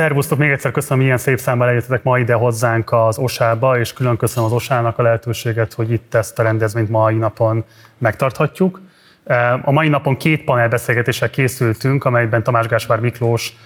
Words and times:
szervusztok! 0.00 0.38
Még 0.38 0.50
egyszer 0.50 0.70
köszönöm, 0.70 1.04
ilyen 1.04 1.18
szép 1.18 1.38
számban 1.38 1.68
eljöttetek 1.68 2.02
ma 2.02 2.18
ide 2.18 2.34
hozzánk 2.34 2.92
az 2.92 3.18
Osába, 3.18 3.78
és 3.78 3.92
külön 3.92 4.16
köszönöm 4.16 4.44
az 4.44 4.52
Osának 4.52 4.98
a 4.98 5.02
lehetőséget, 5.02 5.72
hogy 5.72 5.90
itt 5.90 6.14
ezt 6.14 6.38
a 6.38 6.42
rendezvényt 6.42 6.88
mai 6.88 7.14
napon 7.14 7.64
megtarthatjuk. 7.98 8.80
A 9.62 9.70
mai 9.70 9.88
napon 9.88 10.16
két 10.16 10.44
panelbeszélgetéssel 10.44 11.30
készültünk, 11.30 12.04
amelyben 12.04 12.42
Tamás 12.42 12.66
Gáspár 12.66 13.00
Miklós 13.00 13.56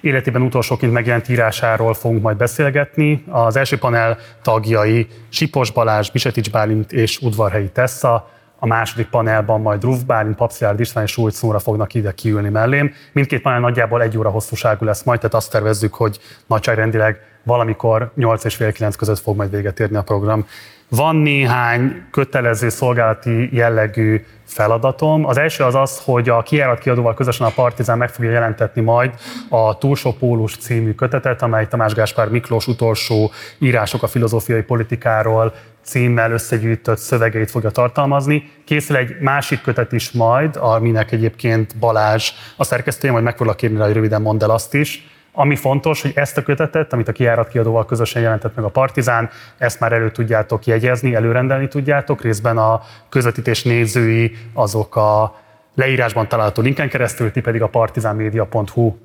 életében 0.00 0.42
utolsóként 0.42 0.92
megjelent 0.92 1.28
írásáról 1.28 1.94
fogunk 1.94 2.22
majd 2.22 2.36
beszélgetni. 2.36 3.24
Az 3.28 3.56
első 3.56 3.78
panel 3.78 4.18
tagjai 4.42 5.06
Sipos 5.28 5.70
Balázs, 5.70 6.10
Bisetics 6.10 6.50
Bálint 6.50 6.92
és 6.92 7.18
Udvarhelyi 7.20 7.68
Tessa, 7.68 8.30
a 8.62 8.66
második 8.66 9.08
panelban 9.08 9.60
majd 9.60 9.82
Ruf 9.82 10.02
Bálint, 10.02 10.36
Papszilárd 10.36 10.80
István 10.80 11.04
és 11.04 11.10
Sújc 11.10 11.40
Nóra 11.40 11.58
fognak 11.58 11.94
ide 11.94 12.12
kiülni 12.12 12.48
mellém. 12.48 12.92
Mindkét 13.12 13.42
panel 13.42 13.60
nagyjából 13.60 14.02
egy 14.02 14.18
óra 14.18 14.30
hosszúságú 14.30 14.84
lesz 14.84 15.02
majd, 15.02 15.20
tehát 15.20 15.34
azt 15.34 15.50
tervezzük, 15.50 15.94
hogy 15.94 16.18
nagyságrendileg 16.46 17.20
valamikor 17.42 18.12
8 18.14 18.44
és 18.44 18.54
fél 18.54 18.72
9 18.72 18.96
között 18.96 19.18
fog 19.18 19.36
majd 19.36 19.50
véget 19.50 19.80
érni 19.80 19.96
a 19.96 20.02
program. 20.02 20.46
Van 20.90 21.16
néhány 21.16 22.02
kötelező 22.10 22.68
szolgálati 22.68 23.56
jellegű 23.56 24.24
feladatom. 24.44 25.24
Az 25.24 25.38
első 25.38 25.64
az 25.64 25.74
az, 25.74 26.00
hogy 26.04 26.28
a 26.28 26.42
kiárat 26.42 26.78
kiadóval 26.78 27.14
közösen 27.14 27.46
a 27.46 27.50
Partizán 27.54 27.98
meg 27.98 28.08
fogja 28.08 28.30
jelentetni 28.30 28.80
majd 28.80 29.14
a 29.48 29.78
Túlsó 29.78 30.12
Pólus 30.12 30.56
című 30.56 30.92
kötetet, 30.92 31.42
amely 31.42 31.68
Tamás 31.68 31.94
Gáspár 31.94 32.28
Miklós 32.28 32.66
utolsó 32.66 33.30
írások 33.58 34.02
a 34.02 34.06
filozófiai 34.06 34.62
politikáról 34.62 35.54
címmel 35.82 36.32
összegyűjtött 36.32 36.98
szövegeit 36.98 37.50
fogja 37.50 37.70
tartalmazni. 37.70 38.50
Készül 38.64 38.96
egy 38.96 39.16
másik 39.20 39.60
kötet 39.60 39.92
is 39.92 40.10
majd, 40.10 40.56
aminek 40.56 41.12
egyébként 41.12 41.78
Balázs 41.78 42.30
a 42.56 42.64
szerkesztője, 42.64 43.12
majd 43.12 43.24
meg 43.24 43.36
foglak 43.36 43.56
kérni 43.56 43.78
hogy 43.78 43.92
röviden 43.92 44.22
mondd 44.22 44.42
el 44.42 44.50
azt 44.50 44.74
is. 44.74 45.08
Ami 45.40 45.56
fontos, 45.56 46.02
hogy 46.02 46.12
ezt 46.14 46.36
a 46.36 46.42
kötetet, 46.42 46.92
amit 46.92 47.08
a 47.08 47.12
kiárat 47.12 47.48
kiadóval 47.48 47.84
közösen 47.84 48.22
jelentett 48.22 48.54
meg 48.54 48.64
a 48.64 48.68
Partizán, 48.68 49.30
ezt 49.58 49.80
már 49.80 49.92
elő 49.92 50.10
tudjátok 50.10 50.66
jegyezni, 50.66 51.14
előrendelni 51.14 51.68
tudjátok. 51.68 52.22
Részben 52.22 52.58
a 52.58 52.82
közvetítés 53.08 53.62
nézői 53.62 54.36
azok 54.52 54.96
a 54.96 55.40
leírásban 55.74 56.28
található 56.28 56.62
linken 56.62 56.88
keresztül, 56.88 57.30
ti 57.30 57.40
pedig 57.40 57.62
a 57.62 57.66
partizánmedia.hu 57.66 58.96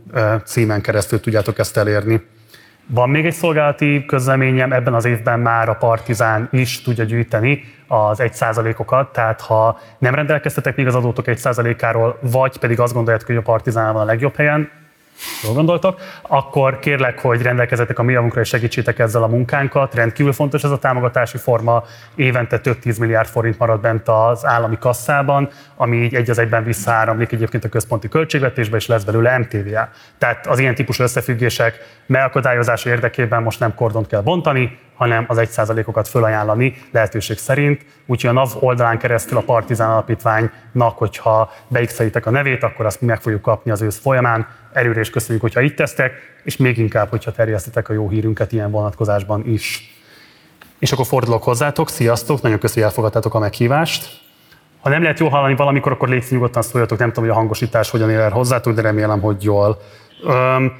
címen 0.44 0.82
keresztül 0.82 1.20
tudjátok 1.20 1.59
ezt 1.59 1.78
elérni. 1.78 2.22
Van 2.88 3.09
még 3.09 3.26
egy 3.26 3.34
szolgálati 3.34 4.06
közleményem, 4.06 4.74
ebben 4.74 4.94
az 4.94 5.06
évben 5.06 5.40
már 5.40 5.70
a 5.70 5.76
Partizán 5.76 6.48
is 6.52 6.81
tudja 6.81 7.04
gyűjteni 7.04 7.64
az 7.88 8.22
1%-okat, 8.22 9.12
tehát 9.12 9.42
ha 9.42 9.80
nem 9.98 10.16
rendelkeztetek 10.16 10.76
még 10.76 10.88
az 10.88 10.96
adótok 10.96 11.26
1%-áról, 11.28 12.20
vagy 12.22 12.58
pedig 12.58 12.80
azt 12.80 12.94
gondoljátok, 12.94 13.28
hogy 13.28 13.38
a 13.38 13.42
Partizán 13.42 13.94
van 13.94 14.02
a 14.02 14.06
legjobb 14.06 14.36
helyen, 14.36 14.70
jól 15.44 15.54
gondoltok, 15.54 16.00
akkor 16.22 16.80
kérlek, 16.80 17.20
hogy 17.20 17.42
rendelkezetek 17.42 18.00
a 18.00 18.04
mi 18.04 18.12
javunkra 18.12 18.42
és 18.42 18.48
segítsétek 18.48 19.00
ezzel 19.00 19.24
a 19.24 19.28
munkánkat. 19.28 19.96
Rendkívül 19.96 20.34
fontos 20.34 20.64
ez 20.64 20.72
a 20.72 20.78
támogatási 20.78 21.38
forma. 21.38 21.84
Évente 22.16 22.60
több 22.60 22.80
10 22.80 22.98
milliárd 22.98 23.28
forint 23.28 23.58
marad 23.58 23.82
bent 23.82 24.08
az 24.08 24.46
állami 24.46 24.78
kasszában, 24.78 25.50
ami 25.76 25.98
így 25.98 26.16
egy 26.16 26.30
az 26.30 26.40
egyben 26.40 26.64
visszaáramlik 26.64 27.32
egyébként 27.32 27.64
a 27.64 27.70
központi 27.70 28.08
költségvetésbe, 28.08 28.78
és 28.78 28.88
lesz 28.88 29.04
belőle 29.04 29.38
MTVA. 29.38 29.90
Tehát 30.18 30.48
az 30.48 30.60
ilyen 30.60 30.76
típusú 30.76 31.04
összefüggések 31.04 31.80
megakadályozása 32.06 32.90
érdekében 32.90 33.44
most 33.44 33.60
nem 33.60 33.76
kordont 33.76 34.08
kell 34.08 34.22
bontani, 34.22 34.80
hanem 34.96 35.26
az 35.28 35.38
1%-okat 35.42 36.08
fölajánlani 36.08 36.82
lehetőség 36.92 37.38
szerint. 37.38 37.86
Úgyhogy 38.06 38.30
a 38.30 38.34
NAV 38.34 38.50
oldalán 38.60 38.98
keresztül 38.98 39.38
a 39.38 39.42
Partizán 39.42 39.90
Alapítványnak, 39.90 40.98
hogyha 40.98 41.52
beixelitek 41.68 42.26
a 42.26 42.30
nevét, 42.30 42.64
akkor 42.64 42.86
azt 42.86 43.02
mi 43.02 43.08
meg 43.08 43.22
fogjuk 43.22 43.42
kapni 43.42 43.72
az 43.72 43.82
ősz 43.82 44.00
folyamán. 44.00 44.48
Előre 44.76 45.00
is 45.00 45.09
köszönjük, 45.09 45.42
hogyha 45.42 45.62
itt 45.62 45.76
tesztek, 45.76 46.14
és 46.44 46.58
még 46.58 46.78
inkább, 46.78 47.09
hogyha 47.09 47.31
terjesztetek 47.31 47.90
a 47.90 47.94
jó 47.94 48.09
hírünket 48.09 48.52
ilyen 48.52 48.72
vonatkozásban 48.72 49.48
is. 49.48 49.95
És 50.80 50.92
akkor 50.92 51.06
fordulok 51.06 51.44
hozzátok, 51.44 51.90
sziasztok, 51.90 52.42
nagyon 52.42 52.59
köszönjük, 52.59 52.84
hogy 52.84 52.84
elfogadtátok 52.84 53.34
a 53.34 53.40
meghívást. 53.40 54.22
Ha 54.81 54.90
nem 54.90 55.02
lehet 55.02 55.19
jól 55.19 55.30
hallani 55.30 55.56
valamikor, 55.56 55.91
akkor 55.91 56.09
légy 56.09 56.25
nyugodtan 56.30 56.62
szóljatok, 56.62 56.97
nem 56.97 57.08
tudom, 57.08 57.24
hogy 57.24 57.34
a 57.34 57.38
hangosítás 57.38 57.90
hogyan 57.90 58.09
ér 58.09 58.19
el 58.19 58.30
hozzátok, 58.30 58.74
de 58.74 58.81
remélem, 58.81 59.22
hogy 59.22 59.44
jól. 59.44 59.81
Öm, 60.24 60.74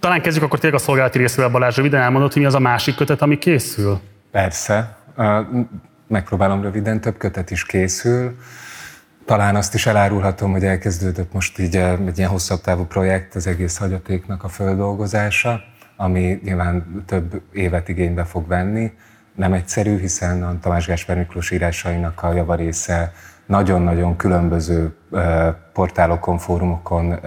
talán 0.00 0.22
kezdjük 0.22 0.44
akkor 0.44 0.58
tényleg 0.58 0.80
a 0.80 0.82
szolgálati 0.82 1.18
részével, 1.18 1.50
Balázs, 1.50 1.76
röviden 1.76 2.00
elmondod, 2.00 2.32
hogy 2.32 2.42
mi 2.42 2.48
az 2.48 2.54
a 2.54 2.58
másik 2.58 2.94
kötet, 2.94 3.22
ami 3.22 3.38
készül? 3.38 4.00
Persze. 4.30 4.96
Megpróbálom 6.08 6.62
röviden, 6.62 7.00
több 7.00 7.16
kötet 7.16 7.50
is 7.50 7.64
készül. 7.64 8.36
Talán 9.26 9.56
azt 9.56 9.74
is 9.74 9.86
elárulhatom, 9.86 10.52
hogy 10.52 10.64
elkezdődött 10.64 11.32
most 11.32 11.58
így 11.58 11.76
egy 11.76 12.18
ilyen 12.18 12.30
hosszabb 12.30 12.60
távú 12.60 12.84
projekt, 12.84 13.34
az 13.34 13.46
egész 13.46 13.76
hagyatéknak 13.76 14.44
a 14.44 14.48
földolgozása, 14.48 15.60
ami 15.96 16.40
nyilván 16.44 17.04
több 17.06 17.42
évet 17.52 17.88
igénybe 17.88 18.24
fog 18.24 18.48
venni. 18.48 18.92
Nem 19.34 19.52
egyszerű, 19.52 19.98
hiszen 19.98 20.42
a 20.42 20.58
Tamás 20.60 20.86
Gáspár 20.86 21.16
Miklós 21.16 21.50
írásainak 21.50 22.22
a 22.22 22.32
javarésze 22.32 23.12
nagyon-nagyon 23.46 24.16
különböző 24.16 24.96
portálokon, 25.72 26.38
fórumokon, 26.38 27.18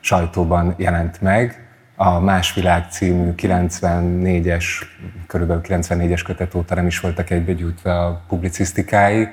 sajtóban 0.00 0.74
jelent 0.76 1.20
meg, 1.20 1.68
a 1.96 2.20
Más 2.20 2.54
Világ 2.54 2.90
című 2.90 3.32
94-es, 3.36 4.64
körülbelül 5.26 5.62
94-es 5.66 6.22
kötet 6.24 6.54
óta 6.54 6.74
nem 6.74 6.86
is 6.86 7.00
voltak 7.00 7.30
egybegyűjtve 7.30 7.98
a 7.98 8.22
publicisztikái. 8.28 9.28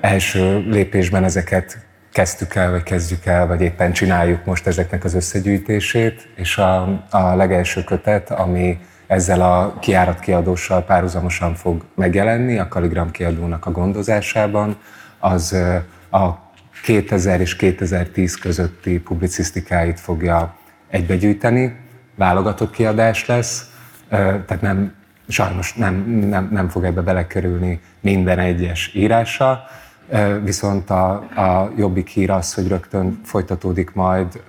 Első 0.00 0.58
lépésben 0.58 1.24
ezeket 1.24 1.78
kezdtük 2.12 2.54
el, 2.54 2.70
vagy 2.70 2.82
kezdjük 2.82 3.26
el, 3.26 3.46
vagy 3.46 3.60
éppen 3.60 3.92
csináljuk 3.92 4.44
most 4.44 4.66
ezeknek 4.66 5.04
az 5.04 5.14
összegyűjtését, 5.14 6.28
és 6.36 6.58
a, 6.58 7.04
a 7.10 7.34
legelső 7.34 7.84
kötet, 7.84 8.30
ami 8.30 8.78
ezzel 9.06 9.40
a 9.40 9.78
kiárat 9.78 10.20
kiadóssal 10.20 10.84
párhuzamosan 10.84 11.54
fog 11.54 11.84
megjelenni, 11.94 12.58
a 12.58 12.68
Kaligram 12.68 13.10
kiadónak 13.10 13.66
a 13.66 13.70
gondozásában, 13.70 14.76
az 15.18 15.52
a 16.10 16.28
2000 16.82 17.40
és 17.40 17.56
2010 17.56 18.34
közötti 18.34 19.00
publicisztikáit 19.00 20.00
fogja 20.00 20.56
egybegyűjteni, 20.88 21.76
válogatott 22.14 22.70
kiadás 22.70 23.26
lesz, 23.26 23.70
tehát 24.08 24.60
nem, 24.60 24.94
sajnos 25.28 25.74
nem, 25.74 25.94
nem, 26.28 26.48
nem 26.52 26.68
fog 26.68 26.84
ebbe 26.84 27.00
belekerülni 27.00 27.80
minden 28.00 28.38
egyes 28.38 28.94
írása, 28.94 29.64
viszont 30.42 30.90
a, 30.90 31.10
a 31.18 31.72
jobbik 31.76 32.08
hír 32.08 32.30
az, 32.30 32.54
hogy 32.54 32.68
rögtön 32.68 33.20
folytatódik 33.24 33.94
majd 33.94 34.42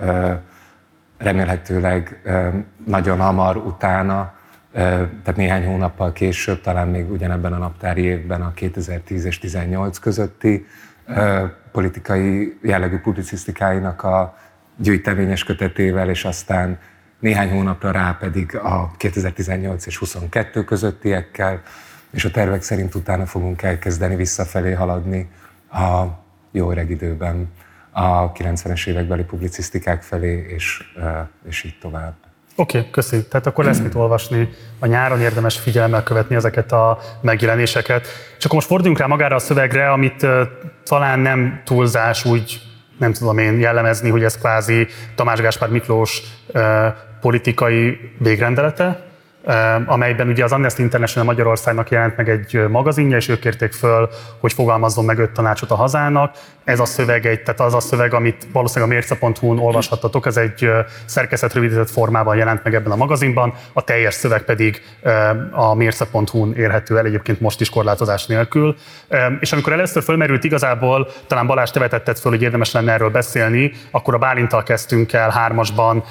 remélhetőleg 1.17 2.21
nagyon 2.85 3.19
hamar 3.19 3.57
utána, 3.57 4.33
tehát 4.73 5.35
néhány 5.35 5.65
hónappal 5.65 6.11
később, 6.11 6.61
talán 6.61 6.87
még 6.87 7.11
ugyanebben 7.11 7.53
a 7.53 7.57
naptári 7.57 8.01
évben 8.01 8.41
a 8.41 8.53
2010 8.53 9.25
és 9.25 9.39
18 9.39 9.97
közötti 9.97 10.66
politikai 11.71 12.57
jellegű 12.61 12.97
publicisztikáinak 12.97 14.03
a 14.03 14.37
gyűjteményes 14.77 15.43
kötetével, 15.43 16.09
és 16.09 16.25
aztán 16.25 16.79
néhány 17.19 17.49
hónapra 17.49 17.91
rá 17.91 18.17
pedig 18.19 18.55
a 18.55 18.91
2018 18.97 19.85
és 19.85 19.97
22 19.97 20.63
közöttiekkel, 20.63 21.61
és 22.12 22.25
a 22.25 22.31
tervek 22.31 22.62
szerint 22.62 22.96
utána 22.96 23.25
fogunk 23.25 23.62
elkezdeni 23.62 24.16
visszafelé 24.16 24.72
haladni 24.72 25.30
a 25.72 26.03
jó 26.52 26.72
öreg 26.72 26.90
időben 26.90 27.52
a 27.92 28.31
90-es 28.31 28.88
évekbeli 28.88 29.24
publicisztikák 29.24 30.02
felé, 30.02 30.46
és, 30.50 30.94
és 31.47 31.64
így 31.64 31.78
tovább. 31.81 32.14
Oké, 32.56 32.78
okay, 32.78 32.90
köszi. 32.90 33.24
Tehát 33.24 33.46
akkor 33.47 33.66
lesz 33.66 33.80
mit 33.80 33.96
olvasni 33.96 34.50
a 34.80 34.86
nyáron, 34.86 35.20
érdemes 35.20 35.59
figyelemmel 35.59 36.03
követni 36.03 36.36
ezeket 36.36 36.72
a 36.72 37.00
megjelenéseket. 37.22 38.08
És 38.38 38.46
akkor 38.46 38.56
most 38.56 38.68
forduljunk 38.68 39.00
rá 39.00 39.06
magára 39.06 39.36
a 39.36 39.40
szövegre, 39.40 39.91
amit 39.91 40.26
talán 40.84 41.20
nem 41.20 41.62
túlzás 41.66 42.26
úgy 42.26 42.62
nem 43.00 43.14
tudom 43.14 43.38
én 43.38 43.59
jellemezni, 43.59 44.09
hogy 44.09 44.24
ez 44.24 44.38
kvázi 44.38 44.88
Tamás 45.16 45.40
Gáspár 45.40 45.70
Miklós 45.70 46.22
politikai 47.22 48.00
végrendelete, 48.18 49.09
amelyben 49.85 50.28
ugye 50.28 50.43
az 50.43 50.51
Amnesty 50.51 50.79
International 50.79 51.28
Magyarországnak 51.28 51.90
jelent 51.90 52.17
meg 52.17 52.29
egy 52.29 52.67
magazinja, 52.69 53.17
és 53.17 53.28
ők 53.28 53.40
kérték 53.40 53.72
föl, 53.72 54.09
hogy 54.40 54.53
fogalmazzon 54.53 55.05
meg 55.05 55.19
öt 55.19 55.31
tanácsot 55.31 55.72
a 55.72 55.75
hazának. 55.75 56.35
Ez 56.63 56.79
a 56.79 56.85
szöveg, 56.85 57.25
egy, 57.25 57.43
tehát 57.43 57.59
az 57.59 57.73
a 57.73 57.79
szöveg, 57.79 58.13
amit 58.13 58.47
valószínűleg 58.53 58.91
a 58.91 58.93
mérce.hu-n 58.93 59.59
olvashattatok, 59.59 60.25
ez 60.25 60.37
egy 60.37 60.69
szerkezet 61.05 61.53
rövidített 61.53 61.90
formában 61.90 62.35
jelent 62.35 62.63
meg 62.63 62.75
ebben 62.75 62.91
a 62.91 62.96
magazinban, 62.96 63.53
a 63.73 63.84
teljes 63.84 64.13
szöveg 64.13 64.41
pedig 64.41 64.81
a 65.52 65.73
mérce.hu-n 65.73 66.53
érhető 66.55 66.97
el 66.97 67.05
egyébként 67.05 67.40
most 67.40 67.61
is 67.61 67.69
korlátozás 67.69 68.25
nélkül. 68.25 68.75
És 69.40 69.52
amikor 69.52 69.73
először 69.73 70.03
fölmerült 70.03 70.43
igazából, 70.43 71.07
talán 71.28 71.47
Balázs 71.47 71.69
te 71.69 72.13
föl, 72.13 72.31
hogy 72.31 72.41
érdemes 72.41 72.72
lenne 72.72 72.91
erről 72.91 73.09
beszélni, 73.09 73.72
akkor 73.91 74.13
a 74.13 74.17
Bálintal 74.17 74.63
kezdtünk 74.63 75.13
el 75.13 75.29
hármasban 75.29 76.03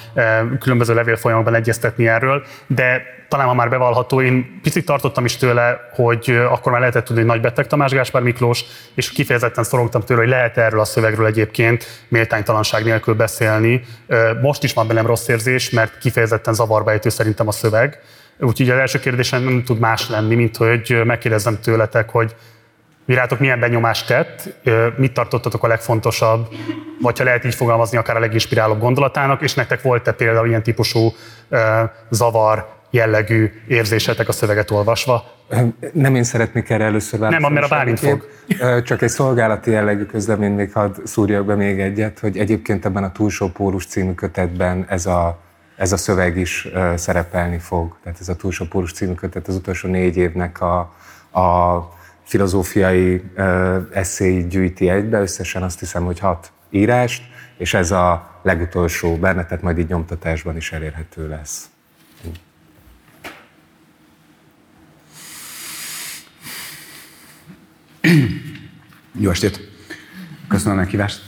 különböző 0.61 0.95
levélfolyamokban 0.95 1.55
egyeztetni 1.55 2.09
erről, 2.09 2.43
de 2.67 3.17
talán 3.29 3.57
már 3.57 3.69
bevallható, 3.69 4.23
én 4.23 4.61
picit 4.63 4.85
tartottam 4.85 5.25
is 5.25 5.37
tőle, 5.37 5.89
hogy 5.93 6.41
akkor 6.51 6.73
már 6.73 6.81
lehetett 6.81 7.05
tudni, 7.05 7.21
hogy 7.21 7.31
nagy 7.31 7.41
beteg 7.41 7.67
Tamás 7.67 7.93
Gáspár 7.93 8.23
Miklós, 8.23 8.65
és 8.95 9.11
kifejezetten 9.11 9.65
szorongtam 9.65 10.03
tőle, 10.03 10.21
hogy 10.21 10.29
lehet 10.29 10.59
erről 10.59 10.81
a 10.81 10.85
szövegről 10.85 11.27
egyébként 11.27 12.05
méltánytalanság 12.09 12.85
nélkül 12.85 13.15
beszélni. 13.15 13.85
Most 14.43 14.65
is 14.65 14.73
van 14.73 14.87
bennem 14.87 15.07
rossz 15.07 15.29
érzés, 15.29 15.71
mert 15.71 15.99
kifejezetten 15.99 16.55
zavarba 16.55 16.91
ejtő 16.91 17.09
szerintem 17.09 17.49
a 17.49 17.53
szöveg. 17.53 18.01
Úgyhogy 18.39 18.71
az 18.71 18.79
első 18.79 18.99
kérdésem 18.99 19.43
nem 19.43 19.65
tud 19.65 19.79
más 19.79 20.09
lenni, 20.09 20.35
mint 20.35 20.57
hogy 20.57 21.01
megkérdezem 21.05 21.61
tőletek, 21.61 22.11
hogy 22.11 22.35
Virátok 23.05 23.39
milyen 23.39 23.61
benyomást 23.61 24.07
tett, 24.07 24.49
mit 24.97 25.13
tartottatok 25.13 25.65
a 25.65 25.67
legfontosabb, 25.67 26.49
vagy 27.01 27.19
ha 27.19 27.25
lehet 27.25 27.45
így 27.45 27.55
fogalmazni, 27.55 27.99
akár 27.99 28.17
a 28.17 28.21
leginspirálóbb 28.21 28.81
gondolatának, 28.81 29.43
és 29.43 29.55
nektek 29.55 29.83
volt-e 29.83 30.13
például 30.13 30.49
ilyen 30.49 30.63
típusú 30.63 31.15
zavar, 32.11 32.69
jellegű 32.91 33.51
érzésetek 33.67 34.29
a 34.29 34.33
szöveget 34.33 34.71
olvasva? 34.71 35.25
Nem 35.93 36.15
én 36.15 36.25
szeretnék 36.25 36.71
erre 36.71 36.85
először 36.85 37.21
válaszolni. 37.21 37.45
Nem, 37.45 37.53
mert 37.53 37.73
a 37.73 37.77
Bálint 37.77 37.99
fog. 37.99 38.29
Csak 38.85 39.03
egy 39.03 39.09
szolgálati 39.09 39.71
jellegű 39.71 40.05
közlemény, 40.05 40.53
még 40.53 40.73
hadd 40.73 40.95
szúrjak 41.05 41.45
be 41.45 41.55
még 41.55 41.81
egyet, 41.81 42.19
hogy 42.19 42.39
egyébként 42.39 42.85
ebben 42.85 43.05
a 43.05 43.13
Túlsó 43.13 43.49
Pólus 43.49 43.87
című 43.87 44.13
kötetben 44.15 44.85
ez 44.89 45.07
a, 45.07 45.39
ez 45.77 45.93
a 45.93 45.97
szöveg 45.97 46.37
is 46.37 46.69
szerepelni 46.95 47.59
fog. 47.59 47.97
Tehát 48.03 48.21
ez 48.21 48.29
a 48.29 48.37
Túlsó 48.37 48.65
Pólus 48.65 48.93
című 48.93 49.15
kötet 49.15 49.49
az 49.49 49.55
utolsó 49.55 49.89
négy 49.89 50.17
évnek 50.17 50.61
a, 50.61 50.79
a 51.41 51.79
filozófiai 52.23 53.23
eszélyt 53.93 54.49
gyűjti 54.49 54.89
egybe, 54.89 55.21
összesen 55.21 55.63
azt 55.63 55.79
hiszem, 55.79 56.05
hogy 56.05 56.19
hat 56.19 56.53
írást, 56.71 57.23
és 57.59 57.75
ez 57.75 57.91
a 57.91 58.41
legutolsó 58.43 59.17
benne, 59.17 59.45
tehát 59.45 59.63
majd 59.63 59.79
így 59.79 59.89
nyomtatásban 59.89 60.57
is 60.57 60.73
elérhető 60.73 61.29
lesz. 61.29 61.65
Jó 69.21 69.31
estét! 69.31 69.69
Köszönöm 70.49 70.79
a 70.79 70.81
meghívást. 70.81 71.21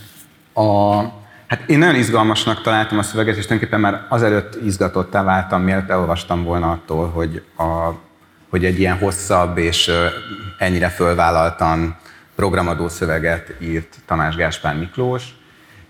A, 0.53 0.99
hát 1.47 1.63
én 1.67 1.77
nagyon 1.77 1.95
izgalmasnak 1.95 2.61
találtam 2.61 2.97
a 2.97 3.01
szöveget, 3.01 3.37
és 3.37 3.45
tulajdonképpen 3.45 3.79
már 3.79 4.05
azelőtt 4.09 4.65
izgatottá 4.65 5.23
váltam, 5.23 5.61
mielőtt 5.61 5.89
elolvastam 5.89 6.43
volna 6.43 6.71
attól, 6.71 7.09
hogy, 7.09 7.43
a, 7.57 7.91
hogy 8.49 8.65
egy 8.65 8.79
ilyen 8.79 8.97
hosszabb 8.97 9.57
és 9.57 9.91
ennyire 10.57 10.89
fölvállaltan 10.89 11.97
programadó 12.35 12.87
szöveget 12.87 13.55
írt 13.59 13.97
Tamás 14.05 14.35
Gáspár 14.35 14.77
Miklós, 14.77 15.23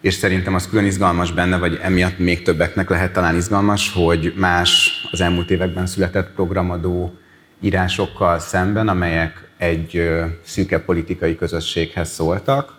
és 0.01 0.13
szerintem 0.13 0.53
az 0.53 0.69
külön 0.69 0.85
izgalmas 0.85 1.31
benne, 1.31 1.57
vagy 1.57 1.79
emiatt 1.81 2.19
még 2.19 2.41
többeknek 2.43 2.89
lehet 2.89 3.13
talán 3.13 3.35
izgalmas, 3.35 3.91
hogy 3.93 4.33
más 4.37 4.91
az 5.11 5.21
elmúlt 5.21 5.49
években 5.49 5.85
született 5.85 6.33
programadó 6.33 7.13
írásokkal 7.59 8.39
szemben, 8.39 8.87
amelyek 8.87 9.49
egy 9.61 10.11
szűke 10.43 10.79
politikai 10.79 11.35
közösséghez 11.35 12.09
szóltak, 12.09 12.73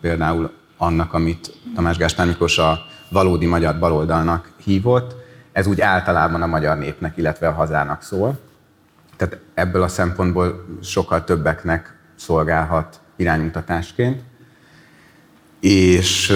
például 0.00 0.50
annak, 0.76 1.12
amit 1.12 1.52
Tamás 1.74 1.96
Gáspár 1.96 2.26
Miklós 2.26 2.58
a 2.58 2.78
valódi 3.08 3.46
magyar 3.46 3.78
baloldalnak 3.78 4.50
hívott, 4.64 5.14
ez 5.52 5.66
úgy 5.66 5.80
általában 5.80 6.42
a 6.42 6.46
magyar 6.46 6.78
népnek, 6.78 7.16
illetve 7.16 7.48
a 7.48 7.52
hazának 7.52 8.02
szól. 8.02 8.38
Tehát 9.16 9.38
ebből 9.54 9.82
a 9.82 9.88
szempontból 9.88 10.66
sokkal 10.82 11.24
többeknek 11.24 11.96
szolgálhat 12.14 13.00
iránymutatásként. 13.16 14.20
És, 15.60 16.32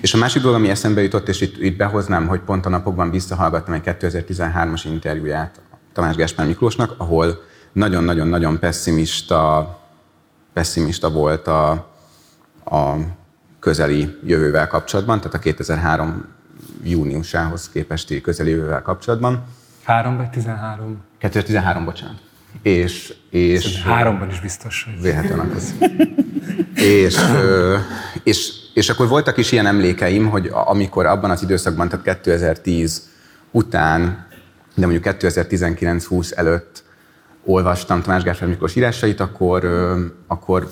és 0.00 0.14
a 0.14 0.18
másik 0.18 0.42
dolog, 0.42 0.56
ami 0.56 0.68
eszembe 0.68 1.02
jutott, 1.02 1.28
és 1.28 1.40
itt, 1.40 1.56
itt 1.62 1.76
behoznám, 1.76 2.26
hogy 2.26 2.40
pont 2.40 2.66
a 2.66 2.68
napokban 2.68 3.10
visszahallgattam 3.10 3.74
egy 3.74 3.82
2013-as 3.84 4.82
interjúját 4.84 5.60
Tamás 5.92 6.16
Gáspár 6.16 6.46
Miklósnak, 6.46 6.94
ahol 6.96 7.50
nagyon-nagyon-nagyon 7.72 8.58
pessimista, 8.58 9.78
pessimista 10.52 11.10
volt 11.10 11.46
a, 11.46 11.70
a 12.64 12.96
közeli 13.60 14.18
jövővel 14.24 14.66
kapcsolatban, 14.66 15.18
tehát 15.18 15.34
a 15.34 15.38
2003 15.38 16.24
júniusához 16.82 17.68
képesti 17.68 18.20
közeli 18.20 18.50
jövővel 18.50 18.82
kapcsolatban. 18.82 19.44
3 19.84 20.16
vagy 20.16 20.30
13? 20.30 21.02
2013, 21.18 21.84
bocsánat. 21.84 22.20
És, 22.62 23.14
és 23.30 23.82
háromban 23.82 24.28
is 24.28 24.40
biztos. 24.40 24.84
Hogy... 24.84 25.02
Véletlenül 25.02 25.52
az. 25.56 25.74
és, 26.74 27.16
és, 28.22 28.52
és 28.74 28.88
akkor 28.88 29.08
voltak 29.08 29.36
is 29.36 29.52
ilyen 29.52 29.66
emlékeim, 29.66 30.28
hogy 30.28 30.50
amikor 30.52 31.06
abban 31.06 31.30
az 31.30 31.42
időszakban, 31.42 31.88
tehát 31.88 32.04
2010 32.04 33.10
után, 33.50 34.26
de 34.74 34.86
mondjuk 34.86 35.14
2019-20 35.18 36.36
előtt 36.36 36.81
olvastam 37.44 38.02
Tamás 38.02 38.22
Gáspár 38.22 38.48
Miklós 38.48 38.76
írásait, 38.76 39.20
akkor, 39.20 39.64
akkor 40.26 40.70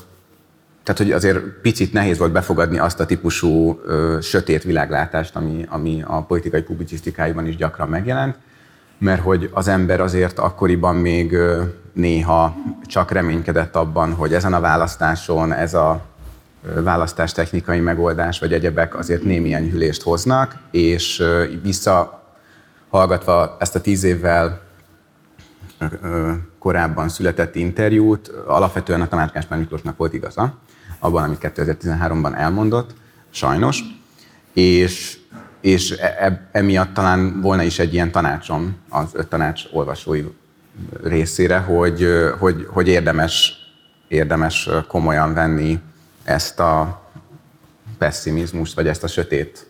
tehát, 0.82 1.00
hogy 1.00 1.12
azért 1.12 1.38
picit 1.62 1.92
nehéz 1.92 2.18
volt 2.18 2.32
befogadni 2.32 2.78
azt 2.78 3.00
a 3.00 3.06
típusú 3.06 3.80
ö, 3.84 4.18
sötét 4.22 4.62
világlátást, 4.62 5.36
ami, 5.36 5.66
ami 5.68 6.02
a 6.06 6.22
politikai 6.22 6.62
publicisztikáiban 6.62 7.46
is 7.46 7.56
gyakran 7.56 7.88
megjelent 7.88 8.36
mert 9.00 9.22
hogy 9.22 9.50
az 9.52 9.68
ember 9.68 10.00
azért 10.00 10.38
akkoriban 10.38 10.96
még 10.96 11.36
néha 11.92 12.56
csak 12.86 13.10
reménykedett 13.10 13.76
abban, 13.76 14.14
hogy 14.14 14.34
ezen 14.34 14.52
a 14.52 14.60
választáson 14.60 15.52
ez 15.52 15.74
a 15.74 16.00
választás 16.74 17.32
technikai 17.32 17.80
megoldás 17.80 18.38
vagy 18.38 18.52
egyebek 18.52 18.98
azért 18.98 19.22
némi 19.22 19.52
enyhülést 19.52 20.02
hoznak, 20.02 20.54
és 20.70 21.22
visszahallgatva 21.62 23.56
ezt 23.58 23.74
a 23.74 23.80
tíz 23.80 24.04
évvel 24.04 24.60
korábban 26.58 27.08
született 27.08 27.54
interjút, 27.54 28.28
alapvetően 28.28 29.00
a 29.00 29.08
Tamács 29.08 29.32
Gáspár 29.32 29.58
Miklósnak 29.58 29.96
volt 29.96 30.12
igaza, 30.12 30.58
abban, 30.98 31.22
amit 31.22 31.38
2013-ban 31.42 32.36
elmondott, 32.36 32.94
sajnos, 33.30 33.80
és 34.52 35.18
és 35.60 35.90
e, 35.90 36.16
e, 36.18 36.48
emiatt 36.52 36.94
talán 36.94 37.40
volna 37.40 37.62
is 37.62 37.78
egy 37.78 37.92
ilyen 37.92 38.10
tanácsom 38.10 38.76
az 38.88 39.08
öt 39.12 39.28
tanács 39.28 39.62
olvasói 39.72 40.24
részére, 41.02 41.58
hogy, 41.58 42.06
hogy, 42.38 42.66
hogy 42.68 42.88
érdemes, 42.88 43.52
érdemes 44.08 44.68
komolyan 44.88 45.34
venni 45.34 45.78
ezt 46.24 46.60
a 46.60 47.02
pessimizmust, 47.98 48.74
vagy 48.74 48.88
ezt 48.88 49.04
a 49.04 49.06
sötét 49.06 49.69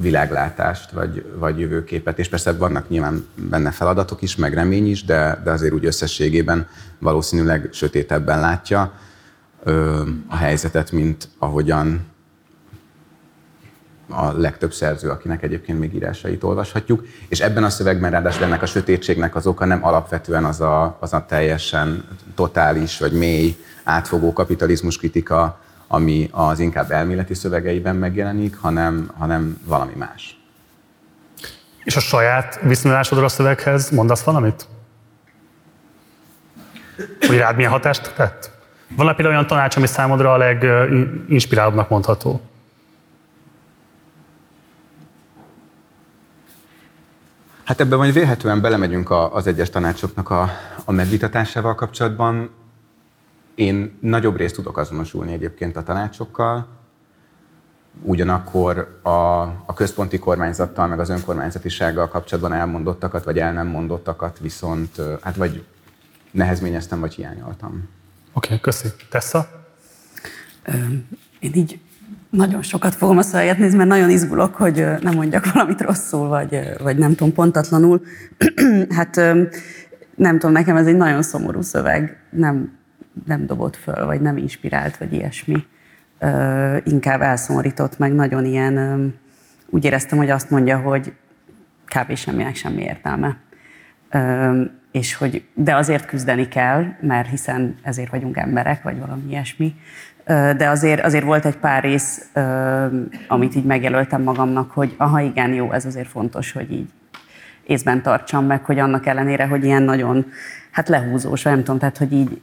világlátást, 0.00 0.90
vagy, 0.90 1.32
vagy 1.38 1.58
jövőképet, 1.58 2.18
és 2.18 2.28
persze 2.28 2.52
vannak 2.52 2.88
nyilván 2.88 3.26
benne 3.34 3.70
feladatok 3.70 4.22
is, 4.22 4.36
meg 4.36 4.54
remény 4.54 4.90
is, 4.90 5.04
de, 5.04 5.40
de 5.44 5.50
azért 5.50 5.72
úgy 5.72 5.84
összességében 5.84 6.68
valószínűleg 6.98 7.68
sötétebben 7.72 8.40
látja 8.40 8.92
ö, 9.62 10.02
a 10.28 10.36
helyzetet, 10.36 10.92
mint 10.92 11.28
ahogyan 11.38 12.00
a 14.08 14.32
legtöbb 14.32 14.72
szerző, 14.72 15.10
akinek 15.10 15.42
egyébként 15.42 15.78
még 15.78 15.94
írásait 15.94 16.42
olvashatjuk, 16.42 17.06
és 17.28 17.40
ebben 17.40 17.64
a 17.64 17.70
szövegben 17.70 18.10
ráadásul 18.10 18.44
ennek 18.44 18.62
a 18.62 18.66
sötétségnek 18.66 19.34
az 19.34 19.46
oka 19.46 19.64
nem 19.64 19.84
alapvetően 19.84 20.44
az 20.44 20.60
a, 20.60 20.96
az 21.00 21.12
a 21.12 21.26
teljesen 21.28 22.04
totális 22.34 22.98
vagy 22.98 23.12
mély 23.12 23.56
átfogó 23.84 24.32
kapitalizmus 24.32 24.98
kritika, 24.98 25.60
ami 25.86 26.28
az 26.32 26.58
inkább 26.58 26.90
elméleti 26.90 27.34
szövegeiben 27.34 27.96
megjelenik, 27.96 28.56
hanem, 28.56 29.10
hanem 29.18 29.60
valami 29.64 29.92
más. 29.96 30.40
És 31.84 31.96
a 31.96 32.00
saját 32.00 32.60
viszonyulásodra 32.62 33.24
a 33.24 33.28
szöveghez 33.28 33.90
mondasz 33.90 34.22
valamit? 34.22 34.66
Hogy 37.26 37.36
rád 37.36 37.56
milyen 37.56 37.70
hatást 37.70 38.14
tett? 38.14 38.50
Van 38.96 39.06
például 39.06 39.34
olyan 39.34 39.46
tanács, 39.46 39.76
ami 39.76 39.86
számodra 39.86 40.32
a 40.32 40.36
leginspirálóbbnak 40.36 41.88
mondható? 41.88 42.40
Hát 47.64 47.80
ebben 47.80 47.98
majd 47.98 48.12
vélhetően 48.12 48.60
belemegyünk 48.60 49.10
az 49.10 49.46
egyes 49.46 49.70
tanácsoknak 49.70 50.30
a, 50.30 50.50
a 50.84 50.92
megvitatásával 50.92 51.74
kapcsolatban. 51.74 52.50
Én 53.56 53.98
nagyobb 54.00 54.36
részt 54.36 54.54
tudok 54.54 54.78
azonosulni 54.78 55.32
egyébként 55.32 55.76
a 55.76 55.82
tanácsokkal, 55.82 56.66
ugyanakkor 58.02 59.00
a, 59.02 59.40
a 59.66 59.74
központi 59.74 60.18
kormányzattal, 60.18 60.86
meg 60.86 61.00
az 61.00 61.08
önkormányzatisággal 61.08 62.08
kapcsolatban 62.08 62.52
elmondottakat, 62.52 63.24
vagy 63.24 63.38
el 63.38 63.52
nem 63.52 63.66
mondottakat 63.66 64.38
viszont, 64.38 65.02
hát 65.22 65.36
vagy 65.36 65.64
nehezményeztem, 66.30 67.00
vagy 67.00 67.14
hiányoltam. 67.14 67.88
Oké, 68.32 68.46
okay, 68.46 68.60
köszi. 68.60 68.88
Tessa? 69.10 69.48
Én 71.40 71.54
így 71.54 71.80
nagyon 72.30 72.62
sokat 72.62 72.94
fogom 72.94 73.18
a 73.18 73.22
szöveget 73.22 73.58
nézni, 73.58 73.76
mert 73.76 73.88
nagyon 73.88 74.10
izgulok, 74.10 74.54
hogy 74.54 74.86
nem 75.00 75.14
mondjak 75.14 75.46
valamit 75.52 75.80
rosszul, 75.80 76.28
vagy, 76.28 76.58
vagy 76.82 76.98
nem 76.98 77.14
tudom, 77.14 77.32
pontatlanul. 77.32 78.02
hát 78.96 79.16
nem 80.14 80.38
tudom, 80.38 80.52
nekem 80.52 80.76
ez 80.76 80.86
egy 80.86 80.96
nagyon 80.96 81.22
szomorú 81.22 81.60
szöveg, 81.60 82.20
nem, 82.30 82.78
nem 83.24 83.46
dobott 83.46 83.76
föl, 83.76 84.06
vagy 84.06 84.20
nem 84.20 84.36
inspirált, 84.36 84.96
vagy 84.96 85.12
ilyesmi. 85.12 85.64
Inkább 86.84 87.20
elszomorított, 87.20 87.98
meg 87.98 88.12
nagyon 88.12 88.44
ilyen, 88.44 89.14
úgy 89.70 89.84
éreztem, 89.84 90.18
hogy 90.18 90.30
azt 90.30 90.50
mondja, 90.50 90.78
hogy 90.78 91.12
kb. 91.84 92.14
semminek 92.14 92.54
semmi 92.54 92.82
értelme. 92.82 93.36
És 94.92 95.14
hogy, 95.14 95.44
de 95.54 95.74
azért 95.74 96.06
küzdeni 96.06 96.48
kell, 96.48 96.84
mert 97.00 97.28
hiszen 97.28 97.76
ezért 97.82 98.10
vagyunk 98.10 98.36
emberek, 98.36 98.82
vagy 98.82 98.98
valami 98.98 99.22
ilyesmi. 99.28 99.74
De 100.56 100.68
azért, 100.68 101.04
azért 101.04 101.24
volt 101.24 101.44
egy 101.44 101.56
pár 101.56 101.82
rész, 101.82 102.30
amit 103.28 103.54
így 103.54 103.64
megjelöltem 103.64 104.22
magamnak, 104.22 104.70
hogy 104.70 104.94
aha 104.96 105.20
igen, 105.20 105.52
jó, 105.52 105.72
ez 105.72 105.84
azért 105.84 106.08
fontos, 106.08 106.52
hogy 106.52 106.72
így 106.72 106.88
észben 107.66 108.02
tartsam 108.02 108.46
meg, 108.46 108.64
hogy 108.64 108.78
annak 108.78 109.06
ellenére, 109.06 109.46
hogy 109.46 109.64
ilyen 109.64 109.82
nagyon 109.82 110.26
hát 110.70 110.88
lehúzós, 110.88 111.42
vagy 111.42 111.52
nem 111.52 111.62
tudom, 111.62 111.78
tehát 111.78 111.98
hogy 111.98 112.12
így, 112.12 112.40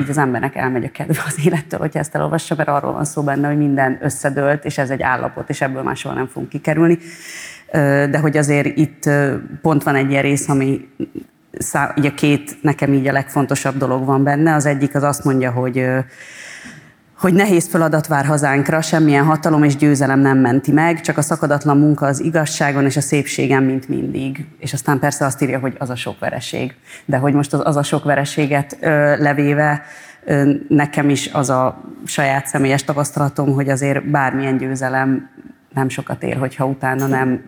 így 0.00 0.08
az 0.08 0.18
embernek 0.18 0.54
elmegy 0.56 0.84
a 0.84 0.90
kedve 0.90 1.22
az 1.26 1.36
élettől, 1.44 1.80
hogyha 1.80 1.98
ezt 1.98 2.14
elolvassa, 2.14 2.54
mert 2.54 2.68
arról 2.68 2.92
van 2.92 3.04
szó 3.04 3.22
benne, 3.22 3.48
hogy 3.48 3.58
minden 3.58 3.98
összedőlt, 4.02 4.64
és 4.64 4.78
ez 4.78 4.90
egy 4.90 5.02
állapot, 5.02 5.48
és 5.48 5.60
ebből 5.60 5.82
máshol 5.82 6.14
nem 6.14 6.26
fogunk 6.26 6.48
kikerülni. 6.48 6.98
De 8.10 8.18
hogy 8.18 8.36
azért 8.36 8.76
itt 8.76 9.10
pont 9.62 9.82
van 9.82 9.94
egy 9.94 10.10
ilyen 10.10 10.22
rész, 10.22 10.48
ami 10.48 10.88
így 11.96 12.06
a 12.06 12.14
két 12.14 12.62
nekem 12.62 12.92
így 12.92 13.06
a 13.06 13.12
legfontosabb 13.12 13.76
dolog 13.76 14.04
van 14.04 14.24
benne. 14.24 14.54
Az 14.54 14.66
egyik 14.66 14.94
az 14.94 15.02
azt 15.02 15.24
mondja, 15.24 15.50
hogy 15.50 15.86
hogy 17.18 17.34
nehéz 17.34 17.68
feladat 17.68 18.06
vár 18.06 18.24
hazánkra, 18.24 18.80
semmilyen 18.80 19.24
hatalom 19.24 19.62
és 19.62 19.76
győzelem 19.76 20.20
nem 20.20 20.38
menti 20.38 20.72
meg, 20.72 21.00
csak 21.00 21.16
a 21.18 21.22
szakadatlan 21.22 21.78
munka 21.78 22.06
az 22.06 22.20
igazságon 22.20 22.84
és 22.84 22.96
a 22.96 23.00
szépségen, 23.00 23.62
mint 23.62 23.88
mindig. 23.88 24.46
És 24.58 24.72
aztán 24.72 24.98
persze 24.98 25.24
azt 25.24 25.42
írja, 25.42 25.58
hogy 25.58 25.74
az 25.78 25.90
a 25.90 25.96
sok 25.96 26.18
vereség. 26.18 26.74
De 27.04 27.16
hogy 27.16 27.32
most 27.32 27.52
az, 27.52 27.60
az 27.64 27.76
a 27.76 27.82
sok 27.82 28.04
vereséget 28.04 28.76
ö, 28.80 29.16
levéve, 29.22 29.82
ö, 30.24 30.52
nekem 30.68 31.10
is 31.10 31.26
az 31.32 31.50
a 31.50 31.84
saját 32.04 32.46
személyes 32.46 32.84
tapasztalatom, 32.84 33.52
hogy 33.52 33.68
azért 33.68 34.10
bármilyen 34.10 34.56
győzelem 34.56 35.30
nem 35.74 35.88
sokat 35.88 36.22
ér, 36.22 36.36
hogyha 36.36 36.66
utána 36.66 37.06
nem 37.06 37.42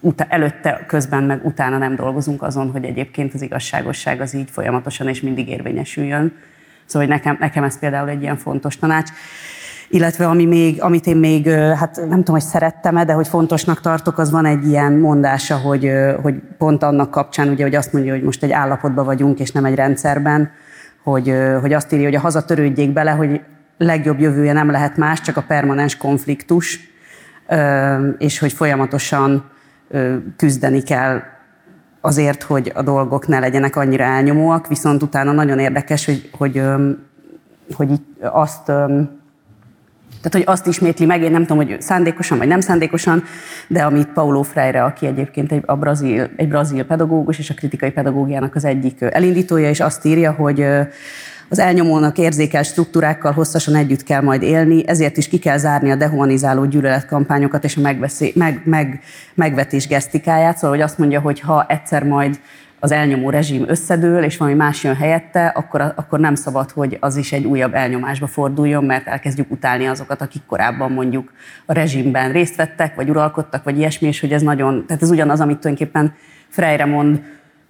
utána, 0.00 0.30
előtte, 0.30 0.84
közben 0.86 1.24
meg 1.24 1.44
utána 1.44 1.78
nem 1.78 1.96
dolgozunk 1.96 2.42
azon, 2.42 2.70
hogy 2.70 2.84
egyébként 2.84 3.34
az 3.34 3.42
igazságosság 3.42 4.20
az 4.20 4.34
így 4.34 4.50
folyamatosan 4.50 5.08
és 5.08 5.20
mindig 5.20 5.48
érvényesüljön 5.48 6.32
Szóval 6.92 7.08
nekem, 7.08 7.36
nekem 7.40 7.64
ez 7.64 7.78
például 7.78 8.08
egy 8.08 8.22
ilyen 8.22 8.36
fontos 8.36 8.78
tanács. 8.78 9.10
Illetve 9.88 10.26
ami 10.26 10.44
még, 10.44 10.82
amit 10.82 11.06
én 11.06 11.16
még, 11.16 11.48
hát 11.48 11.96
nem 11.96 12.18
tudom, 12.18 12.34
hogy 12.34 12.44
szerettem-e, 12.44 13.04
de 13.04 13.12
hogy 13.12 13.28
fontosnak 13.28 13.80
tartok, 13.80 14.18
az 14.18 14.30
van 14.30 14.44
egy 14.44 14.66
ilyen 14.66 14.92
mondása, 14.92 15.56
hogy, 15.56 15.90
hogy 16.22 16.34
pont 16.58 16.82
annak 16.82 17.10
kapcsán, 17.10 17.48
ugye, 17.48 17.62
hogy 17.62 17.74
azt 17.74 17.92
mondja, 17.92 18.12
hogy 18.12 18.22
most 18.22 18.42
egy 18.42 18.50
állapotban 18.50 19.04
vagyunk, 19.04 19.38
és 19.38 19.50
nem 19.50 19.64
egy 19.64 19.74
rendszerben, 19.74 20.50
hogy, 21.02 21.34
hogy 21.60 21.72
azt 21.72 21.92
írja, 21.92 22.04
hogy 22.04 22.14
a 22.14 22.20
haza 22.20 22.44
törődjék 22.44 22.92
bele, 22.92 23.10
hogy 23.10 23.40
legjobb 23.78 24.20
jövője 24.20 24.52
nem 24.52 24.70
lehet 24.70 24.96
más, 24.96 25.20
csak 25.20 25.36
a 25.36 25.44
permanens 25.46 25.96
konfliktus, 25.96 26.80
és 28.18 28.38
hogy 28.38 28.52
folyamatosan 28.52 29.50
küzdeni 30.36 30.82
kell 30.82 31.22
azért, 32.04 32.42
hogy 32.42 32.72
a 32.74 32.82
dolgok 32.82 33.26
ne 33.26 33.38
legyenek 33.38 33.76
annyira 33.76 34.04
elnyomóak, 34.04 34.66
viszont 34.66 35.02
utána 35.02 35.32
nagyon 35.32 35.58
érdekes, 35.58 36.04
hogy, 36.04 36.30
hogy, 36.32 36.62
hogy 37.74 37.90
azt, 38.20 38.64
tehát, 40.22 40.30
hogy 40.30 40.42
azt 40.46 40.66
ismétli 40.66 41.06
meg, 41.06 41.22
én 41.22 41.30
nem 41.30 41.46
tudom, 41.46 41.66
hogy 41.66 41.80
szándékosan 41.80 42.38
vagy 42.38 42.46
nem 42.46 42.60
szándékosan, 42.60 43.22
de 43.68 43.82
amit 43.82 44.08
Paulo 44.08 44.42
Freire, 44.42 44.84
aki 44.84 45.06
egyébként 45.06 45.52
egy, 45.52 45.62
a 45.66 45.76
brazil, 45.76 46.30
egy 46.36 46.48
brazil 46.48 46.84
pedagógus 46.84 47.38
és 47.38 47.50
a 47.50 47.54
kritikai 47.54 47.90
pedagógiának 47.90 48.54
az 48.54 48.64
egyik 48.64 49.00
elindítója, 49.00 49.68
és 49.68 49.80
azt 49.80 50.04
írja, 50.04 50.32
hogy 50.32 50.66
az 51.52 51.58
elnyomónak 51.58 52.18
érzékel 52.18 52.62
struktúrákkal 52.62 53.32
hosszasan 53.32 53.74
együtt 53.74 54.02
kell 54.02 54.20
majd 54.20 54.42
élni, 54.42 54.88
ezért 54.88 55.16
is 55.16 55.28
ki 55.28 55.38
kell 55.38 55.56
zárni 55.56 55.90
a 55.90 55.94
dehumanizáló 55.94 56.64
gyűlöletkampányokat 56.64 57.64
és 57.64 57.76
a 57.76 57.80
megveszé, 57.80 58.32
meg, 58.34 58.62
meg, 58.64 59.00
megvetés 59.34 59.86
gesztikáját. 59.86 60.56
Szóval, 60.56 60.70
hogy 60.70 60.84
azt 60.84 60.98
mondja, 60.98 61.20
hogy 61.20 61.40
ha 61.40 61.66
egyszer 61.68 62.04
majd 62.04 62.40
az 62.80 62.90
elnyomó 62.90 63.30
rezsim 63.30 63.64
összedől, 63.68 64.22
és 64.24 64.36
valami 64.36 64.56
más 64.56 64.84
jön 64.84 64.94
helyette, 64.94 65.46
akkor, 65.46 65.80
akkor 65.80 66.20
nem 66.20 66.34
szabad, 66.34 66.70
hogy 66.70 66.96
az 67.00 67.16
is 67.16 67.32
egy 67.32 67.44
újabb 67.44 67.74
elnyomásba 67.74 68.26
forduljon, 68.26 68.84
mert 68.84 69.06
elkezdjük 69.06 69.50
utálni 69.50 69.86
azokat, 69.86 70.20
akik 70.20 70.42
korábban 70.46 70.92
mondjuk 70.92 71.32
a 71.66 71.72
rezsimben 71.72 72.32
részt 72.32 72.56
vettek, 72.56 72.94
vagy 72.94 73.10
uralkodtak, 73.10 73.64
vagy 73.64 73.78
ilyesmi, 73.78 74.08
és 74.08 74.20
hogy 74.20 74.32
ez 74.32 74.42
nagyon, 74.42 74.86
tehát 74.86 75.02
ez 75.02 75.10
ugyanaz, 75.10 75.40
amit 75.40 75.58
tulajdonképpen 75.58 76.14
Freire 76.48 76.84
mond, 76.84 77.22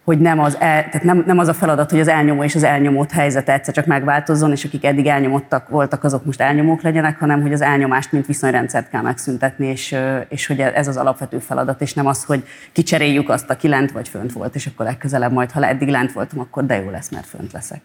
hogy 0.04 0.20
nem 0.20 0.40
az, 0.40 0.56
el, 0.60 0.84
tehát 0.84 1.02
nem, 1.02 1.22
nem 1.26 1.38
az 1.38 1.48
a 1.48 1.54
feladat, 1.54 1.90
hogy 1.90 2.00
az 2.00 2.08
elnyomó 2.08 2.44
és 2.44 2.54
az 2.54 2.62
elnyomott 2.62 3.10
helyzete 3.10 3.52
egyszer 3.52 3.74
csak 3.74 3.86
megváltozzon, 3.86 4.50
és 4.50 4.64
akik 4.64 4.84
eddig 4.84 5.06
elnyomottak 5.06 5.68
voltak, 5.68 6.04
azok 6.04 6.24
most 6.24 6.40
elnyomók 6.40 6.82
legyenek, 6.82 7.18
hanem 7.18 7.40
hogy 7.42 7.52
az 7.52 7.60
elnyomást, 7.60 8.12
mint 8.12 8.26
viszonyrendszert 8.26 8.88
kell 8.88 9.02
megszüntetni, 9.02 9.66
és, 9.66 9.96
és 10.28 10.46
hogy 10.46 10.60
ez 10.60 10.88
az 10.88 10.96
alapvető 10.96 11.38
feladat, 11.38 11.80
és 11.80 11.94
nem 11.94 12.06
az, 12.06 12.24
hogy 12.24 12.44
kicseréljük 12.72 13.28
azt, 13.28 13.50
aki 13.50 13.68
lent 13.68 13.92
vagy 13.92 14.08
fönt 14.08 14.32
volt, 14.32 14.54
és 14.54 14.66
akkor 14.66 14.86
legközelebb 14.86 15.32
majd, 15.32 15.50
ha 15.50 15.66
eddig 15.66 15.88
lent 15.88 16.12
voltam, 16.12 16.40
akkor 16.40 16.66
de 16.66 16.82
jó 16.82 16.90
lesz, 16.90 17.10
mert 17.10 17.26
fönt 17.26 17.52
leszek. 17.52 17.80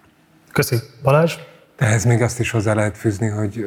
Köszi. 0.52 0.76
Balázs? 1.04 1.36
ez 1.78 2.04
még 2.04 2.22
azt 2.22 2.40
is 2.40 2.52
hozzá 2.52 2.74
lehet 2.74 2.98
fűzni, 2.98 3.28
hogy 3.28 3.66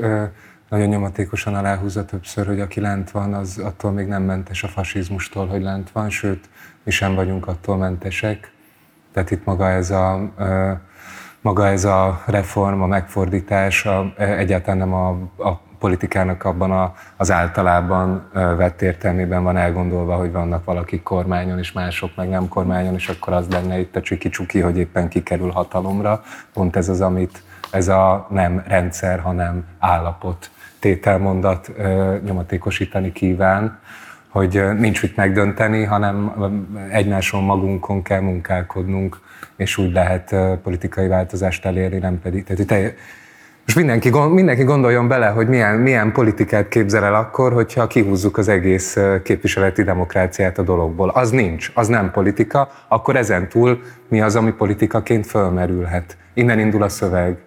nagyon 0.69 0.89
nyomatékosan 0.89 1.55
aláhúzza 1.55 2.05
többször, 2.05 2.47
hogy 2.47 2.61
aki 2.61 2.81
lent 2.81 3.11
van, 3.11 3.35
az 3.35 3.59
attól 3.59 3.91
még 3.91 4.07
nem 4.07 4.23
mentes 4.23 4.63
a 4.63 4.69
fasizmustól, 4.69 5.47
hogy 5.47 5.63
lent 5.63 5.91
van, 5.91 6.11
sőt, 6.11 6.49
mi 6.91 6.97
sem 6.97 7.15
vagyunk 7.15 7.47
attól 7.47 7.77
mentesek. 7.77 8.53
Tehát 9.13 9.31
itt 9.31 9.45
maga 9.45 9.69
ez 9.69 9.91
a, 9.91 10.31
maga 11.41 11.67
ez 11.67 11.85
a 11.85 12.23
reform, 12.27 12.83
a 12.83 12.87
megfordítás 12.87 13.87
a, 13.87 14.13
egyáltalán 14.17 14.79
nem 14.79 14.95
a, 14.95 15.09
a 15.37 15.61
politikának 15.79 16.45
abban 16.45 16.71
a, 16.71 16.95
az 17.17 17.31
általában 17.31 18.29
vett 18.33 18.83
értelmében 18.83 19.43
van 19.43 19.57
elgondolva, 19.57 20.15
hogy 20.17 20.33
vannak 20.33 20.65
valaki 20.65 21.01
kormányon, 21.01 21.59
és 21.59 21.73
mások 21.73 22.17
meg 22.17 22.29
nem 22.29 22.49
kormányon, 22.49 22.95
és 22.95 23.09
akkor 23.09 23.33
az 23.33 23.47
lenne 23.51 23.79
itt 23.79 23.97
a 23.97 24.01
csiki-csuki, 24.01 24.61
hogy 24.61 24.79
éppen 24.79 25.09
kikerül 25.09 25.51
hatalomra. 25.51 26.23
Pont 26.53 26.77
ez 26.77 26.89
az, 26.89 27.01
amit 27.01 27.43
ez 27.71 27.89
a 27.89 28.27
nem 28.31 28.63
rendszer, 28.67 29.21
hanem 29.21 29.65
állapot 29.79 30.51
tételmondat 30.79 31.73
nyomatékosítani 32.25 33.13
kíván, 33.13 33.79
hogy 34.31 34.63
nincs 34.79 35.03
mit 35.03 35.17
megdönteni, 35.17 35.85
hanem 35.85 36.33
egymáson 36.91 37.43
magunkon 37.43 38.03
kell 38.03 38.21
munkálkodnunk, 38.21 39.21
és 39.57 39.79
úgy 39.79 39.93
lehet 39.93 40.35
politikai 40.63 41.09
változást 41.09 41.65
elérni, 41.65 41.99
nem 41.99 42.21
pedig. 42.21 42.45
Tehát 42.45 42.67
te, 42.67 42.95
most 43.65 43.77
mindenki, 43.77 44.11
mindenki 44.35 44.63
gondoljon 44.63 45.09
bele, 45.09 45.27
hogy 45.27 45.49
milyen, 45.49 45.77
milyen 45.77 46.13
politikát 46.13 46.69
képzel 46.69 47.05
el 47.05 47.15
akkor, 47.15 47.53
hogyha 47.53 47.87
kihúzzuk 47.87 48.39
az 48.39 48.49
egész 48.49 48.97
képviseleti 49.23 49.83
demokráciát 49.83 50.59
a 50.59 50.63
dologból. 50.63 51.09
Az 51.09 51.31
nincs, 51.31 51.71
az 51.75 51.89
nem 51.89 52.11
politika, 52.11 52.71
akkor 52.89 53.17
ezen 53.17 53.49
túl 53.49 53.81
mi 54.09 54.21
az, 54.21 54.37
ami 54.37 54.53
politikaként 54.53 55.27
fölmerülhet. 55.27 56.17
Innen 56.35 56.59
indul 56.59 56.83
a 56.83 56.89
szöveg. 56.89 57.39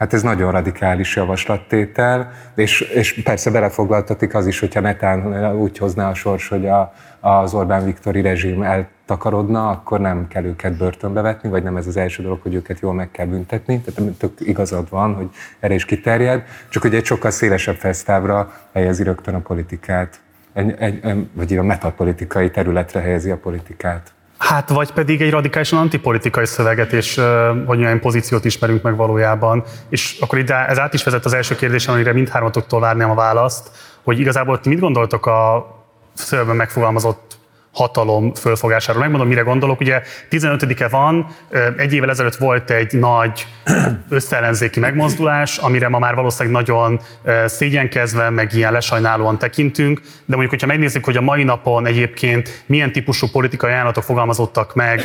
Hát 0.00 0.12
ez 0.12 0.22
nagyon 0.22 0.52
radikális 0.52 1.16
javaslattétel, 1.16 2.32
és, 2.54 2.80
és 2.80 3.22
persze 3.22 3.50
belefoglaltatik 3.50 4.34
az 4.34 4.46
is, 4.46 4.60
hogyha 4.60 4.80
netán 4.80 5.52
úgy 5.56 5.78
hozná 5.78 6.10
a 6.10 6.14
sors, 6.14 6.48
hogy 6.48 6.66
a, 6.66 6.92
az 7.20 7.54
Orbán 7.54 7.84
Viktori 7.84 8.20
rezsim 8.20 8.62
eltakarodna, 8.62 9.68
akkor 9.70 10.00
nem 10.00 10.28
kell 10.28 10.44
őket 10.44 10.76
börtönbe 10.76 11.20
vetni, 11.20 11.48
vagy 11.48 11.62
nem 11.62 11.76
ez 11.76 11.86
az 11.86 11.96
első 11.96 12.22
dolog, 12.22 12.40
hogy 12.42 12.54
őket 12.54 12.80
jól 12.80 12.94
meg 12.94 13.10
kell 13.10 13.26
büntetni. 13.26 13.80
Tehát 13.80 14.12
tök 14.12 14.32
igazad 14.38 14.90
van, 14.90 15.14
hogy 15.14 15.28
erre 15.58 15.74
is 15.74 15.84
kiterjed, 15.84 16.42
csak 16.68 16.82
hogy 16.82 16.94
egy 16.94 17.04
sokkal 17.04 17.30
szélesebb 17.30 17.76
fesztávra 17.76 18.52
helyezi 18.72 19.02
rögtön 19.02 19.34
a 19.34 19.40
politikát, 19.40 20.20
egy, 20.52 20.74
egy, 20.78 21.28
vagy 21.32 21.56
a 21.56 21.62
metapolitikai 21.62 22.50
területre 22.50 23.00
helyezi 23.00 23.30
a 23.30 23.36
politikát. 23.36 24.12
Hát, 24.40 24.68
vagy 24.68 24.92
pedig 24.92 25.20
egy 25.20 25.30
radikálisan 25.30 25.78
antipolitikai 25.78 26.46
szöveget, 26.46 26.92
és 26.92 27.20
hogy 27.66 27.78
milyen 27.78 28.00
pozíciót 28.00 28.44
ismerünk 28.44 28.82
meg 28.82 28.96
valójában. 28.96 29.64
És 29.88 30.16
akkor 30.20 30.38
ide, 30.38 30.66
ez 30.66 30.78
át 30.78 30.94
is 30.94 31.04
vezet 31.04 31.24
az 31.24 31.32
első 31.32 31.54
kérdésem, 31.54 31.94
amire 31.94 32.12
mindhármatoktól 32.12 32.80
várnám 32.80 33.10
a 33.10 33.14
választ, 33.14 33.70
hogy 34.02 34.18
igazából 34.18 34.60
ti 34.60 34.68
mit 34.68 34.80
gondoltok 34.80 35.26
a 35.26 35.66
szövegben 36.12 36.56
megfogalmazott 36.56 37.38
hatalom 37.72 38.34
fölfogásáról. 38.34 39.00
Megmondom, 39.00 39.28
mire 39.28 39.40
gondolok. 39.40 39.80
Ugye 39.80 40.02
15-e 40.30 40.88
van, 40.88 41.26
egy 41.76 41.92
évvel 41.92 42.10
ezelőtt 42.10 42.36
volt 42.36 42.70
egy 42.70 42.92
nagy 42.92 43.46
összeellenzéki 44.08 44.80
megmozdulás, 44.80 45.56
amire 45.56 45.88
ma 45.88 45.98
már 45.98 46.14
valószínűleg 46.14 46.52
nagyon 46.52 47.00
szégyenkezve, 47.46 48.30
meg 48.30 48.52
ilyen 48.52 48.72
lesajnálóan 48.72 49.38
tekintünk, 49.38 50.00
de 50.00 50.36
mondjuk, 50.36 50.50
hogyha 50.50 50.66
megnézzük, 50.66 51.04
hogy 51.04 51.16
a 51.16 51.20
mai 51.20 51.44
napon 51.44 51.86
egyébként 51.86 52.62
milyen 52.66 52.92
típusú 52.92 53.26
politikai 53.32 53.70
ajánlatok 53.70 54.02
fogalmazottak 54.02 54.74
meg 54.74 55.02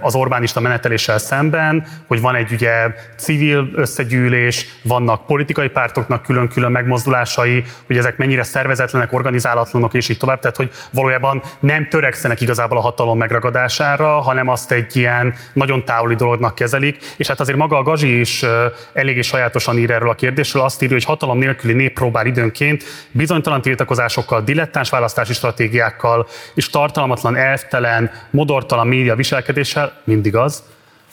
az 0.00 0.14
Orbánista 0.14 0.60
meneteléssel 0.60 1.18
szemben, 1.18 1.86
hogy 2.06 2.20
van 2.20 2.34
egy 2.34 2.52
ugye 2.52 2.94
civil 3.16 3.70
összegyűlés, 3.74 4.66
vannak 4.82 5.26
politikai 5.26 5.68
pártoknak 5.68 6.22
külön-külön 6.22 6.70
megmozdulásai, 6.70 7.64
hogy 7.86 7.96
ezek 7.96 8.16
mennyire 8.16 8.42
szervezetlenek, 8.42 9.12
organizálatlanok, 9.12 9.94
és 9.94 10.08
így 10.08 10.18
tovább. 10.18 10.40
Tehát, 10.40 10.56
hogy 10.56 10.70
valójában 10.90 11.42
nem 11.60 11.88
törekszenek 11.96 12.40
igazából 12.40 12.78
a 12.78 12.80
hatalom 12.80 13.18
megragadására, 13.18 14.20
hanem 14.20 14.48
azt 14.48 14.72
egy 14.72 14.96
ilyen 14.96 15.34
nagyon 15.52 15.84
távoli 15.84 16.14
dolognak 16.14 16.54
kezelik, 16.54 16.96
és 17.16 17.26
hát 17.26 17.40
azért 17.40 17.58
maga 17.58 17.76
a 17.76 17.82
Gazsi 17.82 18.20
is 18.20 18.44
eléggé 18.92 19.20
sajátosan 19.20 19.78
ír 19.78 19.90
erről 19.90 20.08
a 20.08 20.14
kérdésről, 20.14 20.62
azt 20.62 20.82
írja, 20.82 20.94
hogy 20.94 21.04
hatalom 21.04 21.38
nélküli 21.38 21.72
nép 21.72 21.94
próbál 21.94 22.26
időnként 22.26 22.84
bizonytalan 23.10 23.62
tiltakozásokkal, 23.62 24.42
dilettáns 24.42 24.90
választási 24.90 25.32
stratégiákkal 25.32 26.26
és 26.54 26.70
tartalmatlan, 26.70 27.36
elvtelen, 27.36 28.10
modortalan 28.30 28.86
média 28.86 29.14
viselkedéssel, 29.14 29.92
mindig 30.04 30.36
az, 30.36 30.62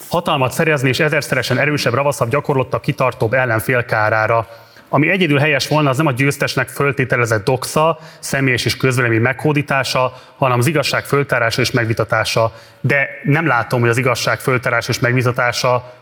hatalmat 0.08 0.52
szerezni 0.52 0.88
és 0.88 1.00
ezerszeresen 1.00 1.58
erősebb, 1.58 1.94
ravaszabb, 1.94 2.30
gyakorlottak, 2.30 2.82
kitartóbb 2.82 3.32
ellenfél 3.32 3.84
kárára. 3.84 4.46
Ami 4.94 5.08
egyedül 5.08 5.38
helyes 5.38 5.68
volna, 5.68 5.90
az 5.90 5.96
nem 5.96 6.06
a 6.06 6.12
győztesnek 6.12 6.68
föltételezett 6.68 7.44
doxa, 7.44 7.98
személyes 8.18 8.64
és 8.64 8.76
közvélemény 8.76 9.20
meghódítása, 9.20 10.12
hanem 10.36 10.58
az 10.58 10.66
igazság 10.66 11.04
föltárása 11.04 11.60
és 11.60 11.70
megvitatása. 11.70 12.52
De 12.80 13.08
nem 13.24 13.46
látom, 13.46 13.80
hogy 13.80 13.88
az 13.88 13.96
igazság 13.96 14.38
föltárása 14.38 14.90
és 14.90 14.98
megvitatása 14.98 15.94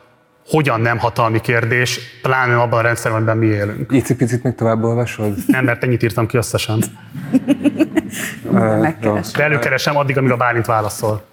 hogyan 0.47 0.81
nem 0.81 0.99
hatalmi 0.99 1.41
kérdés, 1.41 2.01
pláne 2.23 2.57
abban 2.57 2.79
a 2.79 2.83
rendszerben, 2.83 3.21
amiben 3.21 3.37
mi 3.37 3.47
élünk. 3.47 3.93
Icipicit 3.93 4.43
még 4.43 4.55
tovább 4.55 4.83
olvasod? 4.83 5.35
Nem, 5.47 5.65
mert 5.65 5.85
ennyit 5.85 6.03
írtam 6.03 6.27
ki 6.27 6.37
összesen. 6.37 6.83
Megkeresem. 8.81 9.33
De 9.37 9.43
előkeresem 9.43 9.97
addig, 9.97 10.19
amíg 10.19 10.31
a 10.31 10.37
Bálint 10.37 10.67
válaszol. 10.67 11.25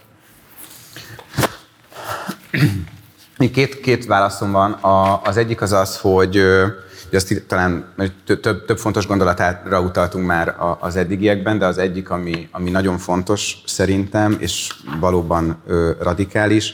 Két, 3.54 3.80
két 3.80 4.06
válaszom 4.06 4.52
van. 4.52 4.72
A, 4.72 5.22
az 5.24 5.38
egyik 5.38 5.62
az 5.62 5.72
az, 5.72 5.98
hogy 5.98 6.42
hogy 7.10 7.18
azt 7.18 7.32
itt 7.32 7.48
talán 7.48 7.94
több, 8.26 8.66
több, 8.66 8.78
fontos 8.78 9.08
gondolatára 9.08 9.82
utaltunk 9.82 10.26
már 10.26 10.56
az 10.80 10.96
eddigiekben, 10.96 11.58
de 11.58 11.66
az 11.66 11.78
egyik, 11.78 12.10
ami, 12.10 12.48
ami 12.52 12.70
nagyon 12.70 12.98
fontos 12.98 13.58
szerintem, 13.66 14.38
és 14.40 14.72
valóban 15.00 15.62
ö, 15.68 15.92
radikális, 16.02 16.74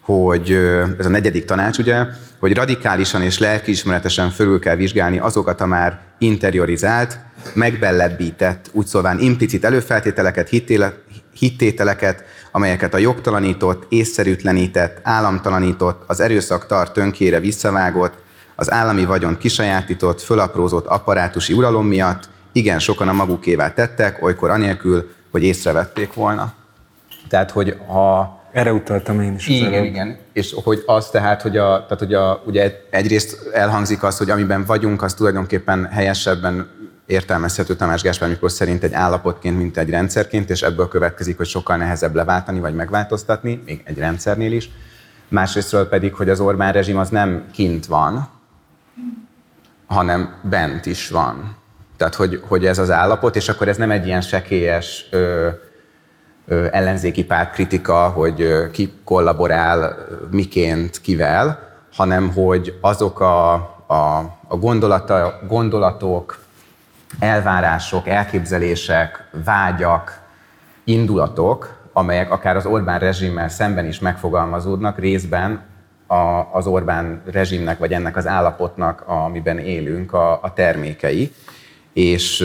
hogy 0.00 0.50
ö, 0.50 0.84
ez 0.98 1.06
a 1.06 1.08
negyedik 1.08 1.44
tanács, 1.44 1.78
ugye, 1.78 2.06
hogy 2.38 2.54
radikálisan 2.54 3.22
és 3.22 3.38
lelkiismeretesen 3.38 4.30
fölül 4.30 4.58
kell 4.58 4.76
vizsgálni 4.76 5.18
azokat 5.18 5.60
a 5.60 5.66
már 5.66 6.00
interiorizált, 6.18 7.18
megbellabbített, 7.54 8.70
úgy 8.72 8.86
szólván 8.86 9.18
implicit 9.18 9.64
előfeltételeket, 9.64 10.48
hittéle, 10.48 10.92
hittételeket, 11.32 12.24
amelyeket 12.52 12.94
a 12.94 12.98
jogtalanított, 12.98 13.86
észszerűtlenített, 13.88 14.98
államtalanított, 15.02 16.02
az 16.06 16.20
erőszak 16.20 16.66
tart 16.66 16.92
tönkére 16.92 17.40
visszavágott, 17.40 18.14
az 18.54 18.70
állami 18.70 19.04
vagyon 19.04 19.38
kisajátított, 19.38 20.20
fölaprózott 20.20 20.86
apparátusi 20.86 21.52
uralom 21.52 21.86
miatt 21.86 22.28
igen 22.52 22.78
sokan 22.78 23.08
a 23.08 23.12
magukévá 23.12 23.72
tettek, 23.72 24.22
olykor 24.22 24.50
anélkül, 24.50 25.10
hogy 25.30 25.42
észrevették 25.42 26.14
volna. 26.14 26.52
Tehát, 27.28 27.50
hogy 27.50 27.76
ha 27.86 28.40
Erre 28.52 28.72
utaltam 28.72 29.20
én 29.20 29.34
is. 29.34 29.48
igen, 29.48 29.72
előbb. 29.72 29.84
igen. 29.84 30.18
És 30.32 30.54
hogy 30.64 30.82
az 30.86 31.10
tehát, 31.10 31.42
hogy, 31.42 31.56
a, 31.56 31.68
tehát, 31.68 31.98
hogy 31.98 32.14
a, 32.14 32.42
ugye 32.46 32.80
egyrészt 32.90 33.48
elhangzik 33.52 34.02
az, 34.02 34.18
hogy 34.18 34.30
amiben 34.30 34.64
vagyunk, 34.64 35.02
az 35.02 35.14
tulajdonképpen 35.14 35.88
helyesebben 35.92 36.68
értelmezhető 37.06 37.74
Tamás 37.74 38.02
Gáspár 38.02 38.28
Miklós 38.28 38.52
szerint 38.52 38.82
egy 38.82 38.92
állapotként, 38.92 39.58
mint 39.58 39.76
egy 39.76 39.90
rendszerként, 39.90 40.50
és 40.50 40.62
ebből 40.62 40.88
következik, 40.88 41.36
hogy 41.36 41.46
sokkal 41.46 41.76
nehezebb 41.76 42.14
leváltani 42.14 42.60
vagy 42.60 42.74
megváltoztatni, 42.74 43.62
még 43.66 43.82
egy 43.84 43.98
rendszernél 43.98 44.52
is. 44.52 44.70
Másrésztről 45.28 45.88
pedig, 45.88 46.14
hogy 46.14 46.28
az 46.28 46.40
Orbán 46.40 46.72
rezsim 46.72 46.98
az 46.98 47.08
nem 47.08 47.44
kint 47.52 47.86
van, 47.86 48.28
hanem 49.86 50.34
bent 50.42 50.86
is 50.86 51.08
van. 51.08 51.56
Tehát, 51.96 52.14
hogy, 52.14 52.42
hogy 52.48 52.66
ez 52.66 52.78
az 52.78 52.90
állapot, 52.90 53.36
és 53.36 53.48
akkor 53.48 53.68
ez 53.68 53.76
nem 53.76 53.90
egy 53.90 54.06
ilyen 54.06 54.20
sekélyes 54.20 55.06
ö, 55.10 55.48
ö, 56.46 56.66
ellenzéki 56.70 57.24
pártkritika, 57.24 58.08
hogy 58.08 58.40
ö, 58.40 58.70
ki 58.70 58.92
kollaborál 59.04 59.96
miként, 60.30 61.00
kivel, 61.00 61.70
hanem 61.92 62.32
hogy 62.32 62.78
azok 62.80 63.20
a, 63.20 63.52
a, 63.86 64.18
a 64.48 64.56
gondolata, 64.56 65.40
gondolatok, 65.48 66.38
elvárások, 67.18 68.08
elképzelések, 68.08 69.28
vágyak, 69.44 70.20
indulatok, 70.84 71.76
amelyek 71.92 72.30
akár 72.30 72.56
az 72.56 72.66
Orbán 72.66 72.98
rezsimmel 72.98 73.48
szemben 73.48 73.86
is 73.86 73.98
megfogalmazódnak, 73.98 74.98
részben 74.98 75.62
a, 76.06 76.48
az 76.52 76.66
Orbán 76.66 77.22
rezsimnek, 77.30 77.78
vagy 77.78 77.92
ennek 77.92 78.16
az 78.16 78.26
állapotnak, 78.26 79.04
amiben 79.06 79.58
élünk, 79.58 80.12
a, 80.12 80.42
a 80.42 80.52
termékei. 80.52 81.32
És, 81.92 82.44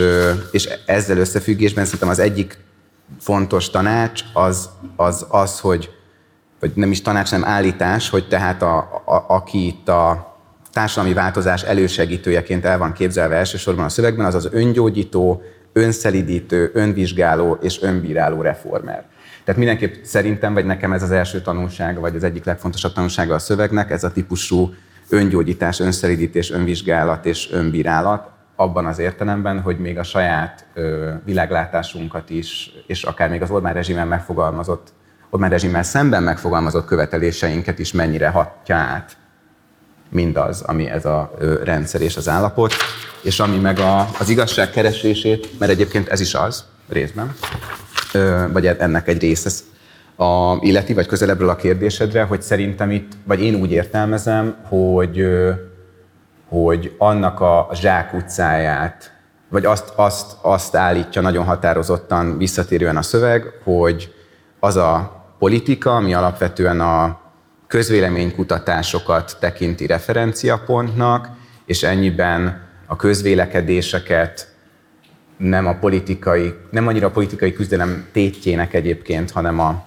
és 0.50 0.68
ezzel 0.86 1.18
összefüggésben 1.18 1.84
szerintem 1.84 2.08
az 2.08 2.18
egyik 2.18 2.58
fontos 3.20 3.70
tanács 3.70 4.22
az 4.32 4.68
az, 4.96 5.26
az 5.28 5.60
hogy 5.60 5.90
vagy 6.60 6.72
nem 6.74 6.90
is 6.90 7.02
tanács, 7.02 7.30
nem 7.30 7.44
állítás, 7.44 8.08
hogy 8.08 8.28
tehát 8.28 8.62
a, 8.62 8.78
a, 9.04 9.24
aki 9.28 9.66
itt 9.66 9.88
a 9.88 10.36
társadalmi 10.72 11.14
változás 11.14 11.62
elősegítőjeként 11.62 12.64
el 12.64 12.78
van 12.78 12.92
képzelve 12.92 13.36
elsősorban 13.36 13.84
a 13.84 13.88
szövegben, 13.88 14.26
az 14.26 14.34
az 14.34 14.48
öngyógyító, 14.52 15.42
önszelidítő, 15.72 16.70
önvizsgáló 16.74 17.58
és 17.60 17.82
önbíráló 17.82 18.42
reformer. 18.42 19.04
Tehát 19.48 19.62
mindenképp 19.62 20.04
szerintem, 20.04 20.54
vagy 20.54 20.64
nekem 20.64 20.92
ez 20.92 21.02
az 21.02 21.10
első 21.10 21.40
tanulsága, 21.40 22.00
vagy 22.00 22.16
az 22.16 22.24
egyik 22.24 22.44
legfontosabb 22.44 22.92
tanulsága 22.92 23.34
a 23.34 23.38
szövegnek, 23.38 23.90
ez 23.90 24.04
a 24.04 24.12
típusú 24.12 24.74
öngyógyítás, 25.08 25.80
önszelidítés, 25.80 26.50
önvizsgálat 26.50 27.26
és 27.26 27.48
önbírálat, 27.52 28.30
abban 28.56 28.86
az 28.86 28.98
értelemben, 28.98 29.60
hogy 29.60 29.78
még 29.78 29.98
a 29.98 30.02
saját 30.02 30.66
ö, 30.74 31.12
világlátásunkat 31.24 32.30
is, 32.30 32.70
és 32.86 33.02
akár 33.02 33.30
még 33.30 33.42
az 33.42 33.50
Orbán 33.50 33.74
rezsimen 33.74 34.08
megfogalmazott, 34.08 34.92
Orbán 35.30 35.50
rezsimmel 35.50 35.82
szemben 35.82 36.22
megfogalmazott 36.22 36.86
követeléseinket 36.86 37.78
is 37.78 37.92
mennyire 37.92 38.28
hatja 38.28 38.76
át 38.76 39.16
mindaz, 40.08 40.60
ami 40.60 40.88
ez 40.90 41.04
a 41.04 41.34
ö, 41.38 41.62
rendszer 41.64 42.00
és 42.00 42.16
az 42.16 42.28
állapot, 42.28 42.72
és 43.22 43.40
ami 43.40 43.56
meg 43.56 43.78
a, 43.78 44.08
az 44.18 44.28
igazság 44.28 44.70
keresését, 44.70 45.58
mert 45.58 45.70
egyébként 45.70 46.08
ez 46.08 46.20
is 46.20 46.34
az, 46.34 46.64
részben, 46.88 47.34
vagy 48.52 48.66
ennek 48.66 49.08
egy 49.08 49.20
része, 49.20 49.50
a, 50.16 50.56
illeti, 50.60 50.94
vagy 50.94 51.06
közelebbről 51.06 51.48
a 51.48 51.56
kérdésedre, 51.56 52.22
hogy 52.22 52.42
szerintem 52.42 52.90
itt, 52.90 53.12
vagy 53.24 53.42
én 53.42 53.54
úgy 53.54 53.72
értelmezem, 53.72 54.56
hogy, 54.68 55.26
hogy 56.48 56.94
annak 56.98 57.40
a 57.40 57.68
zsák 57.72 58.14
utcáját, 58.14 59.12
vagy 59.48 59.64
azt, 59.64 59.92
azt, 59.96 60.36
azt 60.42 60.76
állítja 60.76 61.22
nagyon 61.22 61.44
határozottan 61.44 62.38
visszatérően 62.38 62.96
a 62.96 63.02
szöveg, 63.02 63.44
hogy 63.64 64.14
az 64.60 64.76
a 64.76 65.22
politika, 65.38 65.96
ami 65.96 66.14
alapvetően 66.14 66.80
a 66.80 67.20
közvéleménykutatásokat 67.66 69.36
tekinti 69.40 69.86
referenciapontnak, 69.86 71.28
és 71.66 71.82
ennyiben 71.82 72.66
a 72.86 72.96
közvélekedéseket 72.96 74.47
nem 75.38 75.66
a 75.66 75.74
politikai, 75.74 76.54
nem 76.70 76.86
annyira 76.86 77.06
a 77.06 77.10
politikai 77.10 77.52
küzdelem 77.52 78.06
tétjének 78.12 78.74
egyébként, 78.74 79.30
hanem 79.30 79.60
a 79.60 79.82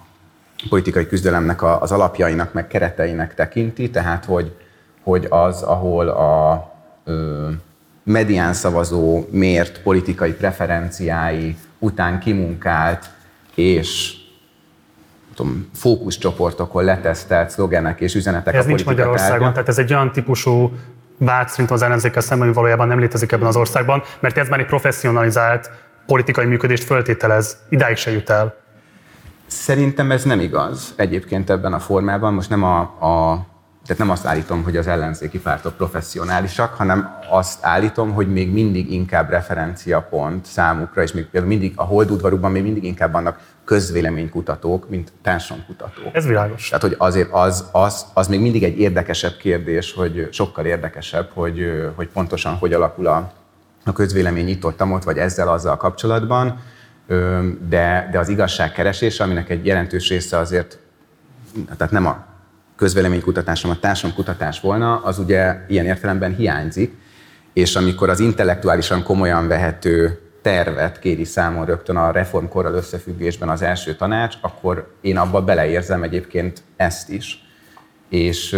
politikai 0.69 1.07
küzdelemnek 1.07 1.61
a- 1.61 1.81
az 1.81 1.91
alapjainak, 1.91 2.53
meg 2.53 2.67
kereteinek 2.67 3.35
tekinti, 3.35 3.89
tehát 3.89 4.25
hogy, 4.25 4.55
hogy 5.03 5.27
az, 5.29 5.61
ahol 5.61 6.07
a 6.07 6.65
ö, 7.05 7.47
medián 8.03 8.53
szavazó 8.53 9.25
mért 9.31 9.81
politikai 9.81 10.33
preferenciái 10.33 11.55
után 11.79 12.19
kimunkált 12.19 13.09
és 13.55 14.13
tudom, 15.35 15.69
fókuszcsoportokon 15.73 16.83
letesztelt 16.83 17.49
szlogenek 17.49 18.01
és 18.01 18.15
üzenetek 18.15 18.53
Ez 18.53 18.65
a 18.65 18.67
nincs 18.67 18.85
Magyarországon, 18.85 19.51
tehát 19.51 19.67
ez 19.67 19.77
egy 19.77 19.93
olyan 19.93 20.11
típusú 20.11 20.71
vád 21.25 21.49
szerintem 21.49 21.75
az 21.75 21.81
ellenzékkel 21.81 22.21
szemben, 22.21 22.51
valójában 22.51 22.87
nem 22.87 22.99
létezik 22.99 23.31
ebben 23.31 23.47
az 23.47 23.55
országban, 23.55 24.03
mert 24.19 24.37
ez 24.37 24.49
már 24.49 24.59
egy 24.59 24.65
professzionalizált 24.65 25.71
politikai 26.05 26.45
működést 26.45 26.83
föltételez. 26.83 27.57
Idáig 27.69 27.95
se 27.97 28.11
jut 28.11 28.29
el. 28.29 28.55
Szerintem 29.47 30.11
ez 30.11 30.23
nem 30.23 30.39
igaz 30.39 30.93
egyébként 30.95 31.49
ebben 31.49 31.73
a 31.73 31.79
formában. 31.79 32.33
Most 32.33 32.49
nem 32.49 32.63
a, 32.63 32.79
a 32.79 33.45
tehát 33.85 33.97
nem 33.97 34.09
azt 34.09 34.25
állítom, 34.25 34.63
hogy 34.63 34.77
az 34.77 34.87
ellenzéki 34.87 35.39
pártok 35.39 35.75
professzionálisak, 35.75 36.73
hanem 36.73 37.17
azt 37.29 37.59
állítom, 37.61 38.13
hogy 38.13 38.31
még 38.31 38.51
mindig 38.51 38.91
inkább 38.91 39.29
referenciapont 39.29 40.45
számukra, 40.45 41.01
és 41.01 41.11
még 41.11 41.25
például 41.25 41.51
mindig 41.51 41.73
a 41.75 41.83
holdudvarukban 41.83 42.51
még 42.51 42.63
mindig 42.63 42.83
inkább 42.83 43.11
vannak 43.11 43.39
közvéleménykutatók, 43.65 44.89
mint 44.89 45.11
társadalomkutatók. 45.21 46.15
Ez 46.15 46.25
világos. 46.25 46.67
Tehát, 46.67 46.83
hogy 46.83 46.95
azért 46.97 47.31
az, 47.31 47.69
az, 47.71 48.05
az 48.13 48.27
még 48.27 48.39
mindig 48.39 48.63
egy 48.63 48.79
érdekesebb 48.79 49.37
kérdés, 49.37 49.93
hogy 49.93 50.27
sokkal 50.31 50.65
érdekesebb, 50.65 51.29
hogy, 51.33 51.91
hogy 51.95 52.07
pontosan 52.07 52.55
hogy 52.55 52.73
alakul 52.73 53.07
a, 53.07 53.31
a 53.85 53.93
közvélemény 53.93 54.45
nyitottam 54.45 54.91
ott, 54.91 55.03
vagy 55.03 55.17
ezzel 55.17 55.47
azzal 55.47 55.77
kapcsolatban, 55.77 56.59
de, 57.69 58.09
de 58.11 58.19
az 58.19 58.29
igazságkeresés, 58.29 59.19
aminek 59.19 59.49
egy 59.49 59.65
jelentős 59.65 60.09
része 60.09 60.37
azért, 60.37 60.79
tehát 61.77 61.91
nem 61.91 62.05
a 62.05 62.30
közvéleménykutatás, 62.81 63.61
hanem 63.61 63.77
a 63.77 63.79
társadalomkutatás 63.79 64.59
volna, 64.59 65.01
az 65.03 65.19
ugye 65.19 65.55
ilyen 65.67 65.85
értelemben 65.85 66.35
hiányzik, 66.35 66.93
és 67.53 67.75
amikor 67.75 68.09
az 68.09 68.19
intellektuálisan 68.19 69.03
komolyan 69.03 69.47
vehető 69.47 70.19
tervet 70.41 70.99
kéri 70.99 71.23
számon 71.23 71.65
rögtön 71.65 71.95
a 71.95 72.11
reformkorral 72.11 72.73
összefüggésben 72.73 73.49
az 73.49 73.61
első 73.61 73.95
tanács, 73.95 74.35
akkor 74.41 74.93
én 75.01 75.17
abba 75.17 75.41
beleérzem 75.41 76.03
egyébként 76.03 76.61
ezt 76.75 77.09
is. 77.09 77.45
És, 78.09 78.57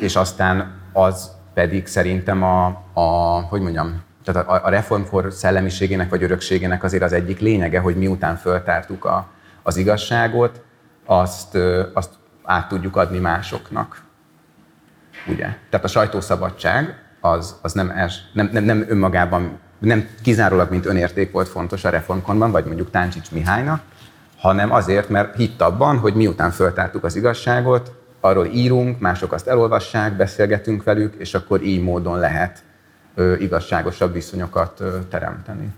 és 0.00 0.16
aztán 0.16 0.74
az 0.92 1.30
pedig 1.54 1.86
szerintem 1.86 2.42
a, 2.42 2.66
a 2.92 3.00
hogy 3.40 3.60
mondjam, 3.60 4.02
tehát 4.24 4.48
a, 4.48 4.66
a 4.66 4.70
reformkor 4.70 5.32
szellemiségének 5.32 6.10
vagy 6.10 6.22
örökségének 6.22 6.84
azért 6.84 7.02
az 7.02 7.12
egyik 7.12 7.38
lényege, 7.38 7.78
hogy 7.78 7.96
miután 7.96 8.36
föltártuk 8.36 9.04
a, 9.04 9.26
az 9.62 9.76
igazságot, 9.76 10.62
azt, 11.04 11.58
azt 11.94 12.19
át 12.42 12.68
tudjuk 12.68 12.96
adni 12.96 13.18
másoknak. 13.18 14.02
Ugye? 15.26 15.56
Tehát 15.70 15.86
a 15.86 15.88
sajtószabadság 15.88 17.02
az, 17.20 17.56
az 17.62 17.72
nem, 17.72 17.90
els, 17.90 18.16
nem, 18.32 18.48
nem, 18.52 18.64
nem 18.64 18.84
önmagában, 18.88 19.58
nem 19.78 20.08
kizárólag, 20.22 20.70
mint 20.70 20.86
önérték 20.86 21.32
volt 21.32 21.48
fontos 21.48 21.84
a 21.84 21.90
reformkonban, 21.90 22.50
vagy 22.50 22.64
mondjuk 22.64 22.90
Táncsics 22.90 23.30
Mihálynak, 23.30 23.82
hanem 24.38 24.72
azért, 24.72 25.08
mert 25.08 25.36
hitt 25.36 25.60
abban, 25.60 25.98
hogy 25.98 26.14
miután 26.14 26.50
föltártuk 26.50 27.04
az 27.04 27.16
igazságot, 27.16 27.92
arról 28.20 28.46
írunk, 28.46 28.98
mások 28.98 29.32
azt 29.32 29.46
elolvassák, 29.46 30.16
beszélgetünk 30.16 30.82
velük, 30.82 31.14
és 31.14 31.34
akkor 31.34 31.62
így 31.62 31.82
módon 31.82 32.18
lehet 32.18 32.62
ö, 33.14 33.34
igazságosabb 33.34 34.12
viszonyokat 34.12 34.80
ö, 34.80 34.98
teremteni. 35.08 35.72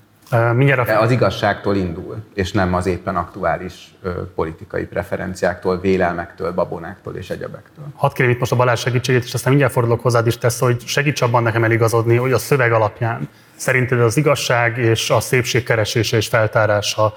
Mindjárt 0.54 0.88
a... 0.88 1.00
Az 1.00 1.10
igazságtól 1.10 1.76
indul, 1.76 2.16
és 2.34 2.52
nem 2.52 2.74
az 2.74 2.86
éppen 2.86 3.16
aktuális 3.16 3.94
ö, 4.02 4.10
politikai 4.34 4.84
preferenciáktól, 4.84 5.80
vélelmektől, 5.80 6.52
babonáktól 6.52 7.14
és 7.16 7.30
egyebektől. 7.30 7.84
Hadd 7.94 8.12
kérjem 8.14 8.34
itt 8.34 8.40
most 8.40 8.52
a 8.52 8.56
Balázs 8.56 8.80
segítségét, 8.80 9.24
és 9.24 9.34
aztán 9.34 9.48
mindjárt 9.48 9.74
fordulok 9.74 10.00
hozzád 10.00 10.26
is 10.26 10.38
tesz, 10.38 10.60
hogy 10.60 10.82
segíts 10.86 11.22
abban 11.22 11.42
nekem 11.42 11.64
eligazodni, 11.64 12.16
hogy 12.16 12.32
a 12.32 12.38
szöveg 12.38 12.72
alapján 12.72 13.28
szerinted 13.54 14.00
az 14.00 14.16
igazság 14.16 14.78
és 14.78 15.10
a 15.10 15.20
szépség 15.20 15.62
keresése 15.62 16.16
és 16.16 16.28
feltárása 16.28 17.14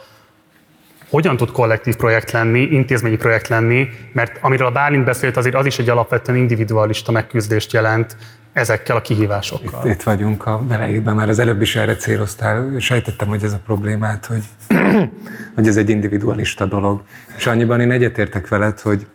hogyan 1.09 1.37
tud 1.37 1.51
kollektív 1.51 1.95
projekt 1.95 2.31
lenni, 2.31 2.59
intézményi 2.59 3.15
projekt 3.15 3.47
lenni, 3.47 3.89
mert 4.13 4.37
amiről 4.41 4.67
a 4.67 4.71
Bálint 4.71 5.05
beszélt, 5.05 5.37
azért 5.37 5.55
az 5.55 5.65
is 5.65 5.79
egy 5.79 5.89
alapvetően 5.89 6.37
individualista 6.37 7.11
megküzdést 7.11 7.73
jelent, 7.73 8.17
ezekkel 8.55 8.95
a 8.95 9.01
kihívásokkal. 9.01 9.85
Itt, 9.85 9.91
itt 9.91 10.03
vagyunk 10.03 10.45
a 10.45 10.57
belejében, 10.57 11.15
már 11.15 11.29
az 11.29 11.39
előbb 11.39 11.61
is 11.61 11.75
erre 11.75 11.95
céloztál, 11.95 12.79
sejtettem, 12.79 13.27
hogy 13.27 13.43
ez 13.43 13.53
a 13.53 13.59
problémát, 13.65 14.25
hogy, 14.25 14.43
hogy 15.55 15.67
ez 15.67 15.77
egy 15.77 15.89
individualista 15.89 16.65
dolog. 16.65 17.01
És 17.37 17.47
annyiban 17.47 17.79
én 17.79 17.91
egyetértek 17.91 18.47
veled, 18.47 18.79
hogy 18.79 19.07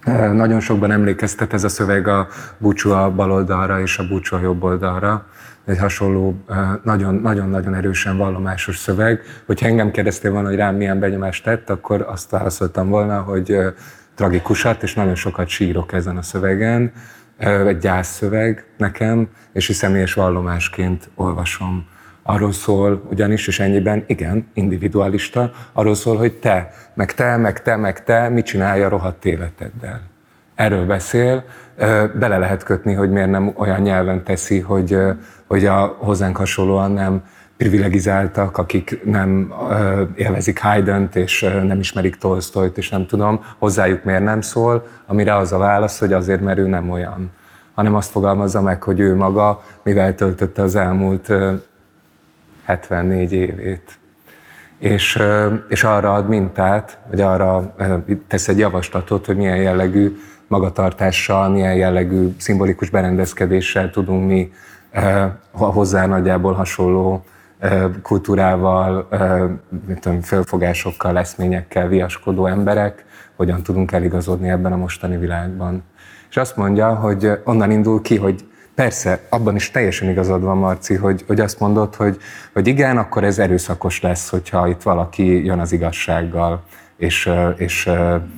eh, 0.00 0.32
nagyon 0.32 0.60
sokban 0.60 0.90
emlékeztet 0.90 1.52
ez 1.52 1.64
a 1.64 1.68
szöveg 1.68 2.08
a 2.08 2.28
búcsú 2.58 2.90
a 2.90 3.10
baloldalra 3.10 3.80
és 3.80 3.98
a 3.98 4.06
búcsú 4.08 4.36
a 4.36 4.40
jobb 4.40 4.62
oldalra. 4.62 5.26
Egy 5.64 5.78
hasonló, 5.78 6.44
nagyon-nagyon 6.82 7.72
eh, 7.72 7.78
erősen 7.78 8.16
vallomásos 8.16 8.78
szöveg. 8.78 9.20
Hogyha 9.46 9.66
engem 9.66 9.90
kérdeztél 9.90 10.30
volna, 10.30 10.48
hogy 10.48 10.56
rám 10.56 10.76
milyen 10.76 10.98
benyomást 10.98 11.44
tett, 11.44 11.70
akkor 11.70 12.06
azt 12.08 12.30
válaszoltam 12.30 12.88
volna, 12.88 13.20
hogy 13.20 13.50
eh, 13.50 13.72
tragikusat, 14.14 14.82
és 14.82 14.94
nagyon 14.94 15.14
sokat 15.14 15.48
sírok 15.48 15.92
ezen 15.92 16.16
a 16.16 16.22
szövegen 16.22 16.92
egy 17.38 17.78
gyászszöveg 17.78 18.66
nekem, 18.76 19.28
és 19.52 19.68
is 19.68 19.76
személyes 19.76 20.14
vallomásként 20.14 21.10
olvasom. 21.14 21.86
Arról 22.22 22.52
szól 22.52 23.02
ugyanis, 23.10 23.46
és 23.46 23.60
ennyiben 23.60 24.04
igen, 24.06 24.50
individualista, 24.54 25.50
arról 25.72 25.94
szól, 25.94 26.16
hogy 26.16 26.32
te, 26.32 26.70
meg 26.94 27.14
te, 27.14 27.36
meg 27.36 27.62
te, 27.62 27.76
meg 27.76 28.04
te, 28.04 28.28
mit 28.28 28.44
csinálja 28.44 28.86
a 28.86 28.88
rohadt 28.88 29.24
életeddel. 29.24 30.00
Erről 30.54 30.86
beszél, 30.86 31.44
bele 32.14 32.38
lehet 32.38 32.62
kötni, 32.62 32.92
hogy 32.92 33.10
miért 33.10 33.30
nem 33.30 33.52
olyan 33.56 33.80
nyelven 33.80 34.24
teszi, 34.24 34.60
hogy, 34.60 34.96
hogy 35.46 35.66
a 35.66 35.96
hozzánk 35.98 36.36
hasonlóan 36.36 36.92
nem 36.92 37.22
privilegizáltak, 37.62 38.58
akik 38.58 39.04
nem 39.04 39.52
élvezik 40.14 40.60
Haydn-t, 40.60 41.16
és 41.16 41.40
nem 41.66 41.78
ismerik 41.78 42.16
Tolstoyt, 42.16 42.78
és 42.78 42.88
nem 42.88 43.06
tudom, 43.06 43.44
hozzájuk 43.58 44.04
miért 44.04 44.24
nem 44.24 44.40
szól, 44.40 44.86
amire 45.06 45.36
az 45.36 45.52
a 45.52 45.58
válasz, 45.58 45.98
hogy 45.98 46.12
azért, 46.12 46.40
mert 46.40 46.58
ő 46.58 46.66
nem 46.66 46.90
olyan. 46.90 47.30
Hanem 47.74 47.94
azt 47.94 48.10
fogalmazza 48.10 48.62
meg, 48.62 48.82
hogy 48.82 49.00
ő 49.00 49.14
maga 49.16 49.62
mivel 49.82 50.14
töltötte 50.14 50.62
az 50.62 50.74
elmúlt 50.74 51.32
74 52.64 53.32
évét. 53.32 53.98
És, 54.78 55.22
és 55.68 55.84
arra 55.84 56.14
ad 56.14 56.28
mintát, 56.28 56.98
vagy 57.10 57.20
arra 57.20 57.74
tesz 58.28 58.48
egy 58.48 58.58
javaslatot, 58.58 59.26
hogy 59.26 59.36
milyen 59.36 59.56
jellegű 59.56 60.16
magatartással, 60.46 61.48
milyen 61.48 61.74
jellegű 61.74 62.34
szimbolikus 62.38 62.90
berendezkedéssel 62.90 63.90
tudunk 63.90 64.26
mi 64.26 64.52
hozzá 65.50 66.06
nagyjából 66.06 66.52
hasonló 66.52 67.24
kultúrával, 68.02 69.08
tudom, 70.00 70.20
fölfogásokkal, 70.20 71.18
eszményekkel 71.18 71.88
viaskodó 71.88 72.46
emberek, 72.46 73.04
hogyan 73.36 73.62
tudunk 73.62 73.92
eligazodni 73.92 74.48
ebben 74.48 74.72
a 74.72 74.76
mostani 74.76 75.16
világban. 75.16 75.82
És 76.30 76.36
azt 76.36 76.56
mondja, 76.56 76.94
hogy 76.94 77.30
onnan 77.44 77.70
indul 77.70 78.02
ki, 78.02 78.16
hogy 78.16 78.44
persze, 78.74 79.20
abban 79.28 79.54
is 79.54 79.70
teljesen 79.70 80.08
igazad 80.08 80.42
van, 80.42 80.56
Marci, 80.56 80.94
hogy, 80.94 81.24
hogy 81.26 81.40
azt 81.40 81.60
mondod, 81.60 81.94
hogy, 81.94 82.16
hogy 82.52 82.66
igen, 82.66 82.98
akkor 82.98 83.24
ez 83.24 83.38
erőszakos 83.38 84.00
lesz, 84.00 84.28
hogyha 84.28 84.68
itt 84.68 84.82
valaki 84.82 85.44
jön 85.44 85.58
az 85.58 85.72
igazsággal, 85.72 86.62
és, 86.96 87.30
és, 87.56 87.90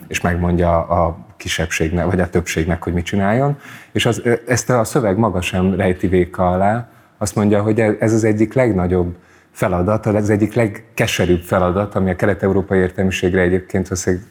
és 0.09 0.21
megmondja 0.21 0.87
a 0.87 1.17
kisebbségnek, 1.37 2.05
vagy 2.05 2.21
a 2.21 2.31
többségnek, 2.31 2.83
hogy 2.83 2.93
mit 2.93 3.05
csináljon. 3.05 3.59
És 3.93 4.07
az, 4.07 4.23
ezt 4.47 4.71
a 4.71 4.85
szöveg 4.85 5.17
maga 5.17 5.41
sem 5.41 5.75
rejti 5.75 6.07
véka 6.07 6.51
alá, 6.51 6.89
azt 7.25 7.35
mondja, 7.35 7.63
hogy 7.63 7.81
ez 7.81 8.13
az 8.13 8.25
egyik 8.25 8.53
legnagyobb 8.53 9.17
feladat, 9.51 10.07
ez 10.07 10.29
egyik 10.29 10.55
legkeserűbb 10.55 11.41
feladat, 11.41 11.95
ami 11.95 12.11
a 12.11 12.17
kelet-európai 12.17 12.79
értelmiségre 12.79 13.41
egyébként 13.41 13.89
valószínűleg 13.89 14.25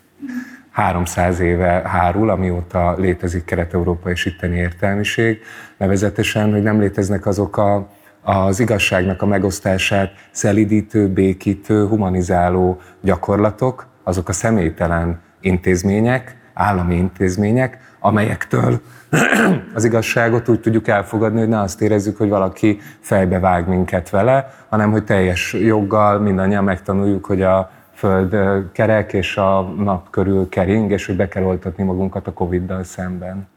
300 0.72 1.40
éve 1.40 1.82
hárul, 1.86 2.30
amióta 2.30 2.96
létezik 2.98 3.46
kelet-európai 3.46 4.12
és 4.12 4.26
itteni 4.26 4.58
értelmiség, 4.58 5.40
nevezetesen, 5.78 6.52
hogy 6.52 6.62
nem 6.62 6.80
léteznek 6.80 7.26
azok 7.26 7.58
a, 7.58 7.90
az 8.22 8.60
igazságnak 8.60 9.22
a 9.22 9.26
megosztását 9.26 10.12
szelidítő, 10.32 11.08
békítő, 11.08 11.88
humanizáló 11.88 12.82
gyakorlatok, 13.02 13.88
azok 14.04 14.30
a 14.30 14.34
személytelen 14.34 15.22
intézmények, 15.42 16.38
állami 16.54 16.96
intézmények, 16.96 17.93
amelyektől 18.04 18.82
az 19.76 19.84
igazságot 19.84 20.50
úgy 20.50 20.60
tudjuk 20.60 20.88
elfogadni, 20.88 21.40
hogy 21.40 21.48
ne 21.48 21.60
azt 21.60 21.82
érezzük, 21.82 22.18
hogy 22.18 22.30
valaki 22.30 22.80
fejbe 23.00 23.40
vág 23.40 23.68
minket 23.68 24.10
vele, 24.10 24.54
hanem 24.70 24.92
hogy 24.92 25.04
teljes 25.04 25.54
joggal 25.54 26.20
mindannyian 26.20 26.64
megtanuljuk, 26.64 27.26
hogy 27.26 27.42
a 27.42 27.72
föld 27.94 28.36
kerek 28.72 29.14
és 29.14 29.38
a 29.38 29.62
nap 29.62 30.10
körül 30.10 30.50
kering, 30.50 30.92
és 30.92 31.06
hogy 31.06 31.16
be 31.16 31.28
kell 31.28 31.44
oltatni 31.44 31.84
magunkat 31.84 32.28
a 32.28 32.34
Covid-dal 32.34 32.84
szemben. 32.84 33.48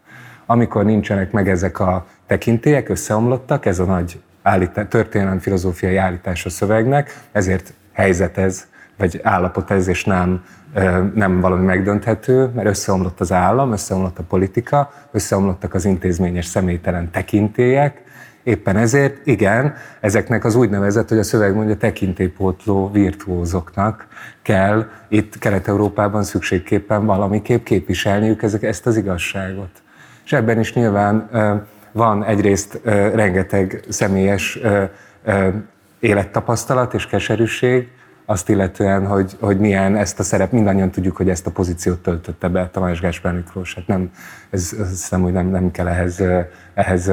Amikor 0.46 0.84
nincsenek 0.84 1.32
meg 1.32 1.48
ezek 1.48 1.80
a 1.80 2.06
tekintélyek, 2.26 2.88
összeomlottak, 2.88 3.66
ez 3.66 3.78
a 3.78 3.84
nagy 3.84 4.20
állítás, 4.42 4.86
történelem 4.88 5.38
filozófiai 5.38 5.96
állítás 5.96 6.46
a 6.46 6.50
szövegnek, 6.50 7.20
ezért 7.32 7.72
helyzet 7.92 8.38
ez, 8.38 8.66
vagy 8.96 9.20
állapot 9.22 9.70
ez, 9.70 9.88
és 9.88 10.04
nem 10.04 10.44
nem 11.14 11.40
valami 11.40 11.64
megdönthető, 11.64 12.50
mert 12.54 12.68
összeomlott 12.68 13.20
az 13.20 13.32
állam, 13.32 13.72
összeomlott 13.72 14.18
a 14.18 14.22
politika, 14.22 14.92
összeomlottak 15.12 15.74
az 15.74 15.84
intézményes 15.84 16.46
személytelen 16.46 17.10
tekintélyek, 17.10 18.04
Éppen 18.46 18.76
ezért, 18.76 19.26
igen, 19.26 19.74
ezeknek 20.00 20.44
az 20.44 20.54
úgynevezett, 20.54 21.08
hogy 21.08 21.18
a 21.18 21.22
szöveg 21.22 21.54
mondja, 21.54 21.76
tekintélypótló 21.76 22.90
virtuózoknak 22.90 24.06
kell 24.42 24.88
itt 25.08 25.38
Kelet-Európában 25.38 26.22
szükségképpen 26.22 27.06
valamiképp 27.06 27.64
képviselniük 27.64 28.42
ezek, 28.42 28.62
ezt 28.62 28.86
az 28.86 28.96
igazságot. 28.96 29.82
És 30.24 30.32
ebben 30.32 30.60
is 30.60 30.74
nyilván 30.74 31.30
van 31.92 32.24
egyrészt 32.24 32.80
rengeteg 33.14 33.84
személyes 33.88 34.58
élettapasztalat 36.00 36.94
és 36.94 37.06
keserűség, 37.06 37.88
azt 38.26 38.48
illetően, 38.48 39.06
hogy, 39.06 39.36
hogy 39.40 39.58
milyen 39.58 39.96
ezt 39.96 40.18
a 40.18 40.22
szerep, 40.22 40.52
mindannyian 40.52 40.90
tudjuk, 40.90 41.16
hogy 41.16 41.28
ezt 41.28 41.46
a 41.46 41.50
pozíciót 41.50 41.98
töltötte 41.98 42.48
be 42.48 42.68
Tamás 42.68 43.00
Gáspár 43.00 43.34
Miklós. 43.34 43.74
Hát 43.74 43.86
nem, 43.86 44.10
ez, 44.50 44.76
ez 44.80 44.88
hiszem, 44.88 45.22
hogy 45.22 45.32
nem, 45.32 45.46
nem 45.46 45.70
kell 45.70 45.88
ehhez, 45.88 46.22
ehhez, 46.74 47.12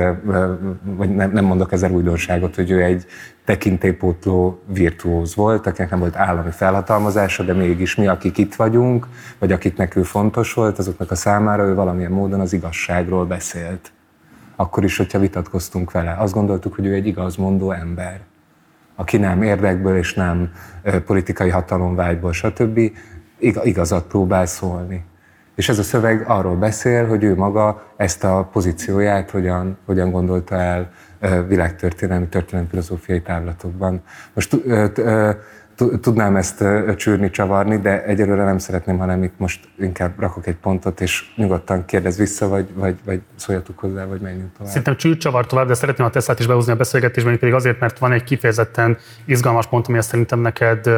vagy 0.84 1.16
nem, 1.16 1.32
nem 1.32 1.46
mondok 1.46 1.72
ezzel 1.72 1.92
újdonságot, 1.92 2.56
hogy 2.56 2.72
ő 2.72 2.84
egy 2.84 3.06
tekintélypótló 3.46 4.62
virtuóz 4.66 5.36
volt, 5.36 5.68
akinek 5.68 5.90
nem 5.90 6.00
volt 6.00 6.16
állami 6.16 6.52
felhatalmazása, 6.52 7.44
de 7.44 7.54
mégis 7.54 7.96
mi, 7.96 8.08
akik 8.08 8.38
itt 8.38 8.56
vagyunk, 8.56 9.08
vagy 9.40 9.52
akiknek 9.52 9.96
ő 9.96 10.04
fontos 10.04 10.54
volt, 10.54 10.80
azoknak 10.80 11.12
a 11.12 11.16
számára 11.16 11.64
ő 11.64 11.76
valamilyen 11.76 12.12
módon 12.12 12.40
az 12.40 12.54
igazságról 12.54 13.26
beszélt. 13.26 13.92
Akkor 14.56 14.84
is, 14.84 14.98
hogyha 14.98 15.20
vitatkoztunk 15.20 15.92
vele. 15.92 16.16
Azt 16.20 16.34
gondoltuk, 16.34 16.76
hogy 16.76 16.86
ő 16.86 16.94
egy 16.94 17.08
igazmondó 17.08 17.72
ember 17.72 18.20
aki 18.96 19.18
nem 19.18 19.44
érdekből 19.44 19.98
és 19.98 20.14
nem 20.14 20.52
politikai 21.06 21.50
hatalomvágyból, 21.50 22.34
stb. 22.34 22.80
igazat 23.64 24.08
próbál 24.08 24.46
szólni. 24.46 25.06
És 25.56 25.70
ez 25.70 25.80
a 25.80 25.84
szöveg 25.84 26.24
arról 26.28 26.56
beszél, 26.56 27.08
hogy 27.08 27.24
ő 27.24 27.36
maga 27.36 27.84
ezt 27.96 28.24
a 28.24 28.50
pozícióját 28.52 29.30
hogyan, 29.30 29.78
hogyan 29.86 30.12
gondolta 30.12 30.56
el 30.56 30.92
világtörténelmi, 31.48 32.28
történelmi 32.28 32.70
filozófiai 32.70 33.22
távlatokban. 33.22 34.02
Most 34.34 34.58
tudnám 36.02 36.36
ezt 36.36 36.64
csűrni, 36.96 37.30
csavarni, 37.30 37.78
de 37.78 38.04
egyelőre 38.04 38.44
nem 38.44 38.58
szeretném, 38.58 38.98
hanem 38.98 39.24
itt 39.24 39.34
most 39.38 39.60
inkább 39.80 40.20
rakok 40.20 40.48
egy 40.48 40.56
pontot, 40.56 41.02
és 41.02 41.24
nyugodtan 41.36 41.86
kérdez 41.86 42.18
vissza, 42.18 42.48
vagy, 42.48 42.68
vagy, 42.74 42.96
vagy 43.06 43.22
szóljatok 43.36 43.80
hozzá, 43.80 44.06
vagy 44.06 44.22
menjünk 44.22 44.52
tovább. 44.52 44.68
Szerintem 44.68 44.96
csűrcsavar 44.96 45.46
tovább, 45.46 45.68
de 45.68 45.74
szeretném 45.74 46.08
a 46.08 46.10
Teslát 46.10 46.40
is 46.40 46.48
behozni 46.48 46.72
a 46.72 46.76
beszélgetésben, 46.76 47.40
pedig 47.40 47.54
azért, 47.54 47.80
mert 47.80 48.00
van 48.00 48.12
egy 48.12 48.24
kifejezetten 48.24 48.98
izgalmas 49.26 49.68
pont, 49.68 49.88
ami 49.88 50.02
szerintem 50.02 50.40
neked 50.40 50.90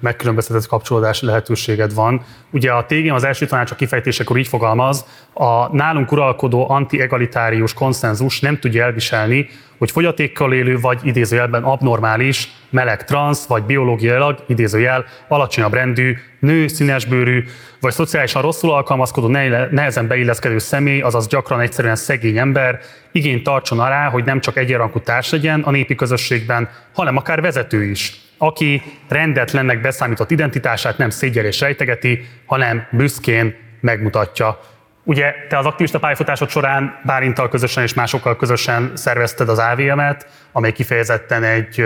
megkülönböztetett 0.00 0.66
kapcsolódási 0.66 1.26
lehetőséged 1.26 1.94
van. 1.94 2.22
Ugye 2.50 2.72
a 2.72 2.86
TGM 2.86 3.14
az 3.14 3.24
első 3.24 3.46
tanács 3.46 3.70
a 3.70 3.74
kifejtésekor 3.74 4.36
így 4.36 4.48
fogalmaz, 4.48 5.04
a 5.32 5.76
nálunk 5.76 6.12
uralkodó 6.12 6.70
anti-egalitárius 6.70 7.74
konszenzus 7.74 8.40
nem 8.40 8.58
tudja 8.58 8.84
elviselni, 8.84 9.48
hogy 9.78 9.90
fogyatékkal 9.90 10.52
élő 10.52 10.80
vagy 10.80 11.00
idézőjelben 11.02 11.62
abnormális, 11.62 12.61
meleg 12.72 13.04
transz, 13.04 13.46
vagy 13.46 13.62
biológiailag 13.62 14.44
idézőjel 14.48 15.04
alacsonyabb 15.28 15.72
rendű, 15.72 16.16
nő, 16.38 16.66
színesbőrű, 16.66 17.44
vagy 17.80 17.92
szociálisan 17.92 18.42
rosszul 18.42 18.72
alkalmazkodó, 18.72 19.28
nehezen 19.70 20.06
beilleszkedő 20.06 20.58
személy, 20.58 21.00
azaz 21.00 21.26
gyakran 21.26 21.60
egyszerűen 21.60 21.96
szegény 21.96 22.38
ember, 22.38 22.80
igényt 23.12 23.42
tartson 23.42 23.80
alá, 23.80 24.08
hogy 24.08 24.24
nem 24.24 24.40
csak 24.40 24.56
egyenrankú 24.56 25.00
társ 25.00 25.30
legyen 25.30 25.60
a 25.60 25.70
népi 25.70 25.94
közösségben, 25.94 26.68
hanem 26.94 27.16
akár 27.16 27.40
vezető 27.40 27.84
is, 27.84 28.20
aki 28.38 28.82
rendetlennek 29.08 29.80
beszámított 29.80 30.30
identitását 30.30 30.98
nem 30.98 31.10
szégyel 31.10 31.44
és 31.44 31.60
rejtegeti, 31.60 32.26
hanem 32.46 32.86
büszkén 32.90 33.54
megmutatja. 33.80 34.58
Ugye 35.04 35.34
te 35.48 35.58
az 35.58 35.66
aktivista 35.66 35.98
pályafutásod 35.98 36.48
során 36.50 37.00
Bálintal 37.04 37.48
közösen 37.48 37.82
és 37.82 37.94
másokkal 37.94 38.36
közösen 38.36 38.92
szervezted 38.94 39.48
az 39.48 39.58
AVM-et, 39.58 40.26
amely 40.52 40.72
kifejezetten 40.72 41.44
egy 41.44 41.84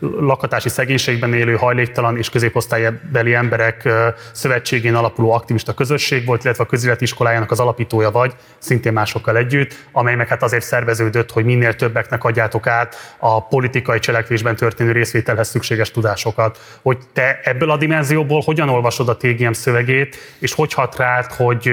lakatási 0.00 0.68
szegénységben 0.68 1.34
élő, 1.34 1.54
hajléktalan 1.54 2.16
és 2.16 2.30
középosztálybeli 2.30 3.34
emberek 3.34 3.88
szövetségén 4.32 4.94
alapuló 4.94 5.32
aktivista 5.32 5.74
közösség 5.74 6.24
volt, 6.24 6.44
illetve 6.44 6.64
a 6.64 6.66
közéleti 6.66 7.04
iskolájának 7.04 7.50
az 7.50 7.60
alapítója 7.60 8.10
vagy, 8.10 8.32
szintén 8.58 8.92
másokkal 8.92 9.36
együtt, 9.36 9.74
amely 9.92 10.14
meg 10.14 10.28
hát 10.28 10.42
azért 10.42 10.64
szerveződött, 10.64 11.30
hogy 11.30 11.44
minél 11.44 11.74
többeknek 11.74 12.24
adjátok 12.24 12.66
át 12.66 13.16
a 13.18 13.46
politikai 13.46 13.98
cselekvésben 13.98 14.56
történő 14.56 14.92
részvételhez 14.92 15.48
szükséges 15.48 15.90
tudásokat. 15.90 16.58
Hogy 16.82 16.98
te 17.12 17.40
ebből 17.42 17.70
a 17.70 17.76
dimenzióból 17.76 18.40
hogyan 18.40 18.68
olvasod 18.68 19.08
a 19.08 19.16
TGM 19.16 19.52
szövegét, 19.52 20.16
és 20.38 20.52
hogy 20.52 20.72
hat 20.72 20.96
rád, 20.96 21.32
hogy 21.32 21.72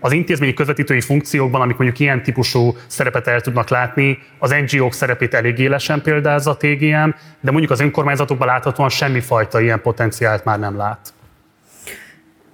az 0.00 0.12
intézményi 0.12 0.54
közvetítői 0.54 1.00
funkciókban, 1.00 1.60
amik 1.60 1.76
mondjuk 1.76 1.98
ilyen 1.98 2.22
típusú 2.22 2.76
szerepet 2.86 3.26
el 3.26 3.40
tudnak 3.40 3.68
látni, 3.68 4.18
az 4.38 4.54
NGO-k 4.66 4.92
szerepét 4.92 5.34
elég 5.34 5.58
élesen 5.58 5.79
példázza 6.02 6.50
a 6.50 6.56
TGM, 6.56 7.10
de 7.40 7.50
mondjuk 7.50 7.70
az 7.70 7.80
önkormányzatokban 7.80 8.46
láthatóan 8.46 8.88
semmifajta 8.88 9.60
ilyen 9.60 9.80
potenciált 9.82 10.44
már 10.44 10.58
nem 10.58 10.76
lát. 10.76 11.12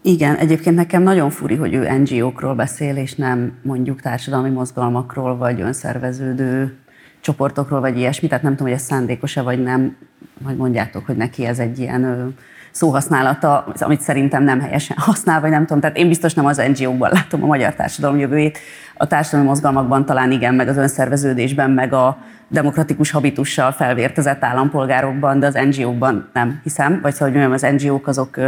Igen, 0.02 0.36
egyébként 0.36 0.76
nekem 0.76 1.02
nagyon 1.02 1.30
furi, 1.30 1.54
hogy 1.54 1.74
ő 1.74 1.90
NGO-król 1.98 2.54
beszél, 2.54 2.96
és 2.96 3.14
nem 3.14 3.52
mondjuk 3.62 4.00
társadalmi 4.00 4.50
mozgalmakról, 4.50 5.36
vagy 5.36 5.60
önszerveződő 5.60 6.76
csoportokról, 7.20 7.80
vagy 7.80 7.98
ilyesmi. 7.98 8.28
Tehát 8.28 8.42
nem 8.42 8.52
tudom, 8.52 8.66
hogy 8.66 8.76
ez 8.76 8.84
szándékos-e, 8.84 9.42
vagy 9.42 9.62
nem. 9.62 9.96
Majd 10.38 10.56
mondjátok, 10.56 11.06
hogy 11.06 11.16
neki 11.16 11.46
ez 11.46 11.58
egy 11.58 11.78
ilyen 11.78 12.34
szóhasználata, 12.70 13.72
amit 13.78 14.00
szerintem 14.00 14.42
nem 14.42 14.60
helyesen 14.60 14.96
használ, 15.00 15.40
vagy 15.40 15.50
nem 15.50 15.66
tudom. 15.66 15.80
Tehát 15.80 15.96
én 15.96 16.08
biztos 16.08 16.34
nem 16.34 16.46
az 16.46 16.62
NGO-kban 16.74 17.10
látom 17.12 17.42
a 17.42 17.46
magyar 17.46 17.74
társadalom 17.74 18.18
jövőjét. 18.18 18.58
A 18.96 19.06
társadalmi 19.06 19.46
mozgalmakban 19.46 20.04
talán 20.04 20.30
igen, 20.30 20.54
meg 20.54 20.68
az 20.68 20.76
önszerveződésben, 20.76 21.70
meg 21.70 21.92
a 21.92 22.18
demokratikus 22.48 23.10
habitussal 23.10 23.72
felvértezett 23.72 24.44
állampolgárokban, 24.44 25.38
de 25.38 25.46
az 25.46 25.58
NGO-kban 25.70 26.28
nem 26.32 26.60
hiszem. 26.62 27.00
Vagy 27.02 27.12
szóval, 27.12 27.28
hogy 27.28 27.38
mondjam, 27.40 27.70
az 27.72 27.82
NGO-k 27.82 28.06
azok 28.06 28.38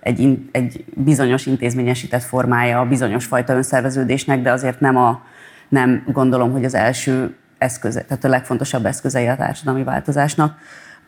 egy, 0.00 0.38
egy 0.52 0.84
bizonyos 0.94 1.46
intézményesített 1.46 2.22
formája 2.22 2.80
a 2.80 2.86
bizonyos 2.86 3.24
fajta 3.24 3.54
önszerveződésnek, 3.54 4.42
de 4.42 4.50
azért 4.52 4.80
nem, 4.80 4.96
a, 4.96 5.22
nem 5.68 6.02
gondolom, 6.06 6.52
hogy 6.52 6.64
az 6.64 6.74
első 6.74 7.34
eszköze, 7.58 8.02
tehát 8.02 8.24
a 8.24 8.28
legfontosabb 8.28 8.86
eszközei 8.86 9.26
a 9.26 9.36
társadalmi 9.36 9.84
változásnak. 9.84 10.58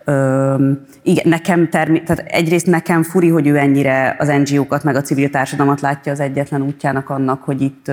Ö, 0.04 0.70
igen, 1.02 1.28
nekem 1.28 1.68
termi- 1.68 2.02
tehát 2.02 2.32
egyrészt 2.32 2.66
nekem 2.66 3.02
furi, 3.02 3.28
hogy 3.28 3.46
ő 3.46 3.56
ennyire 3.56 4.16
az 4.18 4.28
NGO-kat 4.28 4.84
meg 4.84 4.96
a 4.96 5.00
civil 5.00 5.30
társadalmat 5.30 5.80
látja 5.80 6.12
az 6.12 6.20
egyetlen 6.20 6.62
útjának 6.62 7.10
annak, 7.10 7.42
hogy 7.42 7.60
itt, 7.60 7.92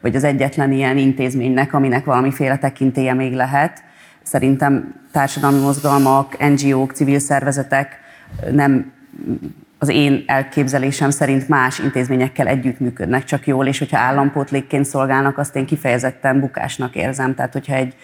vagy 0.00 0.16
az 0.16 0.24
egyetlen 0.24 0.72
ilyen 0.72 0.96
intézménynek, 0.96 1.72
aminek 1.72 2.04
valamiféle 2.04 2.58
tekintélye 2.58 3.14
még 3.14 3.32
lehet. 3.32 3.82
Szerintem 4.22 4.94
társadalmi 5.12 5.60
mozgalmak, 5.60 6.36
NGO-k, 6.38 6.92
civil 6.92 7.18
szervezetek 7.18 8.00
nem 8.52 8.92
az 9.82 9.88
én 9.88 10.24
elképzelésem 10.26 11.10
szerint 11.10 11.48
más 11.48 11.78
intézményekkel 11.78 12.46
együttműködnek 12.46 13.24
csak 13.24 13.46
jól, 13.46 13.66
és 13.66 13.78
hogyha 13.78 13.98
állampótlékként 13.98 14.84
szolgálnak, 14.84 15.38
azt 15.38 15.56
én 15.56 15.66
kifejezetten 15.66 16.40
bukásnak 16.40 16.94
érzem. 16.94 17.34
Tehát, 17.34 17.52
hogyha 17.52 17.74
egy 17.74 17.94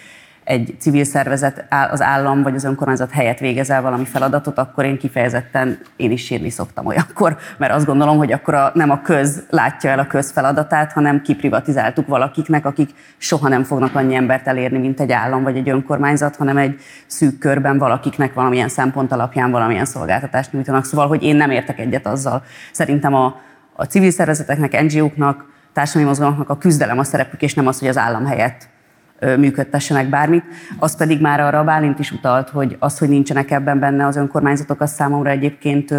egy 0.49 0.75
civil 0.79 1.05
szervezet 1.05 1.65
az 1.91 2.03
állam 2.03 2.43
vagy 2.43 2.55
az 2.55 2.65
önkormányzat 2.65 3.11
helyett 3.11 3.39
végez 3.39 3.71
el 3.71 3.83
valami 3.83 4.05
feladatot, 4.05 4.59
akkor 4.59 4.85
én 4.85 4.99
kifejezetten 4.99 5.79
én 5.97 6.11
is 6.11 6.25
sírni 6.25 6.51
szoktam 6.51 6.87
olyankor, 6.87 7.37
mert 7.57 7.73
azt 7.73 7.87
gondolom, 7.87 8.17
hogy 8.17 8.33
akkor 8.33 8.55
a, 8.55 8.71
nem 8.75 8.91
a 8.91 9.03
köz 9.03 9.43
látja 9.51 9.91
el 9.91 9.99
a 9.99 10.07
köz 10.07 10.31
feladatát, 10.31 10.93
hanem 10.93 11.23
kiprivatizáltuk 11.23 12.07
valakiknek, 12.07 12.67
akik 12.67 12.91
soha 13.17 13.49
nem 13.49 13.63
fognak 13.63 13.95
annyi 13.95 14.15
embert 14.15 14.47
elérni, 14.47 14.79
mint 14.79 15.01
egy 15.01 15.13
állam 15.13 15.43
vagy 15.43 15.57
egy 15.57 15.69
önkormányzat, 15.69 16.37
hanem 16.37 16.57
egy 16.57 16.81
szűk 17.07 17.39
körben 17.39 17.79
valakiknek 17.79 18.35
valamilyen 18.35 18.69
szempont 18.69 19.13
alapján 19.13 19.51
valamilyen 19.51 19.85
szolgáltatást 19.85 20.53
nyújtanak. 20.53 20.85
Szóval, 20.85 21.09
hogy 21.09 21.23
én 21.23 21.37
nem 21.37 21.51
értek 21.51 21.79
egyet 21.79 22.07
azzal. 22.07 22.43
Szerintem 22.73 23.15
a, 23.15 23.37
a 23.73 23.85
civil 23.85 24.11
szervezeteknek, 24.11 24.83
NGO-knak, 24.83 25.45
társadalmi 25.73 26.09
mozgalmaknak 26.09 26.51
a 26.51 26.59
küzdelem 26.59 26.99
a 26.99 27.05
szerepük, 27.05 27.43
és 27.43 27.55
nem 27.55 27.67
az, 27.67 27.79
hogy 27.79 27.89
az 27.89 27.97
állam 27.97 28.27
helyett 28.27 28.69
működtessenek 29.21 30.09
bármit. 30.09 30.45
Az 30.79 30.97
pedig 30.97 31.21
már 31.21 31.41
arra 31.41 31.59
a 31.59 31.65
Bálint 31.65 31.99
is 31.99 32.13
utalt, 32.13 32.49
hogy 32.49 32.77
az, 32.79 32.99
hogy 32.99 33.09
nincsenek 33.09 33.51
ebben 33.51 33.79
benne 33.79 34.07
az 34.07 34.17
önkormányzatok, 34.17 34.81
az 34.81 34.91
számomra 34.91 35.31
egyébként 35.31 35.95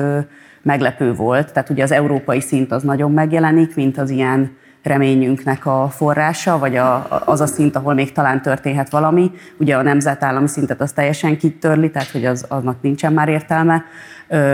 meglepő 0.61 1.13
volt. 1.13 1.53
Tehát 1.53 1.69
ugye 1.69 1.83
az 1.83 1.91
európai 1.91 2.41
szint 2.41 2.71
az 2.71 2.83
nagyon 2.83 3.11
megjelenik, 3.11 3.75
mint 3.75 3.97
az 3.97 4.09
ilyen 4.09 4.57
reményünknek 4.83 5.65
a 5.65 5.89
forrása, 5.89 6.57
vagy 6.57 6.75
a, 6.75 7.07
az 7.25 7.41
a 7.41 7.45
szint, 7.45 7.75
ahol 7.75 7.93
még 7.93 8.11
talán 8.11 8.41
történhet 8.41 8.89
valami. 8.89 9.31
Ugye 9.57 9.77
a 9.77 9.81
nemzetállami 9.81 10.47
szintet 10.47 10.81
az 10.81 10.91
teljesen 10.91 11.37
kitörli, 11.37 11.91
tehát 11.91 12.09
hogy 12.09 12.25
az, 12.25 12.45
aznak 12.47 12.81
nincsen 12.81 13.13
már 13.13 13.29
értelme, 13.29 13.83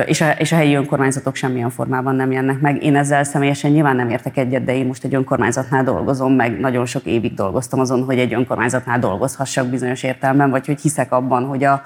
és 0.06 0.22
a, 0.22 0.30
és 0.30 0.52
a 0.52 0.56
helyi 0.56 0.74
önkormányzatok 0.74 1.36
semmilyen 1.36 1.70
formában 1.70 2.16
nem 2.16 2.32
jönnek 2.32 2.60
meg. 2.60 2.84
Én 2.84 2.96
ezzel 2.96 3.24
személyesen 3.24 3.72
nyilván 3.72 3.96
nem 3.96 4.10
értek 4.10 4.38
egyet, 4.38 4.64
de 4.64 4.76
én 4.76 4.86
most 4.86 5.04
egy 5.04 5.16
önkormányzatnál 5.16 5.84
dolgozom, 5.84 6.34
meg 6.34 6.60
nagyon 6.60 6.86
sok 6.86 7.06
évig 7.06 7.34
dolgoztam 7.34 7.80
azon, 7.80 8.04
hogy 8.04 8.20
egy 8.20 8.34
önkormányzatnál 8.34 9.00
dolgozhassak 9.00 9.68
bizonyos 9.68 10.04
értelemben, 10.04 10.50
vagy 10.50 10.66
hogy 10.66 10.82
hiszek 10.82 11.12
abban, 11.12 11.46
hogy 11.46 11.64
a, 11.64 11.82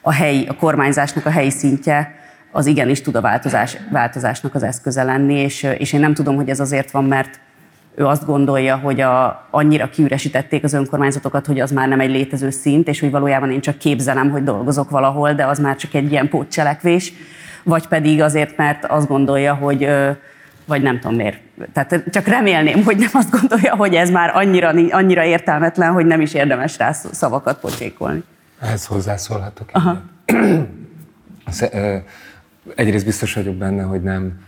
a 0.00 0.12
helyi, 0.12 0.46
a 0.46 0.56
kormányzásnak 0.56 1.26
a 1.26 1.30
helyi 1.30 1.50
szintje 1.50 2.14
az 2.52 2.66
igenis 2.66 3.00
tud 3.00 3.14
a 3.14 3.20
változás, 3.20 3.76
változásnak 3.90 4.54
az 4.54 4.62
eszköze 4.62 5.02
lenni, 5.02 5.34
és, 5.34 5.62
és 5.78 5.92
én 5.92 6.00
nem 6.00 6.14
tudom, 6.14 6.36
hogy 6.36 6.48
ez 6.48 6.60
azért 6.60 6.90
van, 6.90 7.04
mert 7.04 7.40
ő 7.94 8.06
azt 8.06 8.26
gondolja, 8.26 8.76
hogy 8.76 9.00
a, 9.00 9.46
annyira 9.50 9.90
kiüresítették 9.90 10.64
az 10.64 10.72
önkormányzatokat, 10.72 11.46
hogy 11.46 11.60
az 11.60 11.70
már 11.70 11.88
nem 11.88 12.00
egy 12.00 12.10
létező 12.10 12.50
szint, 12.50 12.88
és 12.88 13.00
hogy 13.00 13.10
valójában 13.10 13.50
én 13.50 13.60
csak 13.60 13.78
képzelem, 13.78 14.30
hogy 14.30 14.44
dolgozok 14.44 14.90
valahol, 14.90 15.32
de 15.32 15.46
az 15.46 15.58
már 15.58 15.76
csak 15.76 15.94
egy 15.94 16.10
ilyen 16.10 16.28
pótcselekvés, 16.28 17.12
vagy 17.62 17.86
pedig 17.86 18.20
azért, 18.20 18.56
mert 18.56 18.84
azt 18.84 19.08
gondolja, 19.08 19.54
hogy 19.54 19.88
vagy 20.66 20.82
nem 20.82 21.00
tudom 21.00 21.16
miért. 21.16 21.38
Tehát 21.72 22.04
csak 22.10 22.26
remélném, 22.26 22.84
hogy 22.84 22.96
nem 22.96 23.10
azt 23.12 23.30
gondolja, 23.30 23.76
hogy 23.76 23.94
ez 23.94 24.10
már 24.10 24.36
annyira, 24.36 24.68
annyira 24.90 25.24
értelmetlen, 25.24 25.92
hogy 25.92 26.06
nem 26.06 26.20
is 26.20 26.34
érdemes 26.34 26.78
rá 26.78 26.92
szavakat 26.92 27.60
pocsékolni. 27.60 28.22
Ehhez 28.60 28.86
hozzászólhatok. 28.86 29.68
Aha. 29.72 30.02
Egyrészt 32.74 33.04
biztos 33.04 33.34
vagyok 33.34 33.54
benne, 33.54 33.82
hogy 33.82 34.02
nem 34.02 34.40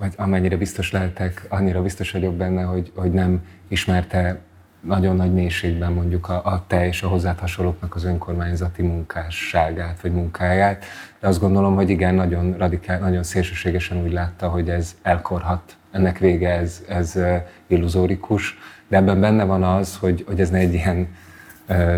vagy 0.00 0.12
amennyire 0.16 0.56
biztos 0.56 0.92
lehetek, 0.92 1.46
annyira 1.48 1.82
biztos 1.82 2.10
vagyok 2.10 2.34
benne, 2.34 2.62
hogy, 2.62 2.92
hogy 2.94 3.12
nem 3.12 3.44
ismerte 3.68 4.38
nagyon 4.80 5.16
nagy 5.16 5.32
mélységben 5.32 5.92
mondjuk 5.92 6.28
a, 6.28 6.44
a 6.44 6.64
te 6.66 6.86
és 6.86 7.02
a 7.02 7.08
hozzád 7.08 7.38
hasonlóknak 7.38 7.94
az 7.94 8.04
önkormányzati 8.04 8.82
munkásságát 8.82 10.00
vagy 10.00 10.12
munkáját, 10.12 10.84
de 11.20 11.28
azt 11.28 11.40
gondolom, 11.40 11.74
hogy 11.74 11.90
igen, 11.90 12.14
nagyon 12.14 12.56
radikál, 12.56 12.98
nagyon 12.98 13.22
szélsőségesen 13.22 14.02
úgy 14.02 14.12
látta, 14.12 14.48
hogy 14.48 14.68
ez 14.68 14.96
elkorhat, 15.02 15.76
ennek 15.90 16.18
vége 16.18 16.50
ez, 16.50 16.84
ez 16.88 17.18
illuzórikus, 17.66 18.58
de 18.88 18.96
ebben 18.96 19.20
benne 19.20 19.44
van 19.44 19.62
az, 19.62 19.96
hogy, 19.96 20.24
hogy 20.26 20.40
ez 20.40 20.50
ne 20.50 20.58
egy 20.58 20.74
ilyen 20.74 21.08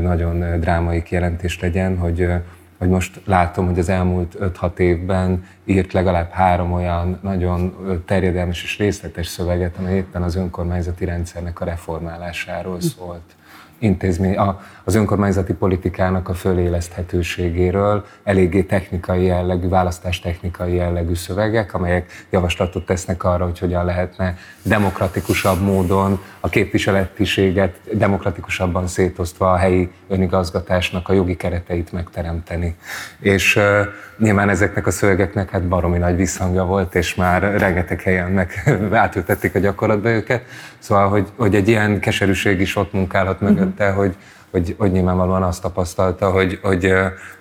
nagyon 0.02 0.60
drámai 0.60 1.02
kijelentés 1.02 1.60
legyen, 1.60 1.98
hogy 1.98 2.28
hogy 2.82 2.90
most 2.90 3.20
látom, 3.24 3.66
hogy 3.66 3.78
az 3.78 3.88
elmúlt 3.88 4.36
5-6 4.40 4.78
évben 4.78 5.44
írt 5.64 5.92
legalább 5.92 6.30
három 6.30 6.72
olyan 6.72 7.18
nagyon 7.22 7.74
terjedelmes 8.06 8.62
és 8.62 8.78
részletes 8.78 9.26
szöveget, 9.26 9.76
amely 9.78 9.96
éppen 9.96 10.22
az 10.22 10.36
önkormányzati 10.36 11.04
rendszernek 11.04 11.60
a 11.60 11.64
reformálásáról 11.64 12.80
szólt 12.80 13.34
intézmény, 13.82 14.36
a, 14.36 14.60
az 14.84 14.94
önkormányzati 14.94 15.52
politikának 15.52 16.28
a 16.28 16.34
föléleszthetőségéről 16.34 18.04
eléggé 18.24 18.62
technikai 18.62 19.24
jellegű, 19.24 19.68
választás 19.68 20.20
technikai 20.20 20.74
jellegű 20.74 21.14
szövegek, 21.14 21.74
amelyek 21.74 22.26
javaslatot 22.30 22.86
tesznek 22.86 23.24
arra, 23.24 23.44
hogy 23.44 23.58
hogyan 23.58 23.84
lehetne 23.84 24.36
demokratikusabb 24.62 25.60
módon 25.60 26.20
a 26.40 26.48
képviseletiséget 26.48 27.80
demokratikusabban 27.92 28.86
szétosztva 28.86 29.52
a 29.52 29.56
helyi 29.56 29.90
önigazgatásnak 30.08 31.08
a 31.08 31.12
jogi 31.12 31.36
kereteit 31.36 31.92
megteremteni. 31.92 32.76
És 33.20 33.56
uh, 33.56 33.62
nyilván 34.18 34.48
ezeknek 34.48 34.86
a 34.86 34.90
szövegeknek 34.90 35.50
hát 35.50 35.68
baromi 35.68 35.98
nagy 35.98 36.16
visszhangja 36.16 36.64
volt, 36.64 36.94
és 36.94 37.14
már 37.14 37.42
rengeteg 37.58 38.00
helyen 38.00 38.30
meg 38.30 38.52
átültették 38.92 39.54
a 39.54 39.58
gyakorlatba 39.58 40.08
őket. 40.08 40.44
Szóval, 40.78 41.08
hogy, 41.08 41.28
hogy 41.36 41.54
egy 41.54 41.68
ilyen 41.68 42.00
keserűség 42.00 42.60
is 42.60 42.76
ott 42.76 42.92
munkálhat 42.92 43.40
mögötte, 43.40 43.71
uh-huh. 43.78 43.96
hogy, 43.96 44.16
hogy, 44.50 44.74
hogy 44.78 44.92
nyilvánvalóan 44.92 45.42
azt 45.42 45.62
tapasztalta, 45.62 46.30
hogy, 46.30 46.58
hogy 46.62 46.94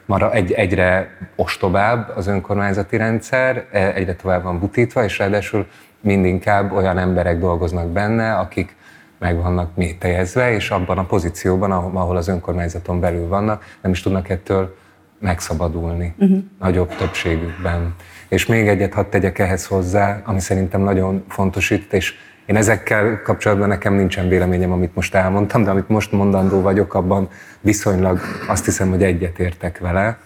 mara 0.06 0.34
egy, 0.34 0.52
egyre 0.52 1.18
ostobább 1.36 2.12
az 2.16 2.28
önkormányzati 2.28 2.98
rendszer, 2.98 3.66
egyre 3.96 4.16
tovább 4.16 4.44
van 4.44 4.60
butítva, 4.60 5.04
és 5.04 5.18
ráadásul 5.18 5.68
mindinkább 6.00 6.72
olyan 6.72 6.98
emberek 6.98 7.40
dolgoznak 7.40 7.88
benne, 7.88 8.34
akik 8.34 8.76
meg 9.20 9.42
vannak 9.42 9.76
métejezve, 9.76 10.54
és 10.54 10.70
abban 10.70 10.98
a 10.98 11.06
pozícióban, 11.06 11.72
ahol 11.72 12.18
az 12.18 12.28
önkormányzaton 12.28 13.00
belül 13.00 13.28
vannak, 13.28 13.64
nem 13.82 13.92
is 13.92 14.02
tudnak 14.02 14.30
ettől 14.30 14.76
megszabadulni 15.20 16.14
uh-huh. 16.18 16.38
nagyobb 16.60 16.96
többségükben. 16.96 17.96
És 18.28 18.46
még 18.46 18.68
egyet 18.68 18.94
hadd 18.94 19.10
tegyek 19.10 19.40
ehhez 19.40 19.66
hozzá, 19.66 20.22
ami 20.26 20.40
szerintem 20.40 20.82
nagyon 20.82 21.24
fontos 21.28 21.70
itt, 21.70 21.94
és 21.94 22.14
én 22.46 22.56
ezekkel 22.56 23.22
kapcsolatban 23.22 23.68
nekem 23.68 23.94
nincsen 23.94 24.28
véleményem, 24.28 24.72
amit 24.72 24.96
most 24.96 25.16
elmondtam, 25.16 25.64
de 25.64 25.70
amit 25.70 25.90
most 25.90 26.12
mondandó 26.12 26.62
vagyok, 26.62 26.94
abban 26.94 27.30
viszonylag 27.60 28.20
azt 28.48 28.66
hiszem, 28.66 28.90
hogy 28.90 29.04
egyetértek 29.04 29.80
vele, 29.80 30.18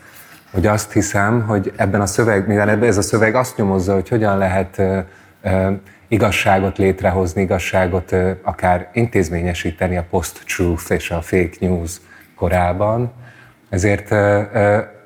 hogy 0.51 0.67
azt 0.67 0.91
hiszem, 0.91 1.41
hogy 1.41 1.73
ebben 1.75 2.01
a 2.01 2.06
szöveg, 2.06 2.47
mivel 2.47 2.69
ebben 2.69 2.88
ez 2.88 2.97
a 2.97 3.01
szöveg 3.01 3.36
azt 3.36 3.58
nyomozza, 3.58 3.93
hogy 3.93 4.10
hogyan 4.10 4.38
lehet 4.38 4.82
igazságot 6.08 6.78
létrehozni, 6.78 7.41
igazságot 7.41 8.15
akár 8.41 8.89
intézményesíteni 8.93 9.97
a 9.97 10.06
post-truth 10.10 10.91
és 10.91 11.12
a 11.12 11.21
fake 11.21 11.56
news 11.60 12.01
korában, 12.36 13.12
ezért 13.69 14.12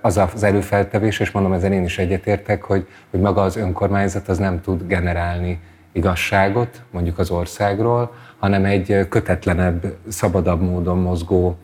az 0.02 0.18
az 0.18 0.44
előfeltevés, 0.44 1.20
és 1.20 1.32
mondom, 1.32 1.54
ezen 1.54 1.74
én 1.74 1.84
is 1.84 1.98
egyetértek, 1.98 2.64
hogy, 2.64 2.88
hogy 3.12 3.20
maga 3.20 3.42
az 3.42 3.56
önkormányzat 3.56 4.28
az 4.28 4.38
nem 4.38 4.62
tud 4.62 4.88
generálni 4.88 5.60
igazságot, 5.92 6.82
mondjuk 6.92 7.20
az 7.20 7.30
országról, 7.30 8.14
hanem 8.40 8.66
egy 8.66 9.08
kötetlenebb, 9.10 9.96
szabadabb 10.08 10.62
módon 10.62 10.98
mozgó 10.98 11.58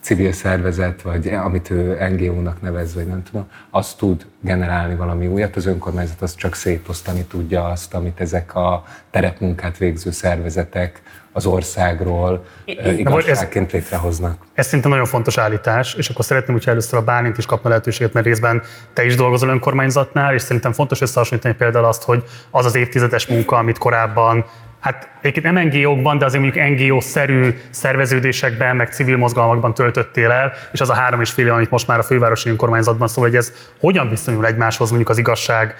civil 0.00 0.32
szervezet, 0.32 1.02
vagy 1.02 1.28
amit 1.28 1.70
ő 1.70 2.08
NGO-nak 2.10 2.62
nevez, 2.62 2.94
vagy 2.94 3.06
nem 3.06 3.22
tudom, 3.22 3.48
az 3.70 3.94
tud 3.94 4.26
generálni 4.40 4.94
valami 4.94 5.26
újat, 5.26 5.56
az 5.56 5.66
önkormányzat 5.66 6.22
az 6.22 6.34
csak 6.34 6.54
szétosztani 6.54 7.22
tudja 7.22 7.64
azt, 7.64 7.94
amit 7.94 8.20
ezek 8.20 8.54
a 8.54 8.84
terepmunkát 9.10 9.76
végző 9.76 10.10
szervezetek 10.10 11.02
az 11.32 11.46
országról 11.46 12.44
igazságként 12.96 13.72
létrehoznak. 13.72 14.46
Ez 14.54 14.66
szinte 14.66 14.88
nagyon 14.88 15.04
fontos 15.04 15.38
állítás, 15.38 15.94
és 15.94 16.08
akkor 16.08 16.24
szeretném, 16.24 16.56
hogyha 16.56 16.70
először 16.70 16.98
a 16.98 17.02
Bálint 17.02 17.38
is 17.38 17.46
kapna 17.46 17.68
lehetőséget, 17.68 18.12
mert 18.12 18.26
részben 18.26 18.62
te 18.92 19.04
is 19.04 19.16
dolgozol 19.16 19.48
önkormányzatnál, 19.48 20.34
és 20.34 20.42
szerintem 20.42 20.72
fontos 20.72 21.00
összehasonlítani 21.00 21.54
például 21.54 21.84
azt, 21.84 22.02
hogy 22.02 22.24
az 22.50 22.64
az 22.64 22.74
évtizedes 22.74 23.26
munka, 23.26 23.56
amit 23.56 23.78
korábban 23.78 24.44
hát 24.80 25.08
egyébként 25.20 25.54
nem 25.54 25.66
NGO-kban, 25.66 26.18
de 26.18 26.24
azért 26.24 26.42
mondjuk 26.42 26.68
NGO-szerű 26.68 27.58
szerveződésekben, 27.70 28.76
meg 28.76 28.92
civil 28.92 29.16
mozgalmakban 29.16 29.74
töltöttél 29.74 30.30
el, 30.30 30.52
és 30.72 30.80
az 30.80 30.90
a 30.90 30.94
három 30.94 31.20
és 31.20 31.30
fél 31.30 31.52
amit 31.52 31.70
most 31.70 31.86
már 31.86 31.98
a 31.98 32.02
fővárosi 32.02 32.50
önkormányzatban 32.50 33.08
szól, 33.08 33.24
hogy 33.24 33.36
ez 33.36 33.52
hogyan 33.80 34.08
viszonyul 34.08 34.46
egymáshoz 34.46 34.88
mondjuk 34.88 35.10
az 35.10 35.18
igazság 35.18 35.74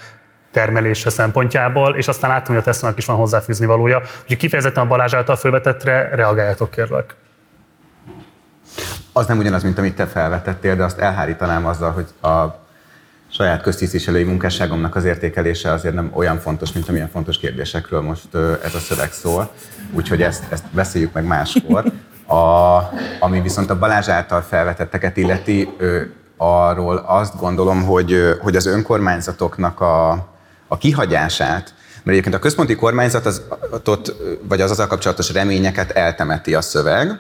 termelése 0.50 1.11
szempontjából, 1.11 1.96
és 1.96 2.08
aztán 2.08 2.30
láttam, 2.30 2.54
hogy 2.54 2.62
a 2.62 2.62
Tesla-nak 2.62 2.98
is 2.98 3.06
van 3.06 3.16
hozzáfűzni 3.16 3.66
valója. 3.66 4.00
Úgyhogy 4.22 4.37
kifejezetten 4.37 4.84
a 4.84 4.87
Balázs 4.87 5.14
által 5.14 5.37
felvetettre 5.37 6.08
reagáljatok 6.14 6.70
kérlek. 6.70 7.14
Az 9.12 9.26
nem 9.26 9.38
ugyanaz, 9.38 9.62
mint 9.62 9.78
amit 9.78 9.94
te 9.94 10.06
felvetettél, 10.06 10.76
de 10.76 10.84
azt 10.84 10.98
elhárítanám 10.98 11.66
azzal, 11.66 11.90
hogy 11.90 12.30
a 12.30 12.66
saját 13.32 13.62
köztisztviselői 13.62 14.24
munkásságomnak 14.24 14.96
az 14.96 15.04
értékelése 15.04 15.72
azért 15.72 15.94
nem 15.94 16.10
olyan 16.14 16.38
fontos, 16.38 16.72
mint 16.72 16.88
amilyen 16.88 17.08
fontos 17.08 17.38
kérdésekről 17.38 18.00
most 18.00 18.34
ez 18.64 18.74
a 18.74 18.78
szöveg 18.78 19.12
szól. 19.12 19.52
Úgyhogy 19.92 20.22
ezt, 20.22 20.44
ezt 20.48 20.64
beszéljük 20.70 21.12
meg 21.12 21.24
máskor. 21.24 21.84
A, 22.26 22.78
ami 23.20 23.40
viszont 23.40 23.70
a 23.70 23.78
Balázs 23.78 24.08
által 24.08 24.40
felvetetteket 24.42 25.16
illeti, 25.16 25.68
arról 26.36 26.96
azt 26.96 27.38
gondolom, 27.38 27.82
hogy, 27.82 28.36
hogy 28.40 28.56
az 28.56 28.66
önkormányzatoknak 28.66 29.80
a, 29.80 30.10
a 30.68 30.78
kihagyását, 30.78 31.74
mert 31.92 32.18
egyébként 32.18 32.34
a 32.34 32.38
központi 32.38 32.74
kormányzat 32.74 33.26
az, 33.26 33.42
ott, 33.84 34.14
vagy 34.48 34.60
az 34.60 34.70
azzal 34.70 34.86
kapcsolatos 34.86 35.32
reményeket 35.32 35.90
eltemeti 35.90 36.54
a 36.54 36.60
szöveg, 36.60 37.10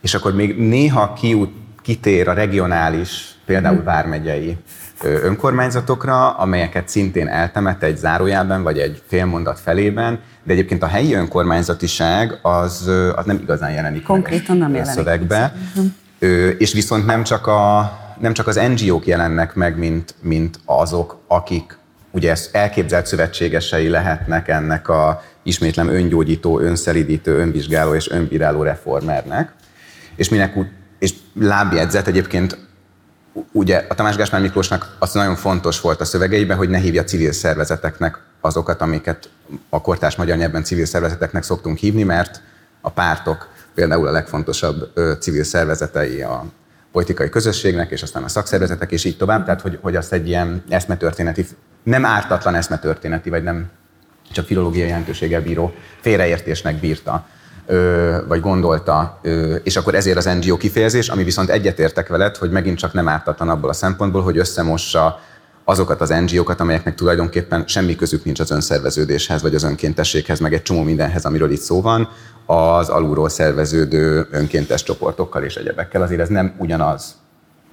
és 0.00 0.14
akkor 0.14 0.34
még 0.34 0.58
néha 0.58 1.12
kiút, 1.12 1.54
kitér 1.82 2.28
a 2.28 2.32
regionális, 2.32 3.34
például 3.44 3.82
vármegyei 3.82 4.56
önkormányzatokra, 5.02 6.30
amelyeket 6.30 6.88
szintén 6.88 7.28
eltemet 7.28 7.82
egy 7.82 7.96
zárójában 7.96 8.62
vagy 8.62 8.78
egy 8.78 9.02
félmondat 9.06 9.60
felében, 9.60 10.20
de 10.42 10.52
egyébként 10.52 10.82
a 10.82 10.86
helyi 10.86 11.14
önkormányzatiság 11.14 12.38
az, 12.42 12.90
az 13.14 13.24
nem 13.24 13.38
igazán 13.42 13.70
jelenik 13.70 14.02
Konkrétan 14.02 14.56
nem 14.56 14.74
jelenik 14.74 14.94
szövegbe. 14.94 15.54
És 16.58 16.72
viszont 16.72 17.06
nem 17.06 17.22
csak, 17.22 17.46
a, 17.46 17.92
nem 18.20 18.32
csak 18.32 18.46
az 18.46 18.60
NGO-k 18.76 19.06
jelennek 19.06 19.54
meg, 19.54 19.78
mint, 19.78 20.14
mint 20.20 20.60
azok, 20.64 21.18
akik 21.26 21.78
ugye 22.10 22.36
elképzelt 22.52 23.06
szövetségesei 23.06 23.88
lehetnek 23.88 24.48
ennek 24.48 24.88
a 24.88 25.22
ismétlem 25.42 25.88
öngyógyító, 25.88 26.60
önszelidítő, 26.60 27.38
önvizsgáló 27.38 27.94
és 27.94 28.10
önbíráló 28.10 28.62
reformernek. 28.62 29.52
És 30.16 30.28
minek 30.28 30.54
és 30.98 31.14
lábjegyzet 31.40 32.06
egyébként 32.06 32.65
ugye 33.52 33.84
a 33.88 33.94
Tamás 33.94 34.16
Gáspár 34.16 34.40
Miklósnak 34.40 34.96
az 34.98 35.12
nagyon 35.12 35.36
fontos 35.36 35.80
volt 35.80 36.00
a 36.00 36.04
szövegeiben, 36.04 36.56
hogy 36.56 36.68
ne 36.68 36.78
hívja 36.78 37.04
civil 37.04 37.32
szervezeteknek 37.32 38.18
azokat, 38.40 38.80
amiket 38.80 39.30
a 39.68 39.80
kortás 39.80 40.16
magyar 40.16 40.36
nyelven 40.36 40.64
civil 40.64 40.84
szervezeteknek 40.84 41.42
szoktunk 41.42 41.78
hívni, 41.78 42.02
mert 42.02 42.42
a 42.80 42.90
pártok 42.90 43.48
például 43.74 44.06
a 44.06 44.10
legfontosabb 44.10 44.92
civil 45.20 45.44
szervezetei 45.44 46.22
a 46.22 46.44
politikai 46.92 47.28
közösségnek, 47.28 47.90
és 47.90 48.02
aztán 48.02 48.22
a 48.22 48.28
szakszervezetek, 48.28 48.92
és 48.92 49.04
így 49.04 49.16
tovább. 49.16 49.44
Tehát, 49.44 49.60
hogy, 49.60 49.78
hogy 49.82 49.96
azt 49.96 50.12
egy 50.12 50.28
ilyen 50.28 50.62
eszmetörténeti, 50.68 51.46
nem 51.82 52.04
ártatlan 52.04 52.54
eszmetörténeti, 52.54 53.30
vagy 53.30 53.42
nem 53.42 53.70
csak 54.32 54.46
filológiai 54.46 54.88
jelentőséggel 54.88 55.42
bíró 55.42 55.74
félreértésnek 56.00 56.80
bírta 56.80 57.26
vagy 58.28 58.40
gondolta, 58.40 59.20
és 59.62 59.76
akkor 59.76 59.94
ezért 59.94 60.16
az 60.16 60.24
NGO 60.40 60.56
kifejezés, 60.56 61.08
ami 61.08 61.24
viszont 61.24 61.50
egyetértek 61.50 62.08
veled, 62.08 62.36
hogy 62.36 62.50
megint 62.50 62.78
csak 62.78 62.92
nem 62.92 63.08
ártatlan 63.08 63.48
abból 63.48 63.70
a 63.70 63.72
szempontból, 63.72 64.22
hogy 64.22 64.38
összemossa 64.38 65.20
azokat 65.64 66.00
az 66.00 66.08
NGO-kat, 66.08 66.60
amelyeknek 66.60 66.94
tulajdonképpen 66.94 67.64
semmi 67.66 67.96
közük 67.96 68.24
nincs 68.24 68.40
az 68.40 68.50
önszerveződéshez, 68.50 69.42
vagy 69.42 69.54
az 69.54 69.62
önkéntességhez, 69.62 70.40
meg 70.40 70.54
egy 70.54 70.62
csomó 70.62 70.82
mindenhez, 70.82 71.24
amiről 71.24 71.50
itt 71.50 71.60
szó 71.60 71.80
van, 71.80 72.08
az 72.46 72.88
alulról 72.88 73.28
szerveződő 73.28 74.26
önkéntes 74.30 74.82
csoportokkal 74.82 75.42
és 75.42 75.54
egyebekkel. 75.54 76.02
Azért 76.02 76.20
ez 76.20 76.28
nem 76.28 76.54
ugyanaz 76.58 77.14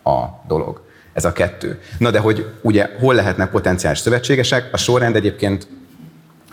a 0.03 0.23
dolog. 0.47 0.81
Ez 1.13 1.25
a 1.25 1.31
kettő. 1.31 1.79
Na 1.97 2.11
de 2.11 2.19
hogy 2.19 2.45
ugye 2.61 2.89
hol 2.99 3.15
lehetnek 3.15 3.49
potenciális 3.49 3.99
szövetségesek? 3.99 4.69
A 4.71 4.77
sorrend 4.77 5.15
egyébként 5.15 5.67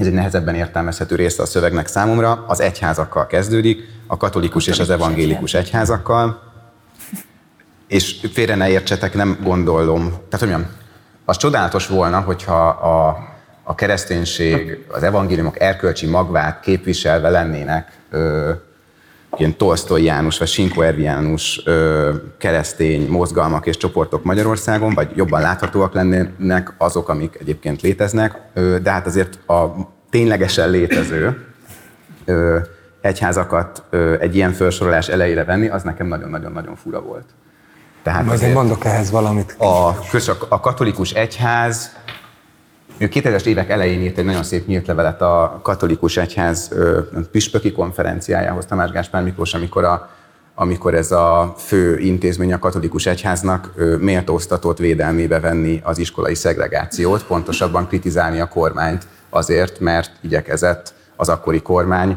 ez 0.01 0.07
egy 0.07 0.13
nehezebben 0.13 0.55
értelmezhető 0.55 1.15
része 1.15 1.43
a 1.43 1.47
szövegnek 1.47 1.87
számomra, 1.87 2.45
az 2.47 2.61
egyházakkal 2.61 3.27
kezdődik, 3.27 3.89
a 4.07 4.17
katolikus 4.17 4.67
és 4.67 4.79
az 4.79 4.91
evangélikus 4.91 5.55
egyházakkal, 5.55 6.43
és 7.89 8.27
félre 8.33 8.55
ne 8.55 8.71
értsetek, 8.71 9.15
nem 9.15 9.39
gondolom, 9.43 10.09
tehát 10.09 10.39
hogy 10.39 10.49
mondjam, 10.49 10.71
az 11.25 11.37
csodálatos 11.37 11.87
volna, 11.87 12.21
hogyha 12.21 12.69
a, 12.69 13.19
a 13.63 13.75
kereszténység, 13.75 14.85
az 14.89 15.03
evangéliumok 15.03 15.61
erkölcsi 15.61 16.07
magvát 16.07 16.61
képviselve 16.61 17.29
lennének 17.29 17.99
ö, 18.11 18.51
ilyen 19.37 19.57
Tolstoy 19.57 20.05
János 20.05 20.39
vagy 20.39 20.49
Sinko 20.49 20.83
Ervi 20.83 21.03
János 21.03 21.61
ö, 21.65 22.15
keresztény 22.39 23.09
mozgalmak 23.09 23.67
és 23.67 23.77
csoportok 23.77 24.25
Magyarországon, 24.25 24.95
vagy 24.95 25.11
jobban 25.15 25.41
láthatóak 25.41 25.95
lennének 25.95 26.75
azok, 26.79 27.09
amik 27.09 27.37
egyébként 27.41 27.81
léteznek, 27.83 28.39
de 28.83 28.91
hát 28.91 29.07
azért 29.07 29.49
a 29.49 29.65
ténylegesen 30.11 30.71
létező 30.71 31.47
egyházakat 33.01 33.83
egy 34.21 34.35
ilyen 34.37 34.53
felsorolás 34.53 35.09
elejére 35.09 35.45
venni, 35.45 35.69
az 35.69 35.83
nekem 35.83 36.07
nagyon-nagyon-nagyon 36.07 36.77
fura 36.77 37.01
volt. 37.01 37.25
Tehát 38.03 38.25
Majd 38.25 38.43
én 38.43 38.53
mondok 38.53 38.85
ehhez 38.85 39.11
valamit. 39.11 39.57
a, 39.59 39.89
a 40.49 40.61
katolikus 40.61 41.11
egyház 41.11 41.97
ő 43.01 43.09
2000-es 43.13 43.45
évek 43.45 43.71
elején 43.71 44.01
írt 44.01 44.19
egy 44.19 44.25
nagyon 44.25 44.43
szép 44.43 44.67
nyílt 44.67 44.87
levelet 44.87 45.23
a 45.23 45.61
katolikus 45.63 46.17
egyház 46.17 46.71
püspöki 47.31 47.73
konferenciájához, 47.73 48.67
Tamás 48.67 48.91
Gáspár 48.91 49.23
Miklós, 49.23 49.55
amikor, 49.55 49.85
a, 49.85 50.11
amikor 50.55 50.95
ez 50.95 51.13
a 51.13 51.55
fő 51.59 51.99
intézmény 51.99 52.53
a 52.53 52.59
katolikus 52.59 53.07
egyháznak 53.07 53.73
méltóztatott 54.01 54.79
védelmébe 54.79 55.41
venni 55.41 55.81
az 55.85 55.99
iskolai 55.99 56.35
szegregációt, 56.35 57.25
pontosabban 57.25 57.87
kritizálni 57.87 58.41
a 58.41 58.49
kormányt 58.49 59.07
azért, 59.31 59.81
mert 59.81 60.13
igyekezett 60.21 60.95
az 61.17 61.29
akkori 61.29 61.63
kormány 61.63 62.17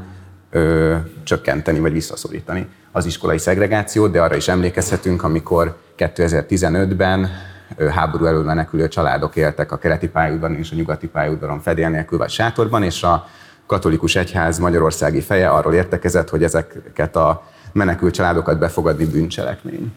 ö, 0.51 0.95
csökkenteni 1.23 1.79
vagy 1.79 1.93
visszaszorítani 1.93 2.67
az 2.91 3.05
iskolai 3.05 3.37
szegregációt, 3.37 4.11
de 4.11 4.21
arra 4.21 4.35
is 4.35 4.47
emlékezhetünk, 4.47 5.23
amikor 5.23 5.77
2015-ben 5.97 7.19
ö, 7.23 7.52
háború 7.91 8.25
elől 8.25 8.43
menekülő 8.43 8.87
családok 8.87 9.35
éltek 9.35 9.71
a 9.71 9.77
keleti 9.77 10.07
pályaudvaron 10.07 10.57
és 10.57 10.71
a 10.71 10.75
nyugati 10.75 11.07
pályaudvaron 11.07 11.59
fedél 11.59 11.89
nélkül 11.89 12.17
vagy 12.17 12.29
sátorban, 12.29 12.83
és 12.83 13.03
a 13.03 13.27
katolikus 13.65 14.15
egyház 14.15 14.59
magyarországi 14.59 15.21
feje 15.21 15.49
arról 15.49 15.73
értekezett, 15.73 16.29
hogy 16.29 16.43
ezeket 16.43 17.15
a 17.15 17.43
menekült 17.71 18.13
családokat 18.13 18.59
befogadni 18.59 19.05
bűncselekmény. 19.05 19.93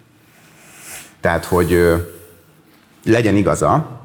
Tehát, 1.20 1.44
hogy 1.44 1.94
legyen 3.04 3.34
igaza, 3.34 4.00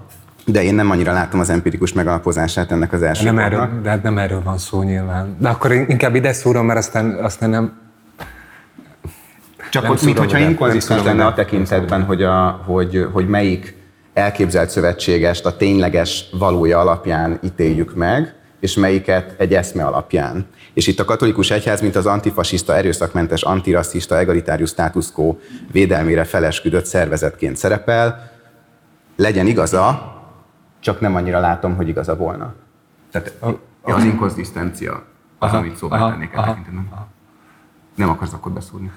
de 0.46 0.64
én 0.64 0.76
nem 0.76 0.90
annyira 0.90 1.14
látom 1.14 1.40
az 1.40 1.50
empirikus 1.50 1.94
megalapozását 1.94 2.72
ennek 2.72 2.94
az 2.94 3.02
első 3.02 3.26
Nem 3.26 3.40
erről, 3.40 3.70
de 3.84 3.90
hát 3.90 4.04
nem 4.04 4.18
erről 4.18 4.44
van 4.44 4.58
szó 4.58 4.82
nyilván. 4.82 5.36
De 5.40 5.50
akkor 5.50 5.72
inkább 5.72 6.16
ide 6.16 6.34
szúrom, 6.34 6.66
mert 6.66 6.80
aztán, 6.80 7.10
aztán 7.12 7.50
nem... 7.50 7.80
Csak 9.72 9.84
Nem 9.84 9.92
ott, 9.92 10.04
mint 10.04 10.18
hogyha 10.18 10.38
inkonzisztens 10.38 11.04
lenne 11.04 11.26
a 11.26 11.34
tekintetben, 11.34 12.04
hogy, 12.04 12.24
a, 12.24 12.62
hogy, 12.66 13.08
hogy 13.12 13.28
melyik 13.28 13.76
elképzelt 14.14 14.70
szövetségest 14.70 15.46
a 15.46 15.58
tényleges 15.58 16.26
valója 16.32 16.80
alapján 16.80 17.40
ítéljük 17.44 17.96
meg, 17.96 18.36
és 18.60 18.76
melyiket 18.76 19.36
egy 19.38 19.54
eszme 19.54 19.86
alapján. 19.86 20.46
És 20.74 20.88
itt 20.88 21.00
a 21.00 21.06
katolikus 21.06 21.52
egyház, 21.52 21.82
mint 21.82 21.96
az 21.96 22.06
antifasiszta, 22.06 22.76
erőszakmentes, 22.76 23.42
antirasszista, 23.42 24.18
egalitárius 24.18 24.70
status 24.70 25.12
quo 25.12 25.36
védelmére 25.72 26.24
felesküdött 26.24 26.86
szervezetként 26.86 27.58
szerepel, 27.58 28.32
legyen 29.16 29.48
igaza, 29.48 30.16
csak 30.80 31.00
nem 31.00 31.16
annyira 31.16 31.40
látom, 31.40 31.76
hogy 31.76 31.88
igaza 31.88 32.16
volna. 32.16 32.54
Tehát 33.12 33.34
az 33.82 34.04
inkonzisztencia 34.04 35.04
az, 35.40 35.50
Aha, 35.50 35.58
amit 35.58 35.76
szóvá 35.76 35.98
aha, 35.98 36.10
tennék 36.10 36.34
e 36.34 36.38
aha. 36.38 36.58
Nem 37.96 38.10
akarsz 38.10 38.34
akkor 38.34 38.52
beszúrni. 38.52 38.92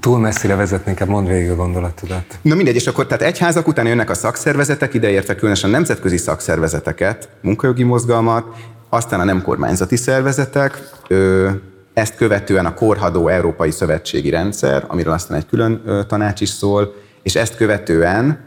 Túl 0.00 0.18
messzire 0.18 0.54
vezetnék, 0.54 0.88
inkább 0.88 1.08
mondd 1.08 1.26
végig 1.26 1.50
a 1.50 1.54
gondolatodat. 1.54 2.38
Na 2.42 2.54
mindegy, 2.54 2.74
és 2.74 2.86
akkor 2.86 3.06
tehát 3.06 3.22
egyházak 3.22 3.68
után 3.68 3.86
jönnek 3.86 4.10
a 4.10 4.14
szakszervezetek, 4.14 4.94
ideértve 4.94 5.34
különösen 5.34 5.70
nemzetközi 5.70 6.16
szakszervezeteket, 6.16 7.28
munkajogi 7.42 7.82
mozgalmat, 7.82 8.44
aztán 8.88 9.20
a 9.20 9.24
nem 9.24 9.42
kormányzati 9.42 9.96
szervezetek, 9.96 10.90
ö, 11.08 11.50
ezt 11.94 12.16
követően 12.16 12.66
a 12.66 12.74
korhadó 12.74 13.28
Európai 13.28 13.70
Szövetségi 13.70 14.30
Rendszer, 14.30 14.84
amiről 14.86 15.12
aztán 15.12 15.36
egy 15.36 15.46
külön 15.46 15.82
ö, 15.84 16.00
tanács 16.04 16.40
is 16.40 16.48
szól, 16.48 16.94
és 17.22 17.34
ezt 17.34 17.56
követően 17.56 18.46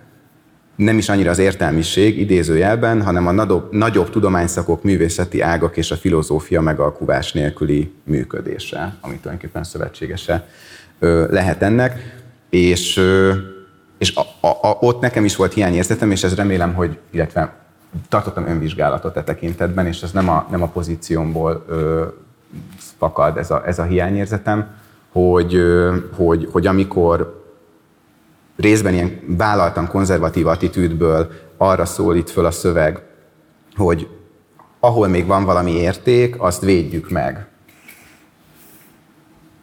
nem 0.75 0.97
is 0.97 1.09
annyira 1.09 1.29
az 1.29 1.39
értelmiség 1.39 2.19
idézőjelben, 2.19 3.01
hanem 3.01 3.27
a 3.27 3.31
nagyobb, 3.31 3.71
nagyobb 3.71 4.09
tudományszakok, 4.09 4.83
művészeti 4.83 5.41
ágak 5.41 5.77
és 5.77 5.91
a 5.91 5.95
filozófia 5.95 6.61
megalkuvás 6.61 7.31
nélküli 7.31 7.93
működése, 8.03 8.97
ami 9.01 9.15
tulajdonképpen 9.15 9.63
szövetségese 9.63 10.47
lehet 11.29 11.61
ennek. 11.61 12.17
És, 12.49 13.01
és 13.97 14.15
a, 14.15 14.47
a, 14.47 14.47
a, 14.47 14.77
ott 14.79 15.01
nekem 15.01 15.25
is 15.25 15.35
volt 15.35 15.53
hiányérzetem, 15.53 16.11
és 16.11 16.23
ez 16.23 16.35
remélem, 16.35 16.73
hogy, 16.73 16.97
illetve 17.11 17.55
tartottam 18.09 18.47
önvizsgálatot 18.47 19.17
e 19.17 19.23
tekintetben, 19.23 19.85
és 19.85 20.01
ez 20.01 20.11
nem 20.11 20.29
a, 20.29 20.47
nem 20.51 20.61
a 20.61 20.67
pozíciómból 20.67 21.65
fakad 22.97 23.37
ez 23.37 23.51
a, 23.51 23.63
ez 23.65 23.79
a 23.79 23.83
hiányérzetem, 23.83 24.67
hogy, 25.11 25.55
ö, 25.55 25.95
hogy, 26.15 26.49
hogy 26.51 26.67
amikor 26.67 27.43
részben 28.55 28.93
ilyen 28.93 29.19
vállaltan 29.37 29.87
konzervatív 29.87 30.47
attitűdből 30.47 31.31
arra 31.57 31.85
szólít 31.85 32.29
föl 32.29 32.45
a 32.45 32.51
szöveg, 32.51 33.03
hogy 33.75 34.07
ahol 34.79 35.07
még 35.07 35.25
van 35.25 35.43
valami 35.43 35.71
érték, 35.71 36.41
azt 36.41 36.61
védjük 36.61 37.09
meg. 37.09 37.47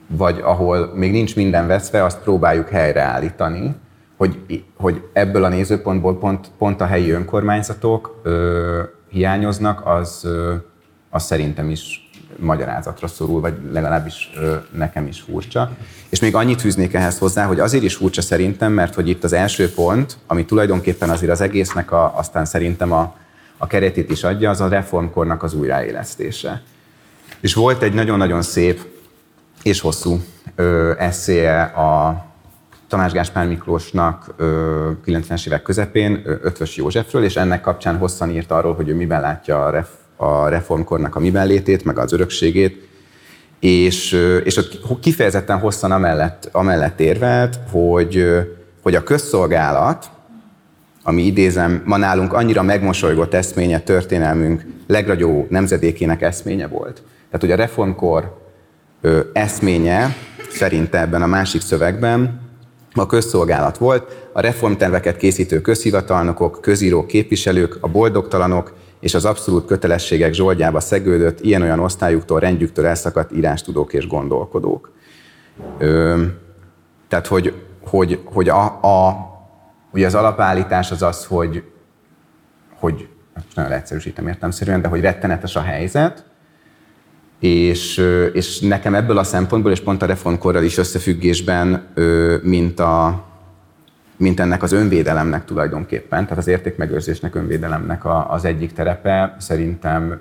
Vagy 0.09 0.41
ahol 0.43 0.93
még 0.95 1.11
nincs 1.11 1.37
minden 1.37 1.67
veszve, 1.67 2.05
azt 2.05 2.19
próbáljuk 2.19 2.69
helyreállítani. 2.69 3.75
Hogy, 4.17 4.65
hogy 4.77 5.03
ebből 5.13 5.45
a 5.45 5.49
nézőpontból 5.49 6.19
pont, 6.19 6.51
pont 6.59 6.81
a 6.81 6.87
helyi 6.87 7.11
önkormányzatok 7.11 8.21
ö, 8.23 8.83
hiányoznak, 9.09 9.87
az, 9.87 10.21
ö, 10.25 10.55
az 11.11 11.25
szerintem 11.25 11.71
is 11.71 12.11
magyarázatra 12.39 13.07
szorul, 13.07 13.41
vagy 13.41 13.55
legalábbis 13.73 14.31
ö, 14.41 14.55
nekem 14.71 15.07
is 15.07 15.21
furcsa. 15.21 15.71
És 16.09 16.21
még 16.21 16.35
annyit 16.35 16.61
fűznék 16.61 16.95
ehhez 16.95 17.19
hozzá, 17.19 17.45
hogy 17.45 17.61
azért 17.61 17.85
is 17.85 17.95
furcsa 17.95 18.23
szerintem, 18.23 18.73
mert 18.73 18.95
hogy 18.95 19.09
itt 19.09 19.25
az 19.25 19.33
első 19.33 19.71
pont, 19.71 20.17
ami 20.27 20.45
tulajdonképpen 20.45 21.11
azért 21.11 21.33
az 21.33 21.41
egésznek 21.41 21.93
a, 21.93 22.13
aztán 22.17 22.45
szerintem 22.45 22.93
a, 22.93 23.17
a 23.57 23.67
keretét 23.67 24.11
is 24.11 24.25
adja, 24.25 24.51
az 24.51 24.61
a 24.61 24.69
reformkornak 24.69 25.43
az 25.43 25.55
újraélesztése. 25.55 26.63
És 27.41 27.55
volt 27.55 27.83
egy 27.83 27.95
nagyon-nagyon 27.95 28.43
szép 28.43 28.81
és 29.67 29.81
hosszú 29.81 30.21
ö, 30.55 30.93
eszéje 30.99 31.63
a 31.63 32.25
Tamás 32.89 33.13
Gáspár 33.13 33.47
Miklósnak 33.47 34.35
ö, 34.37 34.91
90-es 35.07 35.47
évek 35.47 35.63
közepén 35.63 36.23
ö, 36.25 36.35
Ötvös 36.43 36.77
Józsefről, 36.77 37.25
és 37.25 37.37
ennek 37.37 37.61
kapcsán 37.61 37.97
hosszan 37.97 38.31
írt 38.31 38.51
arról, 38.51 38.75
hogy 38.75 38.89
ő 38.89 38.95
miben 38.95 39.21
látja 39.21 39.65
a, 39.65 39.71
ref, 39.71 39.89
a 40.17 40.49
reformkornak 40.49 41.17
a 41.17 41.21
miben 41.21 41.47
létét, 41.47 41.85
meg 41.85 41.99
az 41.99 42.13
örökségét, 42.13 42.89
és, 43.61 44.13
ö, 44.13 44.37
és 44.37 44.57
ott 44.57 45.01
kifejezetten 45.01 45.59
hosszan 45.59 45.93
amellett, 45.93 46.49
amellett 46.53 47.01
érvelt, 47.01 47.59
hogy, 47.71 48.17
ö, 48.17 48.41
hogy 48.83 48.95
a 48.95 49.03
közszolgálat, 49.03 50.11
ami 51.03 51.23
idézem, 51.23 51.83
ma 51.85 51.97
nálunk 51.97 52.33
annyira 52.33 52.63
megmosolygott 52.63 53.35
eszménye 53.35 53.81
történelmünk 53.81 54.67
legragyó 54.87 55.47
nemzedékének 55.51 56.23
eszménye 56.23 56.67
volt. 56.67 57.03
Tehát, 57.31 57.41
hogy 57.41 57.51
a 57.51 57.57
reformkor 57.57 58.45
ö, 59.01 59.21
eszménye 59.33 60.17
szerinte 60.51 61.01
ebben 61.01 61.23
a 61.23 61.27
másik 61.27 61.61
szövegben 61.61 62.41
a 62.95 63.07
közszolgálat 63.07 63.79
volt, 63.79 64.29
a 64.33 64.41
reformterveket 64.41 65.17
készítő 65.17 65.61
közhivatalnokok, 65.61 66.61
közírók, 66.61 67.07
képviselők, 67.07 67.79
a 67.81 67.89
boldogtalanok 67.89 68.75
és 69.01 69.15
az 69.15 69.25
abszolút 69.25 69.67
kötelességek 69.67 70.33
zsoldjába 70.33 70.81
szegődött 70.81 71.41
ilyen-olyan 71.41 71.81
osztályuktól, 71.81 72.41
rendjüktől 72.41 72.87
elszakadt 72.87 73.33
írástudók 73.33 73.93
és 73.93 74.07
gondolkodók. 74.07 74.93
Ö, 75.79 76.23
tehát, 77.09 77.27
hogy, 77.27 77.55
hogy, 77.85 78.21
hogy 78.25 78.49
a, 78.49 78.65
a, 78.65 79.17
ugye 79.93 80.07
az 80.07 80.15
alapállítás 80.15 80.91
az 80.91 81.03
az, 81.03 81.25
hogy, 81.25 81.63
hogy 82.75 83.09
most 83.35 83.57
nagyon 83.57 83.73
egyszerűsítem 83.73 84.29
értelmszerűen, 84.29 84.83
de 84.83 84.89
hogy 84.89 85.01
rettenetes 85.01 85.57
a 85.57 85.61
helyzet, 85.61 86.25
és, 87.39 87.97
és 88.33 88.61
nekem 88.61 88.95
ebből 88.95 89.19
a 89.19 89.25
szempontból, 89.25 89.73
és 89.73 89.81
pont 89.81 90.03
a 90.03 90.07
reformkorral 90.07 90.65
is 90.65 90.79
összefüggésben, 90.79 91.87
mint, 92.43 92.81
a, 92.81 93.25
mint 94.17 94.41
ennek 94.41 94.63
az 94.63 94.73
önvédelemnek 94.73 95.45
tulajdonképpen, 95.45 96.23
tehát 96.23 96.39
az 96.39 96.47
értékmegőrzésnek, 96.47 97.35
önvédelemnek 97.35 98.05
a, 98.05 98.33
az 98.33 98.45
egyik 98.45 98.73
terepe, 98.73 99.37
szerintem 99.39 100.21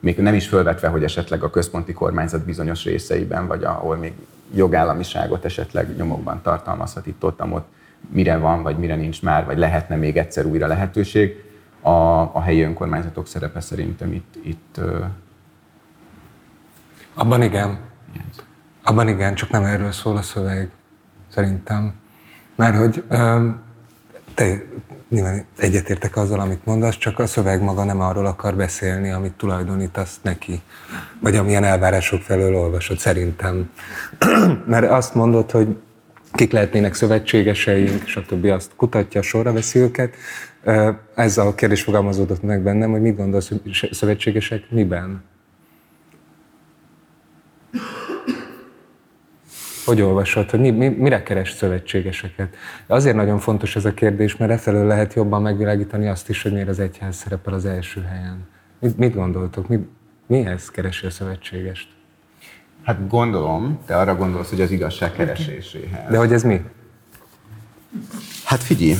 még 0.00 0.16
nem 0.18 0.34
is 0.34 0.48
fölvetve, 0.48 0.88
hogy 0.88 1.04
esetleg 1.04 1.42
a 1.42 1.50
központi 1.50 1.92
kormányzat 1.92 2.44
bizonyos 2.44 2.84
részeiben, 2.84 3.46
vagy 3.46 3.64
ahol 3.64 3.96
még 3.96 4.12
jogállamiságot 4.54 5.44
esetleg 5.44 5.96
nyomokban 5.96 6.40
tartalmazhat 6.42 7.06
itt 7.06 7.24
ott, 7.24 7.42
ott 7.50 7.68
mire 8.08 8.36
van, 8.36 8.62
vagy 8.62 8.76
mire 8.76 8.94
nincs 8.94 9.22
már, 9.22 9.44
vagy 9.44 9.58
lehetne 9.58 9.96
még 9.96 10.16
egyszer 10.16 10.44
újra 10.44 10.66
lehetőség. 10.66 11.44
A, 11.80 11.90
a 12.20 12.40
helyi 12.40 12.62
önkormányzatok 12.62 13.26
szerepe 13.26 13.60
szerintem 13.60 14.12
itt, 14.12 14.34
itt 14.42 14.80
Abban 17.14 17.42
igen. 17.42 17.78
Abban 18.82 19.08
igen, 19.08 19.34
csak 19.34 19.50
nem 19.50 19.64
erről 19.64 19.92
szól 19.92 20.16
a 20.16 20.22
szöveg, 20.22 20.70
szerintem. 21.28 21.94
Mert 22.56 22.76
hogy 22.76 23.04
te 24.34 24.62
nyilván 25.08 25.44
egyetértek 25.56 26.16
azzal, 26.16 26.40
amit 26.40 26.64
mondasz, 26.64 26.96
csak 26.96 27.18
a 27.18 27.26
szöveg 27.26 27.62
maga 27.62 27.84
nem 27.84 28.00
arról 28.00 28.26
akar 28.26 28.54
beszélni, 28.56 29.10
amit 29.10 29.32
tulajdonítasz 29.32 30.18
neki, 30.22 30.60
vagy 31.20 31.36
amilyen 31.36 31.64
elvárások 31.64 32.22
felől 32.22 32.54
olvasod, 32.54 32.98
szerintem. 32.98 33.70
Mert 34.66 34.90
azt 34.90 35.14
mondod, 35.14 35.50
hogy 35.50 35.76
kik 36.32 36.52
lehetnének 36.52 36.94
szövetségeseink, 36.94 38.06
stb. 38.06 38.44
azt 38.44 38.70
kutatja, 38.76 39.22
sorra 39.22 39.52
veszi 39.52 39.78
őket. 39.78 40.14
Ez 41.14 41.38
a 41.38 41.54
kérdés 41.54 41.82
fogalmazódott 41.82 42.42
meg 42.42 42.62
bennem, 42.62 42.90
hogy 42.90 43.00
mit 43.00 43.16
gondolsz, 43.16 43.48
hogy 43.48 43.88
szövetségesek 43.92 44.70
miben? 44.70 45.22
Hogy 49.84 50.00
olvasod, 50.00 50.50
hogy 50.50 50.60
mi, 50.60 50.70
mi, 50.70 50.88
mire 50.88 51.22
keres 51.22 51.50
szövetségeseket? 51.50 52.56
Azért 52.86 53.16
nagyon 53.16 53.38
fontos 53.38 53.76
ez 53.76 53.84
a 53.84 53.94
kérdés, 53.94 54.36
mert 54.36 54.50
efelől 54.50 54.86
lehet 54.86 55.14
jobban 55.14 55.42
megvilágítani 55.42 56.08
azt 56.08 56.28
is, 56.28 56.42
hogy 56.42 56.52
miért 56.52 56.68
az 56.68 56.78
egyház 56.78 57.16
szerepel 57.16 57.54
az 57.54 57.64
első 57.64 58.02
helyen. 58.02 58.48
Mit, 58.78 58.96
mit 58.96 59.14
gondoltok? 59.14 59.68
Mi, 59.68 59.78
mihez 60.26 60.70
keresi 60.70 61.06
a 61.06 61.10
szövetségest? 61.10 61.88
Hát 62.84 63.08
gondolom, 63.08 63.78
te 63.86 63.96
arra 63.96 64.16
gondolsz, 64.16 64.48
hogy 64.48 64.60
az 64.60 64.70
igazság 64.70 65.12
kereséséhez. 65.12 66.10
De 66.10 66.18
hogy 66.18 66.32
ez 66.32 66.42
mi? 66.42 66.60
Hát 68.44 68.62
figyelj. 68.62 68.94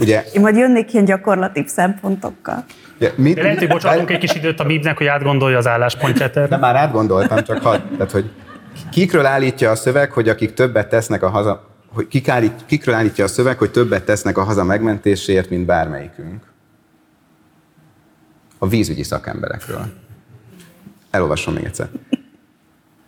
Ugye, 0.00 0.24
Én 0.32 0.40
majd 0.40 0.56
jönnék 0.56 0.92
ilyen 0.92 1.04
gyakorlati 1.04 1.64
szempontokkal. 1.66 2.64
Ugye 3.00 3.12
mit, 3.16 3.34
De 3.34 3.42
lehet, 3.42 3.58
hogy 3.58 3.68
bocsánatunk 3.68 4.10
egy 4.10 4.18
kis 4.18 4.34
időt 4.34 4.60
a 4.60 4.64
Bibnek, 4.64 4.96
hogy 4.96 5.06
átgondolja 5.06 5.58
az 5.58 5.66
álláspontját 5.66 6.34
De 6.34 6.40
erre. 6.40 6.56
már 6.56 6.76
átgondoltam, 6.76 7.42
csak 7.44 7.62
hadd, 7.62 7.80
tehát, 7.96 8.10
hogy 8.10 8.30
kikről 8.90 9.26
állítja 9.26 9.70
a 9.70 9.74
szöveg, 9.74 10.12
hogy 10.12 10.28
akik 10.28 10.54
többet 10.54 10.88
tesznek 10.88 11.22
a 11.22 11.28
haza, 11.28 11.66
hogy 11.88 12.08
kik 12.08 12.28
állít, 12.28 12.52
kikről 12.66 12.94
állítja 12.94 13.24
a 13.24 13.28
szöveg, 13.28 13.58
hogy 13.58 13.70
többet 13.70 14.04
tesznek 14.04 14.38
a 14.38 14.42
haza 14.42 14.64
megmentéséért, 14.64 15.50
mint 15.50 15.66
bármelyikünk. 15.66 16.42
A 18.58 18.68
vízügyi 18.68 19.02
szakemberekről. 19.02 19.86
Elolvasom 21.10 21.54
még 21.54 21.64
egyszer. 21.64 21.88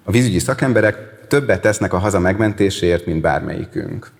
A 0.04 0.10
vízügyi 0.10 0.38
szakemberek 0.38 1.26
többet 1.28 1.60
tesznek 1.60 1.92
a 1.92 1.98
haza 1.98 2.18
megmentéséért, 2.18 3.06
mint 3.06 3.20
bármelyikünk. 3.20 4.10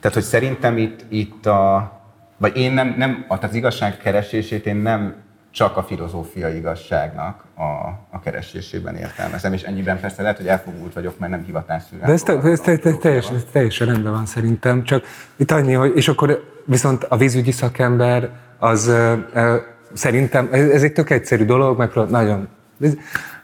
Tehát, 0.00 0.16
hogy 0.16 0.26
szerintem 0.26 0.78
itt, 0.78 1.04
itt 1.08 1.46
a, 1.46 1.92
vagy 2.36 2.56
én 2.56 2.72
nem, 2.72 2.94
nem, 2.98 3.24
tehát 3.28 3.44
az 3.44 3.54
igazság 3.54 3.96
keresését 3.96 4.66
én 4.66 4.76
nem 4.76 5.14
csak 5.54 5.76
a 5.76 5.82
filozófia 5.82 6.48
igazságnak 6.48 7.44
a, 7.54 7.62
a 8.10 8.20
keresésében 8.20 8.96
értelmezem, 8.96 9.52
és 9.52 9.62
ennyiben 9.62 10.00
persze 10.00 10.22
lehet, 10.22 10.36
hogy 10.36 10.46
elfogult 10.46 10.92
vagyok, 10.92 11.18
mert 11.18 11.32
nem 11.32 11.44
hivatásszerűen. 11.44 12.06
De 12.06 12.12
ez, 12.12 12.22
te, 12.22 12.32
ez, 12.32 12.60
te, 12.60 12.76
te, 12.76 12.92
teljesen, 12.92 13.34
ez 13.34 13.44
teljesen 13.52 13.86
rendben 13.86 14.12
van 14.12 14.26
szerintem, 14.26 14.84
csak 14.84 15.04
itt 15.36 15.50
annyi, 15.50 15.72
hogy, 15.72 15.92
és 15.96 16.08
akkor 16.08 16.44
viszont 16.64 17.04
a 17.04 17.16
vízügyi 17.16 17.50
szakember 17.50 18.30
az 18.58 18.86
ö, 18.86 19.14
ö, 19.32 19.56
szerintem, 19.92 20.48
ez, 20.52 20.68
ez 20.68 20.82
egy 20.82 20.92
tök 20.92 21.10
egyszerű 21.10 21.44
dolog, 21.44 21.78
meg 21.78 21.90
nagyon, 22.08 22.48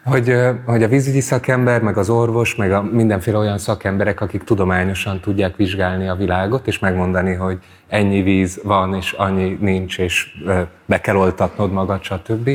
hogy, 0.04 0.36
hogy 0.64 0.82
a 0.82 0.88
vízügyi 0.88 1.20
szakember, 1.20 1.82
meg 1.82 1.96
az 1.96 2.10
orvos, 2.10 2.54
meg 2.54 2.72
a 2.72 2.82
mindenféle 2.82 3.38
olyan 3.38 3.58
szakemberek, 3.58 4.20
akik 4.20 4.44
tudományosan 4.44 5.20
tudják 5.20 5.56
vizsgálni 5.56 6.08
a 6.08 6.14
világot, 6.14 6.66
és 6.66 6.78
megmondani, 6.78 7.34
hogy 7.34 7.58
ennyi 7.88 8.22
víz 8.22 8.60
van, 8.62 8.94
és 8.94 9.12
annyi 9.12 9.58
nincs, 9.60 9.98
és 9.98 10.42
be 10.86 11.00
kell 11.00 11.16
oltatnod 11.16 11.72
magad, 11.72 12.02
stb. 12.02 12.50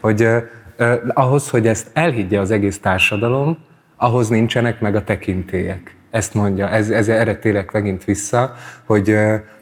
Hogy 0.00 0.28
ahhoz, 1.14 1.50
hogy 1.50 1.66
ezt 1.66 1.90
elhiggye 1.92 2.40
az 2.40 2.50
egész 2.50 2.80
társadalom, 2.80 3.58
ahhoz 3.96 4.28
nincsenek 4.28 4.80
meg 4.80 4.94
a 4.94 5.04
tekintélyek. 5.04 5.96
Ezt 6.10 6.34
mondja, 6.34 6.68
ez, 6.68 6.90
ez 6.90 7.08
erre 7.08 7.36
térek 7.36 7.72
megint 7.72 8.04
vissza, 8.04 8.54
hogy, 8.84 9.16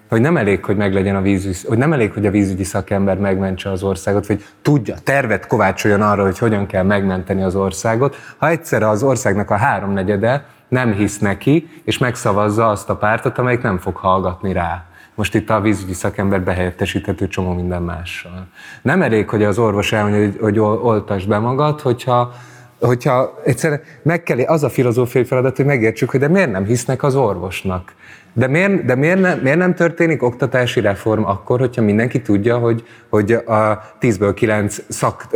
hogy 0.09 0.21
nem 0.21 0.37
elég, 0.37 0.65
hogy 0.65 0.77
meglegyen 0.77 1.17
a 1.17 1.21
vízügy, 1.21 1.59
hogy 1.69 1.79
nem 1.79 1.93
elég, 1.93 2.13
hogy 2.13 2.27
a 2.27 2.31
vízügyi 2.31 2.65
szakember 2.65 3.19
megmentse 3.19 3.71
az 3.71 3.83
országot, 3.83 4.27
vagy 4.27 4.45
tudja, 4.63 4.95
tervet 5.03 5.47
kovácsoljon 5.47 6.03
arra, 6.03 6.23
hogy 6.23 6.39
hogyan 6.39 6.67
kell 6.67 6.83
megmenteni 6.83 7.43
az 7.43 7.55
országot, 7.55 8.17
ha 8.37 8.49
egyszerre 8.49 8.89
az 8.89 9.03
országnak 9.03 9.51
a 9.51 9.57
háromnegyede 9.57 10.47
nem 10.69 10.93
hisz 10.93 11.19
neki, 11.19 11.69
és 11.85 11.99
megszavazza 11.99 12.69
azt 12.69 12.91
a 12.91 12.97
pártot, 12.97 13.39
amelyik 13.39 13.63
nem 13.63 13.79
fog 13.79 13.97
hallgatni 13.97 14.53
rá. 14.53 14.85
Most 15.15 15.35
itt 15.35 15.51
a 15.51 15.61
vízügyi 15.61 15.93
szakember 15.93 16.43
behelyettesíthető 16.43 17.29
csomó 17.29 17.53
minden 17.53 17.83
mással. 17.83 18.47
Nem 18.83 19.03
elég, 19.03 19.29
hogy 19.29 19.43
az 19.43 19.59
orvos 19.59 19.93
elmondja, 19.93 20.21
hogy, 20.21 20.37
hogy 20.41 20.59
ol- 20.59 20.83
oltasd 20.83 21.29
be 21.29 21.39
magad, 21.39 21.81
hogyha 21.81 22.33
hogyha 22.81 23.41
egyszerűen 23.45 23.81
meg 24.03 24.23
kell, 24.23 24.39
az 24.41 24.63
a 24.63 24.69
filozófiai 24.69 25.25
feladat, 25.25 25.57
hogy 25.57 25.65
megértsük, 25.65 26.11
hogy 26.11 26.21
de 26.21 26.29
miért 26.29 26.51
nem 26.51 26.65
hisznek 26.65 27.03
az 27.03 27.15
orvosnak. 27.15 27.95
De 28.39 28.47
miért, 28.47 28.85
de 28.85 28.95
miért, 28.95 29.21
nem, 29.21 29.39
miért 29.39 29.59
nem 29.59 29.75
történik 29.75 30.23
oktatási 30.23 30.81
reform 30.81 31.25
akkor, 31.25 31.59
hogyha 31.59 31.83
mindenki 31.83 32.23
tudja, 32.23 32.59
hogy, 32.59 32.87
hogy 33.09 33.33
a 33.33 33.83
10-ből 34.01 34.33
9 34.35 34.79
szak, 34.89 35.27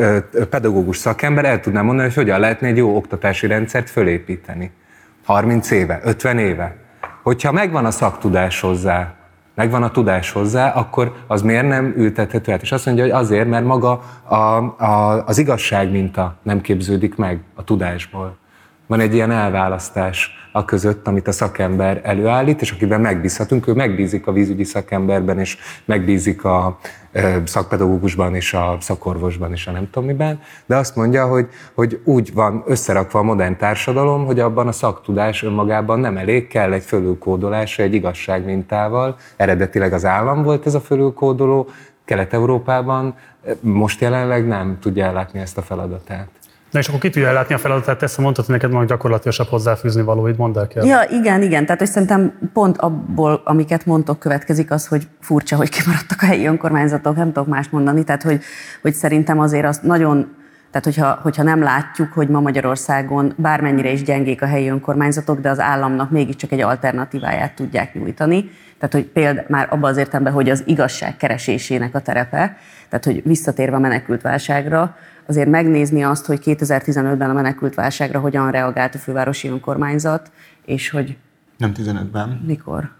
pedagógus 0.51 0.97
szakember 0.97 1.45
el 1.45 1.61
tudná 1.61 1.83
mondani, 1.83 2.07
hogy 2.07 2.17
hogyan 2.17 2.41
lehetne 2.41 2.67
egy 2.67 2.77
jó 2.77 2.97
oktatási 2.97 3.47
rendszert 3.47 3.91
fölépíteni. 3.91 4.71
30 5.25 5.71
éve, 5.71 6.01
50 6.05 6.39
éve. 6.39 6.77
Hogyha 7.23 7.53
megvan 7.53 7.85
a 7.85 7.91
szaktudás 7.91 8.61
hozzá, 8.61 9.15
megvan 9.55 9.83
a 9.83 9.91
tudás 9.91 10.33
hozzá, 10.33 10.71
akkor 10.71 11.13
az 11.27 11.43
miért 11.43 11.69
nem 11.69 11.95
ültethető 11.97 12.53
át? 12.53 12.63
És 12.63 12.73
azt 12.73 12.87
mondja, 12.87 13.05
hogy 13.05 13.13
azért, 13.13 13.49
mert 13.49 13.65
maga 13.65 14.03
a, 14.23 14.35
a, 14.35 15.25
az 15.27 15.39
igazság 15.39 15.91
minta 15.91 16.37
nem 16.43 16.61
képződik 16.61 17.17
meg 17.17 17.41
a 17.55 17.65
tudásból. 17.65 18.37
Van 18.87 19.01
egy 19.01 19.15
ilyen 19.15 19.31
elválasztás 19.31 20.40
a 20.53 20.65
között, 20.65 21.07
amit 21.07 21.29
a 21.29 21.33
szakember 21.33 22.01
előállít, 22.05 22.61
és 22.61 22.71
akiben 22.71 23.01
megbízhatunk, 23.01 23.67
ő 23.67 23.73
megbízik 23.73 24.27
a 24.27 24.33
vízügyi 24.33 24.65
szakemberben, 24.65 25.39
és 25.39 25.59
megbízik 25.85 26.45
a 26.45 26.79
szakpedagógusban, 27.45 28.35
és 28.35 28.55
a 28.55 28.77
szakorvosban, 28.81 29.53
és 29.53 29.67
a 29.67 29.71
nem 29.71 29.91
tudom 29.91 30.09
miben, 30.09 30.41
de 30.67 30.77
azt 30.77 30.97
mondja, 30.97 31.27
hogy, 31.27 31.49
hogy 31.75 32.01
úgy 32.05 32.35
van 32.35 32.63
összerakva 32.67 33.19
a 33.19 33.23
modern 33.23 33.57
társadalom, 33.57 34.25
hogy 34.25 34.41
abban 34.41 34.67
a 34.67 34.73
szaktudás 34.73 35.43
önmagában 35.43 36.01
nem 36.01 36.17
elég, 36.17 36.49
kell 36.49 36.73
egy 36.73 36.83
fölülkódolása 36.83 37.83
egy 37.83 37.95
igazságmintával. 37.95 39.17
Eredetileg 39.37 39.93
az 39.93 40.05
állam 40.05 40.43
volt 40.43 40.67
ez 40.67 40.75
a 40.75 40.81
fölülkódoló, 40.81 41.69
Kelet-Európában 42.05 43.15
most 43.61 44.01
jelenleg 44.01 44.47
nem 44.47 44.79
tudja 44.81 45.05
ellátni 45.05 45.41
ezt 45.41 45.59
a 45.59 45.63
feladatát. 45.63 46.29
Na 46.71 46.79
és 46.79 46.89
akkor 46.89 47.01
ki 47.01 47.11
tudja 47.11 47.29
ellátni 47.29 47.55
a 47.55 47.59
feladatát, 47.59 48.03
ezt 48.03 48.19
mondtad, 48.19 48.45
hogy 48.45 48.55
neked 48.55 48.71
van 48.71 48.87
gyakorlatilag 48.87 49.49
hozzáfűzni 49.49 50.03
valóid, 50.03 50.37
mondd 50.37 50.59
el 50.59 50.67
kell. 50.67 50.85
Ja, 50.85 51.01
igen, 51.11 51.43
igen. 51.43 51.65
Tehát, 51.65 51.81
hogy 51.81 51.91
szerintem 51.91 52.33
pont 52.53 52.79
abból, 52.79 53.41
amiket 53.45 53.87
mondtok, 53.87 54.19
következik 54.19 54.71
az, 54.71 54.87
hogy 54.87 55.09
furcsa, 55.21 55.57
hogy 55.57 55.69
kimaradtak 55.69 56.23
a 56.23 56.27
helyi 56.27 56.47
önkormányzatok, 56.47 57.17
nem 57.17 57.33
tudok 57.33 57.49
más 57.49 57.69
mondani. 57.69 58.05
Tehát, 58.05 58.23
hogy, 58.23 58.41
hogy 58.83 58.95
szerintem 58.95 59.41
azért 59.41 59.67
azt 59.67 59.83
nagyon 59.83 60.39
tehát, 60.71 60.85
hogyha, 60.87 61.19
hogyha 61.23 61.43
nem 61.43 61.63
látjuk, 61.63 62.13
hogy 62.13 62.29
ma 62.29 62.41
Magyarországon 62.41 63.35
bármennyire 63.37 63.91
is 63.91 64.03
gyengék 64.03 64.43
a 64.43 64.47
helyi 64.47 64.69
önkormányzatok, 64.69 65.41
de 65.41 65.51
az 65.51 65.61
államnak 65.61 66.11
mégiscsak 66.11 66.53
egy 66.53 66.61
alternatíváját 66.61 67.55
tudják 67.55 67.95
nyújtani. 67.95 68.51
Tehát, 68.81 68.95
hogy 68.95 69.07
például 69.07 69.47
már 69.49 69.67
abban 69.71 69.91
az 69.91 69.97
értelemben, 69.97 70.33
hogy 70.33 70.51
az 70.51 70.63
igazság 70.67 71.17
keresésének 71.17 71.95
a 71.95 72.01
terepe, 72.01 72.57
tehát, 72.89 73.05
hogy 73.05 73.23
visszatérve 73.25 73.77
a 73.77 73.79
menekült 73.79 74.23
válságra, 74.23 74.97
azért 75.27 75.49
megnézni 75.49 76.03
azt, 76.03 76.27
hogy 76.27 76.41
2015-ben 76.45 77.31
a 77.31 77.33
menekült 77.33 77.75
válságra 77.75 78.21
hogyan 78.21 78.51
reagált 78.51 78.95
a 78.95 78.99
fővárosi 78.99 79.49
önkormányzat, 79.49 80.31
és 80.65 80.91
hogy 80.91 81.17
Nem 81.59 81.73
15-ben, 81.77 82.43
mikor? 82.47 82.91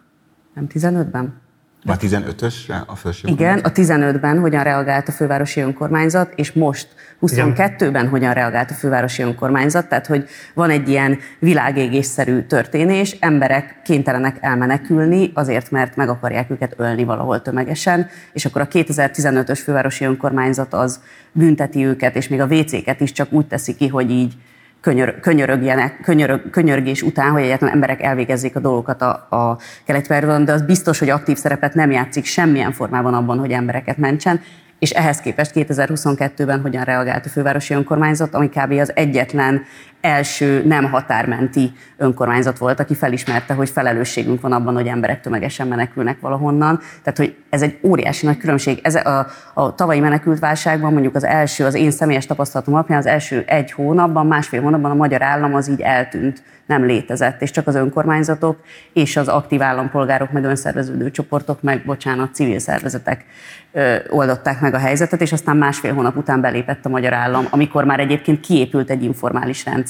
Nem 0.55 0.67
15-ben? 0.75 1.41
A 1.85 1.97
15-ösre 1.97 2.87
a 2.87 2.97
felső. 2.97 3.29
Igen, 3.29 3.59
a 3.59 3.73
15-ben 3.73 4.39
hogyan 4.39 4.63
reagált 4.63 5.09
a 5.09 5.13
fővárosi 5.13 5.61
önkormányzat, 5.61 6.33
és 6.35 6.53
most 6.53 6.89
22-ben 7.23 8.09
hogyan 8.09 8.33
reagált 8.33 8.71
a 8.71 8.75
fővárosi 8.75 9.23
önkormányzat, 9.23 9.89
tehát 9.89 10.07
hogy 10.07 10.29
van 10.55 10.71
egy 10.71 10.89
ilyen 10.89 11.19
világégésszerű 11.39 12.41
történés, 12.41 13.17
emberek 13.21 13.81
kénytelenek 13.85 14.37
elmenekülni 14.41 15.31
azért, 15.35 15.71
mert 15.71 15.97
meg 15.97 16.09
akarják 16.09 16.51
őket 16.51 16.75
ölni 16.77 17.05
valahol 17.05 17.43
tömegesen, 17.43 18.09
és 18.33 18.45
akkor 18.45 18.61
a 18.61 18.69
2015-ös 18.69 19.61
fővárosi 19.65 20.05
önkormányzat 20.05 20.75
az 20.75 21.01
bünteti 21.33 21.85
őket, 21.85 22.17
és 22.17 22.29
még 22.29 22.41
a 22.41 22.47
WC-ket 22.47 23.01
is 23.01 23.13
csak 23.13 23.33
úgy 23.33 23.47
teszi 23.47 23.75
ki, 23.75 23.89
hogy 23.89 24.11
így 24.11 24.35
könyör, 24.81 25.21
könyörögjenek, 25.21 26.01
könyörög, 26.03 26.51
könyörgés 26.51 27.03
után, 27.03 27.31
hogy 27.31 27.43
egyáltalán 27.43 27.75
emberek 27.75 28.03
elvégezzék 28.03 28.57
a 28.57 28.61
dolgokat 28.61 29.03
a, 29.03 29.27
a 29.31 29.59
keleti 29.85 30.15
de 30.45 30.53
az 30.53 30.63
biztos, 30.63 30.99
hogy 30.99 31.09
aktív 31.09 31.37
szerepet 31.37 31.75
nem 31.75 31.91
játszik 31.91 32.25
semmilyen 32.25 32.73
formában 32.73 33.15
abban, 33.15 33.39
hogy 33.39 33.51
embereket 33.51 33.97
mentsen. 33.97 34.41
És 34.79 34.91
ehhez 34.91 35.21
képest 35.21 35.51
2022-ben 35.55 36.61
hogyan 36.61 36.85
reagált 36.85 37.27
a 37.27 37.29
fővárosi 37.29 37.75
önkormányzat, 37.75 38.35
ami 38.35 38.49
kb. 38.49 38.73
az 38.73 38.93
egyetlen 38.95 39.63
első 40.01 40.63
nem 40.67 40.91
határmenti 40.91 41.73
önkormányzat 41.97 42.59
volt, 42.59 42.81
aki 42.81 42.95
felismerte, 42.95 43.55
hogy 43.55 43.71
felelősségünk 43.71 44.41
van 44.41 44.53
abban, 44.53 44.75
hogy 44.75 44.87
emberek 44.87 45.21
tömegesen 45.21 45.67
menekülnek 45.67 46.21
valahonnan. 46.21 46.79
Tehát, 47.03 47.19
hogy 47.19 47.37
ez 47.51 47.63
egy 47.63 47.79
óriási 47.83 48.27
nagy 48.27 48.37
különbség. 48.37 48.81
Ez 48.83 48.95
a, 48.95 49.27
a 49.55 49.75
tavalyi 49.75 50.01
menekült 50.01 50.39
válságban 50.39 50.93
mondjuk 50.93 51.15
az 51.15 51.25
első, 51.25 51.65
az 51.65 51.75
én 51.75 51.91
személyes 51.91 52.27
tapasztalatom 52.27 52.75
alapján 52.75 52.99
az 52.99 53.07
első 53.07 53.45
egy 53.47 53.73
hónapban, 53.73 54.27
másfél 54.27 54.63
hónapban 54.63 54.91
a 54.91 54.95
magyar 54.95 55.23
állam 55.23 55.55
az 55.55 55.69
így 55.69 55.81
eltűnt, 55.81 56.43
nem 56.71 56.85
létezett, 56.85 57.43
és 57.43 57.51
csak 57.51 57.67
az 57.67 57.75
önkormányzatok 57.75 58.61
és 58.93 59.17
az 59.17 59.29
aktív 59.29 59.63
állampolgárok, 59.63 60.31
meg 60.31 60.45
önszerveződő 60.45 61.11
csoportok, 61.11 61.63
meg 61.63 61.83
bocsánat, 61.85 62.35
civil 62.35 62.59
szervezetek 62.59 63.25
ö, 63.73 63.97
oldották 64.09 64.61
meg 64.61 64.75
a 64.75 64.79
helyzetet, 64.79 65.21
és 65.21 65.33
aztán 65.33 65.57
másfél 65.57 65.95
hónap 65.95 66.17
után 66.17 66.41
belépett 66.41 66.87
a 66.87 66.89
magyar 66.89 67.13
állam, 67.13 67.47
amikor 67.51 67.85
már 67.85 68.01
egyébként 68.01 68.41
kiépült 68.41 68.91
egy 68.91 69.05
informális 69.05 69.65
rendszer 69.65 69.90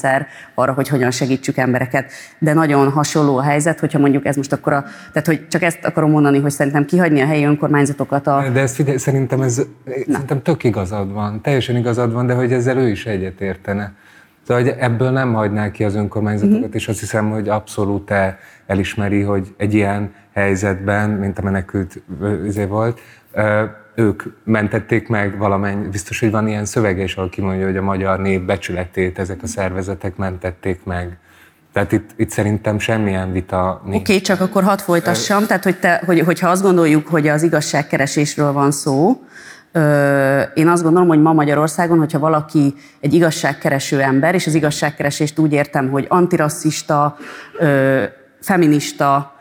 arra, 0.55 0.73
hogy 0.73 0.89
hogyan 0.89 1.11
segítsük 1.11 1.57
embereket. 1.57 2.13
De 2.39 2.53
nagyon 2.53 2.91
hasonló 2.91 3.37
a 3.37 3.43
helyzet, 3.43 3.81
hogyha 3.81 3.99
mondjuk 3.99 4.27
ez 4.27 4.37
most 4.37 4.53
akkor 4.53 4.73
a, 4.73 4.85
tehát 5.13 5.27
hogy 5.27 5.49
csak 5.49 5.63
ezt 5.63 5.85
akarom 5.85 6.11
mondani, 6.11 6.39
hogy 6.39 6.51
szerintem 6.51 6.85
kihagyni 6.85 7.21
a 7.21 7.27
helyi 7.27 7.45
önkormányzatokat 7.45 8.27
a, 8.27 8.45
De 8.53 8.61
ez 8.61 8.75
figyelj, 8.75 8.97
szerintem 8.97 9.41
ez, 9.43 9.63
szerintem 10.09 10.43
tök 10.43 10.65
igazad 10.65 11.13
van, 11.13 11.41
teljesen 11.41 11.77
igazad 11.77 12.13
van, 12.13 12.27
de 12.27 12.35
hogy 12.35 12.53
ezzel 12.53 12.77
ő 12.77 12.89
is 12.89 13.07
egyetértene. 13.07 13.93
De 14.47 14.55
hogy 14.55 14.75
ebből 14.79 15.11
nem 15.11 15.33
hagyná 15.33 15.71
ki 15.71 15.85
az 15.85 15.95
önkormányzatokat, 15.95 16.61
uh-huh. 16.61 16.75
és 16.75 16.89
azt 16.89 17.01
hiszem, 17.01 17.31
hogy 17.31 17.49
abszolút 17.49 18.13
elismeri, 18.67 19.23
hogy 19.23 19.55
egy 19.57 19.75
ilyen 19.75 20.13
helyzetben, 20.33 21.11
mint 21.11 21.39
a 21.39 21.43
menekült 21.43 22.03
izé 22.47 22.65
volt, 22.65 23.01
ők 23.95 24.23
mentették 24.45 25.09
meg 25.09 25.39
valamennyi, 25.39 25.89
biztos, 25.89 26.21
hogy 26.21 26.31
van 26.31 26.49
ilyen 26.49 26.65
szövege 26.65 27.03
is, 27.03 27.15
ahol 27.17 27.29
kimondja, 27.29 27.67
hogy 27.67 27.77
a 27.77 27.83
magyar 27.83 28.21
nép 28.21 28.43
becsületét 28.43 29.19
ezek 29.19 29.43
a 29.43 29.47
szervezetek 29.47 30.17
mentették 30.17 30.85
meg. 30.85 31.19
Tehát 31.73 31.93
itt, 31.93 32.11
itt 32.17 32.31
szerintem 32.31 32.79
semmilyen 32.79 33.33
vita 33.33 33.83
nincs. 33.85 34.01
Oké, 34.01 34.13
okay, 34.13 34.25
csak 34.25 34.41
akkor 34.41 34.63
hadd 34.63 34.79
folytassam. 34.79 35.47
Tehát, 35.47 35.65
hogy 35.65 35.79
te, 35.79 36.03
hogy, 36.07 36.21
hogyha 36.21 36.49
azt 36.49 36.63
gondoljuk, 36.63 37.09
hogy 37.09 37.29
az 37.29 37.43
igazságkeresésről 37.43 38.53
van 38.53 38.71
szó, 38.71 39.23
én 40.55 40.69
azt 40.69 40.83
gondolom, 40.83 41.09
hogy 41.09 41.21
ma 41.21 41.33
Magyarországon, 41.33 41.99
hogyha 41.99 42.19
valaki 42.19 42.75
egy 43.01 43.15
igazságkereső 43.15 44.01
ember, 44.01 44.35
és 44.35 44.47
az 44.47 44.55
igazságkeresést 44.55 45.39
úgy 45.39 45.53
értem, 45.53 45.91
hogy 45.91 46.07
antirasszista, 46.09 47.17
feminista, 48.41 49.35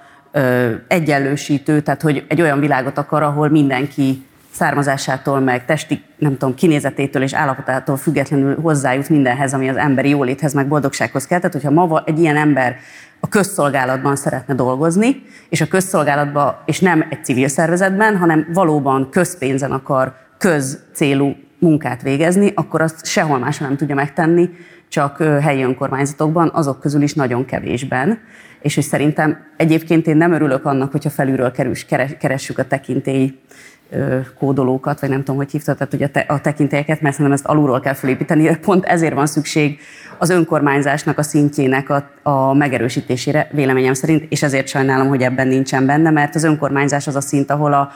egyenlősítő, 0.88 1.82
tehát 1.82 2.02
hogy 2.02 2.26
egy 2.28 2.42
olyan 2.42 2.60
világot 2.60 2.98
akar, 2.98 3.24
ahol 3.24 3.50
mindenki 3.50 4.26
származásától, 4.60 5.40
meg 5.40 5.66
testi, 5.66 6.02
nem 6.18 6.38
tudom, 6.38 6.56
kinézetétől 6.56 7.22
és 7.22 7.34
állapotától 7.34 7.98
függetlenül 7.98 8.56
hozzájut 8.62 9.10
mindenhez, 9.10 9.54
ami 9.54 9.70
az 9.70 9.76
emberi 9.76 10.10
jóléthez, 10.10 10.54
meg 10.54 10.68
boldogsághoz 10.68 11.26
kell. 11.26 11.40
Tehát, 11.40 11.54
hogyha 11.54 11.72
ma 11.72 12.04
egy 12.06 12.20
ilyen 12.20 12.38
ember 12.38 12.76
a 13.20 13.28
közszolgálatban 13.28 14.16
szeretne 14.16 14.54
dolgozni, 14.54 15.22
és 15.50 15.62
a 15.62 15.68
közszolgálatban, 15.68 16.58
és 16.66 16.80
nem 16.80 17.06
egy 17.10 17.24
civil 17.24 17.48
szervezetben, 17.48 18.18
hanem 18.18 18.48
valóban 18.54 19.10
közpénzen 19.10 19.72
akar 19.72 20.14
közcélú 20.38 21.36
munkát 21.60 22.02
végezni, 22.02 22.52
akkor 22.56 22.82
azt 22.82 23.06
sehol 23.06 23.38
máshol 23.38 23.68
nem 23.68 23.78
tudja 23.78 23.96
megtenni, 23.96 24.50
csak 24.90 25.24
helyi 25.42 25.64
önkormányzatokban, 25.64 26.50
azok 26.54 26.80
közül 26.80 27.02
is 27.02 27.14
nagyon 27.14 27.46
kevésben. 27.46 28.20
És 28.62 28.76
hogy 28.76 28.84
szerintem 28.84 29.38
egyébként 29.58 30.08
én 30.08 30.18
nem 30.18 30.32
örülök 30.32 30.66
annak, 30.66 30.92
hogyha 30.92 31.10
felülről 31.10 31.52
kerüls, 31.52 31.86
keressük 32.20 32.58
a 32.58 32.68
tekintély 32.68 33.40
kódolókat, 34.38 35.00
vagy 35.00 35.10
nem 35.10 35.20
tudom, 35.20 35.36
hogy 35.36 35.52
hívtad, 35.52 35.78
tehát 35.78 35.94
ugye 35.94 36.26
a 36.28 36.42
tekintélyeket, 36.42 37.02
mert 37.02 37.16
szerintem 37.16 37.42
ezt 37.42 37.46
alulról 37.46 37.80
kell 37.80 37.94
felépíteni. 37.94 38.58
Pont 38.66 38.86
ezért 38.86 39.14
van 39.14 39.26
szükség 39.26 39.80
az 40.18 40.30
önkormányzásnak 40.30 41.18
a 41.18 41.24
szintjének 41.24 41.90
a, 41.90 42.10
a 42.24 42.54
megerősítésére, 42.54 43.50
véleményem 43.52 43.94
szerint, 43.94 44.26
és 44.30 44.44
ezért 44.44 44.68
sajnálom, 44.68 45.08
hogy 45.08 45.22
ebben 45.22 45.48
nincsen 45.48 45.86
benne, 45.86 46.10
mert 46.10 46.36
az 46.36 46.44
önkormányzás 46.44 47.08
az 47.08 47.16
a 47.16 47.22
szint, 47.22 47.52
ahol 47.52 47.74
a, 47.74 47.92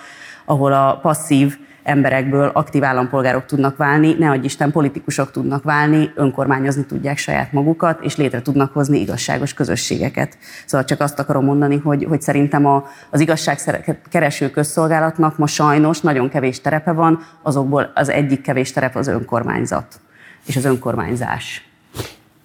ahol 0.46 0.74
a 0.74 1.00
passzív 1.02 1.58
emberekből 1.84 2.52
aktív 2.54 2.84
állampolgárok 2.84 3.46
tudnak 3.46 3.78
válni, 3.78 4.14
ne 4.14 4.30
adj 4.30 4.46
Isten 4.46 4.72
politikusok 4.72 5.32
tudnak 5.32 5.64
válni, 5.64 6.12
önkormányozni 6.16 6.86
tudják 6.86 7.18
saját 7.18 7.52
magukat, 7.52 8.04
és 8.04 8.16
létre 8.16 8.42
tudnak 8.42 8.74
hozni 8.74 9.00
igazságos 9.00 9.54
közösségeket. 9.54 10.38
Szóval 10.66 10.86
csak 10.86 11.00
azt 11.00 11.20
akarom 11.20 11.46
mondani, 11.46 11.78
hogy, 11.78 12.04
hogy 12.04 12.22
szerintem 12.22 12.66
a, 12.66 12.86
az 13.10 13.20
igazságkereső 13.20 14.50
közszolgálatnak 14.50 15.38
ma 15.38 15.48
sajnos 15.48 16.02
nagyon 16.02 16.30
kevés 16.30 16.62
terepe 16.62 16.92
van, 16.92 17.20
azokból 17.42 17.92
az 17.96 18.10
egyik 18.10 18.42
kevés 18.42 18.72
terep 18.72 18.96
az 18.96 19.08
önkormányzat 19.08 20.00
és 20.46 20.56
az 20.56 20.66
önkormányzás. 20.66 21.70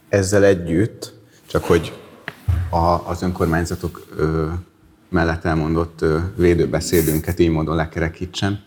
Ezzel 0.09 0.45
együtt, 0.45 1.14
csak 1.47 1.64
hogy 1.64 1.99
a, 2.70 3.09
az 3.09 3.22
önkormányzatok 3.22 4.07
ö, 4.16 4.47
mellett 5.09 5.45
elmondott 5.45 6.03
ö, 6.03 6.18
védőbeszédünket 6.36 7.39
így 7.39 7.51
módon 7.51 7.76
lekerekítsem, 7.76 8.59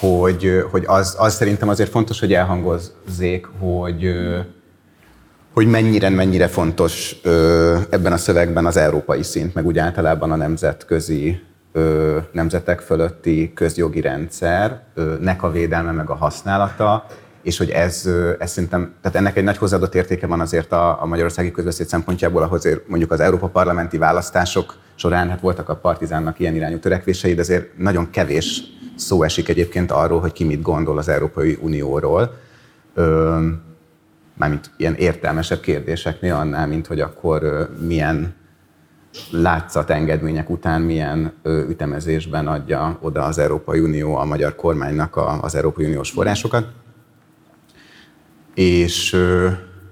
hogy, 0.00 0.64
hogy 0.70 0.84
az, 0.86 1.16
az 1.18 1.34
szerintem 1.34 1.68
azért 1.68 1.90
fontos, 1.90 2.20
hogy 2.20 2.32
elhangozzék, 2.32 3.46
hogy, 3.58 4.14
hogy 5.54 5.66
mennyire, 5.66 6.08
mennyire 6.08 6.48
fontos 6.48 7.16
ebben 7.90 8.12
a 8.12 8.16
szövegben 8.16 8.66
az 8.66 8.76
európai 8.76 9.22
szint, 9.22 9.54
meg 9.54 9.66
úgy 9.66 9.78
általában 9.78 10.32
a 10.32 10.36
nemzetközi 10.36 11.40
nemzetek 12.32 12.80
fölötti 12.80 13.52
közjogi 13.54 14.00
rendszernek 14.00 15.42
a 15.42 15.50
védelme, 15.50 15.90
meg 15.90 16.10
a 16.10 16.14
használata, 16.14 17.06
és 17.42 17.58
hogy 17.58 17.70
ez, 17.70 18.10
ez 18.38 18.50
szerintem, 18.50 18.94
tehát 19.02 19.16
ennek 19.16 19.36
egy 19.36 19.44
nagy 19.44 19.56
hozzáadott 19.56 19.94
értéke 19.94 20.26
van 20.26 20.40
azért 20.40 20.72
a, 20.72 21.02
a 21.02 21.06
magyarországi 21.06 21.50
közbeszéd 21.50 21.86
szempontjából, 21.86 22.42
ahhoz 22.42 22.68
mondjuk 22.86 23.12
az 23.12 23.20
Európa 23.20 23.46
parlamenti 23.46 23.98
választások 23.98 24.76
során, 24.94 25.28
hát 25.28 25.40
voltak 25.40 25.68
a 25.68 25.76
partizánnak 25.76 26.40
ilyen 26.40 26.54
irányú 26.54 26.78
törekvései, 26.78 27.34
de 27.34 27.40
azért 27.40 27.78
nagyon 27.78 28.10
kevés 28.10 28.62
szó 28.98 29.22
esik 29.22 29.48
egyébként 29.48 29.90
arról, 29.90 30.20
hogy 30.20 30.32
ki 30.32 30.44
mit 30.44 30.62
gondol 30.62 30.98
az 30.98 31.08
Európai 31.08 31.58
Unióról. 31.60 32.36
Mármint 34.34 34.70
ilyen 34.76 34.94
értelmesebb 34.94 35.60
kérdéseknél 35.60 36.34
annál, 36.34 36.66
mint 36.66 36.86
hogy 36.86 37.00
akkor 37.00 37.68
milyen 37.86 38.34
látszat 39.30 39.90
engedmények 39.90 40.50
után 40.50 40.80
milyen 40.80 41.32
ütemezésben 41.68 42.46
adja 42.46 42.98
oda 43.00 43.22
az 43.22 43.38
Európai 43.38 43.80
Unió 43.80 44.16
a 44.16 44.24
magyar 44.24 44.54
kormánynak 44.54 45.20
az 45.40 45.54
Európai 45.54 45.84
Uniós 45.84 46.10
forrásokat. 46.10 46.66
És, 48.54 49.16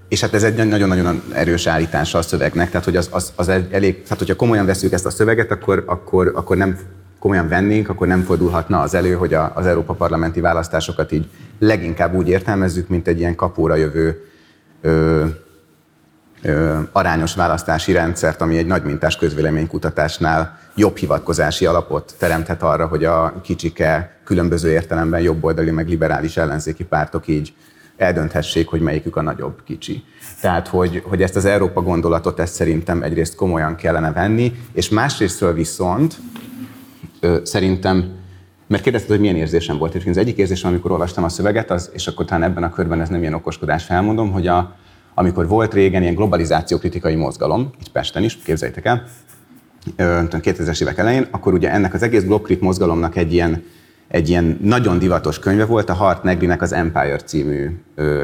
és 0.09 0.21
hát 0.21 0.35
ez 0.35 0.43
egy 0.43 0.69
nagyon-nagyon 0.69 1.23
erős 1.33 1.67
állítása 1.67 2.19
a 2.19 2.23
szövegnek, 2.23 2.71
tehát 2.71 2.85
hogy 2.85 2.97
az, 2.97 3.09
az, 3.13 3.33
az 3.37 3.49
elég, 3.49 4.03
tehát 4.03 4.19
hogyha 4.19 4.37
komolyan 4.37 4.67
veszük 4.67 4.93
ezt 4.93 5.07
a 5.07 5.11
szöveget, 5.11 5.51
akkor, 5.51 5.83
akkor, 5.87 6.33
akkor 6.35 6.57
nem 6.57 6.79
komolyan 7.27 7.49
vennénk, 7.49 7.89
akkor 7.89 8.07
nem 8.07 8.23
fordulhatna 8.23 8.81
az 8.81 8.95
elő, 8.95 9.15
hogy 9.15 9.35
a, 9.35 9.53
az 9.55 9.67
Európa 9.67 9.93
parlamenti 9.93 10.41
választásokat 10.41 11.13
így 11.13 11.29
leginkább 11.59 12.15
úgy 12.15 12.29
értelmezzük, 12.29 12.89
mint 12.89 13.09
egy 13.09 13.19
ilyen 13.19 13.35
kapóra 13.35 13.75
jövő 13.75 14.25
ö, 14.81 15.25
ö, 16.43 16.79
arányos 16.93 17.35
választási 17.35 17.93
rendszert, 17.93 18.41
ami 18.41 18.57
egy 18.57 18.67
nagymintás 18.67 19.17
közvéleménykutatásnál 19.17 20.59
jobb 20.75 20.97
hivatkozási 20.97 21.67
alapot 21.67 22.15
teremthet 22.19 22.63
arra, 22.63 22.87
hogy 22.87 23.05
a 23.05 23.41
kicsike 23.43 24.19
különböző 24.25 24.71
értelemben 24.71 25.21
jobboldali 25.21 25.71
meg 25.71 25.89
liberális 25.89 26.37
ellenzéki 26.37 26.85
pártok 26.85 27.29
így 27.29 27.55
eldönthessék, 27.97 28.69
hogy 28.69 28.81
melyikük 28.81 29.17
a 29.17 29.23
nagyobb 29.23 29.63
kicsi. 29.65 30.05
Tehát, 30.41 30.69
hogy, 30.69 31.03
hogy 31.05 31.23
ezt 31.23 31.37
az 31.37 31.45
Európa 31.45 31.83
gondolatot 31.83 32.41
ezt 32.41 32.55
szerintem 32.55 33.03
egyrészt 33.03 33.35
komolyan 33.35 33.77
kellene 33.77 34.13
venni, 34.13 34.53
és 34.73 34.89
másrésztről 34.89 35.53
viszont 35.53 36.17
szerintem, 37.43 38.15
mert 38.67 38.83
kérdezted, 38.83 39.11
hogy 39.11 39.21
milyen 39.21 39.37
érzésem 39.37 39.79
volt. 39.79 39.95
És 39.95 40.07
az 40.07 40.17
egyik 40.17 40.37
érzésem, 40.37 40.71
amikor 40.71 40.91
olvastam 40.91 41.25
a 41.25 41.29
szöveget, 41.29 41.71
az, 41.71 41.91
és 41.95 42.07
akkor 42.07 42.25
talán 42.25 42.43
ebben 42.43 42.63
a 42.63 42.71
körben 42.71 43.01
ez 43.01 43.09
nem 43.09 43.21
ilyen 43.21 43.35
okoskodás 43.35 43.85
felmondom, 43.85 44.33
hogy 44.33 44.47
a, 44.47 44.77
amikor 45.15 45.49
volt 45.49 45.75
régen 45.75 46.03
ilyen 46.03 46.15
globalizáció 46.15 46.79
kritikai 46.79 47.15
mozgalom, 47.15 47.71
itt 47.81 47.93
Pesten 47.93 48.23
is, 48.23 48.37
képzeljétek 48.37 48.85
el, 48.85 49.07
2000-es 49.97 50.83
évek 50.83 50.99
elején, 50.99 51.27
akkor 51.31 51.53
ugye 51.53 51.73
ennek 51.73 51.95
az 51.95 52.03
egész 52.03 52.25
globkrit 52.25 52.61
mozgalomnak 52.61 53.17
egy 53.17 53.33
ilyen, 53.33 53.65
egy 54.09 54.29
ilyen 54.29 54.59
nagyon 54.63 54.99
divatos 54.99 55.39
könyve 55.39 55.65
volt, 55.65 55.91
a 55.91 55.93
Hart 55.93 56.23
Negrinek 56.23 56.63
az 56.63 56.73
Empire 56.73 57.17
című 57.17 57.71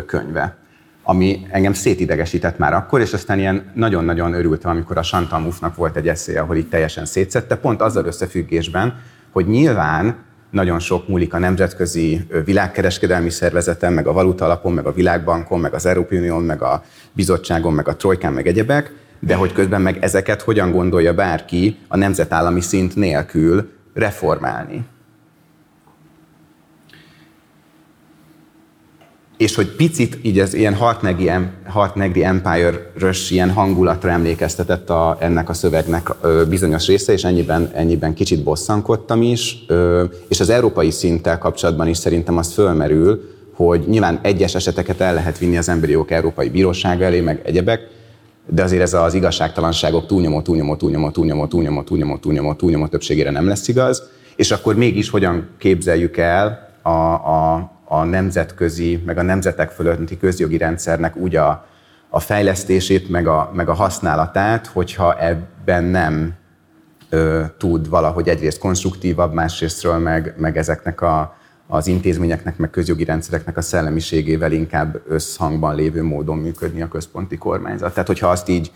könyve 0.07 0.62
ami 1.03 1.47
engem 1.51 1.73
szétidegesített 1.73 2.59
már 2.59 2.75
akkor, 2.75 3.01
és 3.01 3.13
aztán 3.13 3.39
ilyen 3.39 3.71
nagyon-nagyon 3.75 4.33
örültem, 4.33 4.71
amikor 4.71 4.99
a 4.99 5.03
Chantal 5.03 5.41
Mouffe-nak 5.41 5.77
volt 5.77 5.97
egy 5.97 6.09
eszély, 6.09 6.37
ahol 6.37 6.57
itt 6.57 6.71
teljesen 6.71 7.05
szétszette, 7.05 7.57
pont 7.57 7.81
azzal 7.81 8.05
összefüggésben, 8.05 9.01
hogy 9.31 9.47
nyilván 9.47 10.17
nagyon 10.51 10.79
sok 10.79 11.09
múlik 11.09 11.35
a 11.35 11.39
nemzetközi 11.39 12.27
világkereskedelmi 12.45 13.31
szervezeten, 13.31 13.93
meg 13.93 14.07
a 14.07 14.13
valuta 14.13 14.45
alapon, 14.45 14.73
meg 14.73 14.87
a 14.87 14.93
világbankon, 14.93 15.61
meg 15.61 15.75
az 15.75 15.87
Európai 15.87 16.19
Unión, 16.19 16.43
meg 16.43 16.63
a 16.63 16.85
bizottságon, 17.13 17.73
meg 17.73 17.89
a 17.89 17.97
trojkán, 17.97 18.33
meg 18.33 18.47
egyebek, 18.47 18.93
de 19.21 19.35
hogy 19.35 19.53
közben 19.53 19.81
meg 19.81 19.99
ezeket 20.01 20.43
hogyan 20.43 20.71
gondolja 20.71 21.15
bárki 21.15 21.79
a 21.89 21.97
nemzetállami 21.97 22.61
szint 22.61 22.97
nélkül 22.97 23.71
reformálni. 23.95 24.85
És 29.37 29.55
hogy 29.55 29.67
picit 29.67 30.19
így 30.23 30.39
az 30.39 30.55
ilyen 30.55 30.75
Hartnegri 31.69 32.25
Empire-ös 32.25 33.31
ilyen 33.31 33.51
hangulatra 33.51 34.11
emlékeztetett 34.11 34.91
a, 34.91 35.17
ennek 35.21 35.49
a 35.49 35.53
szövegnek 35.53 36.11
ö, 36.21 36.43
bizonyos 36.49 36.87
része, 36.87 37.13
és 37.13 37.25
ennyiben, 37.25 37.71
ennyiben 37.75 38.15
kicsit 38.15 38.43
bosszankodtam 38.43 39.23
is, 39.23 39.65
ö, 39.67 40.05
és 40.29 40.41
az 40.41 40.51
európai 40.51 40.91
szinttel 40.91 41.39
kapcsolatban 41.39 41.89
is 41.89 41.97
szerintem 41.97 42.37
az 42.37 42.53
fölmerül, 42.53 43.31
hogy 43.55 43.85
nyilván 43.89 44.19
egyes 44.23 44.55
eseteket 44.55 45.01
el 45.01 45.15
lehet 45.15 45.39
vinni 45.39 45.57
az 45.57 45.69
emberi 45.69 45.93
jogok 45.93 46.11
Európai 46.11 46.49
Bíróság 46.49 47.03
elé, 47.03 47.21
meg 47.21 47.41
egyebek, 47.45 47.89
de 48.47 48.63
azért 48.63 48.83
ez 48.83 48.95
az 48.95 49.15
igazságtalanságok 49.15 50.07
túlnyomó, 50.07 50.43
túlnyomó, 50.43 50.77
túlnyomó, 50.77 51.11
túlnyomó, 51.11 51.47
túlnyomó, 51.47 51.83
túlnyomó, 51.83 52.17
túlnyomó, 52.19 52.55
túlnyomó 52.55 52.87
többségére 52.87 53.31
nem 53.31 53.47
lesz 53.47 53.69
igaz, 53.69 54.03
és 54.37 54.51
akkor 54.51 54.77
mégis 54.77 55.11
hogyan 55.11 55.49
képzeljük 55.59 56.17
el 56.17 56.71
a, 56.83 56.91
a, 56.91 57.71
a 57.93 58.05
nemzetközi, 58.05 59.03
meg 59.07 59.19
a 59.19 59.23
nemzetek 59.23 59.71
fölötti 59.71 60.17
közjogi 60.19 60.57
rendszernek 60.57 61.17
úgy 61.17 61.37
a, 61.37 61.67
a 62.09 62.21
fejlesztését, 62.21 63.09
meg 63.09 63.27
a, 63.27 63.51
meg 63.55 63.69
a 63.69 63.73
használatát, 63.73 64.67
hogyha 64.67 65.19
ebben 65.19 65.85
nem 65.85 66.35
ö, 67.09 67.45
tud 67.59 67.89
valahogy 67.89 68.29
egyrészt 68.29 68.59
konstruktívabb, 68.59 69.33
másrésztről 69.33 69.99
meg, 69.99 70.35
meg 70.37 70.57
ezeknek 70.57 71.01
a, 71.01 71.37
az 71.67 71.87
intézményeknek, 71.87 72.57
meg 72.57 72.71
közjogi 72.71 73.05
rendszereknek 73.05 73.57
a 73.57 73.63
szellemiségével 73.63 74.53
inkább 74.53 75.01
összhangban 75.09 75.75
lévő 75.75 76.03
módon 76.03 76.39
működni 76.39 76.83
a 76.83 76.89
központi 76.89 77.39
kormányzat. 77.39 77.93
Tehát, 77.93 78.07
hogyha 78.07 78.29
azt 78.29 78.49
így 78.49 78.73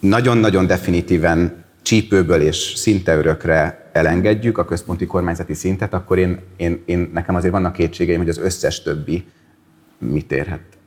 nagyon-nagyon 0.00 0.66
definitíven 0.66 1.64
csípőből 1.82 2.40
és 2.40 2.56
szinte 2.56 3.16
örökre 3.16 3.90
elengedjük 3.92 4.58
a 4.58 4.64
központi 4.64 5.06
kormányzati 5.06 5.54
szintet, 5.54 5.94
akkor 5.94 6.18
én, 6.18 6.38
én, 6.56 6.82
én, 6.84 7.10
nekem 7.12 7.34
azért 7.34 7.52
vannak 7.52 7.72
kétségeim, 7.72 8.18
hogy 8.18 8.28
az 8.28 8.38
összes 8.38 8.82
többi 8.82 9.24
mit 9.98 10.32
érhet 10.32 10.77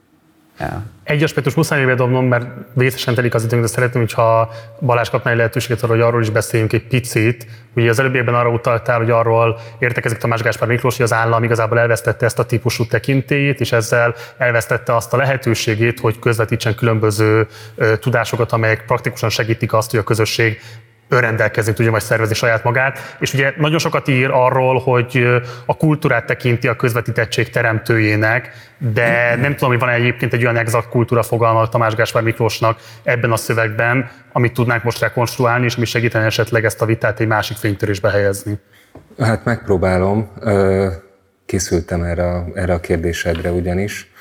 el. 0.57 0.83
Egy 1.03 1.23
aspektus 1.23 1.53
muszáj 1.53 1.85
bedobnom, 1.85 2.25
mert 2.25 2.45
vészesen 2.73 3.15
telik 3.15 3.33
az 3.33 3.43
időnk, 3.43 3.61
de 3.61 3.67
szeretném, 3.67 4.01
hogyha 4.01 4.51
Balázs 4.79 5.09
kapná 5.09 5.31
egy 5.31 5.37
lehetőséget 5.37 5.83
arra, 5.83 5.93
hogy 5.93 6.01
arról 6.01 6.21
is 6.21 6.29
beszéljünk 6.29 6.73
egy 6.73 6.87
picit. 6.87 7.47
Ugye 7.75 7.89
az 7.89 7.99
előbbiekben 7.99 8.35
arra 8.35 8.49
utaltál, 8.49 8.97
hogy 8.97 9.09
arról 9.09 9.59
értekezik 9.79 10.17
Tamás 10.17 10.41
Gáspár 10.41 10.67
Miklós, 10.67 10.95
hogy 10.95 11.05
az 11.05 11.13
állam 11.13 11.43
igazából 11.43 11.79
elvesztette 11.79 12.25
ezt 12.25 12.39
a 12.39 12.45
típusú 12.45 12.85
tekintélyét, 12.85 13.59
és 13.59 13.71
ezzel 13.71 14.15
elvesztette 14.37 14.95
azt 14.95 15.13
a 15.13 15.17
lehetőségét, 15.17 15.99
hogy 15.99 16.19
közvetítsen 16.19 16.75
különböző 16.75 17.47
tudásokat, 17.99 18.51
amelyek 18.51 18.85
praktikusan 18.85 19.29
segítik 19.29 19.73
azt, 19.73 19.91
hogy 19.91 19.99
a 19.99 20.03
közösség 20.03 20.59
önrendelkezni 21.11 21.73
tudja 21.73 21.91
majd 21.91 22.03
szervezni 22.03 22.35
saját 22.35 22.63
magát. 22.63 23.15
És 23.19 23.33
ugye 23.33 23.53
nagyon 23.57 23.79
sokat 23.79 24.07
ír 24.07 24.29
arról, 24.31 24.79
hogy 24.79 25.25
a 25.65 25.77
kultúrát 25.77 26.25
tekinti 26.25 26.67
a 26.67 26.75
közvetítettség 26.75 27.49
teremtőjének, 27.49 28.51
de 28.77 29.35
nem 29.35 29.53
tudom, 29.53 29.69
hogy 29.69 29.79
van 29.79 29.89
egyébként 29.89 30.33
egy 30.33 30.43
olyan 30.43 30.57
exakt 30.57 30.89
kultúra 30.89 31.23
fogalma 31.23 31.69
Tamás 31.69 31.95
Gáspár 31.95 32.23
Miklósnak 32.23 32.79
ebben 33.03 33.31
a 33.31 33.35
szövegben, 33.35 34.09
amit 34.31 34.53
tudnánk 34.53 34.83
most 34.83 34.99
rekonstruálni, 34.99 35.65
és 35.65 35.75
mi 35.75 35.85
segíteni 35.85 36.25
esetleg 36.25 36.65
ezt 36.65 36.81
a 36.81 36.85
vitát 36.85 37.19
egy 37.19 37.27
másik 37.27 37.57
fénytörésbe 37.57 38.09
helyezni. 38.09 38.59
Hát 39.19 39.45
megpróbálom. 39.45 40.31
Készültem 41.45 42.03
erre, 42.03 42.27
a, 42.27 42.45
erre 42.53 42.73
a 42.73 42.79
kérdésedre 42.79 43.51
ugyanis 43.51 44.11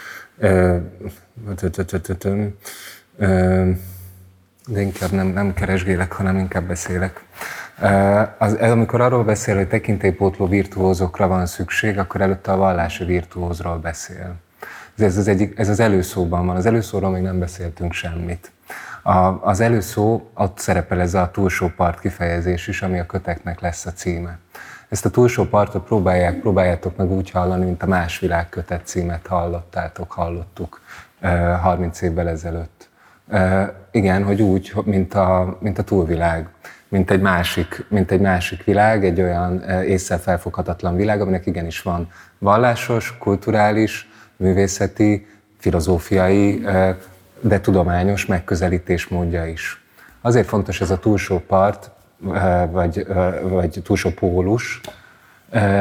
de 4.70 4.80
inkább 4.80 5.10
nem, 5.10 5.26
nem 5.26 5.54
keresgélek, 5.54 6.12
hanem 6.12 6.36
inkább 6.36 6.64
beszélek. 6.64 7.24
Az, 8.38 8.52
amikor 8.54 9.00
arról 9.00 9.24
beszél, 9.24 9.56
hogy 9.56 9.68
tekintélypótló 9.68 10.46
virtuózokra 10.46 11.28
van 11.28 11.46
szükség, 11.46 11.98
akkor 11.98 12.20
előtte 12.20 12.52
a 12.52 12.56
vallási 12.56 13.04
virtuózról 13.04 13.78
beszél. 13.78 14.34
Ez 14.98 15.16
az, 15.16 15.28
egyik, 15.28 15.58
ez 15.58 15.68
az 15.68 15.80
előszóban 15.80 16.46
van. 16.46 16.56
Az 16.56 16.66
előszóról 16.66 17.10
még 17.10 17.22
nem 17.22 17.38
beszéltünk 17.38 17.92
semmit. 17.92 18.50
A, 19.02 19.48
az 19.48 19.60
előszó, 19.60 20.30
ott 20.34 20.58
szerepel 20.58 21.00
ez 21.00 21.14
a 21.14 21.30
túlsó 21.32 21.72
part 21.76 22.00
kifejezés 22.00 22.68
is, 22.68 22.82
ami 22.82 22.98
a 22.98 23.06
köteknek 23.06 23.60
lesz 23.60 23.86
a 23.86 23.92
címe. 23.92 24.38
Ezt 24.88 25.04
a 25.04 25.10
túlsó 25.10 25.44
partot 25.44 25.84
próbálják, 25.84 26.40
próbáljátok 26.40 26.96
meg 26.96 27.10
úgy 27.10 27.30
hallani, 27.30 27.64
mint 27.64 27.82
a 27.82 27.86
Más 27.86 28.18
világ 28.18 28.48
kötet 28.48 28.86
címet 28.86 29.26
hallottátok, 29.26 30.12
hallottuk 30.12 30.80
30 31.60 32.00
évvel 32.00 32.28
ezelőtt 32.28 32.79
igen, 33.90 34.24
hogy 34.24 34.42
úgy, 34.42 34.72
mint 34.84 35.14
a, 35.14 35.56
mint 35.60 35.78
a 35.78 35.82
túlvilág, 35.82 36.48
mint 36.88 37.10
egy, 37.10 37.20
másik, 37.20 37.84
mint 37.88 38.10
egy 38.10 38.20
másik 38.20 38.64
világ, 38.64 39.04
egy 39.04 39.20
olyan 39.20 39.62
észre 39.82 40.16
felfoghatatlan 40.16 40.96
világ, 40.96 41.20
aminek 41.20 41.46
igenis 41.46 41.82
van 41.82 42.08
vallásos, 42.38 43.16
kulturális, 43.18 44.08
művészeti, 44.36 45.26
filozófiai, 45.58 46.64
de 47.40 47.60
tudományos 47.60 48.26
megközelítés 48.26 49.08
módja 49.08 49.46
is. 49.46 49.84
Azért 50.20 50.46
fontos 50.46 50.80
ez 50.80 50.90
a 50.90 50.98
túlsó 50.98 51.38
part, 51.38 51.90
vagy, 52.70 53.06
vagy 53.42 53.80
túlsó 53.84 54.10
pólus, 54.10 54.80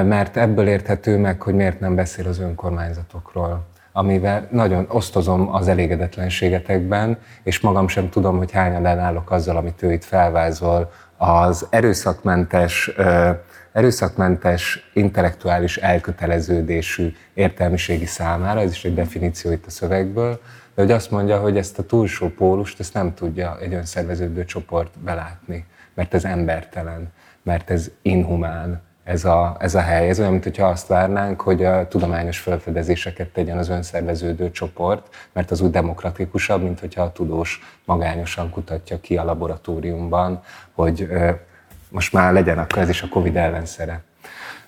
mert 0.04 0.38
ebből 0.38 0.68
érthető 0.68 1.18
meg, 1.18 1.42
hogy 1.42 1.54
miért 1.54 1.80
nem 1.80 1.96
beszél 1.96 2.28
az 2.28 2.40
önkormányzatokról 2.40 3.68
amivel 3.92 4.48
nagyon 4.52 4.86
osztozom 4.90 5.54
az 5.56 5.68
elégedetlenségetekben, 5.68 7.18
és 7.44 7.60
magam 7.60 7.88
sem 7.88 8.10
tudom, 8.10 8.38
hogy 8.38 8.52
hányan 8.52 8.86
ellenállok 8.86 9.32
azzal, 9.32 9.58
amit 9.58 9.84
ő 9.84 9.92
itt 9.92 10.04
felvázol, 10.04 10.92
az 11.18 11.68
erőszakmentes, 11.70 12.92
erőszakmentes 13.72 14.90
intellektuális 14.94 15.78
elköteleződésű 15.78 17.14
értelmiségi 17.34 18.06
számára, 18.06 18.60
ez 18.60 18.72
is 18.72 18.86
egy 18.86 18.94
definíció 18.94 19.52
itt 19.52 19.66
a 19.66 19.70
szövegből, 19.70 20.40
de 20.76 20.82
hogy 20.82 20.92
azt 20.92 21.12
mondja, 21.12 21.40
hogy 21.40 21.58
ezt 21.58 21.80
a 21.80 21.84
túlsó 21.84 22.28
pólust, 22.28 22.80
ezt 22.80 22.94
nem 22.94 23.14
tudja 23.14 23.58
egy 23.62 23.74
önszerveződő 23.74 24.46
csoport 24.46 25.00
belátni, 25.00 25.66
mert 25.94 26.14
ez 26.14 26.26
embertelen, 26.26 27.12
mert 27.44 27.70
ez 27.70 27.92
inhumán, 28.02 28.82
ez 29.10 29.26
a, 29.26 29.56
ez 29.60 29.76
a 29.76 29.80
hely. 29.80 30.10
Ez 30.10 30.20
olyan, 30.20 30.32
mintha 30.32 30.68
azt 30.68 30.88
várnánk, 30.88 31.42
hogy 31.42 31.64
a 31.64 31.88
tudományos 31.88 32.40
felfedezéseket 32.40 33.28
tegyen 33.28 33.58
az 33.58 33.70
önszerveződő 33.70 34.52
csoport, 34.52 35.08
mert 35.34 35.52
az 35.52 35.62
úgy 35.62 35.70
demokratikusabb, 35.70 36.62
mint 36.62 36.80
hogyha 36.80 37.02
a 37.02 37.12
tudós 37.12 37.62
magányosan 37.86 38.50
kutatja 38.50 39.00
ki 39.00 39.18
a 39.18 39.24
laboratóriumban, 39.24 40.42
hogy 40.72 41.08
most 41.90 42.14
már 42.14 42.34
legyen 42.34 42.58
akkor 42.58 42.78
ez 42.78 42.90
is 42.90 43.02
a 43.02 43.08
Covid 43.08 43.36
ellenszere. 43.36 44.02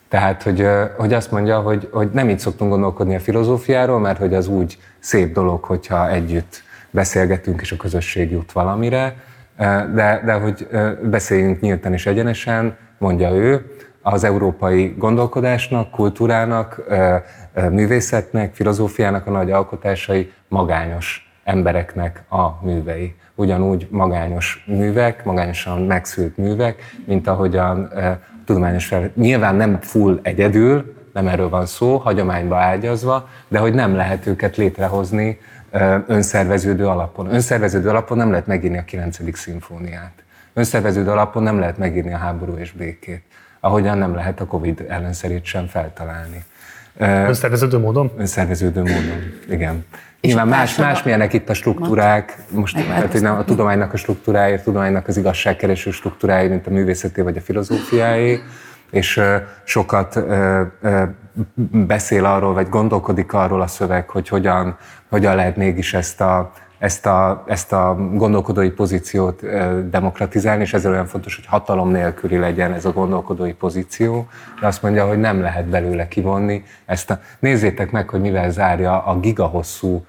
Tehát, 0.08 0.44
hogy, 0.44 0.68
hogy 0.98 1.14
azt 1.14 1.32
mondja, 1.32 1.60
hogy, 1.60 1.90
hogy 1.92 2.10
nem 2.12 2.30
így 2.30 2.40
szoktunk 2.40 2.72
gondolkodni 2.72 3.16
a 3.16 3.20
filozófiáról, 3.20 4.00
mert 4.00 4.18
hogy 4.18 4.34
az 4.34 4.48
úgy 4.48 4.78
szép 5.00 5.34
dolog, 5.34 5.64
hogyha 5.64 6.10
együtt 6.10 6.64
beszélgetünk 6.90 7.62
és 7.62 7.72
a 7.72 7.76
közösség 7.76 8.32
jut 8.32 8.52
valamire, 8.52 9.16
de, 9.94 10.22
de 10.26 10.34
hogy 10.34 10.68
beszéljünk 11.04 11.60
nyíltan 11.60 11.94
és 11.94 12.06
egyenesen, 12.06 12.78
mondja 12.98 13.32
ő, 13.32 13.66
az 14.02 14.24
európai 14.24 14.96
gondolkodásnak, 14.98 15.92
kultúrának, 15.92 16.82
művészetnek, 17.70 18.56
filozófiának 18.56 19.28
a 19.28 19.32
nagy 19.32 19.52
alkotásai 19.52 20.32
magányos 20.48 21.32
embereknek 21.44 22.24
a 22.30 22.66
művei. 22.66 23.16
Ugyanúgy 23.36 23.88
magányos 23.92 24.64
művek, 24.68 25.24
magányosan 25.24 25.82
megszült 25.82 26.38
művek, 26.38 26.82
mint 27.06 27.28
ahogyan 27.28 27.92
tudományos 28.46 28.86
fel... 28.86 29.12
Nyilván 29.16 29.56
nem 29.56 29.80
full 29.82 30.20
egyedül, 30.22 30.96
nem 31.14 31.28
erről 31.28 31.50
van 31.50 31.66
szó, 31.66 31.98
hagyományba 31.98 32.58
ágyazva, 32.58 33.30
de 33.48 33.60
hogy 33.60 33.74
nem 33.74 33.96
lehet 33.96 34.28
őket 34.28 34.58
létrehozni 34.58 35.40
önszerveződő 36.08 36.88
alapon. 36.88 37.34
Önszerveződő 37.34 37.90
alapon 37.90 38.18
nem 38.18 38.30
lehet 38.30 38.48
megírni 38.48 38.78
a 38.78 38.84
9. 38.84 39.38
szimfóniát. 39.38 40.14
Önszerveződő 40.54 41.10
alapon 41.10 41.44
nem 41.44 41.60
lehet 41.60 41.78
megírni 41.78 42.14
a 42.14 42.18
háború 42.18 42.54
és 42.54 42.72
békét 42.72 43.24
ahogyan 43.62 43.98
nem 43.98 44.16
lehet 44.16 44.40
a 44.42 44.46
Covid 44.46 44.86
ellenszerét 44.88 45.46
sem 45.46 45.68
feltalálni. 45.68 46.44
Önszerveződő 46.98 47.78
módon? 47.78 48.12
Önszerveződő 48.18 48.80
módon, 48.80 49.34
igen. 49.50 49.86
Nyilván 50.22 50.48
más, 50.48 50.76
más 50.76 51.04
milyenek 51.04 51.34
itt 51.34 51.50
a 51.50 51.54
struktúrák, 51.54 52.38
most 52.50 52.76
tehát, 52.76 53.12
hogy 53.12 53.22
nem 53.22 53.36
a 53.36 53.44
tudománynak 53.44 53.94
a 53.94 53.98
struktúrája, 53.98 54.56
a 54.56 54.62
tudománynak 54.62 55.08
az 55.08 55.18
igazságkereső 55.18 55.92
struktúrája, 55.92 56.50
mint 56.50 56.68
a 56.68 56.70
művészeté 56.70 57.22
vagy 57.22 57.38
a 57.38 57.42
filozófiáé, 57.42 58.42
és 58.92 59.22
sokat 59.64 60.20
beszél 61.72 62.26
arról, 62.26 62.54
vagy 62.54 62.70
gondolkodik 62.70 63.34
arról 63.34 63.62
a 63.62 63.68
szöveg, 63.68 64.10
hogy 64.10 64.28
hogyan, 64.28 64.78
hogyan 65.10 65.36
lehet 65.36 65.56
mégis 65.56 65.94
ezt 65.94 66.22
a, 66.22 66.52
ezt 66.82 67.06
a, 67.06 67.44
ezt 67.48 67.74
a 67.74 67.96
gondolkodói 68.14 68.70
pozíciót 68.70 69.42
demokratizálni, 69.90 70.62
és 70.62 70.74
ezzel 70.74 70.92
olyan 70.92 71.06
fontos, 71.06 71.36
hogy 71.36 71.46
hatalom 71.46 71.90
nélküli 71.90 72.38
legyen 72.38 72.74
ez 72.74 72.86
a 72.86 72.92
gondolkodói 72.92 73.54
pozíció, 73.54 74.28
de 74.60 74.68
azt 74.68 74.82
mondja, 74.82 75.08
hogy 75.08 75.20
nem 75.20 75.42
lehet 75.42 75.66
belőle 75.66 76.08
kivonni 76.08 76.64
ezt 76.86 77.10
a... 77.10 77.20
Nézzétek 77.40 77.92
meg, 77.92 78.10
hogy 78.10 78.22
mivel 78.22 78.52
zárja 78.52 79.04
a 79.04 79.20
gigahosszú 79.20 80.06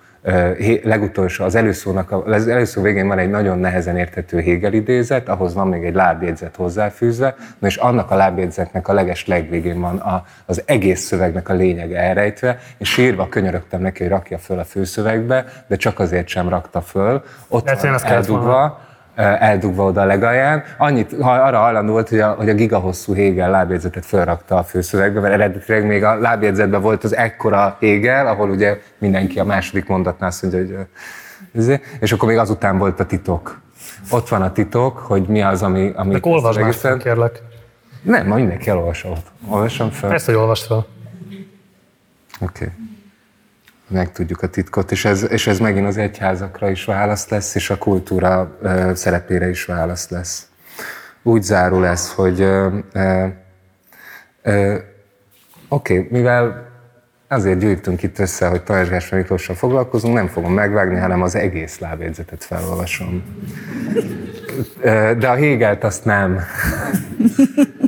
legutolsó, 0.83 1.45
az 1.45 1.55
előszónak, 1.55 2.27
az 2.27 2.49
előszó 2.49 2.83
végén 2.83 3.07
van 3.07 3.19
egy 3.19 3.31
nagyon 3.31 3.59
nehezen 3.59 3.97
érthető 3.97 4.41
Hegel 4.41 4.73
idézet, 4.73 5.29
ahhoz 5.29 5.55
van 5.55 5.69
még 5.69 5.85
egy 5.85 5.95
lábjegyzet 5.95 6.57
hozzáfűzve, 6.57 7.35
na 7.59 7.67
és 7.67 7.77
annak 7.77 8.11
a 8.11 8.15
lábjegyzetnek 8.15 8.89
a 8.89 8.93
leges 8.93 9.27
legvégén 9.27 9.81
van 9.81 9.97
a, 9.97 10.25
az 10.47 10.63
egész 10.67 11.01
szövegnek 11.01 11.49
a 11.49 11.53
lényege 11.53 11.99
elrejtve, 11.99 12.59
és 12.79 12.89
sírva 12.89 13.29
könyörögtem 13.29 13.81
neki, 13.81 14.03
hogy 14.03 14.13
rakja 14.13 14.39
föl 14.39 14.59
a 14.59 14.65
főszövegbe, 14.65 15.45
de 15.67 15.77
csak 15.77 15.99
azért 15.99 16.29
sem 16.29 16.49
rakta 16.49 16.81
föl. 16.81 17.23
Ott 17.49 17.65
Lehet, 17.65 17.83
van 17.83 18.05
eldugva, 18.05 18.81
eldugva 19.15 19.85
oda 19.85 20.01
a 20.01 20.05
legalján. 20.05 20.65
Annyit, 20.79 21.17
ha 21.21 21.31
arra 21.31 21.59
hajlandó 21.59 21.93
volt, 21.93 22.09
hogy 22.09 22.21
a, 22.21 22.31
hogy 22.31 22.49
a 22.49 22.55
gigahosszú 22.55 23.15
Hegel 23.15 23.51
lábjegyzetet 23.51 24.07
felrakta 24.07 24.57
a 24.57 24.63
főszövegbe, 24.63 25.21
mert 25.21 25.35
eredetileg 25.35 25.87
még 25.87 26.05
a 26.05 26.15
lábjegyzetben 26.15 26.81
volt 26.81 27.05
az 27.05 27.17
ekkora 27.17 27.77
Hegel, 27.81 28.27
ahol 28.27 28.51
ugye 28.51 28.81
mindenki 28.99 29.39
a 29.39 29.45
második 29.45 29.87
mondatnál 29.87 30.29
azt 30.29 30.43
mondja, 30.43 30.77
hogy 30.77 30.87
izé, 31.55 31.81
és 32.01 32.13
akkor 32.13 32.29
még 32.29 32.39
azután 32.39 32.79
volt 32.79 33.01
a 33.01 33.07
titok. 33.07 33.61
Ott 34.11 34.29
van 34.29 34.43
a 34.43 34.53
titok, 34.53 34.99
hogy 34.99 35.27
mi 35.27 35.43
az, 35.43 35.63
ami... 35.63 35.93
ami 35.95 36.13
De 36.13 36.19
olvasd 36.23 36.75
fel, 36.75 36.97
kérlek. 36.97 37.43
Nem, 38.03 38.27
ma 38.27 38.35
mindenki 38.35 38.71
elolvassa. 38.71 39.13
Olvasom 39.49 39.91
fel. 39.91 40.13
Ezt, 40.13 40.27
hogy 40.27 40.35
olvasd 40.35 40.67
fel. 40.67 40.87
Oké. 42.41 42.65
Okay 42.65 42.69
megtudjuk 43.93 44.43
a 44.43 44.47
titkot, 44.47 44.91
és 44.91 45.05
ez, 45.05 45.31
és 45.31 45.47
ez 45.47 45.59
megint 45.59 45.87
az 45.87 45.97
egyházakra 45.97 46.71
is 46.71 46.85
válasz 46.85 47.29
lesz, 47.29 47.55
és 47.55 47.71
a 47.71 47.79
kultúra 47.79 48.57
ö, 48.63 48.91
szerepére 48.95 49.49
is 49.49 49.65
válasz 49.65 50.09
lesz. 50.09 50.47
Úgy 51.23 51.43
zárul 51.43 51.87
ez, 51.87 52.13
hogy 52.13 52.43
Oké, 55.69 55.99
okay, 55.99 56.09
mivel 56.11 56.71
azért 57.29 57.59
gyűjtünk 57.59 58.03
itt 58.03 58.19
össze, 58.19 58.47
hogy 58.47 58.63
Tamás 58.63 58.89
Gáspár 58.89 59.21
Miklóssal 59.21 59.55
foglalkozunk, 59.55 60.15
nem 60.15 60.27
fogom 60.27 60.53
megvágni, 60.53 60.99
hanem 60.99 61.23
az 61.23 61.35
egész 61.35 61.79
lábjegyzetet 61.79 62.45
felolvasom. 62.45 63.23
De 65.19 65.29
a 65.29 65.35
Hegelt 65.35 65.85
azt 65.85 66.05
nem. 66.05 66.41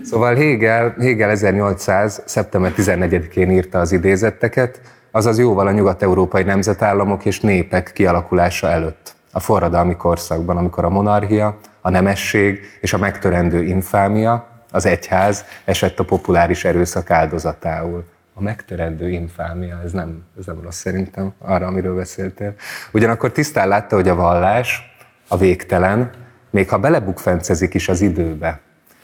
Szóval 0.05 0.35
Hegel, 0.35 0.95
Hegel 0.99 1.31
1800. 1.31 2.23
szeptember 2.25 2.73
14-én 2.77 3.51
írta 3.51 3.79
az 3.79 3.93
idézetteket, 3.93 4.81
azaz 5.17 5.39
jóval 5.39 5.67
a 5.67 5.73
nyugat-európai 5.73 6.43
nemzetállamok 6.43 7.25
és 7.25 7.41
népek 7.41 7.91
kialakulása 7.95 8.69
előtt. 8.69 9.15
A 9.33 9.41
forradalmi 9.41 9.97
korszakban, 9.97 10.57
amikor 10.57 10.85
a 10.85 10.89
monarchia, 10.89 11.59
a 11.81 11.91
nemesség 11.91 12.61
és 12.81 12.93
a 12.93 12.99
megtörendő 12.99 13.65
infámia, 13.65 14.47
az 14.71 14.87
egyház 14.87 15.45
esett 15.65 15.99
a 15.99 16.05
populáris 16.05 16.65
erőszak 16.65 17.11
áldozatául. 17.11 18.05
A 18.35 18.43
megtörendő 18.43 19.11
infámia, 19.11 19.81
ez 19.85 19.93
nem, 19.93 20.25
ez 20.39 20.47
nem 20.47 20.61
rossz 20.63 20.79
szerintem, 20.79 21.33
arra, 21.39 21.67
amiről 21.67 21.95
beszéltél. 21.95 22.55
Ugyanakkor 22.93 23.33
tisztán 23.33 23.69
látta, 23.69 23.95
hogy 23.95 24.09
a 24.09 24.15
vallás, 24.15 24.97
a 25.29 25.37
végtelen, 25.37 26.11
még 26.51 26.69
ha 26.69 26.79
belebukfencezik 26.79 27.75
is 27.75 27.89
az 27.89 28.01
időbe, 28.01 28.61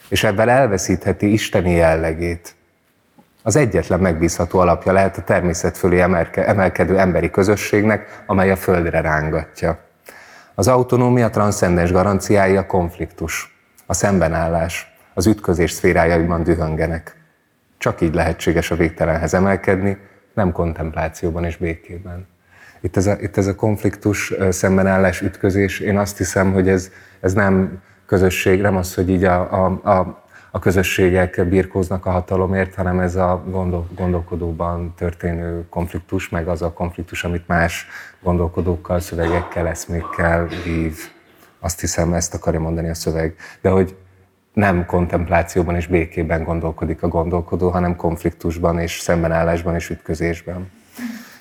és 0.09 0.25
ebben 0.25 0.49
elveszítheti 0.49 1.33
isteni 1.33 1.73
jellegét, 1.73 2.55
az 3.51 3.57
egyetlen 3.57 4.01
megbízható 4.01 4.59
alapja 4.59 4.93
lehet 4.93 5.17
a 5.17 5.23
természet 5.23 5.79
fölé 5.79 6.01
emelkedő 6.35 6.99
emberi 6.99 7.31
közösségnek, 7.31 8.23
amely 8.27 8.51
a 8.51 8.57
földre 8.57 9.01
rángatja. 9.01 9.79
Az 10.55 10.69
autonómia 10.69 11.31
transzcendens 11.31 11.93
garanciái 11.93 12.57
a 12.57 12.67
konfliktus, 12.67 13.57
a 13.87 13.95
szembenállás, 13.95 14.95
az 15.15 15.27
ütközés 15.27 15.71
szférájaiban 15.71 16.43
dühöngenek. 16.43 17.17
Csak 17.79 18.01
így 18.01 18.15
lehetséges 18.15 18.71
a 18.71 18.77
végtelenhez 18.77 19.35
emelkedni, 19.35 19.99
nem 20.35 20.53
kontemplációban 20.53 21.45
és 21.45 21.57
békében. 21.57 22.29
Itt 22.81 22.97
ez 22.97 23.07
a, 23.07 23.17
itt 23.21 23.37
ez 23.37 23.47
a 23.47 23.55
konfliktus, 23.55 24.35
szembenállás, 24.51 25.21
ütközés, 25.21 25.81
én 25.81 25.99
azt 25.99 26.19
hiszem, 26.19 26.53
hogy 26.53 26.69
ez, 26.69 26.91
ez 27.21 27.33
nem 27.33 27.83
közösség, 28.07 28.61
nem 28.61 28.77
az, 28.77 28.95
hogy 28.95 29.11
így 29.11 29.25
a, 29.25 29.65
a, 29.65 29.91
a, 29.91 30.25
a 30.51 30.59
közösségek 30.59 31.49
birkóznak 31.49 32.07
a 32.07 32.11
hatalomért, 32.11 32.75
hanem 32.75 33.01
ez 33.01 33.17
a 33.17 33.43
gondol, 33.47 33.89
gondolkodóban 33.97 34.95
történő 34.97 35.69
konfliktus, 35.69 36.29
meg 36.29 36.49
az 36.49 36.63
a 36.63 36.73
konfliktus, 36.73 37.25
amit 37.25 37.47
más 37.47 37.87
gondolkodókkal, 38.21 39.01
szövegekkel, 39.01 39.69
eszmékkel 39.69 40.49
vív. 40.65 40.97
Azt 41.61 41.81
hiszem, 41.81 42.13
ezt 42.13 42.35
akarja 42.35 42.61
mondani 42.61 42.89
a 42.89 42.95
szöveg. 42.95 43.37
De 43.61 43.69
hogy 43.69 43.97
nem 44.53 44.87
kontemplációban 44.87 45.77
és 45.77 45.87
békében 45.87 46.45
gondolkodik 46.45 47.03
a 47.03 47.09
gondolkodó, 47.09 47.69
hanem 47.69 47.97
konfliktusban 47.97 48.79
és 48.79 48.99
szembenállásban 48.99 49.75
és 49.75 49.91
ütközésben. 49.91 50.71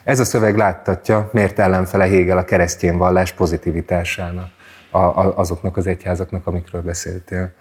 Ez 0.03 0.20
a 0.20 0.26
szöveg 0.26 0.57
láttatja, 0.57 1.30
miért 1.34 1.60
ellenfele 1.60 2.07
Hegel 2.07 2.38
a 2.38 2.45
keresztény 2.45 2.97
vallás 2.97 3.32
pozitivitásának, 3.32 4.49
a, 4.92 4.98
a, 4.98 5.38
azoknak 5.38 5.78
az 5.78 5.88
egyházaknak, 5.88 6.48
amikről 6.48 6.82
beszéltél, 6.82 7.52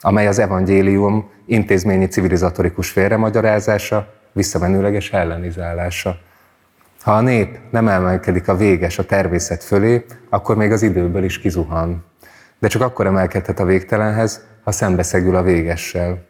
amely 0.00 0.26
az 0.26 0.38
evangélium 0.38 1.30
intézményi 1.46 2.06
civilizatorikus 2.06 2.90
félremagyarázása, 2.90 4.12
visszamenőleges 4.32 5.12
ellenizálása. 5.12 6.18
Ha 7.00 7.12
a 7.12 7.20
nép 7.20 7.58
nem 7.70 7.88
emelkedik 7.88 8.48
a 8.48 8.56
véges 8.56 8.98
a 8.98 9.04
természet 9.04 9.64
fölé, 9.64 10.04
akkor 10.28 10.56
még 10.56 10.72
az 10.72 10.82
időből 10.82 11.24
is 11.24 11.38
kizuhan. 11.38 12.04
De 12.58 12.68
csak 12.68 12.82
akkor 12.82 13.06
emelkedhet 13.06 13.60
a 13.60 13.64
végtelenhez, 13.64 14.46
ha 14.64 14.70
szembeszegül 14.72 15.36
a 15.36 15.42
végessel. 15.42 16.26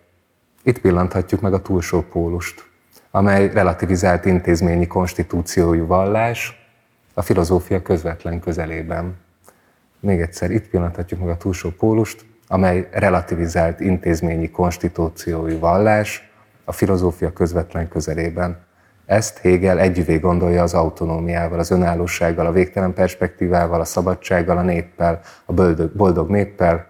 Itt 0.63 0.79
pillanthatjuk 0.79 1.41
meg 1.41 1.53
a 1.53 1.63
túlsó 1.63 2.01
pólust, 2.03 2.67
amely 3.11 3.51
relativizált 3.53 4.25
intézményi 4.25 4.87
konstitúciójú 4.87 5.87
vallás 5.87 6.69
a 7.15 7.23
filozófia 7.23 7.83
közvetlen 7.83 8.41
közelében. 8.41 9.17
Még 10.01 10.21
egyszer, 10.21 10.51
itt 10.51 10.69
pillanthatjuk 10.69 11.21
meg 11.21 11.29
a 11.29 11.37
túlsó 11.37 11.71
pólust, 11.71 12.25
amely 12.49 12.89
relativizált 12.91 13.81
intézményi 13.81 14.51
konstitúciójú 14.51 15.59
vallás 15.59 16.31
a 16.65 16.73
filozófia 16.73 17.33
közvetlen 17.33 17.89
közelében. 17.89 18.67
Ezt 19.07 19.39
Hegel 19.39 19.79
együvé 19.79 20.17
gondolja 20.17 20.63
az 20.63 20.75
autonómiával, 20.75 21.59
az 21.59 21.71
önállósággal, 21.71 22.47
a 22.47 22.53
végtelen 22.53 22.93
perspektívával, 22.93 23.81
a 23.81 23.85
szabadsággal, 23.85 24.59
a 24.59 24.63
néppel, 24.63 25.21
a 25.45 25.53
boldog, 25.53 25.91
boldog 25.97 26.31
néppel, 26.31 26.88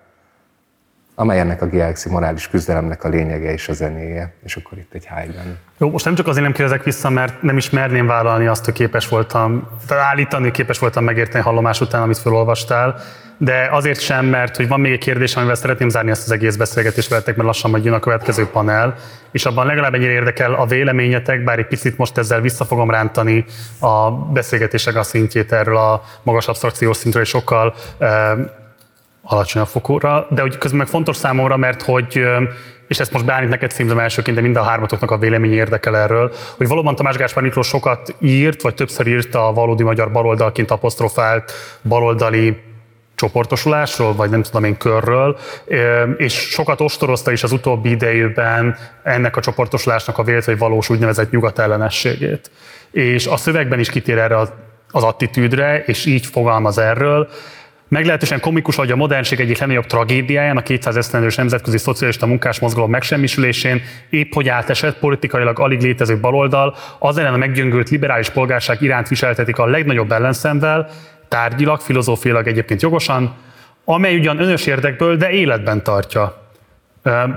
amely 1.18 1.40
ennek 1.40 1.62
a 1.62 1.68
galaxi 1.68 2.08
morális 2.08 2.48
küzdelemnek 2.48 3.04
a 3.04 3.08
lényege 3.08 3.52
és 3.52 3.68
a 3.68 3.72
zenéje. 3.72 4.32
És 4.44 4.56
akkor 4.56 4.78
itt 4.78 4.92
egy 4.92 5.06
Haydn. 5.06 5.56
Jó, 5.78 5.90
most 5.90 6.04
nem 6.04 6.14
csak 6.14 6.26
azért 6.26 6.44
nem 6.44 6.52
kérdezek 6.52 6.84
vissza, 6.84 7.10
mert 7.10 7.42
nem 7.42 7.56
is 7.56 7.70
merném 7.70 8.06
vállalni 8.06 8.46
azt, 8.46 8.64
hogy 8.64 8.74
képes 8.74 9.08
voltam, 9.08 9.68
állítani, 9.88 10.50
képes 10.50 10.78
voltam 10.78 11.04
megérteni 11.04 11.44
hallomás 11.44 11.80
után, 11.80 12.02
amit 12.02 12.18
felolvastál, 12.18 13.00
de 13.38 13.68
azért 13.70 14.00
sem, 14.00 14.26
mert 14.26 14.56
hogy 14.56 14.68
van 14.68 14.80
még 14.80 14.92
egy 14.92 14.98
kérdés, 14.98 15.36
amivel 15.36 15.54
szeretném 15.54 15.88
zárni 15.88 16.10
ezt 16.10 16.24
az 16.24 16.30
egész 16.30 16.56
beszélgetést 16.56 17.08
veletek, 17.08 17.36
mert 17.36 17.48
lassan 17.48 17.70
majd 17.70 17.84
jön 17.84 17.94
a 17.94 18.00
következő 18.00 18.46
panel, 18.46 18.94
és 19.30 19.44
abban 19.44 19.66
legalább 19.66 19.94
ennyire 19.94 20.12
érdekel 20.12 20.54
a 20.54 20.66
véleményetek, 20.66 21.44
bár 21.44 21.58
egy 21.58 21.66
picit 21.66 21.98
most 21.98 22.18
ezzel 22.18 22.40
vissza 22.40 22.64
fogom 22.64 22.90
rántani 22.90 23.44
a 23.80 24.10
beszélgetések 24.10 24.96
a 24.96 25.02
szintjét 25.02 25.52
erről 25.52 25.76
a 25.76 26.02
magas 26.22 26.48
absztrakciós 26.48 26.96
szintről, 26.96 27.22
és 27.22 27.28
sokkal 27.28 27.74
alacsonyabb 29.28 29.68
fokúra, 29.68 30.26
de 30.30 30.40
hogy 30.40 30.58
közben 30.58 30.78
meg 30.78 30.86
fontos 30.86 31.16
számomra, 31.16 31.56
mert 31.56 31.82
hogy 31.82 32.22
és 32.88 32.98
ezt 32.98 33.12
most 33.12 33.24
beállít 33.24 33.48
neked 33.48 33.70
címzem 33.70 33.98
elsőként, 33.98 34.36
de 34.36 34.42
mind 34.42 34.56
a 34.56 34.62
hármatoknak 34.62 35.10
a 35.10 35.18
vélemény 35.18 35.52
érdekel 35.52 35.96
erről, 35.96 36.32
hogy 36.56 36.68
valóban 36.68 36.94
Tamás 36.94 37.16
Gáspár 37.16 37.42
Miklós 37.42 37.66
sokat 37.66 38.14
írt, 38.20 38.62
vagy 38.62 38.74
többször 38.74 39.06
írt 39.06 39.34
a 39.34 39.52
valódi 39.52 39.82
magyar 39.82 40.12
baloldalként 40.12 40.70
apostrofált 40.70 41.52
baloldali 41.82 42.56
csoportosulásról, 43.14 44.14
vagy 44.14 44.30
nem 44.30 44.42
tudom 44.42 44.64
én 44.64 44.76
körről, 44.76 45.38
és 46.16 46.32
sokat 46.32 46.80
ostorozta 46.80 47.32
is 47.32 47.42
az 47.42 47.52
utóbbi 47.52 47.90
idejében 47.90 48.76
ennek 49.02 49.36
a 49.36 49.40
csoportosulásnak 49.40 50.18
a 50.18 50.22
vélt, 50.22 50.44
vagy 50.44 50.58
valós 50.58 50.90
úgynevezett 50.90 51.30
nyugat 51.30 51.58
ellenességét. 51.58 52.50
És 52.90 53.26
a 53.26 53.36
szövegben 53.36 53.78
is 53.78 53.90
kitér 53.90 54.18
erre 54.18 54.38
az 54.90 55.02
attitűdre, 55.04 55.82
és 55.84 56.06
így 56.06 56.26
fogalmaz 56.26 56.78
erről, 56.78 57.28
Meglehetősen 57.88 58.40
komikus, 58.40 58.76
hogy 58.76 58.90
a 58.90 58.96
modernség 58.96 59.40
egyik 59.40 59.58
legnagyobb 59.58 59.86
tragédiáján, 59.86 60.56
a 60.56 60.62
200 60.62 60.96
esztendős 60.96 61.34
nemzetközi 61.34 61.78
szocialista 61.78 62.26
munkásmozgalom 62.26 62.90
megsemmisülésén 62.90 63.82
épp 64.10 64.32
hogy 64.32 64.48
átesett 64.48 64.98
politikailag 64.98 65.60
alig 65.60 65.80
létező 65.80 66.20
baloldal, 66.20 66.76
az 66.98 67.18
ellen 67.18 67.34
a 67.34 67.36
meggyöngült 67.36 67.88
liberális 67.88 68.28
polgárság 68.30 68.82
iránt 68.82 69.08
viseltetik 69.08 69.58
a 69.58 69.66
legnagyobb 69.66 70.12
ellenszemvel, 70.12 70.88
tárgyilag, 71.28 71.80
filozófiailag 71.80 72.46
egyébként 72.46 72.82
jogosan, 72.82 73.34
amely 73.84 74.18
ugyan 74.18 74.40
önös 74.40 74.66
érdekből, 74.66 75.16
de 75.16 75.30
életben 75.30 75.82
tartja. 75.82 76.42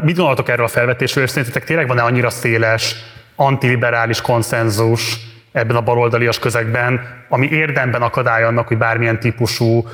Mit 0.04 0.16
gondoltok 0.16 0.50
erről 0.50 0.66
a 0.66 0.70
felvetésről, 0.70 1.24
és 1.24 1.30
szerintetek 1.30 1.64
tényleg 1.64 1.88
van-e 1.88 2.02
annyira 2.02 2.30
széles, 2.30 2.96
antiliberális 3.36 4.22
konszenzus, 4.22 5.18
ebben 5.52 5.76
a 5.76 5.82
baloldalias 5.82 6.40
közegben, 6.40 7.00
ami 7.30 7.48
érdemben 7.48 8.02
akadály 8.02 8.44
annak, 8.44 8.68
hogy 8.68 8.78
bármilyen 8.78 9.20
típusú, 9.20 9.88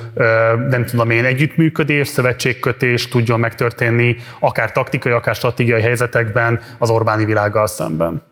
nem 0.68 0.84
tudom 0.84 1.10
én, 1.10 1.24
együttműködés, 1.24 2.08
szövetségkötés 2.08 3.08
tudjon 3.08 3.40
megtörténni, 3.40 4.16
akár 4.40 4.72
taktikai, 4.72 5.12
akár 5.12 5.34
stratégiai 5.34 5.80
helyzetekben 5.80 6.60
az 6.78 6.90
Orbáni 6.90 7.24
világgal 7.24 7.66
szemben. 7.66 8.22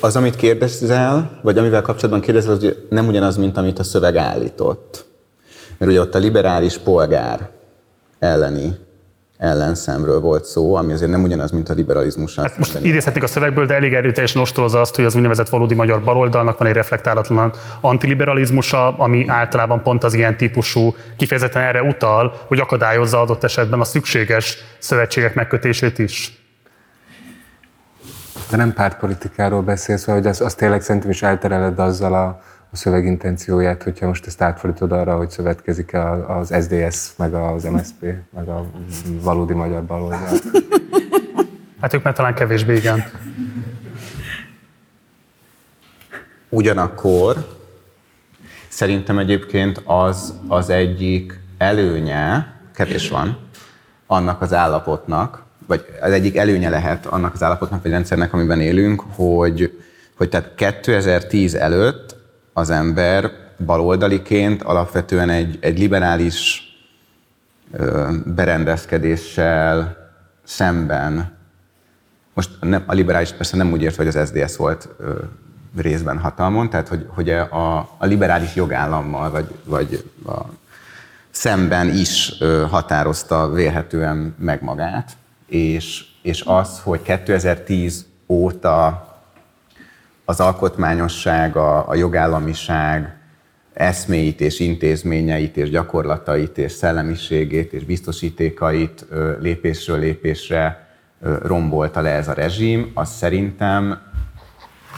Az, 0.00 0.16
amit 0.16 0.36
kérdezel, 0.36 1.40
vagy 1.42 1.58
amivel 1.58 1.82
kapcsolatban 1.82 2.20
kérdezel, 2.20 2.52
az 2.52 2.74
nem 2.88 3.06
ugyanaz, 3.06 3.36
mint 3.36 3.56
amit 3.56 3.78
a 3.78 3.82
szöveg 3.82 4.16
állított. 4.16 5.04
Mert 5.78 5.90
ugye 5.90 6.00
ott 6.00 6.14
a 6.14 6.18
liberális 6.18 6.78
polgár 6.78 7.50
elleni 8.18 8.74
ellenszemről 9.40 10.20
volt 10.20 10.44
szó, 10.44 10.74
ami 10.74 10.92
azért 10.92 11.10
nem 11.10 11.22
ugyanaz, 11.22 11.50
mint 11.50 11.68
a 11.68 11.72
liberalizmus. 11.72 12.36
Hát 12.36 12.58
most 12.58 12.78
idézhetnék 12.82 13.22
a 13.22 13.26
szövegből, 13.26 13.66
de 13.66 13.74
elég 13.74 13.94
erőteljesen 13.94 14.42
ostorozza 14.42 14.80
azt, 14.80 14.96
hogy 14.96 15.04
az 15.04 15.14
úgynevezett 15.14 15.48
valódi 15.48 15.74
magyar 15.74 16.02
baloldalnak 16.02 16.58
van 16.58 16.68
egy 16.68 16.74
reflektálatlan 16.74 17.52
antiliberalizmusa, 17.80 18.96
ami 18.96 19.24
általában 19.28 19.82
pont 19.82 20.04
az 20.04 20.14
ilyen 20.14 20.36
típusú 20.36 20.94
kifejezetten 21.16 21.62
erre 21.62 21.82
utal, 21.82 22.40
hogy 22.46 22.58
akadályozza 22.58 23.20
adott 23.20 23.44
esetben 23.44 23.80
a 23.80 23.84
szükséges 23.84 24.58
szövetségek 24.78 25.34
megkötését 25.34 25.98
is. 25.98 26.38
De 28.50 28.56
nem 28.56 28.72
pártpolitikáról 28.72 29.62
beszélsz, 29.62 30.04
hogy 30.04 30.26
az, 30.26 30.40
az 30.40 30.54
tényleg 30.54 30.82
szerintem 30.82 31.10
is 31.10 31.22
eltereled 31.22 31.78
azzal 31.78 32.14
a 32.14 32.40
a 32.72 32.76
szöveg 32.76 33.04
intencióját, 33.04 33.82
hogyha 33.82 34.06
most 34.06 34.26
ezt 34.26 34.42
átfordítod 34.42 34.92
arra, 34.92 35.16
hogy 35.16 35.30
szövetkezik 35.30 35.96
az 36.26 36.54
SDS, 36.62 37.10
meg 37.16 37.34
az 37.34 37.64
MSP, 37.64 38.02
meg 38.34 38.48
a 38.48 38.66
valódi 39.04 39.52
magyar 39.52 39.84
baloldal. 39.84 40.28
Hát 41.80 41.94
ők 41.94 42.02
már 42.02 42.14
talán 42.14 42.34
kevésbé 42.34 42.76
igen. 42.76 43.04
Ugyanakkor 46.48 47.58
szerintem 48.68 49.18
egyébként 49.18 49.82
az 49.84 50.34
az 50.48 50.68
egyik 50.68 51.40
előnye, 51.58 52.54
kevés 52.74 53.08
van, 53.08 53.38
annak 54.06 54.42
az 54.42 54.52
állapotnak, 54.52 55.42
vagy 55.66 55.84
az 56.00 56.12
egyik 56.12 56.36
előnye 56.36 56.68
lehet 56.68 57.06
annak 57.06 57.34
az 57.34 57.42
állapotnak, 57.42 57.82
vagy 57.82 57.90
rendszernek, 57.90 58.32
amiben 58.32 58.60
élünk, 58.60 59.02
hogy, 59.14 59.78
hogy 60.16 60.28
tehát 60.28 60.54
2010 60.54 61.54
előtt 61.54 62.19
az 62.60 62.70
ember 62.70 63.30
baloldaliként 63.64 64.62
alapvetően 64.62 65.30
egy, 65.30 65.58
egy 65.60 65.78
liberális 65.78 66.62
ö, 67.72 68.10
berendezkedéssel 68.24 69.96
szemben, 70.44 71.36
most 72.34 72.50
nem, 72.60 72.82
a 72.86 72.92
liberális 72.92 73.32
persze 73.32 73.56
nem 73.56 73.72
úgy 73.72 73.82
ért, 73.82 73.96
hogy 73.96 74.06
az 74.06 74.18
SDS 74.28 74.56
volt 74.56 74.88
ö, 74.98 75.12
részben 75.76 76.18
hatalmon, 76.18 76.70
tehát 76.70 76.88
hogy, 76.88 77.06
hogy 77.08 77.30
a, 77.30 77.78
a 77.78 78.06
liberális 78.06 78.54
jogállammal, 78.54 79.30
vagy, 79.30 79.54
vagy 79.64 80.04
a 80.26 80.40
szemben 81.30 81.88
is 81.88 82.36
ö, 82.40 82.66
határozta 82.70 83.50
vélhetően 83.52 84.34
meg 84.38 84.62
magát, 84.62 85.12
és, 85.46 86.04
és 86.22 86.42
az, 86.46 86.80
hogy 86.82 87.02
2010 87.02 88.06
óta 88.26 89.08
az 90.30 90.40
alkotmányosság, 90.40 91.56
a, 91.56 91.88
a 91.88 91.94
jogállamiság 91.94 93.16
eszméit 93.72 94.40
és 94.40 94.60
intézményeit 94.60 95.56
és 95.56 95.70
gyakorlatait 95.70 96.58
és 96.58 96.72
szellemiségét 96.72 97.72
és 97.72 97.84
biztosítékait 97.84 99.06
lépésről 99.40 99.98
lépésre 99.98 100.88
rombolta 101.42 102.00
le 102.00 102.10
ez 102.10 102.28
a 102.28 102.32
rezsim, 102.32 102.90
az 102.94 103.10
szerintem 103.10 103.98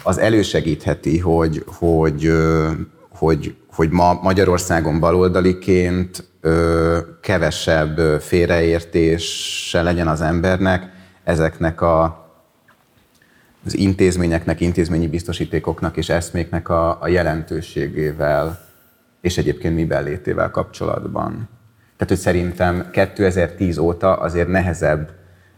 az 0.02 0.18
elősegítheti, 0.18 1.18
hogy, 1.18 1.64
hogy, 1.66 2.32
hogy, 3.08 3.54
hogy 3.74 3.90
ma 3.90 4.18
Magyarországon 4.22 5.00
baloldaliként 5.00 6.30
kevesebb 7.20 8.20
félreértése 8.20 9.82
legyen 9.82 10.08
az 10.08 10.20
embernek 10.20 10.90
ezeknek 11.24 11.80
a, 11.80 12.21
az 13.64 13.76
intézményeknek, 13.76 14.60
intézményi 14.60 15.08
biztosítékoknak 15.08 15.96
és 15.96 16.08
eszméknek 16.08 16.68
a, 16.68 17.02
a 17.02 17.08
jelentőségével 17.08 18.70
és 19.20 19.38
egyébként 19.38 19.74
mi 19.74 19.84
bellétével 19.84 20.50
kapcsolatban. 20.50 21.48
Tehát, 21.96 22.08
hogy 22.08 22.16
szerintem 22.16 22.90
2010 22.90 23.78
óta 23.78 24.14
azért 24.14 24.48
nehezebb 24.48 25.10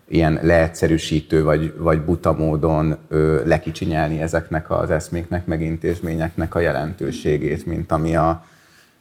ilyen 0.08 0.38
leegyszerűsítő 0.42 1.42
vagy, 1.42 1.74
vagy 1.76 2.00
buta 2.00 2.32
módon 2.32 2.96
ö, 3.08 3.42
lekicsinyelni 3.46 4.20
ezeknek 4.20 4.70
az 4.70 4.90
eszméknek, 4.90 5.46
meg 5.46 5.60
intézményeknek 5.60 6.54
a 6.54 6.60
jelentőségét, 6.60 7.66
mint 7.66 7.92
ami 7.92 8.16
a, 8.16 8.44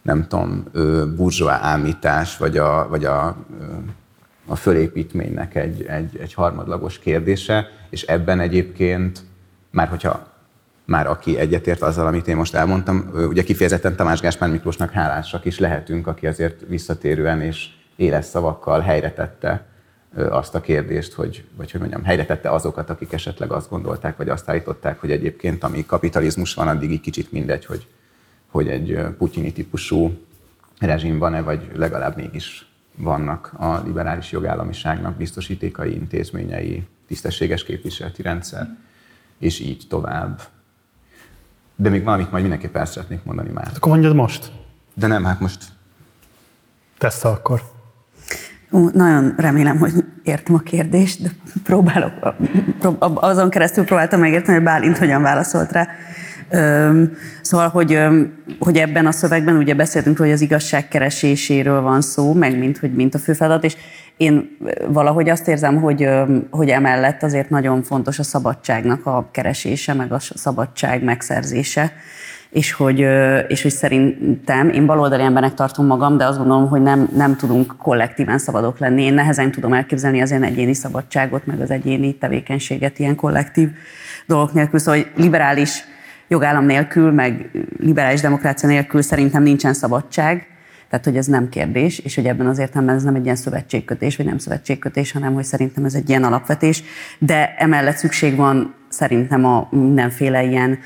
nem 0.02 0.28
tudom, 0.28 0.64
burzsóá 1.16 1.60
ámítás, 1.62 2.38
vagy 2.38 2.58
a, 2.58 2.88
vagy 2.90 3.06
a, 3.06 3.38
a 4.46 4.56
fölépítménynek 4.56 5.56
egy, 5.56 5.86
egy, 5.86 6.18
egy 6.18 6.34
harmadlagos 6.34 7.00
kérdése, 7.00 7.70
és 7.90 8.02
ebben 8.02 8.40
egyébként, 8.40 9.20
már 9.70 9.88
hogyha 9.88 10.32
már 10.86 11.08
aki 11.08 11.38
egyetért 11.38 11.82
azzal, 11.82 12.08
amit 12.08 12.28
én 12.28 12.36
most 12.36 12.56
elmondtam, 12.56 13.12
ugye 13.14 13.44
kifejezetten 13.44 13.96
Tamás 13.96 14.20
Gáspár 14.20 14.50
Miklósnak 14.50 14.92
hálásak 14.92 15.46
is 15.46 15.60
lehetünk, 15.60 16.08
aki 16.08 16.28
azért 16.28 16.62
visszatérően 16.68 17.42
és 17.42 17.68
éles 17.96 18.26
szavakkal 18.26 18.80
helyre 18.80 19.12
tette 19.12 19.66
azt 20.30 20.56
a 20.56 20.62
kérdést, 20.62 21.14
hogy, 21.14 21.44
vagy 21.56 21.72
hogy 21.72 21.80
mondjam, 21.80 22.04
helyre 22.04 22.26
tette 22.26 22.50
azokat, 22.50 22.90
akik 22.90 23.14
esetleg 23.14 23.52
azt 23.52 23.70
gondolták, 23.70 24.18
vagy 24.18 24.30
azt 24.30 24.50
állították, 24.50 25.00
hogy 25.00 25.12
egyébként 25.12 25.64
ami 25.64 25.86
kapitalizmus 25.86 26.54
van, 26.54 26.68
addig 26.68 26.92
így 26.92 27.02
kicsit 27.02 27.32
mindegy, 27.32 27.66
hogy, 27.66 27.88
hogy 28.48 28.68
egy 28.68 29.00
putyini 29.18 29.52
típusú 29.52 30.18
rezsim 30.80 31.18
van-e, 31.18 31.42
vagy 31.42 31.72
legalább 31.76 32.16
mégis 32.16 32.73
vannak 32.96 33.54
a 33.58 33.82
liberális 33.86 34.32
jogállamiságnak 34.32 35.16
biztosítékai 35.16 35.94
intézményei, 35.94 36.88
tisztességes 37.08 37.64
képviseleti 37.64 38.22
rendszer, 38.22 38.78
és 39.40 39.60
így 39.60 39.86
tovább. 39.90 40.42
De 41.76 41.90
még 41.90 42.04
valamit 42.04 42.32
majd 42.32 42.42
mindenképp 42.42 42.76
el 42.76 42.86
szeretnék 42.86 43.24
mondani 43.24 43.50
már. 43.50 43.72
Akkor 43.76 43.92
mondjad 43.92 44.16
most. 44.16 44.52
De 44.94 45.08
nem, 45.08 45.24
hát 45.24 45.40
most... 45.40 45.64
Tesz 46.98 47.24
akkor. 47.24 47.62
Ú, 48.70 48.90
nagyon 48.94 49.34
remélem, 49.38 49.78
hogy 49.78 49.94
értem 50.24 50.56
a 50.56 50.60
kérdést, 50.60 51.22
de 51.22 51.30
próbálok, 51.64 52.14
azon 53.14 53.50
keresztül 53.50 53.84
próbáltam 53.84 54.20
megérteni, 54.20 54.54
hogy 54.58 54.66
Bálint 54.66 54.98
hogyan 54.98 55.22
válaszolt 55.22 55.72
rá. 55.72 55.88
Szóval, 57.42 57.68
hogy, 57.68 58.00
hogy 58.60 58.78
ebben 58.78 59.06
a 59.06 59.12
szövegben 59.12 59.58
ugye 59.58 59.74
beszéltünk, 59.74 60.18
hogy 60.18 60.32
az 60.32 60.42
igazság 60.42 60.88
kereséséről 60.88 61.82
van 61.82 62.02
szó, 62.02 62.34
meg 62.34 62.58
mint, 62.58 62.78
hogy 62.78 62.94
mint 62.94 63.16
a 63.16 63.20
fő 63.20 63.34
feladat, 63.34 63.64
és 63.64 63.76
én 64.18 64.58
valahogy 64.88 65.30
azt 65.30 65.48
érzem, 65.48 65.82
hogy, 65.82 66.10
hogy 66.50 66.70
emellett 66.70 67.24
azért 67.24 67.50
nagyon 67.50 67.84
fontos 67.84 68.20
a 68.20 68.24
szabadságnak 68.24 69.06
a 69.06 69.30
keresése, 69.32 69.94
meg 69.94 70.12
a 70.12 70.20
szabadság 70.20 71.04
megszerzése, 71.04 71.94
és 72.50 72.72
hogy, 72.72 73.00
és 73.48 73.62
hogy 73.62 73.72
szerintem, 73.72 74.70
én 74.70 74.86
baloldali 74.86 75.24
embernek 75.24 75.54
tartom 75.54 75.86
magam, 75.86 76.18
de 76.18 76.26
azt 76.26 76.38
gondolom, 76.38 76.68
hogy 76.68 76.82
nem, 76.82 77.10
nem 77.16 77.36
tudunk 77.36 77.76
kollektíven 77.78 78.38
szabadok 78.38 78.80
lenni. 78.80 79.04
Én 79.04 79.14
nehezen 79.14 79.52
tudom 79.52 79.74
elképzelni 79.74 80.22
az 80.22 80.32
én 80.32 80.44
egyéni 80.44 80.74
szabadságot, 80.74 81.46
meg 81.46 81.62
az 81.62 81.72
egyéni 81.72 82.16
tevékenységet 82.16 83.00
ilyen 83.00 83.16
kollektív 83.16 83.70
dolgok 84.26 84.54
nélkül. 84.54 84.80
Szóval, 84.80 85.02
hogy 85.02 85.24
liberális 85.24 85.84
jogállam 86.34 86.66
nélkül, 86.66 87.12
meg 87.12 87.50
liberális 87.80 88.22
demokrácia 88.22 88.70
nélkül 88.70 89.02
szerintem 89.02 89.44
nincsen 89.44 89.74
szabadság, 89.74 90.48
tehát 90.90 91.06
hogy 91.06 91.18
ez 91.18 91.26
nem 91.26 91.50
kérdés, 91.50 92.00
és 92.00 92.16
hogy 92.16 92.26
ebben 92.26 92.48
az 92.48 92.60
értelemben 92.60 92.96
ez 92.96 93.04
nem 93.04 93.16
egy 93.16 93.24
ilyen 93.24 93.36
szövetségkötés, 93.36 94.16
vagy 94.16 94.26
nem 94.26 94.38
szövetségkötés, 94.38 95.12
hanem 95.12 95.34
hogy 95.34 95.44
szerintem 95.44 95.86
ez 95.86 95.94
egy 95.94 96.10
ilyen 96.10 96.24
alapvetés, 96.24 96.84
de 97.20 97.56
emellett 97.58 97.98
szükség 97.98 98.36
van 98.36 98.76
szerintem 98.90 99.46
a 99.46 99.68
mindenféle 99.72 100.44
ilyen, 100.44 100.80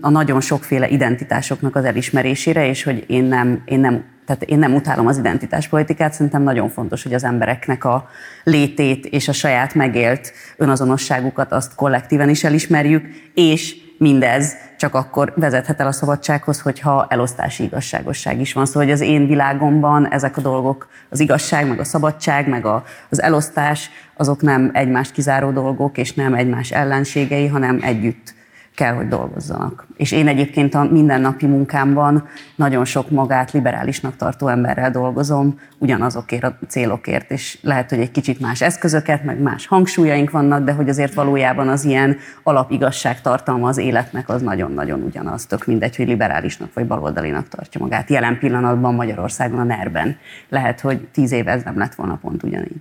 a 0.00 0.10
nagyon 0.10 0.40
sokféle 0.40 0.88
identitásoknak 0.88 1.76
az 1.76 1.84
elismerésére, 1.84 2.68
és 2.68 2.82
hogy 2.82 3.04
én 3.08 3.24
nem, 3.24 3.62
én 3.64 3.80
nem 3.80 4.04
tehát 4.26 4.42
én 4.42 4.58
nem 4.58 4.74
utálom 4.74 5.06
az 5.06 5.18
identitáspolitikát, 5.18 6.12
szerintem 6.12 6.42
nagyon 6.42 6.68
fontos, 6.68 7.02
hogy 7.02 7.14
az 7.14 7.24
embereknek 7.24 7.84
a 7.84 8.08
létét 8.44 9.06
és 9.06 9.28
a 9.28 9.32
saját 9.32 9.74
megélt 9.74 10.32
önazonosságukat 10.56 11.52
azt 11.52 11.74
kollektíven 11.74 12.28
is 12.28 12.44
elismerjük, 12.44 13.04
és 13.34 13.76
mindez 14.00 14.56
csak 14.78 14.94
akkor 14.94 15.32
vezethet 15.36 15.80
el 15.80 15.86
a 15.86 15.92
szabadsághoz, 15.92 16.60
hogyha 16.60 17.06
elosztási 17.08 17.62
igazságosság 17.62 18.40
is 18.40 18.52
van. 18.52 18.66
Szóval, 18.66 18.82
hogy 18.82 18.92
az 18.92 19.00
én 19.00 19.26
világomban 19.26 20.08
ezek 20.12 20.36
a 20.36 20.40
dolgok, 20.40 20.88
az 21.08 21.20
igazság, 21.20 21.68
meg 21.68 21.78
a 21.78 21.84
szabadság, 21.84 22.48
meg 22.48 22.66
a, 22.66 22.84
az 23.08 23.22
elosztás, 23.22 23.90
azok 24.16 24.42
nem 24.42 24.70
egymást 24.72 25.12
kizáró 25.12 25.50
dolgok, 25.50 25.98
és 25.98 26.14
nem 26.14 26.34
egymás 26.34 26.70
ellenségei, 26.70 27.46
hanem 27.46 27.78
együtt 27.82 28.34
kell, 28.80 28.94
hogy 28.94 29.08
dolgozzanak. 29.08 29.86
És 29.96 30.12
én 30.12 30.28
egyébként 30.28 30.74
a 30.74 30.84
mindennapi 30.84 31.46
munkámban 31.46 32.28
nagyon 32.54 32.84
sok 32.84 33.10
magát 33.10 33.52
liberálisnak 33.52 34.16
tartó 34.16 34.48
emberrel 34.48 34.90
dolgozom, 34.90 35.58
ugyanazokért 35.78 36.42
a 36.42 36.58
célokért, 36.68 37.30
és 37.30 37.58
lehet, 37.62 37.90
hogy 37.90 37.98
egy 37.98 38.10
kicsit 38.10 38.40
más 38.40 38.60
eszközöket, 38.60 39.24
meg 39.24 39.40
más 39.40 39.66
hangsúlyaink 39.66 40.30
vannak, 40.30 40.64
de 40.64 40.72
hogy 40.72 40.88
azért 40.88 41.14
valójában 41.14 41.68
az 41.68 41.84
ilyen 41.84 42.16
alapigazság 42.42 43.20
tartalma 43.20 43.68
az 43.68 43.78
életnek 43.78 44.28
az 44.28 44.42
nagyon-nagyon 44.42 45.02
ugyanaz, 45.02 45.46
tök 45.46 45.66
mindegy, 45.66 45.96
hogy 45.96 46.06
liberálisnak 46.06 46.74
vagy 46.74 46.86
baloldalinak 46.86 47.48
tartja 47.48 47.80
magát. 47.80 48.10
Jelen 48.10 48.38
pillanatban 48.38 48.94
Magyarországon 48.94 49.58
a 49.58 49.64
NER-ben. 49.64 50.16
Lehet, 50.48 50.80
hogy 50.80 51.08
tíz 51.12 51.32
éve 51.32 51.50
ez 51.50 51.62
nem 51.62 51.78
lett 51.78 51.94
volna 51.94 52.18
pont 52.22 52.42
ugyanígy. 52.42 52.80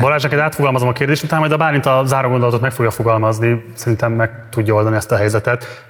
Balázs, 0.00 0.22
neked 0.22 0.38
átfogalmazom 0.38 0.88
a 0.88 0.92
kérdést, 0.92 1.22
utána 1.22 1.40
majd 1.40 1.52
a 1.52 1.56
Bálint 1.56 1.86
a 1.86 2.02
záró 2.04 2.28
gondolatot 2.28 2.60
meg 2.60 2.72
fogja 2.72 2.90
fogalmazni, 2.90 3.64
szerintem 3.74 4.12
meg 4.12 4.30
tudja 4.50 4.74
oldani 4.74 4.96
ezt 4.96 5.12
a 5.12 5.16
helyzetet. 5.16 5.86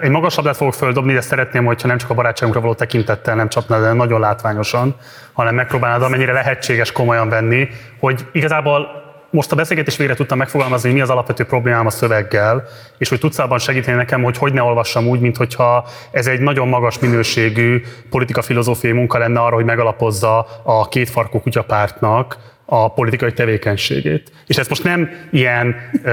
Egy 0.00 0.10
magas 0.10 0.34
labdát 0.34 0.56
fogok 0.56 0.74
földobni, 0.74 1.12
de 1.12 1.20
szeretném, 1.20 1.64
hogyha 1.64 1.88
nem 1.88 1.98
csak 1.98 2.10
a 2.10 2.14
barátságunkra 2.14 2.60
való 2.60 2.74
tekintettel 2.74 3.34
nem 3.34 3.48
csapnád 3.48 3.82
de 3.82 3.92
nagyon 3.92 4.20
látványosan, 4.20 4.94
hanem 5.32 5.54
megpróbálnád 5.54 6.02
amennyire 6.02 6.32
lehetséges 6.32 6.92
komolyan 6.92 7.28
venni, 7.28 7.68
hogy 7.98 8.26
igazából 8.32 9.04
most 9.30 9.52
a 9.52 9.56
beszélgetés 9.56 9.96
végre 9.96 10.14
tudtam 10.14 10.38
megfogalmazni, 10.38 10.88
hogy 10.88 10.96
mi 10.96 11.02
az 11.02 11.10
alapvető 11.10 11.44
problémám 11.44 11.86
a 11.86 11.90
szöveggel, 11.90 12.64
és 12.98 13.08
hogy 13.08 13.18
tudsz 13.18 13.38
abban 13.38 13.58
segíteni 13.58 13.96
nekem, 13.96 14.22
hogy 14.22 14.36
hogy 14.36 14.52
ne 14.52 14.62
olvassam 14.62 15.06
úgy, 15.06 15.20
mint 15.20 15.36
hogyha 15.36 15.86
ez 16.10 16.26
egy 16.26 16.40
nagyon 16.40 16.68
magas 16.68 16.98
minőségű 16.98 17.82
politika-filozófiai 18.10 18.92
munka 18.92 19.18
lenne 19.18 19.40
arra, 19.40 19.54
hogy 19.54 19.64
megalapozza 19.64 20.46
a 20.62 20.88
kétfarkú 20.88 21.40
kutyapártnak 21.40 22.36
a 22.66 22.92
politikai 22.92 23.32
tevékenységét. 23.32 24.32
És 24.46 24.56
ezt 24.56 24.68
most 24.68 24.84
nem 24.84 25.10
ilyen 25.30 25.76
uh, 26.04 26.12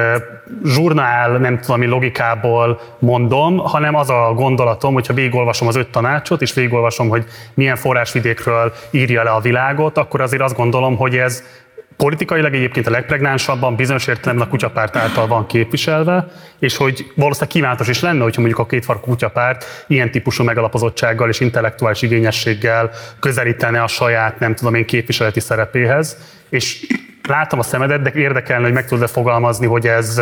zsurnál, 0.66 1.38
nem 1.38 1.60
tudom, 1.60 1.76
ami 1.76 1.86
logikából 1.86 2.80
mondom, 2.99 3.58
hanem 3.58 3.95
az 3.95 4.10
a 4.10 4.34
gondolatom, 4.36 4.93
hogyha 4.93 5.14
végigolvasom 5.14 5.68
az 5.68 5.76
öt 5.76 5.88
tanácsot, 5.88 6.41
és 6.41 6.54
végigolvasom, 6.54 7.10
hogy 7.10 7.26
milyen 7.54 7.76
forrásvidékről 7.76 8.74
írja 8.91 9.24
le 9.24 9.30
a 9.30 9.39
világot, 9.39 9.97
akkor 9.97 10.22
azért 10.22 10.41
azt 10.41 10.56
gondolom, 10.56 10.97
hogy 10.97 11.18
ez 11.18 11.43
politikailag 12.04 12.54
egyébként 12.54 12.88
a 12.88 12.91
legpregnánsabban 12.91 13.76
bizonyos 13.76 14.08
értelemben 14.08 14.47
a 14.47 14.49
kutyapárt 14.49 14.95
által 14.95 15.28
van 15.28 15.45
képviselve, 15.45 16.28
és 16.60 16.78
hogy 16.78 17.12
valószínűleg 17.16 17.54
kívánatos 17.54 17.88
is 17.88 18.01
lenne, 18.01 18.24
hogyha 18.24 18.41
mondjuk 18.41 18.62
a 18.62 18.66
kétfarkú 18.66 19.10
kutyapárt 19.10 19.86
ilyen 19.88 20.12
típusú 20.12 20.43
megalapozottsággal 20.43 21.30
és 21.30 21.39
intellektuális 21.39 22.01
igényességgel 22.01 22.89
közelítene 23.20 23.84
a 23.84 23.88
saját, 23.88 24.39
nem 24.39 24.56
tudom 24.56 24.76
én, 24.76 24.86
képviseleti 24.86 25.39
szerepéhez, 25.39 26.18
és 26.49 26.88
látom 27.28 27.60
a 27.60 27.64
szemedet, 27.64 28.01
de 28.01 28.12
érdekelne, 28.16 28.64
hogy 28.64 28.74
meg 28.74 28.86
tudod 28.86 29.10
fogalmazni, 29.10 29.66
hogy 29.66 29.88
ez 29.88 30.22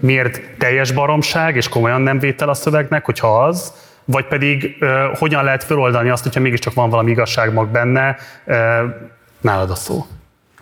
miért 0.00 0.40
teljes 0.58 0.92
baromság, 0.92 1.56
és 1.56 1.68
komolyan 1.68 2.00
nem 2.00 2.18
vétel 2.18 2.48
a 2.48 2.54
szövegnek, 2.54 3.04
hogyha 3.04 3.44
az, 3.44 3.72
vagy 4.04 4.26
pedig 4.26 4.76
hogyan 5.18 5.44
lehet 5.44 5.64
feloldani 5.64 6.08
azt, 6.08 6.22
hogyha 6.22 6.40
mégiscsak 6.40 6.74
van 6.74 6.90
valami 6.90 7.10
igazságmag 7.10 7.68
benne, 7.68 8.16
nálad 9.40 9.70
a 9.70 9.74
szó. 9.74 10.06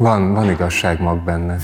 Van, 0.02 0.32
van 0.32 0.50
igazságmag 0.50 1.24
benne, 1.24 1.56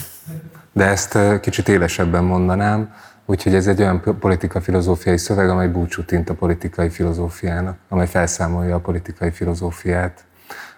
de 0.72 0.84
ezt 0.84 1.18
kicsit 1.40 1.68
élesebben 1.68 2.24
mondanám, 2.24 2.92
úgyhogy 3.26 3.54
ez 3.54 3.66
egy 3.66 3.80
olyan 3.80 4.02
politika-filozófiai 4.20 5.16
szöveg, 5.16 5.48
amely 5.48 5.68
búcsút 5.68 6.12
int 6.12 6.30
a 6.30 6.34
politikai 6.34 6.88
filozófiának, 6.88 7.76
amely 7.88 8.06
felszámolja 8.06 8.74
a 8.74 8.78
politikai 8.78 9.30
filozófiát. 9.30 10.24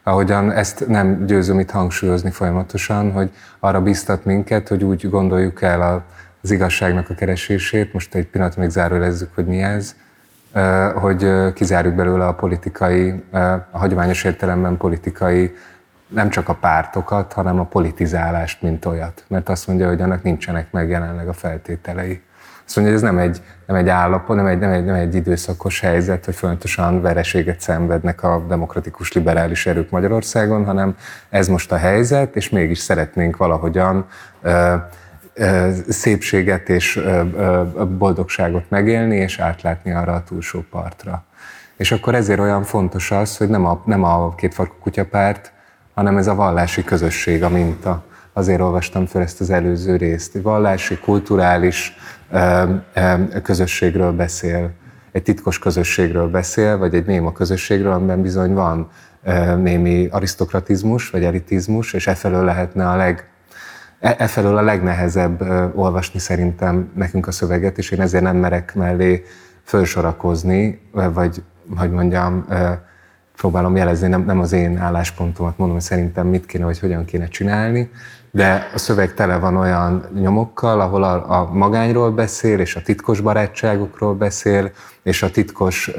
Ahogyan 0.03 0.51
ezt 0.51 0.87
nem 0.89 1.27
győzöm 1.27 1.59
itt 1.59 1.71
hangsúlyozni 1.71 2.31
folyamatosan, 2.31 3.13
hogy 3.13 3.31
arra 3.59 3.81
biztat 3.83 4.25
minket, 4.25 4.69
hogy 4.69 4.85
úgy 4.85 5.11
gondoljuk 5.11 5.63
el 5.63 6.05
az 6.43 6.51
igazságnak 6.51 7.11
a 7.11 7.15
keresését, 7.15 7.93
most 7.93 8.15
egy 8.15 8.27
pillanat 8.27 8.57
még 8.57 8.71
zárólezzük, 8.71 9.35
hogy 9.35 9.47
mi 9.47 9.63
ez, 9.63 9.95
hogy 10.95 11.53
kizárjuk 11.53 11.95
belőle 11.95 12.27
a 12.27 12.35
politikai, 12.35 13.23
a 13.33 13.79
hagyományos 13.79 14.25
értelemben 14.25 14.77
politikai, 14.77 15.55
nem 16.11 16.31
csak 16.31 16.49
a 16.49 16.55
pártokat, 16.55 17.33
hanem 17.33 17.61
a 17.61 17.65
politizálást, 17.65 18.63
mint 18.63 18.85
olyat. 18.85 19.25
Mert 19.29 19.49
azt 19.49 19.67
mondja, 19.67 19.89
hogy 19.89 20.01
annak 20.01 20.23
nincsenek 20.23 20.73
meg 20.73 20.89
jelenleg 20.89 21.29
a 21.29 21.33
feltételei. 21.33 22.23
Azt 22.67 22.79
mondja, 22.79 22.95
hogy 22.95 23.05
ez 23.05 23.15
nem 23.15 23.23
egy, 23.23 23.43
nem 23.67 23.77
egy 23.77 23.89
állapot, 23.89 24.37
nem 24.37 24.47
egy, 24.47 24.59
nem, 24.59 24.71
egy, 24.71 24.85
nem 24.85 24.95
egy 24.95 25.15
időszakos 25.15 25.81
helyzet, 25.81 26.25
hogy 26.25 26.35
folyamatosan 26.35 27.01
vereséget 27.01 27.61
szenvednek 27.61 28.23
a 28.23 28.45
demokratikus 28.49 29.13
liberális 29.13 29.67
erők 29.67 29.91
Magyarországon, 29.91 30.65
hanem 30.65 30.97
ez 31.29 31.49
most 31.49 31.73
a 31.73 31.77
helyzet, 31.77 32.37
és 32.37 32.49
mégis 32.49 32.79
szeretnénk 32.79 33.37
valahogyan 33.37 34.07
ö, 34.43 34.75
ö, 35.35 35.71
szépséget 35.89 36.69
és 36.69 36.97
ö, 36.97 37.23
ö, 37.37 37.63
boldogságot 37.99 38.65
megélni, 38.69 39.17
és 39.17 39.39
átlátni 39.39 39.93
arra 39.93 40.13
a 40.13 40.23
túlsó 40.23 40.65
partra. 40.71 41.25
És 41.77 41.93
akkor 41.93 42.15
ezért 42.15 42.41
olyan 42.41 42.63
fontos 42.63 43.11
az, 43.11 43.37
hogy 43.37 43.49
nem 43.49 43.67
a, 43.67 43.83
nem 43.85 44.03
a 44.05 44.35
kétfarkú 44.35 44.75
kutyapárt, 44.81 45.53
hanem 46.01 46.17
ez 46.17 46.27
a 46.27 46.35
vallási 46.35 46.85
közösség 46.85 47.43
a 47.43 47.49
minta. 47.49 48.05
Azért 48.33 48.61
olvastam 48.61 49.07
fel 49.07 49.23
ezt 49.23 49.41
az 49.41 49.51
előző 49.51 49.97
részt. 49.97 50.39
Vallási, 50.43 50.99
kulturális, 50.99 51.97
közösségről 53.43 54.13
beszél, 54.13 54.71
egy 55.13 55.23
titkos 55.23 55.59
közösségről 55.59 56.29
beszél, 56.29 56.79
vagy 56.79 56.95
egy 56.95 57.07
néma 57.07 57.33
közösségről, 57.33 57.93
amiben 57.93 58.23
bizony 58.23 58.55
van 58.55 58.91
némi 59.63 60.09
arisztokratizmus, 60.11 61.11
vagy 61.11 61.25
elitizmus, 61.25 61.93
és 61.93 62.07
efelől 62.07 62.45
lehetne 62.45 62.89
a 62.89 62.97
leg, 62.97 63.29
e, 64.01 64.15
efelől 64.19 64.57
a 64.57 64.63
legnehezebb 64.63 65.41
olvasni 65.77 66.19
szerintem 66.19 66.91
nekünk 66.95 67.27
a 67.27 67.33
szöveget, 67.33 67.79
és 67.79 67.91
én 67.91 68.01
ezért 68.01 68.23
nem 68.23 68.37
merek 68.37 68.75
mellé 68.75 69.25
fölsorakozni, 69.65 70.81
vagy, 70.93 71.43
hogy 71.77 71.91
mondjam, 71.91 72.47
próbálom 73.41 73.77
jelezni, 73.77 74.09
nem, 74.09 74.25
nem 74.25 74.41
az 74.41 74.53
én 74.53 74.79
álláspontomat 74.79 75.59
mondom, 75.59 75.77
hogy 75.77 75.87
szerintem 75.87 76.27
mit 76.27 76.47
kéne, 76.47 76.65
vagy 76.65 76.79
hogyan 76.79 77.05
kéne 77.05 77.29
csinálni, 77.29 77.91
de 78.31 78.71
a 78.75 78.79
szöveg 78.79 79.15
tele 79.15 79.39
van 79.39 79.57
olyan 79.57 80.09
nyomokkal, 80.15 80.81
ahol 80.81 81.03
a, 81.03 81.41
a 81.41 81.53
magányról 81.53 82.11
beszél, 82.11 82.59
és 82.59 82.77
a 82.77 82.83
titkos 82.83 83.21
barátságokról 83.21 84.15
beszél, 84.15 84.71
és 85.03 85.23
a 85.23 85.31
titkos, 85.31 85.91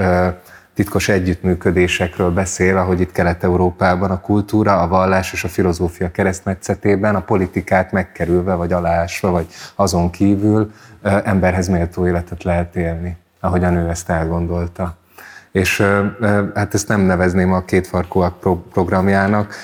titkos 0.73 1.09
együttműködésekről 1.09 2.31
beszél, 2.31 2.77
ahogy 2.77 2.99
itt 2.99 3.11
Kelet-Európában 3.11 4.11
a 4.11 4.19
kultúra, 4.19 4.81
a 4.81 4.87
vallás 4.87 5.33
és 5.33 5.43
a 5.43 5.47
filozófia 5.47 6.11
keresztmetszetében 6.11 7.15
a 7.15 7.21
politikát 7.21 7.91
megkerülve, 7.91 8.53
vagy 8.53 8.73
alásva, 8.73 9.31
vagy 9.31 9.47
azon 9.75 10.09
kívül 10.09 10.71
emberhez 11.01 11.67
méltó 11.67 12.07
életet 12.07 12.43
lehet 12.43 12.75
élni, 12.75 13.17
ahogy 13.39 13.63
a 13.63 13.69
nő 13.69 13.89
ezt 13.89 14.09
elgondolta 14.09 14.99
és 15.51 15.83
hát 16.53 16.73
ezt 16.73 16.87
nem 16.87 17.01
nevezném 17.01 17.53
a 17.53 17.65
kétfarkúak 17.65 18.39
programjának, 18.71 19.55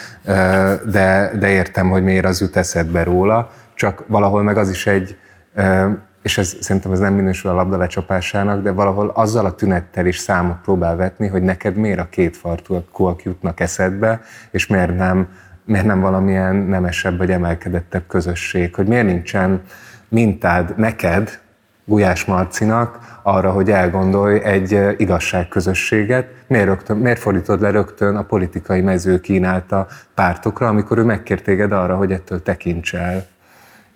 de, 0.92 1.32
de 1.40 1.50
értem, 1.50 1.90
hogy 1.90 2.04
miért 2.04 2.26
az 2.26 2.42
jut 2.42 2.56
eszedbe 2.56 3.04
róla, 3.04 3.52
csak 3.74 4.04
valahol 4.08 4.44
meg 4.44 4.58
az 4.58 4.70
is 4.70 4.88
egy, 4.88 5.18
és 6.22 6.38
ez, 6.38 6.56
szerintem 6.60 6.92
ez 6.92 7.00
nem 7.00 7.14
minősül 7.14 7.52
a 7.52 7.54
labda 7.54 7.78
lecsapásának, 7.78 8.62
de 8.62 8.72
valahol 8.72 9.08
azzal 9.08 9.46
a 9.46 9.56
tünettel 9.56 10.06
is 10.06 10.18
számot 10.18 10.58
próbál 10.64 10.96
vetni, 10.96 11.28
hogy 11.28 11.42
neked 11.42 11.76
miért 11.76 12.00
a 12.00 12.08
kétfarkúak 12.10 13.24
jutnak 13.24 13.60
eszedbe, 13.60 14.22
és 14.52 14.68
miért 14.68 14.96
nem, 14.96 15.28
miért 15.66 15.86
nem 15.86 16.00
valamilyen 16.00 16.56
nemesebb 16.56 17.18
vagy 17.18 17.32
emelkedettebb 17.32 18.08
közösség, 18.08 18.76
hogy 18.76 18.88
miért 18.88 19.06
nincsen 19.06 19.62
mintád 20.08 20.78
neked, 20.78 21.40
Gulyás 21.90 22.26
Marcinak 22.26 23.20
arra, 23.24 23.52
hogy 23.52 23.72
elgondolj 23.72 24.44
egy 24.44 24.80
igazságközösséget. 24.98 26.28
Miért, 26.48 26.66
rögtön, 26.66 26.98
miért 26.98 27.20
fordítod 27.20 27.62
le 27.62 27.72
rögtön 27.72 28.16
a 28.16 28.22
politikai 28.22 28.82
mező 28.82 29.20
kínálta 29.20 29.88
pártokra, 30.14 30.68
amikor 30.68 30.98
ő 30.98 31.04
megkért 31.04 31.44
téged 31.44 31.72
arra, 31.72 31.96
hogy 31.96 32.12
ettől 32.12 32.44
tekints 32.44 32.96
el? 32.96 33.26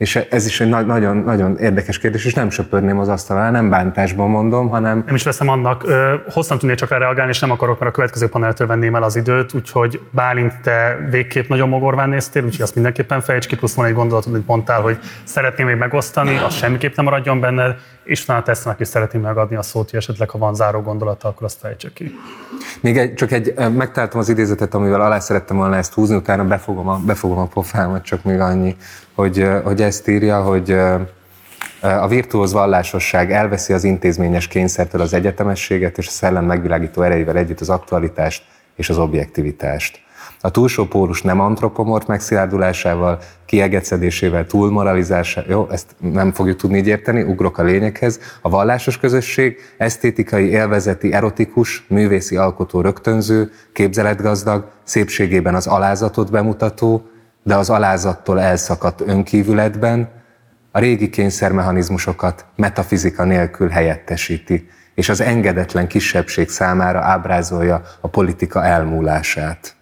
És 0.01 0.15
ez 0.15 0.45
is 0.45 0.61
egy 0.61 0.69
nagyon, 0.69 1.17
nagyon 1.17 1.57
érdekes 1.57 1.97
kérdés, 1.97 2.25
és 2.25 2.33
nem 2.33 2.49
söpörném 2.49 2.99
az 2.99 3.07
asztalra, 3.07 3.49
nem 3.49 3.69
bántásban 3.69 4.29
mondom, 4.29 4.69
hanem... 4.69 5.03
Nem 5.05 5.15
is 5.15 5.23
veszem 5.23 5.47
annak. 5.47 5.85
Hosszan 6.29 6.57
tudnék 6.57 6.77
csak 6.77 6.89
reagálni, 6.89 7.31
és 7.31 7.39
nem 7.39 7.51
akarok, 7.51 7.79
mert 7.79 7.91
a 7.91 7.93
következő 7.93 8.27
paneltől 8.27 8.67
venném 8.67 8.95
el 8.95 9.03
az 9.03 9.15
időt, 9.15 9.53
úgyhogy 9.53 10.01
Bálint, 10.11 10.61
te 10.61 11.07
végképp 11.09 11.47
nagyon 11.47 11.69
mogorván 11.69 12.09
néztél, 12.09 12.43
úgyhogy 12.43 12.61
azt 12.61 12.73
mindenképpen 12.73 13.21
fejtsd 13.21 13.49
ki, 13.49 13.55
plusz 13.55 13.73
van 13.73 13.85
egy 13.85 13.93
gondolatod, 13.93 14.31
hogy 14.31 14.43
mondtál, 14.45 14.81
hogy 14.81 14.97
szeretném 15.23 15.67
még 15.67 15.75
megosztani, 15.75 16.37
az 16.37 16.53
semmiképp 16.53 16.95
nem 16.95 17.05
maradjon 17.05 17.39
benne, 17.39 17.75
és 18.03 18.23
utána 18.23 18.41
tesznek 18.43 18.79
is 18.79 18.87
szeretném 18.87 19.21
megadni 19.21 19.55
a 19.55 19.61
szót, 19.61 19.89
hogy 19.89 19.99
esetleg 19.99 20.29
ha 20.29 20.37
van 20.37 20.55
záró 20.55 20.81
gondolata, 20.81 21.27
akkor 21.27 21.43
azt 21.43 21.59
fejtsük 21.59 21.93
ki. 21.93 22.15
Még 22.81 22.97
egy, 22.97 23.13
csak 23.13 23.31
egy, 23.31 23.53
megtaláltam 23.73 24.19
az 24.19 24.29
idézetet, 24.29 24.73
amivel 24.73 25.01
alá 25.01 25.19
szerettem 25.19 25.57
volna 25.57 25.75
ezt 25.75 25.93
húzni, 25.93 26.15
utána 26.15 26.43
befogom 26.43 26.87
a, 26.87 26.99
befogom 27.05 27.37
a 27.37 27.45
pofámat, 27.45 28.03
csak 28.03 28.23
még 28.23 28.39
annyi, 28.39 28.75
hogy, 29.15 29.47
hogy 29.63 29.81
ezt 29.81 30.07
írja, 30.07 30.41
hogy 30.41 30.71
a 31.81 32.07
virtuóz 32.07 32.53
vallásosság 32.53 33.31
elveszi 33.31 33.73
az 33.73 33.83
intézményes 33.83 34.47
kényszertől 34.47 35.01
az 35.01 35.13
egyetemességet, 35.13 35.97
és 35.97 36.07
a 36.07 36.11
szellem 36.11 36.45
megvilágító 36.45 37.01
erejével 37.01 37.37
együtt 37.37 37.59
az 37.59 37.69
aktualitást 37.69 38.43
és 38.75 38.89
az 38.89 38.97
objektivitást. 38.97 39.99
A 40.41 40.51
túlsó 40.51 40.85
pólus 40.85 41.21
nem 41.21 41.39
antropomorf 41.39 42.05
megszilárdulásával, 42.05 43.19
kiegecedésével, 43.45 44.45
túlmoralizásával, 44.45 45.51
jó, 45.51 45.67
ezt 45.71 45.95
nem 45.99 46.31
fogjuk 46.31 46.57
tudni 46.57 46.77
így 46.77 46.87
érteni, 46.87 47.21
ugrok 47.21 47.57
a 47.57 47.63
lényeghez. 47.63 48.19
A 48.41 48.49
vallásos 48.49 48.97
közösség 48.97 49.57
esztétikai, 49.77 50.49
élvezeti, 50.49 51.13
erotikus, 51.13 51.85
művészi 51.87 52.35
alkotó 52.35 52.81
rögtönző, 52.81 53.51
képzeletgazdag, 53.73 54.69
szépségében 54.83 55.55
az 55.55 55.67
alázatot 55.67 56.31
bemutató, 56.31 57.10
de 57.43 57.55
az 57.55 57.69
alázattól 57.69 58.41
elszakadt 58.41 59.01
önkívületben, 59.01 60.09
a 60.71 60.79
régi 60.79 61.09
kényszermechanizmusokat 61.09 62.45
metafizika 62.55 63.23
nélkül 63.23 63.69
helyettesíti, 63.69 64.69
és 64.95 65.09
az 65.09 65.21
engedetlen 65.21 65.87
kisebbség 65.87 66.49
számára 66.49 66.99
ábrázolja 66.99 67.81
a 67.99 68.07
politika 68.07 68.65
elmúlását. 68.65 69.75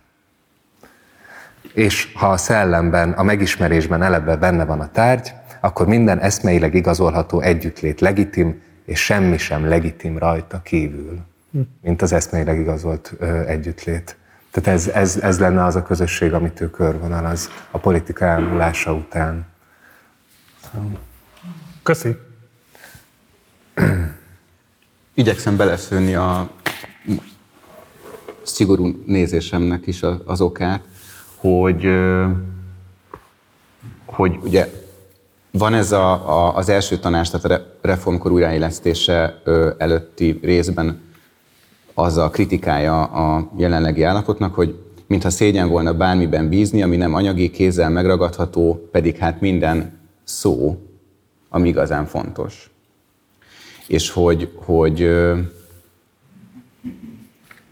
És 1.73 2.11
ha 2.13 2.29
a 2.29 2.37
szellemben, 2.37 3.11
a 3.11 3.23
megismerésben 3.23 4.03
eleve 4.03 4.35
benne 4.35 4.65
van 4.65 4.79
a 4.79 4.91
tárgy, 4.91 5.33
akkor 5.61 5.87
minden 5.87 6.19
eszmeileg 6.19 6.73
igazolható 6.73 7.41
együttlét 7.41 8.01
legitim, 8.01 8.61
és 8.85 9.03
semmi 9.03 9.37
sem 9.37 9.67
legitim 9.67 10.17
rajta 10.17 10.61
kívül, 10.61 11.19
mint 11.81 12.01
az 12.01 12.11
eszmeileg 12.11 12.59
igazolt 12.59 13.13
ö, 13.19 13.47
együttlét. 13.47 14.17
Tehát 14.51 14.79
ez, 14.79 14.87
ez, 14.87 15.17
ez 15.17 15.39
lenne 15.39 15.63
az 15.63 15.75
a 15.75 15.83
közösség, 15.83 16.33
amit 16.33 16.61
ő 16.61 16.69
körvonalaz 16.69 17.49
a 17.71 17.77
politika 17.77 18.25
elmúlása 18.25 18.93
után. 18.93 19.45
Köszi. 21.83 22.15
Igyekszem 25.13 25.57
beleszőni 25.57 26.15
a 26.15 26.49
szigorú 28.41 29.03
nézésemnek 29.05 29.87
is 29.87 30.03
az 30.25 30.41
okát, 30.41 30.83
hogy, 31.35 31.87
hogy 34.05 34.39
ugye 34.43 34.69
van 35.51 35.73
ez 35.73 35.91
a, 35.91 36.11
a, 36.11 36.55
az 36.55 36.69
első 36.69 36.97
tanács, 36.97 37.31
tehát 37.31 37.61
a 37.61 37.65
reformkor 37.81 38.31
újraélesztése 38.31 39.41
előtti 39.77 40.39
részben 40.41 41.08
az 41.99 42.17
a 42.17 42.29
kritikája 42.29 43.03
a 43.03 43.49
jelenlegi 43.57 44.03
állapotnak, 44.03 44.55
hogy 44.55 44.79
mintha 45.07 45.29
szégyen 45.29 45.69
volna 45.69 45.93
bármiben 45.93 46.49
bízni, 46.49 46.81
ami 46.81 46.95
nem 46.95 47.13
anyagi, 47.13 47.51
kézzel 47.51 47.89
megragadható, 47.89 48.87
pedig 48.91 49.17
hát 49.17 49.41
minden 49.41 49.99
szó, 50.23 50.77
ami 51.49 51.67
igazán 51.67 52.05
fontos. 52.05 52.71
És 53.87 54.11
hogy, 54.11 54.51
hogy 54.55 55.09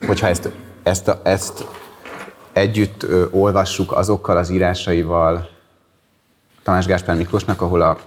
hogyha 0.08 0.28
ezt, 0.28 0.50
ezt, 0.84 1.08
a, 1.08 1.22
ezt 1.24 1.66
együtt 2.54 3.06
olvassuk 3.32 3.92
azokkal 3.92 4.38
az 4.38 4.50
írásaival 4.50 5.50
Tamás 6.64 6.86
Gáspár 6.86 7.16
Miklósnak, 7.16 7.62
ahol 7.62 7.82
a, 7.82 7.98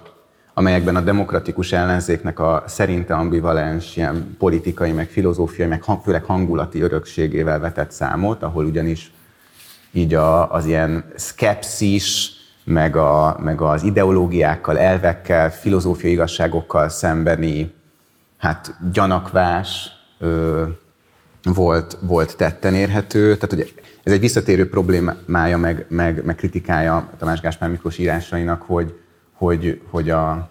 amelyekben 0.61 0.97
a 0.97 1.01
demokratikus 1.01 1.73
ellenzéknek 1.73 2.39
a 2.39 2.65
szerinte 2.67 3.15
ambivalens 3.15 3.97
ilyen 3.97 4.37
politikai, 4.39 4.93
meg 4.93 5.09
filozófiai, 5.09 5.69
meg 5.69 5.85
főleg 6.03 6.25
hangulati 6.25 6.81
örökségével 6.81 7.59
vetett 7.59 7.91
számot, 7.91 8.43
ahol 8.43 8.65
ugyanis 8.65 9.13
így 9.93 10.15
a, 10.15 10.53
az 10.53 10.67
ilyen 10.67 11.05
szkepszis, 11.15 12.33
meg, 12.65 12.97
a, 12.97 13.37
meg 13.43 13.61
az 13.61 13.83
ideológiákkal, 13.83 14.79
elvekkel, 14.79 15.51
filozófiai 15.51 16.13
igazságokkal 16.13 16.89
szembeni 16.89 17.75
hát 18.39 18.77
gyanakvás 18.93 19.91
ö, 20.19 20.65
volt, 21.43 21.97
volt 22.01 22.37
tetten 22.37 22.75
érhető. 22.75 23.37
Tehát, 23.37 23.51
hogy 23.51 23.75
ez 24.03 24.13
egy 24.13 24.21
visszatérő 24.21 24.69
problémája, 24.69 25.59
meg, 25.59 25.87
meg, 25.89 26.25
meg 26.25 26.35
kritikája 26.35 27.11
Tamás 27.19 27.41
Gáspár 27.41 27.71
Miklós 27.71 27.99
írásainak, 27.99 28.63
hogy, 28.63 29.01
hogy, 29.41 29.81
hogy, 29.91 30.11
a, 30.11 30.49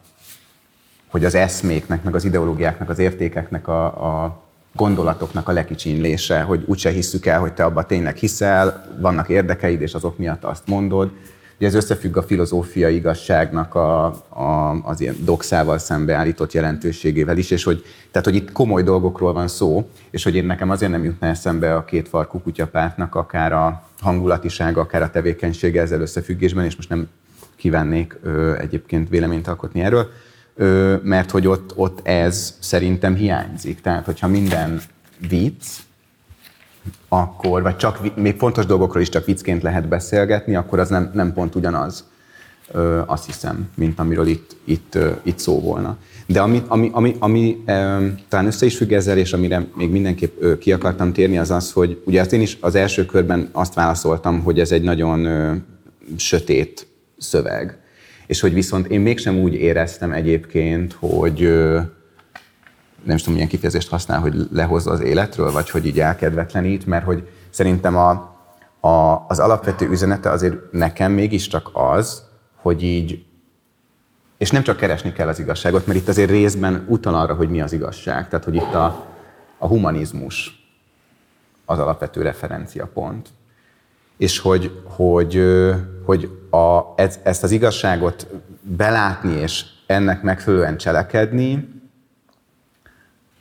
hogy 1.07 1.25
az 1.25 1.35
eszméknek, 1.35 2.03
meg 2.03 2.15
az 2.15 2.25
ideológiáknak, 2.25 2.89
az 2.89 2.99
értékeknek 2.99 3.67
a, 3.67 3.85
a 3.85 4.43
gondolatoknak 4.75 5.47
a 5.47 5.51
lekicsinlése, 5.51 6.41
hogy 6.41 6.63
úgyse 6.65 6.89
hisszük 6.89 7.25
el, 7.25 7.39
hogy 7.39 7.53
te 7.53 7.63
abba 7.63 7.85
tényleg 7.85 8.15
hiszel, 8.15 8.97
vannak 8.99 9.29
érdekeid, 9.29 9.81
és 9.81 9.93
azok 9.93 10.17
miatt 10.17 10.43
azt 10.43 10.67
mondod. 10.67 11.11
Ugye 11.57 11.67
ez 11.67 11.73
összefügg 11.73 12.17
a 12.17 12.23
filozófiai 12.23 12.95
igazságnak 12.95 13.75
a, 13.75 14.05
a, 14.29 14.79
az 14.83 15.01
ilyen 15.01 15.15
doxával 15.23 15.77
szembeállított 15.77 16.53
jelentőségével 16.53 17.37
is, 17.37 17.51
és 17.51 17.63
hogy, 17.63 17.83
tehát, 18.11 18.27
hogy 18.27 18.35
itt 18.35 18.51
komoly 18.51 18.83
dolgokról 18.83 19.33
van 19.33 19.47
szó, 19.47 19.89
és 20.09 20.23
hogy 20.23 20.35
én 20.35 20.45
nekem 20.45 20.69
azért 20.69 20.91
nem 20.91 21.03
jutna 21.03 21.27
eszembe 21.27 21.75
a 21.75 21.85
két 21.85 22.07
farkú 22.07 22.39
kutyapártnak 22.39 23.15
akár 23.15 23.53
a 23.53 23.83
hangulatisága, 23.99 24.81
akár 24.81 25.01
a 25.01 25.09
tevékenysége 25.09 25.81
ezzel 25.81 26.01
összefüggésben, 26.01 26.65
és 26.65 26.75
most 26.75 26.89
nem 26.89 27.09
kívánnék 27.59 28.17
ö, 28.23 28.57
egyébként 28.57 29.09
véleményt 29.09 29.47
alkotni 29.47 29.81
erről, 29.81 30.09
ö, 30.55 30.95
mert 31.03 31.31
hogy 31.31 31.47
ott, 31.47 31.71
ott 31.75 32.07
ez 32.07 32.55
szerintem 32.59 33.15
hiányzik. 33.15 33.81
Tehát, 33.81 34.05
hogyha 34.05 34.27
minden 34.27 34.81
vicc, 35.29 35.65
akkor, 37.07 37.61
vagy 37.61 37.75
csak 37.77 38.15
még 38.15 38.37
fontos 38.37 38.65
dolgokról 38.65 39.01
is 39.01 39.09
csak 39.09 39.25
viccként 39.25 39.63
lehet 39.63 39.87
beszélgetni, 39.87 40.55
akkor 40.55 40.79
az 40.79 40.89
nem, 40.89 41.11
nem 41.13 41.33
pont 41.33 41.55
ugyanaz, 41.55 42.07
ö, 42.71 43.01
azt 43.05 43.25
hiszem, 43.25 43.69
mint 43.75 43.99
amiről 43.99 44.27
itt, 44.27 44.55
itt, 44.63 44.95
ö, 44.95 45.11
itt 45.23 45.39
szó 45.39 45.61
volna. 45.61 45.97
De 46.25 46.41
ami, 46.41 46.63
ami, 46.67 46.89
ami, 46.93 47.15
ami 47.19 47.63
ö, 47.65 48.07
talán 48.27 48.45
össze 48.45 48.65
is 48.65 48.77
függ 48.77 48.91
ezzel, 48.91 49.17
és 49.17 49.33
amire 49.33 49.65
még 49.75 49.89
mindenképp 49.89 50.41
ö, 50.41 50.57
ki 50.57 50.71
akartam 50.71 51.13
térni, 51.13 51.37
az 51.37 51.51
az, 51.51 51.71
hogy 51.71 52.01
ugye 52.05 52.21
azt 52.21 52.33
én 52.33 52.41
is 52.41 52.57
az 52.61 52.75
első 52.75 53.05
körben 53.05 53.49
azt 53.51 53.73
válaszoltam, 53.73 54.41
hogy 54.41 54.59
ez 54.59 54.71
egy 54.71 54.83
nagyon 54.83 55.25
ö, 55.25 55.53
sötét 56.17 56.87
szöveg. 57.19 57.77
És 58.27 58.39
hogy 58.39 58.53
viszont 58.53 58.87
én 58.87 58.99
mégsem 58.99 59.37
úgy 59.37 59.53
éreztem 59.53 60.11
egyébként, 60.11 60.93
hogy 60.99 61.39
nem 63.03 63.15
is 63.15 63.19
tudom, 63.19 63.33
milyen 63.33 63.47
kifejezést 63.47 63.89
használ, 63.89 64.19
hogy 64.19 64.47
lehozza 64.51 64.91
az 64.91 64.99
életről, 64.99 65.51
vagy 65.51 65.69
hogy 65.69 65.85
így 65.85 65.99
elkedvetlenít, 65.99 66.85
mert 66.85 67.05
hogy 67.05 67.29
szerintem 67.49 67.97
a, 67.97 68.09
a, 68.87 69.25
az 69.27 69.39
alapvető 69.39 69.89
üzenete 69.89 70.29
azért 70.29 70.71
nekem 70.71 71.11
mégiscsak 71.11 71.69
az, 71.73 72.23
hogy 72.55 72.83
így, 72.83 73.25
és 74.37 74.51
nem 74.51 74.63
csak 74.63 74.77
keresni 74.77 75.13
kell 75.13 75.27
az 75.27 75.39
igazságot, 75.39 75.87
mert 75.87 75.99
itt 75.99 76.07
azért 76.07 76.29
részben 76.29 76.85
utal 76.87 77.15
arra, 77.15 77.33
hogy 77.33 77.49
mi 77.49 77.61
az 77.61 77.73
igazság. 77.73 78.27
Tehát, 78.27 78.45
hogy 78.45 78.55
itt 78.55 78.73
a, 78.73 79.05
a 79.57 79.67
humanizmus 79.67 80.67
az 81.65 81.79
alapvető 81.79 82.21
referenciapont. 82.21 83.29
És 84.19 84.39
hogy, 84.39 84.81
hogy, 84.83 85.43
hogy 86.05 86.29
a, 86.49 86.79
ez, 86.95 87.19
ezt 87.23 87.43
az 87.43 87.51
igazságot 87.51 88.27
belátni 88.61 89.33
és 89.33 89.65
ennek 89.85 90.21
megfelelően 90.21 90.77
cselekedni, 90.77 91.69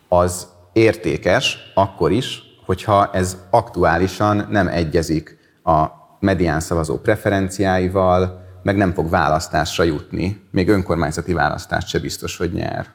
az 0.08 0.46
értékes 0.72 1.58
akkor 1.74 2.12
is, 2.12 2.42
hogyha 2.66 3.10
ez 3.12 3.36
aktuálisan 3.50 4.46
nem 4.50 4.68
egyezik 4.68 5.38
a 5.64 5.86
medián 6.20 6.60
szavazó 6.60 6.98
preferenciáival, 6.98 8.46
meg 8.62 8.76
nem 8.76 8.92
fog 8.92 9.10
választásra 9.10 9.84
jutni. 9.84 10.42
Még 10.50 10.68
önkormányzati 10.68 11.32
választást 11.32 11.88
se 11.88 11.98
biztos, 11.98 12.36
hogy 12.36 12.52
nyer. 12.52 12.86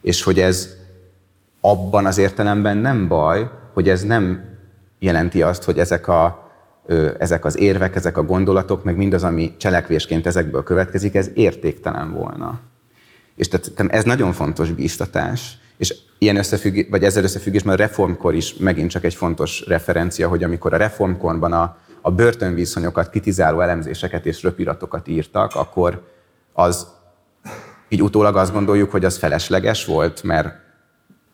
És 0.00 0.22
hogy 0.22 0.40
ez 0.40 0.68
abban 1.60 2.06
az 2.06 2.18
értelemben 2.18 2.76
nem 2.76 3.08
baj, 3.08 3.50
hogy 3.72 3.88
ez 3.88 4.02
nem 4.02 4.44
jelenti 4.98 5.42
azt, 5.42 5.64
hogy 5.64 5.78
ezek, 5.78 6.08
a, 6.08 6.47
ezek 7.18 7.44
az 7.44 7.58
érvek, 7.58 7.96
ezek 7.96 8.16
a 8.16 8.22
gondolatok, 8.22 8.84
meg 8.84 8.96
mindaz, 8.96 9.24
ami 9.24 9.54
cselekvésként 9.56 10.26
ezekből 10.26 10.62
következik, 10.62 11.14
ez 11.14 11.30
értéktelen 11.34 12.12
volna. 12.12 12.60
És 13.34 13.48
tehát 13.48 13.92
ez 13.92 14.04
nagyon 14.04 14.32
fontos 14.32 14.70
bíztatás. 14.70 15.58
És 15.76 15.94
ilyen 16.18 16.36
összefügg, 16.36 16.90
vagy 16.90 17.04
ezzel 17.04 17.22
összefüggésben 17.22 17.72
a 17.74 17.76
reformkor 17.76 18.34
is 18.34 18.54
megint 18.54 18.90
csak 18.90 19.04
egy 19.04 19.14
fontos 19.14 19.64
referencia, 19.66 20.28
hogy 20.28 20.44
amikor 20.44 20.74
a 20.74 20.76
reformkorban 20.76 21.52
a, 21.52 21.76
a 22.00 22.10
börtönviszonyokat 22.10 23.10
kritizáló 23.10 23.60
elemzéseket 23.60 24.26
és 24.26 24.42
röpiratokat 24.42 25.08
írtak, 25.08 25.54
akkor 25.54 26.02
az 26.52 26.86
így 27.88 28.02
utólag 28.02 28.36
azt 28.36 28.52
gondoljuk, 28.52 28.90
hogy 28.90 29.04
az 29.04 29.18
felesleges 29.18 29.84
volt, 29.84 30.22
mert 30.22 30.54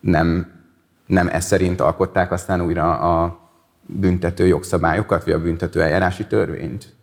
nem, 0.00 0.52
nem 1.06 1.28
ez 1.28 1.44
szerint 1.44 1.80
alkották 1.80 2.32
aztán 2.32 2.60
újra 2.60 2.98
a 2.98 3.43
büntető 3.86 4.46
jogszabályokat, 4.46 5.24
vagy 5.24 5.32
a 5.32 5.40
büntető 5.40 5.82
eljárási 5.82 6.26
törvényt. 6.26 6.94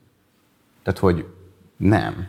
Tehát, 0.84 1.00
hogy 1.00 1.26
nem. 1.78 2.28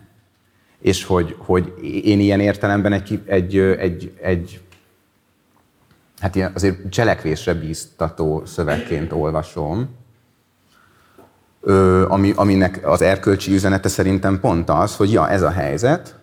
És 0.78 1.04
hogy, 1.04 1.36
hogy 1.38 1.74
én 2.04 2.20
ilyen 2.20 2.40
értelemben 2.40 2.92
egy, 2.92 3.22
egy, 3.26 3.58
egy, 3.58 4.12
egy 4.20 4.60
hát 6.20 6.34
ilyen 6.34 6.52
azért 6.54 6.90
cselekvésre 6.90 7.54
bíztató 7.54 8.42
szövegként 8.46 9.12
olvasom, 9.12 9.88
ö, 11.60 12.04
ami, 12.08 12.32
aminek 12.36 12.80
az 12.86 13.02
erkölcsi 13.02 13.52
üzenete 13.52 13.88
szerintem 13.88 14.40
pont 14.40 14.70
az, 14.70 14.96
hogy 14.96 15.12
ja, 15.12 15.28
ez 15.28 15.42
a 15.42 15.50
helyzet, 15.50 16.14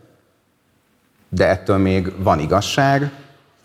de 1.29 1.47
ettől 1.47 1.77
még 1.77 2.23
van 2.23 2.39
igazság, 2.39 3.11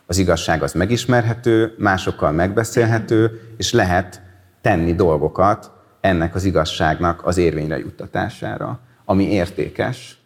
az 0.06 0.18
igazság 0.18 0.62
az 0.62 0.72
megismerhető, 0.72 1.74
másokkal 1.78 2.32
megbeszélhető, 2.32 3.40
és 3.56 3.72
lehet 3.72 4.22
tenni 4.64 4.94
dolgokat 4.94 5.70
ennek 6.00 6.34
az 6.34 6.44
igazságnak 6.44 7.26
az 7.26 7.36
érvényre 7.36 7.78
juttatására, 7.78 8.80
ami 9.04 9.24
értékes, 9.24 10.16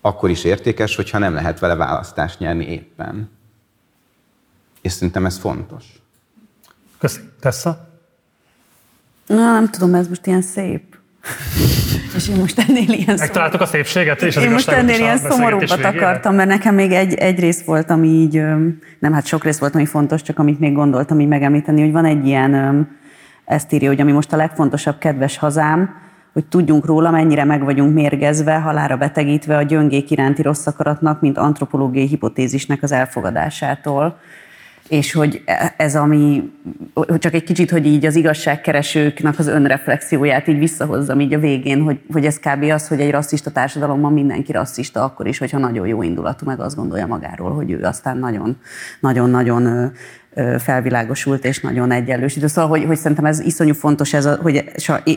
akkor 0.00 0.30
is 0.30 0.44
értékes, 0.44 0.96
hogyha 0.96 1.18
nem 1.18 1.34
lehet 1.34 1.58
vele 1.58 1.74
választást 1.74 2.38
nyerni 2.38 2.64
éppen. 2.64 3.30
És 4.80 4.92
szerintem 4.92 5.26
ez 5.26 5.38
fontos. 5.38 5.84
Köszönöm. 6.98 7.30
Tessa? 7.40 7.88
Na, 9.26 9.52
nem 9.52 9.68
tudom, 9.68 9.94
ez 9.94 10.08
most 10.08 10.26
ilyen 10.26 10.42
szép. 10.42 10.96
és 12.16 12.28
én 12.28 12.36
most 12.36 12.58
ennél 12.58 12.88
ilyen 12.88 13.16
Megtaláltuk 13.18 13.60
a 13.60 13.66
szépséget 13.66 14.22
és 14.22 14.36
az 14.36 14.42
Én 14.42 14.50
most 14.50 14.68
ennél 14.68 14.98
ilyen 14.98 15.18
szomorúbbat 15.18 15.84
akartam, 15.84 16.34
mert 16.34 16.48
nekem 16.48 16.74
még 16.74 16.92
egy, 16.92 17.14
egy 17.14 17.38
rész 17.38 17.64
volt, 17.64 17.90
ami 17.90 18.08
így, 18.08 18.42
nem 18.98 19.12
hát 19.12 19.26
sok 19.26 19.44
rész 19.44 19.58
volt, 19.58 19.74
ami 19.74 19.86
fontos, 19.86 20.22
csak 20.22 20.38
amit 20.38 20.60
még 20.60 20.72
gondoltam 20.72 21.20
így 21.20 21.28
megemlíteni, 21.28 21.80
hogy 21.80 21.92
van 21.92 22.04
egy 22.04 22.26
ilyen, 22.26 22.88
ezt 23.50 23.72
írja, 23.72 23.88
hogy 23.88 24.00
ami 24.00 24.12
most 24.12 24.32
a 24.32 24.36
legfontosabb 24.36 24.98
kedves 24.98 25.36
hazám, 25.36 25.90
hogy 26.32 26.46
tudjunk 26.46 26.86
róla, 26.86 27.10
mennyire 27.10 27.44
meg 27.44 27.64
vagyunk 27.64 27.94
mérgezve, 27.94 28.54
halára 28.54 28.96
betegítve 28.96 29.56
a 29.56 29.62
gyöngék 29.62 30.10
iránti 30.10 30.42
rossz 30.42 30.66
akaratnak, 30.66 31.20
mint 31.20 31.38
antropológiai 31.38 32.06
hipotézisnek 32.06 32.82
az 32.82 32.92
elfogadásától 32.92 34.18
és 34.90 35.12
hogy 35.12 35.42
ez 35.76 35.96
ami, 35.96 36.50
hogy 36.94 37.18
csak 37.18 37.34
egy 37.34 37.44
kicsit, 37.44 37.70
hogy 37.70 37.86
így 37.86 38.06
az 38.06 38.16
igazságkeresőknek 38.16 39.38
az 39.38 39.46
önreflexióját 39.46 40.46
így 40.46 40.58
visszahozzam 40.58 41.20
így 41.20 41.34
a 41.34 41.38
végén, 41.38 41.82
hogy, 41.82 42.00
hogy 42.12 42.24
ez 42.24 42.38
kb. 42.38 42.62
az, 42.62 42.88
hogy 42.88 43.00
egy 43.00 43.10
rasszista 43.10 43.50
társadalomban 43.50 44.12
mindenki 44.12 44.52
rasszista 44.52 45.04
akkor 45.04 45.26
is, 45.26 45.38
hogyha 45.38 45.58
nagyon 45.58 45.86
jó 45.86 46.02
indulatú, 46.02 46.46
meg 46.46 46.60
azt 46.60 46.76
gondolja 46.76 47.06
magáról, 47.06 47.54
hogy 47.54 47.70
ő 47.70 47.82
aztán 47.82 48.18
nagyon, 48.18 48.56
nagyon-nagyon 49.00 49.92
felvilágosult 50.58 51.44
és 51.44 51.60
nagyon 51.60 51.90
egyenlősítő. 51.90 52.46
Szóval, 52.46 52.70
hogy, 52.70 52.84
hogy 52.84 52.98
szerintem 52.98 53.24
ez 53.24 53.40
iszonyú 53.40 53.74
fontos, 53.74 54.12
ez 54.12 54.24
a, 54.24 54.38
hogy, 54.42 54.64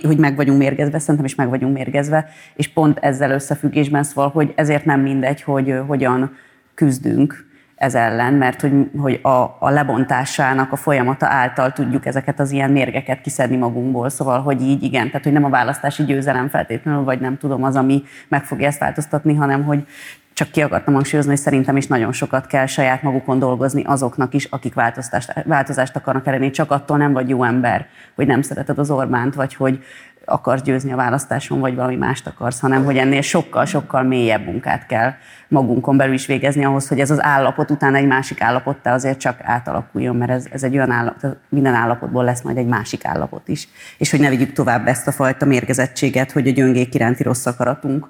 hogy 0.03 0.17
meg 0.17 0.35
vagyunk 0.35 0.57
mérgezve, 0.57 0.99
szerintem 0.99 1.25
is 1.25 1.35
meg 1.35 1.49
vagyunk 1.49 1.73
mérgezve, 1.73 2.29
és 2.55 2.67
pont 2.67 2.97
ezzel 2.99 3.31
összefüggésben 3.31 4.03
szóval, 4.03 4.29
hogy 4.29 4.53
ezért 4.55 4.85
nem 4.85 5.01
mindegy, 5.01 5.41
hogy 5.41 5.73
hogyan 5.87 6.35
küzdünk 6.73 7.51
ez 7.83 7.95
ellen, 7.95 8.33
mert 8.33 8.61
hogy, 8.61 8.89
hogy 8.97 9.19
a, 9.21 9.55
a 9.59 9.69
lebontásának 9.69 10.71
a 10.71 10.75
folyamata 10.75 11.25
által 11.25 11.71
tudjuk 11.71 12.05
ezeket 12.05 12.39
az 12.39 12.51
ilyen 12.51 12.71
mérgeket 12.71 13.21
kiszedni 13.21 13.55
magunkból, 13.55 14.09
szóval, 14.09 14.41
hogy 14.41 14.61
így 14.61 14.83
igen, 14.83 15.07
tehát 15.07 15.23
hogy 15.23 15.33
nem 15.33 15.43
a 15.43 15.49
választási 15.49 16.03
győzelem 16.03 16.49
feltétlenül, 16.49 17.03
vagy 17.03 17.19
nem 17.19 17.37
tudom 17.37 17.63
az, 17.63 17.75
ami 17.75 18.03
meg 18.27 18.43
fogja 18.43 18.67
ezt 18.67 18.79
változtatni, 18.79 19.35
hanem 19.35 19.63
hogy 19.63 19.85
csak 20.33 20.51
ki 20.51 20.61
akartam 20.61 20.93
hangsúlyozni, 20.93 21.31
hogy 21.31 21.41
szerintem 21.41 21.77
is 21.77 21.87
nagyon 21.87 22.11
sokat 22.11 22.47
kell 22.47 22.65
saját 22.65 23.03
magukon 23.03 23.39
dolgozni 23.39 23.83
azoknak 23.83 24.33
is, 24.33 24.45
akik 24.45 24.73
változást, 24.73 25.33
változást 25.45 25.95
akarnak 25.95 26.27
elérni. 26.27 26.49
Csak 26.49 26.71
attól 26.71 26.97
nem 26.97 27.13
vagy 27.13 27.29
jó 27.29 27.43
ember, 27.43 27.87
hogy 28.15 28.27
nem 28.27 28.41
szereted 28.41 28.79
az 28.79 28.91
Orbánt, 28.91 29.35
vagy 29.35 29.55
hogy 29.55 29.83
akarsz 30.25 30.61
győzni 30.61 30.91
a 30.91 30.95
választáson, 30.95 31.59
vagy 31.59 31.75
valami 31.75 31.95
mást 31.95 32.27
akarsz, 32.27 32.59
hanem 32.59 32.83
hogy 32.85 32.97
ennél 32.97 33.21
sokkal-sokkal 33.21 34.03
mélyebb 34.03 34.45
munkát 34.45 34.85
kell 34.85 35.13
magunkon 35.47 35.97
belül 35.97 36.13
is 36.13 36.25
végezni 36.25 36.65
ahhoz, 36.65 36.87
hogy 36.87 36.99
ez 36.99 37.11
az 37.11 37.23
állapot 37.23 37.71
után 37.71 37.95
egy 37.95 38.07
másik 38.07 38.41
állapottá 38.41 38.93
azért 38.93 39.19
csak 39.19 39.39
átalakuljon, 39.41 40.15
mert 40.15 40.31
ez, 40.31 40.47
ez 40.51 40.63
egy 40.63 40.75
olyan 40.75 40.91
állapot, 40.91 41.37
minden 41.49 41.73
állapotból 41.73 42.23
lesz 42.23 42.41
majd 42.41 42.57
egy 42.57 42.65
másik 42.65 43.05
állapot 43.05 43.47
is. 43.47 43.67
És 43.97 44.11
hogy 44.11 44.19
ne 44.19 44.29
vigyük 44.29 44.53
tovább 44.53 44.87
ezt 44.87 45.07
a 45.07 45.11
fajta 45.11 45.45
mérgezettséget, 45.45 46.31
hogy 46.31 46.47
a 46.47 46.51
gyöngék 46.51 46.95
iránti 46.95 47.23
rossz 47.23 47.45
akaratunk, 47.45 48.07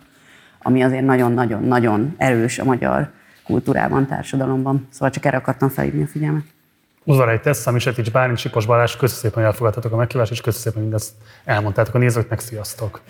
ami 0.61 0.83
azért 0.83 1.05
nagyon-nagyon-nagyon 1.05 2.13
erős 2.17 2.59
a 2.59 2.63
magyar 2.63 3.11
kultúrában, 3.43 4.07
társadalomban. 4.07 4.87
Szóval 4.91 5.09
csak 5.09 5.25
erre 5.25 5.37
akartam 5.37 5.69
felhívni 5.69 6.03
a 6.03 6.07
figyelmet. 6.07 6.43
Udvarai 7.03 7.39
Tessa, 7.39 7.71
Misetics 7.71 8.11
Bálint, 8.11 8.37
Sipos 8.37 8.65
Balázs, 8.65 8.95
köszönöm 8.95 9.21
szépen, 9.21 9.37
hogy 9.37 9.51
elfogadtatok 9.51 9.91
a 9.91 9.95
meghívást, 9.95 10.31
és 10.31 10.41
köszönöm 10.41 10.61
szépen, 10.61 10.81
hogy 10.81 10.89
mindezt 10.89 11.11
elmondtátok 11.45 11.95
a 11.95 11.97
nézőknek. 11.97 12.39
Sziasztok! 12.39 13.01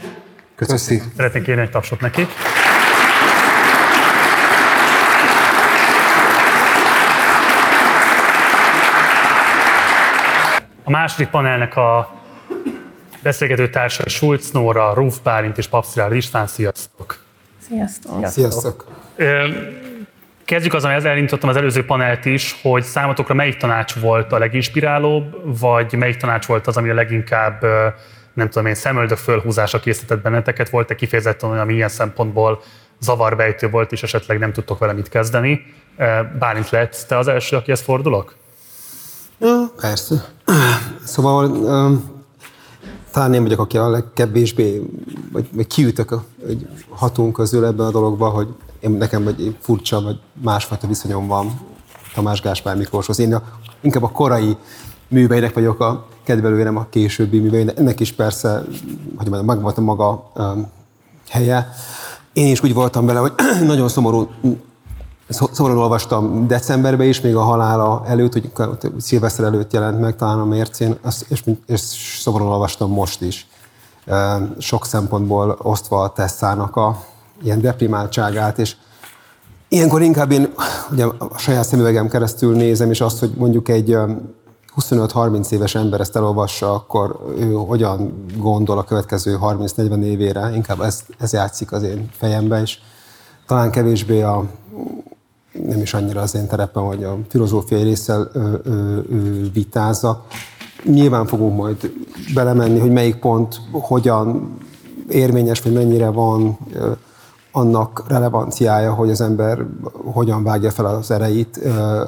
Köszönöm. 0.56 1.11
Szeretnék 1.15 1.44
kérni 1.44 1.61
egy 1.61 1.70
tapsot 1.70 1.99
neki. 1.99 2.28
A 10.84 10.90
második 10.90 11.28
panelnek 11.28 11.76
a 11.76 12.14
beszélgető 13.24 13.70
társai 13.70 14.10
Schulz, 14.10 14.52
Nóra, 14.52 14.94
Ruf 14.94 15.18
Bálint 15.24 15.57
és 15.57 15.68
Papszilárd 15.68 16.14
István. 16.14 16.48
Sziasztok! 16.48 17.24
Sziasztok! 17.68 18.28
Sziasztok! 18.28 18.86
Kezdjük 20.45 20.74
azon, 20.74 20.94
hogy 20.94 21.06
elindítottam 21.06 21.49
az 21.49 21.56
előző 21.56 21.86
panelt 21.86 22.26
is, 22.26 22.60
hogy 22.61 22.84
számotokra 22.84 23.34
melyik 23.34 23.57
tanács 23.57 23.94
volt 23.94 24.32
a 24.32 24.38
leginspirálóbb, 24.38 25.60
vagy 25.60 25.94
melyik 25.94 26.18
tanács 26.18 26.45
volt 26.45 26.68
az, 26.68 26.78
ami 26.78 26.90
a 26.90 26.94
leginkább, 26.94 27.61
nem 28.34 28.49
tudom 28.49 28.65
én, 28.65 28.76
szemöldök 28.76 29.18
fölhúzása 29.18 29.80
készített 29.80 30.22
benneteket? 30.22 30.70
Volt-e 30.70 30.95
kifejezetten 30.95 31.49
olyan, 31.49 31.61
ami 31.61 31.74
ilyen 31.74 31.90
szempontból 31.90 32.61
zavarbejtő 32.99 33.70
volt, 33.70 33.91
és 33.91 34.03
esetleg 34.03 34.40
nem 34.40 34.53
tudtok 34.53 34.80
vele 34.80 34.94
mit 34.94 35.10
kezdeni? 35.10 35.65
Bálint 36.40 36.70
lett 36.70 37.06
te 37.07 37.18
az 37.18 37.28
első, 37.28 37.56
aki 37.56 37.72
ezt 37.72 37.84
fordulok? 37.84 38.36
Ja, 39.40 39.72
persze. 39.82 40.26
Szóval 41.03 41.49
um, 41.49 42.24
talán 43.11 43.34
én 43.34 43.44
vagyok, 43.44 43.60
aki 43.60 43.78
a 43.78 43.90
legkevésbé, 43.90 44.82
vagy, 45.32 45.48
vagy 45.52 45.68
kiütök 45.68 46.11
a, 46.11 46.24
egy 46.48 46.68
hatunk 46.90 47.34
közül 47.34 47.65
ebben 47.65 47.86
a 47.86 47.91
dologban, 47.91 48.32
hogy 48.32 48.48
én, 48.84 48.92
nekem 48.92 49.28
egy 49.28 49.58
furcsa, 49.60 50.02
vagy 50.02 50.20
másfajta 50.42 50.88
viszonyom 50.88 51.28
van 51.28 51.60
Tamás 52.14 52.42
Gáspár 52.42 52.76
Miklóshoz. 52.76 53.20
Én 53.20 53.34
a, 53.34 53.44
inkább 53.82 54.04
a 54.04 54.12
korai 54.12 54.58
műveinek 55.08 55.54
vagyok 55.54 55.80
a 55.80 56.06
kedvelője, 56.24 56.64
nem 56.64 56.78
a 56.78 56.86
későbbi 56.90 57.40
műveinek. 57.40 57.78
Ennek 57.78 58.00
is 58.00 58.12
persze, 58.12 58.64
hogy 59.18 59.30
mondjam, 59.30 59.46
meg 59.46 59.78
a 59.78 59.82
maga 59.82 60.32
um, 60.36 60.72
helye. 61.30 61.70
Én 62.34 62.52
is 62.52 62.64
úgy 62.64 62.74
voltam 62.74 63.06
vele, 63.06 63.20
hogy 63.20 63.34
nagyon 63.66 63.88
szomorú 63.88 64.30
Szomorúan 65.30 65.82
olvastam 65.82 66.48
decemberben 66.48 67.08
is, 67.08 67.22
még 67.22 67.36
a 67.36 67.42
halála 67.42 68.04
előtt, 68.06 68.34
hogy 68.34 68.52
szilveszter 68.98 69.46
előtt 69.46 69.74
jelent 69.74 70.00
meg 70.00 70.16
talán 70.16 70.40
a 70.40 70.46
mércén, 70.46 70.98
és, 71.28 71.44
és 71.66 71.80
szomorúan 72.22 72.52
olvastam 72.52 72.92
most 72.92 73.22
is. 73.22 73.48
Sok 74.58 74.86
szempontból 74.86 75.58
osztva 75.62 76.02
a 76.02 76.10
Tesszának 76.10 76.76
a 76.76 77.06
ilyen 77.42 77.62
deprimáltságát, 77.62 78.60
és 78.60 78.76
ilyenkor 79.68 80.02
inkább 80.02 80.32
én 80.32 80.54
ugye 80.92 81.06
a 81.06 81.38
saját 81.38 81.66
szemüvegem 81.66 82.08
keresztül 82.08 82.56
nézem, 82.56 82.90
és 82.90 83.02
azt, 83.02 83.20
hogy 83.20 83.32
mondjuk 83.38 83.70
egy 83.70 83.98
25-30 84.78 85.52
éves 85.52 85.76
ember 85.76 86.00
ezt 86.00 86.16
elolvassa, 86.16 86.74
akkor 86.74 87.20
ő 87.38 87.52
hogyan 87.52 88.26
gondol 88.38 88.78
a 88.78 88.84
következő 88.84 89.38
30-40 89.42 90.04
évére, 90.04 90.52
inkább 90.56 90.82
ez, 90.82 91.04
ez 91.20 91.34
játszik 91.34 91.72
az 91.72 91.84
én 91.84 92.10
fejemben, 92.12 92.62
és 92.62 92.78
talán 93.48 93.72
kevésbé 93.72 94.22
a, 94.22 94.46
nem 95.68 95.82
is 95.82 95.94
annyira 95.94 96.22
az 96.22 96.36
én 96.36 96.48
terepem, 96.48 96.84
hogy 96.84 97.04
a 97.04 97.18
filozófiai 97.30 97.84
résszel 97.84 98.30
ö, 98.34 98.54
ö, 98.64 98.98
ö, 99.10 99.52
vitázzak. 99.54 100.26
Nyilván 100.84 101.26
fogunk 101.26 101.58
majd 101.58 101.92
belemenni, 102.34 102.80
hogy 102.80 102.92
melyik 102.92 103.16
pont 103.16 103.62
hogyan 103.72 104.58
érvényes, 105.10 105.62
vagy 105.62 105.74
mennyire 105.74 106.10
van 106.10 106.58
ö, 106.74 106.92
annak 107.56 108.04
relevanciája, 108.08 108.94
hogy 108.94 109.10
az 109.10 109.22
ember 109.22 109.66
hogyan 110.14 110.44
vágja 110.44 110.72
fel 110.72 110.86
az 110.86 111.12
ereit 111.12 111.60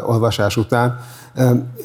olvasás 0.05 0.57
után. 0.57 0.99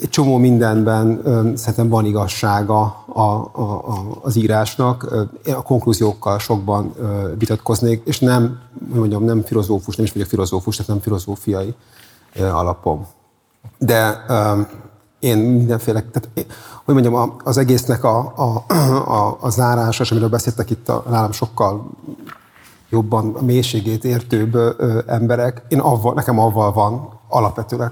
Egy 0.00 0.08
csomó 0.08 0.36
mindenben 0.36 1.22
szerintem 1.56 1.88
van 1.88 2.04
igazsága 2.04 2.80
a, 3.06 3.20
a, 3.20 3.62
a, 3.62 4.18
az 4.22 4.36
írásnak. 4.36 5.26
A 5.56 5.62
konklúziókkal 5.62 6.38
sokban 6.38 6.94
vitatkoznék, 7.38 8.02
és 8.04 8.18
nem, 8.18 8.58
hogy 8.90 8.98
mondjam, 8.98 9.24
nem 9.24 9.42
filozófus, 9.42 9.96
nem 9.96 10.04
is 10.04 10.12
vagyok 10.12 10.28
filozófus, 10.28 10.76
tehát 10.76 10.90
nem 10.90 11.00
filozófiai 11.00 11.74
alapom. 12.52 13.06
De 13.78 14.24
én 15.18 15.38
mindenféle, 15.38 16.00
tehát, 16.00 16.28
hogy 16.84 16.94
mondjam, 16.94 17.36
az 17.44 17.56
egésznek 17.56 18.04
a, 18.04 18.32
a, 18.36 18.74
a, 19.12 19.38
a 19.40 19.50
zárása, 19.50 20.04
amiről 20.10 20.28
beszéltek 20.28 20.70
itt 20.70 20.88
a, 20.88 21.04
nálam 21.08 21.32
sokkal 21.32 21.90
jobban 22.90 23.34
a 23.34 23.42
mélységét 23.42 24.04
értőbb 24.04 24.56
emberek, 25.06 25.62
én 25.68 25.78
avval, 25.78 26.14
nekem 26.14 26.38
avval 26.38 26.72
van 26.72 27.18
alapvetőleg 27.28 27.90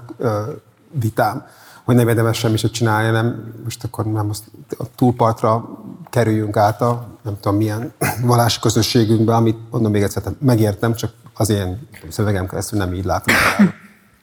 vitám, 0.91 1.45
hogy 1.83 1.95
nem 1.95 2.07
érdemes 2.07 2.37
semmi 2.37 2.57
se 2.57 2.69
csinálni, 2.69 3.09
nem, 3.09 3.53
most 3.63 3.83
akkor 3.83 4.05
nem 4.05 4.29
azt, 4.29 4.43
a 4.77 4.83
túlpartra 4.95 5.69
kerüljünk 6.09 6.57
át 6.57 6.81
a 6.81 7.07
nem 7.21 7.37
tudom 7.39 7.57
milyen 7.57 7.93
vallási 8.25 8.59
közösségünkbe, 8.59 9.35
amit 9.35 9.57
mondom 9.71 9.91
még 9.91 10.01
egyszer, 10.01 10.23
megértem, 10.39 10.93
csak 10.93 11.11
az 11.33 11.49
én 11.49 11.87
szövegem 12.09 12.47
keresztül 12.47 12.79
nem 12.79 12.93
így 12.93 13.05
látom. 13.05 13.35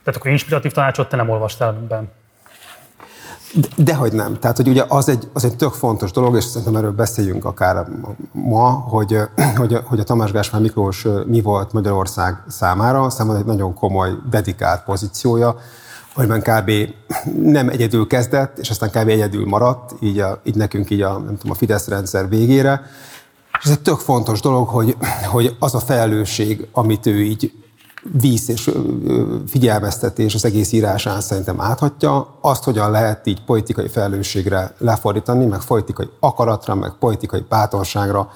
Tehát 0.05 0.21
akkor 0.21 0.31
inspiratív 0.31 0.73
tanácsot 0.73 1.09
te 1.09 1.17
nem 1.17 1.29
olvastál 1.29 1.75
ebben? 1.75 2.11
De, 3.61 3.69
dehogy 3.77 4.13
nem. 4.13 4.39
Tehát, 4.39 4.57
hogy 4.57 4.69
ugye 4.69 4.85
az 4.89 5.09
egy, 5.09 5.29
az 5.33 5.45
egy 5.45 5.57
tök 5.57 5.73
fontos 5.73 6.11
dolog, 6.11 6.37
és 6.37 6.45
szerintem 6.45 6.77
erről 6.77 6.93
beszéljünk 6.93 7.45
akár 7.45 7.87
ma, 8.33 8.71
hogy, 8.71 9.19
hogy, 9.57 9.79
hogy 9.85 10.01
a 10.01 10.05
Tamás 10.05 10.33
Gáspár 10.33 10.61
Miklós 10.61 11.07
mi 11.27 11.41
volt 11.41 11.73
Magyarország 11.73 12.43
számára. 12.49 13.11
Számomra 13.11 13.39
egy 13.39 13.47
nagyon 13.47 13.75
komoly, 13.75 14.11
dedikált 14.31 14.83
pozíciója 14.85 15.57
amiben 16.17 16.43
kb. 16.43 16.71
nem 17.43 17.69
egyedül 17.69 18.07
kezdett, 18.07 18.59
és 18.59 18.71
aztán 18.71 18.91
kb. 18.91 19.09
egyedül 19.09 19.47
maradt, 19.47 19.95
így, 20.01 20.19
a, 20.19 20.41
így 20.45 20.55
nekünk 20.55 20.91
így 20.91 21.03
a, 21.03 21.13
nem 21.13 21.37
tudom, 21.37 21.51
a 21.51 21.55
Fidesz 21.55 21.89
rendszer 21.89 22.29
végére. 22.29 22.83
És 23.59 23.65
ez 23.65 23.71
egy 23.71 23.81
tök 23.81 23.99
fontos 23.99 24.41
dolog, 24.41 24.69
hogy, 24.69 24.97
hogy 25.25 25.57
az 25.59 25.75
a 25.75 25.79
felelősség, 25.79 26.69
amit 26.73 27.07
ő 27.07 27.23
így 27.23 27.53
víz 28.13 28.51
és 28.51 28.71
figyelmeztetés 29.47 30.35
az 30.35 30.45
egész 30.45 30.73
írásán 30.73 31.21
szerintem 31.21 31.61
áthatja, 31.61 32.39
azt 32.41 32.65
hogyan 32.65 32.91
lehet 32.91 33.27
így 33.27 33.45
politikai 33.45 33.89
felelősségre 33.89 34.75
lefordítani, 34.79 35.45
meg 35.45 35.65
politikai 35.65 36.09
akaratra, 36.21 36.75
meg 36.75 36.93
politikai 36.99 37.45
bátorságra 37.49 38.31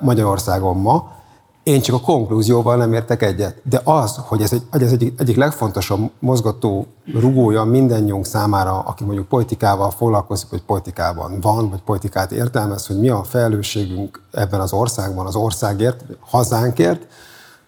Magyarországon 0.00 0.76
ma, 0.76 1.18
én 1.62 1.80
csak 1.80 1.94
a 1.94 2.00
konklúzióval 2.00 2.76
nem 2.76 2.92
értek 2.92 3.22
egyet. 3.22 3.60
De 3.64 3.80
az, 3.84 4.20
hogy 4.26 4.42
ez, 4.42 4.52
egy, 4.52 4.62
hogy 4.70 4.82
ez 4.82 4.92
egyik, 4.92 5.20
egyik 5.20 5.36
legfontosabb 5.36 6.10
mozgató 6.18 6.86
rugója 7.14 7.64
mindannyiunk 7.64 8.26
számára, 8.26 8.78
aki 8.78 9.04
mondjuk 9.04 9.28
politikával 9.28 9.90
foglalkozik, 9.90 10.50
vagy 10.50 10.62
politikában 10.62 11.40
van, 11.40 11.70
vagy 11.70 11.82
politikát 11.82 12.32
értelmez, 12.32 12.86
hogy 12.86 12.98
mi 12.98 13.08
a 13.08 13.22
felelősségünk 13.22 14.22
ebben 14.32 14.60
az 14.60 14.72
országban, 14.72 15.26
az 15.26 15.34
országért, 15.34 16.04
hazánkért, 16.20 17.06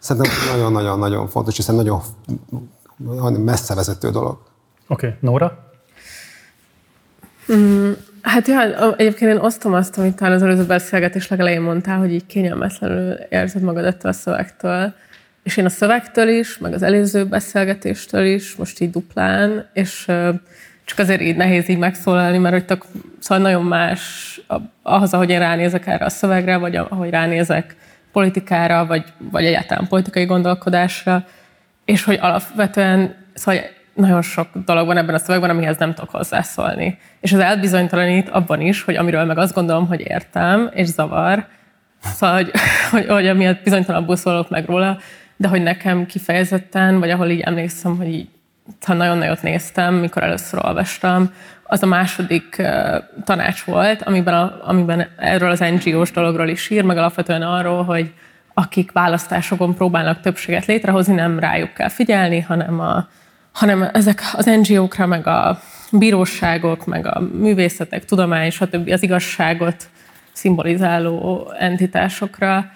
szerintem 0.03 0.33
nagyon-nagyon-nagyon 0.53 1.29
fontos, 1.29 1.57
hiszen 1.57 1.75
nagyon, 1.75 2.01
nagyon 2.97 3.33
messze 3.33 3.75
vezető 3.75 4.11
dolog. 4.11 4.39
Oké, 4.87 5.07
okay. 5.07 5.19
Nóra? 5.21 5.59
Mm, 7.53 7.93
Hát 8.23 8.49
ja, 8.49 8.95
egyébként 8.97 9.31
én 9.31 9.39
osztom 9.39 9.73
azt, 9.73 9.99
amit 9.99 10.17
talán 10.17 10.35
az 10.35 10.43
előző 10.43 10.65
beszélgetés 10.65 11.29
legelején 11.29 11.61
mondtál, 11.61 11.99
hogy 11.99 12.13
így 12.13 12.27
kényelmetlenül 12.27 13.13
érzed 13.13 13.63
magad 13.63 13.85
ettől 13.85 14.11
a 14.11 14.15
szövegtől. 14.15 14.95
És 15.43 15.57
én 15.57 15.65
a 15.65 15.69
szövegtől 15.69 16.29
is, 16.29 16.59
meg 16.59 16.73
az 16.73 16.83
előző 16.83 17.25
beszélgetéstől 17.25 18.25
is, 18.25 18.57
most 18.57 18.81
így 18.81 18.91
duplán, 18.91 19.69
és 19.73 20.05
csak 20.85 20.99
azért 20.99 21.21
így 21.21 21.37
nehéz 21.37 21.69
így 21.69 21.79
megszólalni, 21.79 22.39
mert 22.39 22.55
hogy 22.55 22.65
tök, 22.65 22.85
szóval 23.19 23.45
nagyon 23.45 23.65
más 23.65 24.41
ahhoz, 24.83 25.15
ahogy 25.15 25.31
én 25.31 25.39
ránézek 25.39 25.87
erre 25.87 26.05
a 26.05 26.11
szövegre, 26.11 26.57
vagy 26.57 26.77
ahogy 26.77 27.11
ránézek 27.11 27.77
politikára, 28.13 28.87
vagy, 28.87 29.05
vagy 29.31 29.45
egyáltalán 29.45 29.89
politikai 29.89 30.25
gondolkodásra, 30.25 31.25
és 31.85 32.05
hogy 32.05 32.19
alapvetően 32.21 33.15
szóval 33.35 33.61
nagyon 33.95 34.23
sok 34.23 34.49
dolog 34.65 34.87
van 34.87 34.97
ebben 34.97 35.15
a 35.15 35.19
szövegben, 35.19 35.51
amihez 35.51 35.77
nem 35.77 35.95
tudok 35.95 36.11
hozzászólni. 36.11 36.99
És 37.21 37.33
ez 37.33 37.39
elbizonytalanít 37.39 38.29
abban 38.29 38.61
is, 38.61 38.83
hogy 38.83 38.97
amiről 38.97 39.25
meg 39.25 39.39
azt 39.39 39.55
gondolom, 39.55 39.87
hogy 39.87 40.01
értem, 40.01 40.71
és 40.75 40.87
zavar, 40.87 41.47
szóval, 42.03 42.37
hogy, 42.37 42.51
hogy, 42.91 43.07
hogy 43.07 43.27
amiatt 43.27 43.63
bizonytalanabbul 43.63 44.17
szólok 44.17 44.51
meg 44.51 44.67
róla, 44.67 44.99
de 45.37 45.49
hogy 45.49 45.63
nekem 45.63 46.07
kifejezetten, 46.07 46.99
vagy 46.99 47.11
ahol 47.11 47.29
így 47.29 47.41
emlékszem, 47.41 47.97
hogy 47.97 48.09
így, 48.09 48.29
ha 48.87 48.95
nagyon 48.95 49.19
nagyot 49.19 49.43
néztem, 49.43 49.95
mikor 49.95 50.23
először 50.23 50.65
olvastam, 50.65 51.33
az 51.73 51.83
a 51.83 51.87
második 51.87 52.63
tanács 53.25 53.65
volt, 53.65 54.03
amiben, 54.03 54.35
a, 54.35 54.61
amiben 54.65 55.07
erről 55.17 55.51
az 55.51 55.59
NGO-s 55.59 56.11
dologról 56.11 56.49
is 56.49 56.71
ír, 56.71 56.85
meg 56.85 56.97
alapvetően 56.97 57.43
arról, 57.43 57.85
hogy 57.85 58.13
akik 58.55 58.93
választásokon 58.93 59.75
próbálnak 59.75 60.21
többséget 60.21 60.67
létrehozni, 60.67 61.15
nem 61.15 61.39
rájuk 61.39 61.73
kell 61.73 61.89
figyelni, 61.89 62.41
hanem, 62.41 62.81
a, 62.81 63.09
hanem 63.53 63.89
ezek 63.93 64.21
az 64.33 64.45
NGO-kra, 64.45 65.07
meg 65.07 65.27
a 65.27 65.61
bíróságok, 65.93 66.87
meg 66.87 67.07
a 67.07 67.21
művészetek, 67.39 68.05
tudomány, 68.05 68.51
stb. 68.51 68.91
az 68.91 69.03
igazságot 69.03 69.89
szimbolizáló 70.33 71.53
entitásokra, 71.59 72.71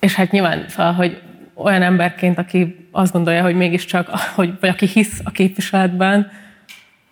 és 0.00 0.14
hát 0.14 0.30
nyilván, 0.30 0.64
szóval, 0.68 0.92
hogy 0.92 1.22
olyan 1.54 1.82
emberként, 1.82 2.38
aki 2.38 2.88
azt 2.92 3.12
gondolja, 3.12 3.42
hogy 3.42 3.56
mégiscsak, 3.56 4.08
hogy, 4.34 4.52
vagy 4.60 4.70
aki 4.70 4.86
hisz 4.86 5.20
a 5.24 5.30
képviseletben, 5.30 6.30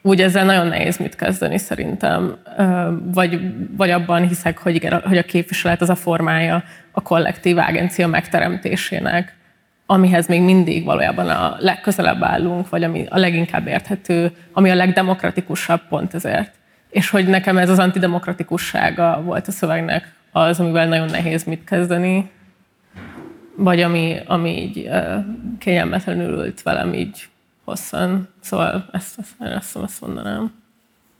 úgy 0.07 0.21
ezzel 0.21 0.45
nagyon 0.45 0.67
nehéz 0.67 0.97
mit 0.97 1.17
kezdeni 1.17 1.59
szerintem. 1.59 2.37
Vagy, 3.05 3.41
vagy 3.77 3.91
abban 3.91 4.29
hiszek, 4.29 4.59
hogy, 4.59 4.75
igen, 4.75 5.01
hogy 5.01 5.19
a 5.19 5.23
képviselet 5.23 5.81
az 5.81 5.89
a 5.89 5.95
formája 5.95 6.65
a 6.91 7.03
kollektív 7.03 7.59
agencia 7.59 8.07
megteremtésének, 8.07 9.37
amihez 9.87 10.27
még 10.27 10.43
mindig 10.43 10.85
valójában 10.85 11.29
a 11.29 11.57
legközelebb 11.59 12.23
állunk, 12.23 12.69
vagy 12.69 12.83
ami 12.83 13.07
a 13.09 13.19
leginkább 13.19 13.67
érthető, 13.67 14.33
ami 14.53 14.71
a 14.71 14.75
legdemokratikusabb 14.75 15.81
pont 15.89 16.15
ezért. 16.15 16.53
És 16.91 17.11
hogy 17.11 17.27
nekem 17.27 17.59
ez 17.59 17.71
az 17.71 17.79
antidemokratikussága 17.79 19.23
volt 19.23 19.49
a 19.49 19.53
szövegnek 19.53 20.13
az, 20.33 20.61
amivel 20.61 20.89
nagyon 20.89 21.11
nehéz 21.11 21.45
mit 21.45 21.65
kezdeni, 21.65 22.31
vagy 23.57 23.81
ami, 23.81 24.17
ami 24.27 24.63
így 24.63 24.91
kényelmetlenül 25.59 26.45
ült 26.45 26.63
velem 26.63 26.93
így 26.93 27.29
hosszan. 27.65 28.29
Szóval 28.41 28.89
ezt, 28.93 29.15
ezt, 29.19 29.53
ezt, 29.55 29.77
ezt 29.85 30.01
mondanám. 30.01 30.53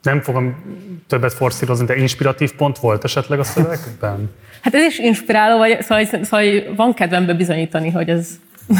Nem 0.01 0.21
fogom 0.21 0.63
többet 1.07 1.33
forszírozni, 1.33 1.85
de 1.85 1.95
inspiratív 1.95 2.53
pont 2.53 2.77
volt 2.77 3.03
esetleg 3.03 3.39
a 3.39 3.43
szövegben? 3.43 4.29
Hát 4.61 4.73
ez 4.73 4.83
is 4.83 4.99
inspiráló, 4.99 5.57
vagy, 5.57 5.81
szóval, 5.81 6.05
szóval 6.05 6.75
van 6.75 6.93
kedvembe 6.93 7.33
bizonyítani, 7.33 7.89
hogy 7.89 8.09
ez, 8.09 8.29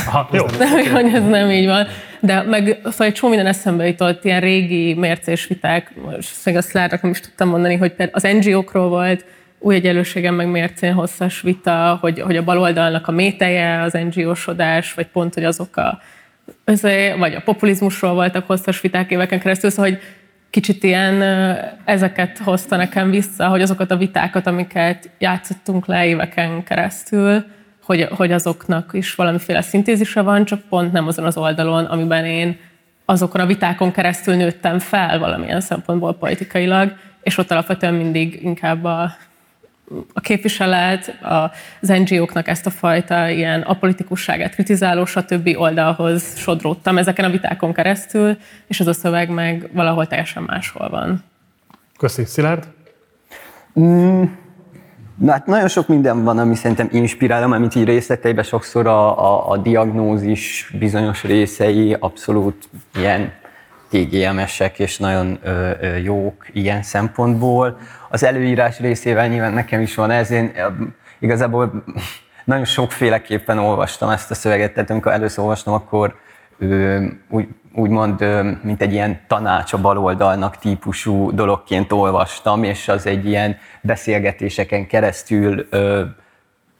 Aha, 0.05 0.29
jó. 0.31 0.45
nem, 0.57 0.91
hogy 0.91 1.13
ez 1.13 1.27
nem 1.27 1.49
így 1.49 1.65
van. 1.65 1.87
De 2.19 2.41
meg 2.41 2.79
szóval 2.83 3.07
egy 3.07 3.13
csomó 3.13 3.33
minden 3.33 3.51
eszembe 3.51 3.87
jutott, 3.87 4.25
ilyen 4.25 4.39
régi 4.39 4.93
mércés 4.93 5.47
viták, 5.47 5.91
most 6.05 6.45
még 6.45 6.55
azt 6.55 6.71
Lárnak 6.71 7.01
nem 7.01 7.11
is 7.11 7.19
tudtam 7.19 7.49
mondani, 7.49 7.75
hogy 7.75 7.93
például 7.93 8.17
az 8.17 8.45
NGO-król 8.45 8.89
volt, 8.89 9.25
új 9.59 9.75
egyenlőségem 9.75 10.35
meg 10.35 10.47
mércén 10.47 10.93
hosszas 10.93 11.41
vita, 11.41 11.97
hogy, 12.01 12.19
hogy 12.19 12.37
a 12.37 12.43
baloldalnak 12.43 13.07
a 13.07 13.11
méteje 13.11 13.81
az 13.81 13.97
NGO-sodás, 14.09 14.93
vagy 14.93 15.07
pont, 15.07 15.33
hogy 15.33 15.43
azok 15.43 15.77
a 15.77 16.01
vagy 17.17 17.34
a 17.34 17.41
populizmusról 17.41 18.13
voltak 18.13 18.47
hosszas 18.47 18.81
viták 18.81 19.11
éveken 19.11 19.39
keresztül, 19.39 19.69
szóval, 19.69 19.91
hogy 19.91 19.99
kicsit 20.49 20.84
ilyen 20.84 21.22
ezeket 21.85 22.38
hozta 22.38 22.76
nekem 22.76 23.09
vissza, 23.09 23.47
hogy 23.47 23.61
azokat 23.61 23.91
a 23.91 23.97
vitákat, 23.97 24.47
amiket 24.47 25.09
játszottunk 25.17 25.85
le 25.85 26.05
éveken 26.05 26.63
keresztül, 26.63 27.45
hogy, 27.84 28.07
hogy 28.11 28.31
azoknak 28.31 28.89
is 28.93 29.15
valamiféle 29.15 29.61
szintézise 29.61 30.22
van, 30.22 30.45
csak 30.45 30.61
pont 30.69 30.91
nem 30.91 31.07
azon 31.07 31.26
az 31.26 31.38
oldalon, 31.38 31.85
amiben 31.85 32.26
én 32.26 32.57
azokon 33.05 33.41
a 33.41 33.45
vitákon 33.45 33.91
keresztül 33.91 34.35
nőttem 34.35 34.80
fel 34.80 35.19
valamilyen 35.19 35.61
szempontból 35.61 36.13
politikailag, 36.13 36.93
és 37.22 37.38
ott 37.38 37.51
alapvetően 37.51 37.93
mindig 37.93 38.39
inkább 38.43 38.84
a 38.84 39.15
a 40.14 40.20
képviselet, 40.20 41.20
az 41.82 41.88
NGO-knak 41.88 42.48
ezt 42.48 42.66
a 42.66 42.70
fajta 42.70 43.30
ilyen 43.30 43.62
apolitikusságát 43.62 44.53
kritizáló, 44.53 45.06
stb. 45.06 45.49
oldalhoz 45.56 46.38
sodródtam 46.38 46.98
ezeken 46.98 47.26
a 47.26 47.30
vitákon 47.30 47.74
keresztül, 47.74 48.38
és 48.68 48.80
az 48.80 48.88
a 48.88 48.94
szöveg 48.94 49.30
meg 49.30 49.70
valahol 49.74 50.07
teljesen 50.07 50.44
máshol 50.44 50.90
van. 50.90 51.24
Köszi. 51.98 52.26
Szilárd? 52.26 52.68
Mm, 53.80 54.24
na, 55.16 55.32
hát 55.32 55.45
nagyon 55.45 55.68
sok 55.68 55.88
minden 55.88 56.24
van, 56.24 56.38
ami 56.38 56.56
szerintem 56.56 56.90
inspirálom, 56.91 57.52
amit 57.52 57.76
így 57.76 57.86
részleteiben 57.86 58.44
sokszor 58.44 58.88
a, 58.88 59.34
a, 59.34 59.49
a 59.49 59.57
diagnózis 59.57 60.74
bizonyos 60.80 61.24
részei 61.24 61.95
abszolút 61.99 62.70
ilyen 62.95 63.34
TGMS-ek, 63.90 64.80
és 64.80 64.98
nagyon 64.98 65.38
ö, 65.44 65.70
ö, 65.82 65.95
jók 65.95 66.45
ilyen 66.53 66.84
szempontból. 66.84 67.78
Az 68.15 68.23
előírás 68.23 68.79
részével 68.79 69.27
nyilván 69.27 69.53
nekem 69.53 69.81
is 69.81 69.95
van 69.95 70.11
ez, 70.11 70.31
én 70.31 70.51
igazából 71.19 71.83
nagyon 72.43 72.65
sokféleképpen 72.65 73.57
olvastam 73.57 74.09
ezt 74.09 74.31
a 74.31 74.33
szöveget, 74.33 74.73
tehát 74.73 74.89
amikor 74.89 75.11
először 75.11 75.43
olvastam, 75.43 75.73
akkor 75.73 76.15
úgy, 77.29 77.47
úgymond, 77.73 78.25
mint 78.63 78.81
egy 78.81 78.93
ilyen 78.93 79.19
tanács 79.27 79.73
a 79.73 79.81
baloldalnak 79.81 80.57
típusú 80.57 81.31
dologként 81.31 81.91
olvastam, 81.91 82.63
és 82.63 82.87
az 82.87 83.05
egy 83.05 83.25
ilyen 83.25 83.57
beszélgetéseken 83.81 84.87
keresztül 84.87 85.67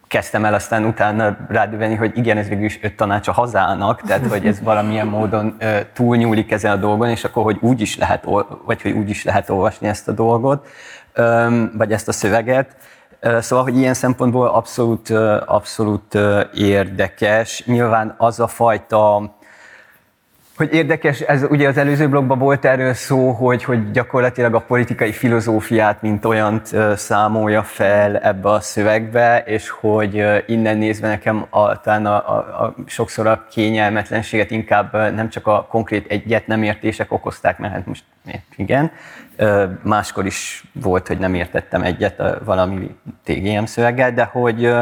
kezdtem 0.07 0.45
el 0.45 0.53
aztán 0.53 0.85
utána 0.85 1.37
rádövenni, 1.49 1.95
hogy 1.95 2.17
igen, 2.17 2.37
ez 2.37 2.47
végül 2.47 2.65
is 2.65 2.79
tanács 2.95 3.27
a 3.27 3.31
hazának, 3.31 4.01
tehát 4.01 4.27
hogy 4.27 4.45
ez 4.45 4.61
valamilyen 4.61 5.07
módon 5.07 5.57
túlnyúlik 5.93 6.51
ezen 6.51 6.71
a 6.71 6.75
dolgon, 6.75 7.09
és 7.09 7.23
akkor 7.23 7.43
hogy 7.43 7.57
úgy 7.61 7.81
is 7.81 7.97
lehet, 7.97 8.23
vagy 8.65 8.81
hogy 8.81 8.91
úgy 8.91 9.09
is 9.09 9.23
lehet 9.23 9.49
olvasni 9.49 9.87
ezt 9.87 10.07
a 10.07 10.11
dolgot, 10.11 10.67
vagy 11.77 11.91
ezt 11.91 12.07
a 12.07 12.11
szöveget. 12.11 12.75
Szóval, 13.39 13.63
hogy 13.63 13.77
ilyen 13.77 13.93
szempontból 13.93 14.47
abszolút, 14.47 15.09
abszolút 15.45 16.17
érdekes. 16.53 17.63
Nyilván 17.65 18.15
az 18.17 18.39
a 18.39 18.47
fajta 18.47 19.33
hogy 20.55 20.73
érdekes, 20.73 21.19
ez 21.19 21.43
ugye 21.49 21.67
az 21.67 21.77
előző 21.77 22.09
blogban 22.09 22.39
volt 22.39 22.65
erről 22.65 22.93
szó, 22.93 23.31
hogy, 23.31 23.63
hogy 23.63 23.91
gyakorlatilag 23.91 24.53
a 24.53 24.59
politikai 24.59 25.11
filozófiát, 25.11 26.01
mint 26.01 26.25
olyant 26.25 26.75
számolja 26.95 27.63
fel 27.63 28.17
ebbe 28.17 28.49
a 28.49 28.59
szövegbe, 28.59 29.43
és 29.45 29.69
hogy 29.69 30.25
innen 30.47 30.77
nézve 30.77 31.07
nekem 31.07 31.45
a, 31.49 31.81
talán 31.81 32.05
a, 32.05 32.15
a, 32.15 32.63
a, 32.63 32.75
sokszor 32.85 33.27
a 33.27 33.45
kényelmetlenséget 33.51 34.51
inkább 34.51 34.93
nem 34.93 35.29
csak 35.29 35.47
a 35.47 35.65
konkrét 35.69 36.11
egyet 36.11 36.47
nem 36.47 36.63
értések 36.63 37.11
okozták, 37.11 37.57
mert 37.57 37.73
hát 37.73 37.85
most 37.85 38.03
igen, 38.55 38.91
máskor 39.81 40.25
is 40.25 40.63
volt, 40.73 41.07
hogy 41.07 41.17
nem 41.17 41.33
értettem 41.33 41.81
egyet 41.81 42.21
valami 42.43 42.95
TGM 43.23 43.63
szöveggel, 43.63 44.13
de 44.13 44.23
hogy 44.23 44.73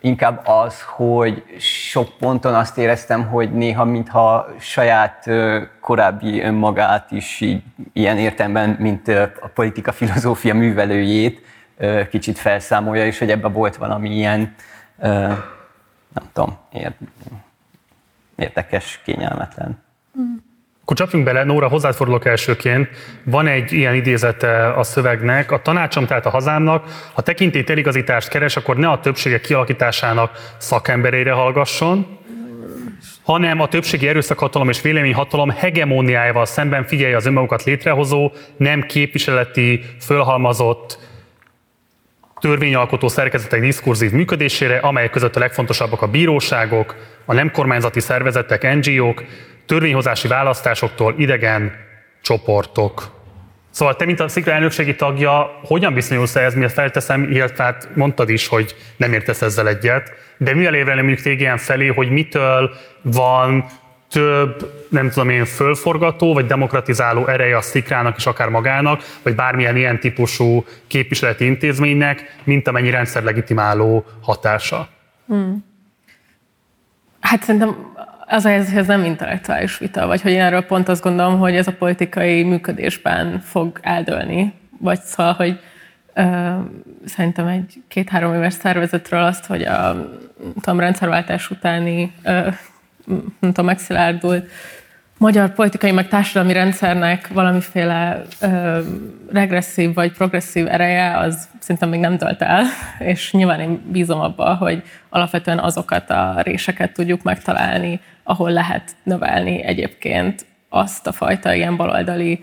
inkább 0.00 0.46
az, 0.46 0.82
hogy 0.82 1.44
sok 1.58 2.16
ponton 2.18 2.54
azt 2.54 2.78
éreztem, 2.78 3.26
hogy 3.26 3.52
néha 3.52 3.84
mintha 3.84 4.46
saját 4.58 5.30
korábbi 5.80 6.40
önmagát 6.40 7.10
is 7.10 7.40
így, 7.40 7.62
ilyen 7.92 8.18
értemben, 8.18 8.76
mint 8.78 9.08
a 9.40 9.50
politika 9.54 9.92
filozófia 9.92 10.54
művelőjét 10.54 11.42
kicsit 12.10 12.38
felszámolja, 12.38 13.06
és 13.06 13.18
hogy 13.18 13.30
ebben 13.30 13.52
volt 13.52 13.76
valami 13.76 14.10
ilyen, 14.10 14.54
nem 16.14 16.24
tudom, 16.32 16.56
érdekes, 18.36 19.00
kényelmetlen. 19.04 19.82
Mm. 20.18 20.34
Akkor 20.84 20.96
csapjunk 20.96 21.24
bele, 21.24 21.44
Nóra, 21.44 21.68
hozzád 21.68 21.96
elsőként. 22.22 22.88
Van 23.22 23.46
egy 23.46 23.72
ilyen 23.72 23.94
idézete 23.94 24.72
a 24.72 24.82
szövegnek. 24.82 25.50
A 25.50 25.62
tanácsom, 25.62 26.06
tehát 26.06 26.26
a 26.26 26.30
hazámnak, 26.30 27.10
ha 27.12 27.22
tekintély 27.22 27.64
eligazítást 27.66 28.28
keres, 28.28 28.56
akkor 28.56 28.76
ne 28.76 28.88
a 28.88 29.00
többsége 29.00 29.40
kialakításának 29.40 30.54
szakemberére 30.58 31.32
hallgasson, 31.32 32.18
hanem 33.22 33.60
a 33.60 33.68
többségi 33.68 34.08
erőszakhatalom 34.08 34.68
és 34.68 34.80
véleményhatalom 34.80 35.50
hegemóniájával 35.50 36.46
szemben 36.46 36.84
figyelje 36.84 37.16
az 37.16 37.26
önmagukat 37.26 37.64
létrehozó, 37.64 38.32
nem 38.56 38.82
képviseleti, 38.82 39.84
fölhalmazott 40.00 40.98
törvényalkotó 42.40 43.08
szerkezetek 43.08 43.60
diskurzív 43.60 44.10
működésére, 44.10 44.78
amelyek 44.78 45.10
között 45.10 45.36
a 45.36 45.38
legfontosabbak 45.38 46.02
a 46.02 46.08
bíróságok, 46.08 46.96
a 47.24 47.34
nem 47.34 47.50
kormányzati 47.50 48.00
szervezetek, 48.00 48.74
NGO-k, 48.74 49.24
törvényhozási 49.66 50.28
választásoktól 50.28 51.14
idegen 51.18 51.72
csoportok. 52.22 53.12
Szóval 53.70 53.96
te, 53.96 54.04
mint 54.04 54.20
a 54.20 54.28
szikra 54.28 54.52
elnökségi 54.52 54.94
tagja, 54.94 55.60
hogyan 55.62 55.94
viszonyulsz 55.94 56.36
ehhez, 56.36 56.54
miért 56.54 56.72
felteszem, 56.72 57.22
illetve 57.30 57.64
hát 57.64 57.88
mondtad 57.94 58.28
is, 58.28 58.46
hogy 58.46 58.74
nem 58.96 59.12
értesz 59.12 59.42
ezzel 59.42 59.68
egyet, 59.68 60.12
de 60.36 60.54
mivel 60.54 60.74
érvelni 60.74 61.02
mondjuk 61.02 61.36
TGM 61.36 61.56
felé, 61.56 61.86
hogy 61.86 62.10
mitől 62.10 62.70
van 63.02 63.64
több, 64.10 64.72
nem 64.88 65.10
tudom 65.10 65.28
én, 65.28 65.44
fölforgató 65.44 66.32
vagy 66.32 66.46
demokratizáló 66.46 67.26
ereje 67.26 67.56
a 67.56 67.60
szikrának 67.60 68.16
és 68.16 68.26
akár 68.26 68.48
magának, 68.48 69.02
vagy 69.22 69.34
bármilyen 69.34 69.76
ilyen 69.76 70.00
típusú 70.00 70.64
képviseleti 70.86 71.44
intézménynek, 71.44 72.36
mint 72.44 72.68
amennyi 72.68 72.90
rendszer 72.90 73.22
legitimáló 73.22 74.04
hatása? 74.22 74.88
Hmm. 75.26 75.64
Hát 77.20 77.42
szerintem 77.42 77.92
az 78.26 78.46
ez 78.46 78.86
nem 78.86 79.04
intellektuális 79.04 79.78
vita, 79.78 80.06
vagy 80.06 80.22
hogy 80.22 80.32
én 80.32 80.40
erről 80.40 80.62
pont 80.62 80.88
azt 80.88 81.02
gondolom, 81.02 81.38
hogy 81.38 81.56
ez 81.56 81.66
a 81.66 81.72
politikai 81.72 82.42
működésben 82.42 83.40
fog 83.40 83.78
eldőlni, 83.82 84.52
vagy 84.78 85.00
szóval, 85.00 85.32
hogy 85.32 85.60
ö, 86.14 86.50
szerintem 87.04 87.46
egy 87.46 87.82
két-három 87.88 88.34
éves 88.34 88.52
szervezetről 88.52 89.22
azt, 89.22 89.46
hogy 89.46 89.62
a 89.62 90.10
tudom, 90.60 90.80
rendszerváltás 90.80 91.50
utáni 91.50 92.12
ö, 92.22 92.30
nem 93.06 93.52
tudom, 93.52 93.64
megszilárdult 93.64 94.50
magyar 95.18 95.52
politikai 95.52 95.92
meg 95.92 96.08
társadalmi 96.08 96.52
rendszernek 96.52 97.28
valamiféle 97.28 98.22
ö, 98.40 98.80
regresszív 99.32 99.94
vagy 99.94 100.12
progresszív 100.12 100.66
ereje, 100.68 101.18
az 101.18 101.48
szerintem 101.58 101.88
még 101.88 102.00
nem 102.00 102.18
tölt 102.18 102.42
el, 102.42 102.64
és 102.98 103.32
nyilván 103.32 103.60
én 103.60 103.82
bízom 103.90 104.20
abba, 104.20 104.54
hogy 104.54 104.82
alapvetően 105.08 105.58
azokat 105.58 106.10
a 106.10 106.40
réseket 106.42 106.92
tudjuk 106.92 107.22
megtalálni, 107.22 108.00
ahol 108.24 108.50
lehet 108.50 108.96
növelni 109.02 109.62
egyébként 109.62 110.46
azt 110.68 111.06
a 111.06 111.12
fajta 111.12 111.54
ilyen 111.54 111.76
baloldali 111.76 112.40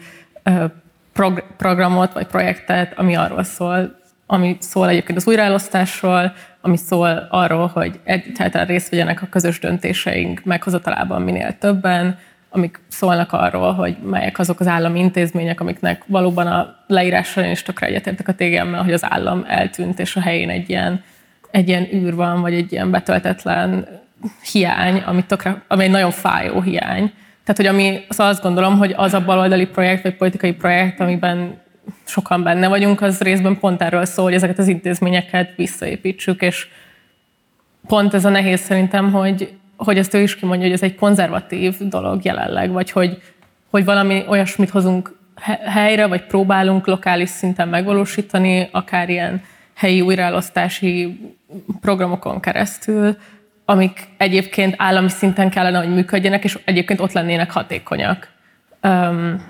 prog- 1.14 1.44
programot 1.58 2.14
vagy 2.14 2.28
projektet, 2.28 2.98
ami 2.98 3.16
arról 3.16 3.44
szól, 3.44 4.00
ami 4.26 4.58
szól 4.60 4.90
egyébként 4.90 5.18
az 5.18 5.28
újraelosztásról, 5.28 6.34
ami 6.62 6.78
szól 6.78 7.28
arról, 7.30 7.68
hogy 7.68 8.00
egyáltalán 8.04 8.68
részt 8.68 8.90
vegyenek 8.90 9.22
a 9.22 9.28
közös 9.30 9.60
döntéseink 9.60 10.44
meghozatalában 10.44 11.22
minél 11.22 11.58
többen, 11.58 12.18
amik 12.50 12.80
szólnak 12.88 13.34
arról, 13.34 13.74
hogy 13.74 13.98
melyek 14.04 14.40
azok 14.40 14.60
az 14.60 14.68
állami 14.68 15.00
intézmények, 15.00 15.62
amiknek 15.62 16.04
valóban 16.06 16.48
a 16.48 16.76
leírással 16.88 17.44
én 17.44 17.52
is 17.52 17.64
tökre 17.64 17.88
egyetértek 17.88 18.28
a 18.28 18.34
tégemmel, 18.34 18.84
hogy 18.84 18.94
az 18.94 19.06
állam 19.06 19.46
eltűnt, 19.48 20.00
és 20.00 20.16
a 20.16 20.22
helyén 20.22 20.50
egy 20.50 20.70
ilyen, 20.70 21.04
egy 21.52 21.68
ilyen 21.68 21.88
űr 21.94 22.16
van, 22.16 22.42
vagy 22.42 22.54
egy 22.54 22.72
ilyen 22.72 22.92
betöltetlen 22.92 23.88
hiány, 24.52 25.04
ami, 25.06 25.26
tökre, 25.26 25.64
ami 25.68 25.84
egy 25.84 25.90
nagyon 25.92 26.12
fájó 26.12 26.62
hiány. 26.62 27.14
Tehát, 27.44 27.58
hogy 27.58 27.66
ami, 27.66 28.06
szóval 28.10 28.32
azt 28.32 28.42
gondolom, 28.42 28.78
hogy 28.78 28.94
az 28.98 29.14
a 29.14 29.24
baloldali 29.24 29.66
projekt, 29.66 30.04
vagy 30.04 30.16
politikai 30.16 30.54
projekt, 30.54 31.00
amiben 31.00 31.62
sokan 32.06 32.44
benne 32.44 32.68
vagyunk, 32.68 33.02
az 33.02 33.22
részben 33.22 33.60
pont 33.60 33.82
erről 33.82 34.06
szól, 34.06 34.26
hogy 34.26 34.34
ezeket 34.34 34.60
az 34.60 34.68
intézményeket 34.68 35.56
visszaépítsük, 35.56 36.42
és 36.42 36.68
pont 37.88 38.14
ez 38.14 38.26
a 38.26 38.30
nehéz 38.30 38.60
szerintem, 38.60 39.12
hogy, 39.12 39.54
hogy 39.78 39.98
ezt 39.98 40.14
ő 40.14 40.22
is 40.22 40.36
kimondja, 40.36 40.66
hogy 40.66 40.76
ez 40.76 40.84
egy 40.84 40.96
konzervatív 40.96 41.78
dolog 41.80 42.24
jelenleg, 42.24 42.72
vagy 42.72 42.92
hogy, 42.92 43.22
hogy 43.70 43.86
valami 43.86 44.24
olyasmit 44.28 44.70
hozunk 44.70 45.20
helyre, 45.66 46.08
vagy 46.08 46.26
próbálunk 46.26 46.88
lokális 46.88 47.30
szinten 47.30 47.68
megvalósítani, 47.68 48.70
akár 48.72 49.10
ilyen 49.10 49.42
helyi 49.74 50.02
újraelosztási 50.02 51.20
programokon 51.82 52.40
keresztül, 52.40 53.18
amik 53.72 54.08
egyébként 54.18 54.76
állami 54.78 55.10
szinten 55.10 55.50
kellene, 55.50 55.78
hogy 55.78 55.94
működjenek, 55.94 56.44
és 56.44 56.60
egyébként 56.66 57.00
ott 57.00 57.12
lennének 57.12 57.52
hatékonyak. 57.52 58.28
Um, 58.84 59.46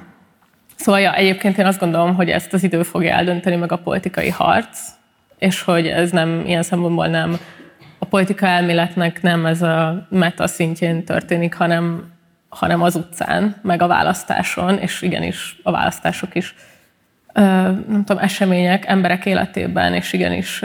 szóval 0.75 1.01
ja, 1.01 1.15
egyébként 1.15 1.57
én 1.57 1.65
azt 1.65 1.79
gondolom, 1.79 2.15
hogy 2.15 2.29
ezt 2.29 2.53
az 2.53 2.63
idő 2.63 2.83
fogja 2.83 3.13
eldönteni 3.13 3.55
meg 3.55 3.71
a 3.71 3.77
politikai 3.77 4.29
harc, 4.29 4.79
és 5.39 5.61
hogy 5.61 5.87
ez 5.87 6.11
nem 6.11 6.43
ilyen 6.45 6.63
szempontból 6.63 7.07
nem 7.07 7.39
a 7.99 8.05
politika 8.05 8.47
elméletnek 8.47 9.21
nem 9.21 9.45
ez 9.45 9.61
a 9.61 10.07
meta 10.09 10.47
szintjén 10.47 11.05
történik, 11.05 11.53
hanem, 11.53 12.11
hanem 12.49 12.81
az 12.81 12.95
utcán, 12.95 13.55
meg 13.61 13.81
a 13.81 13.87
választáson, 13.87 14.77
és 14.77 15.01
igenis 15.01 15.59
a 15.63 15.71
választások 15.71 16.35
is 16.35 16.55
nem 17.33 18.03
tudom, 18.05 18.23
események 18.23 18.85
emberek 18.85 19.25
életében, 19.25 19.93
és 19.93 20.13
igenis 20.13 20.63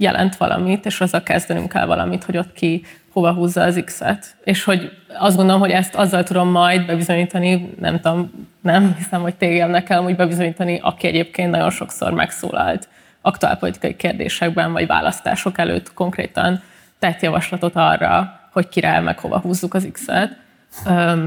jelent 0.00 0.36
valamit, 0.36 0.86
és 0.86 1.00
azzal 1.00 1.22
kezdenünk 1.22 1.74
el 1.74 1.86
valamit, 1.86 2.24
hogy 2.24 2.36
ott 2.36 2.52
ki 2.52 2.84
hova 3.12 3.32
húzza 3.32 3.62
az 3.62 3.82
X-et. 3.84 4.36
És 4.44 4.64
hogy 4.64 4.90
azt 5.18 5.36
gondolom, 5.36 5.60
hogy 5.60 5.70
ezt 5.70 5.94
azzal 5.94 6.22
tudom 6.22 6.50
majd 6.50 6.86
bebizonyítani, 6.86 7.74
nem 7.80 8.00
tudom, 8.00 8.48
nem 8.60 8.94
hiszem, 8.96 9.20
hogy 9.20 9.34
tégem 9.34 9.70
nekem 9.70 10.04
úgy 10.04 10.16
bebizonyítani, 10.16 10.78
aki 10.82 11.06
egyébként 11.06 11.50
nagyon 11.50 11.70
sokszor 11.70 12.12
megszólalt 12.12 12.88
aktuálpolitikai 13.20 13.96
kérdésekben, 13.96 14.72
vagy 14.72 14.86
választások 14.86 15.58
előtt 15.58 15.94
konkrétan 15.94 16.62
tett 16.98 17.22
javaslatot 17.22 17.76
arra, 17.76 18.40
hogy 18.52 18.68
kire 18.68 19.00
meg 19.00 19.18
hova 19.18 19.38
húzzuk 19.38 19.74
az 19.74 19.88
X-et. 19.92 20.36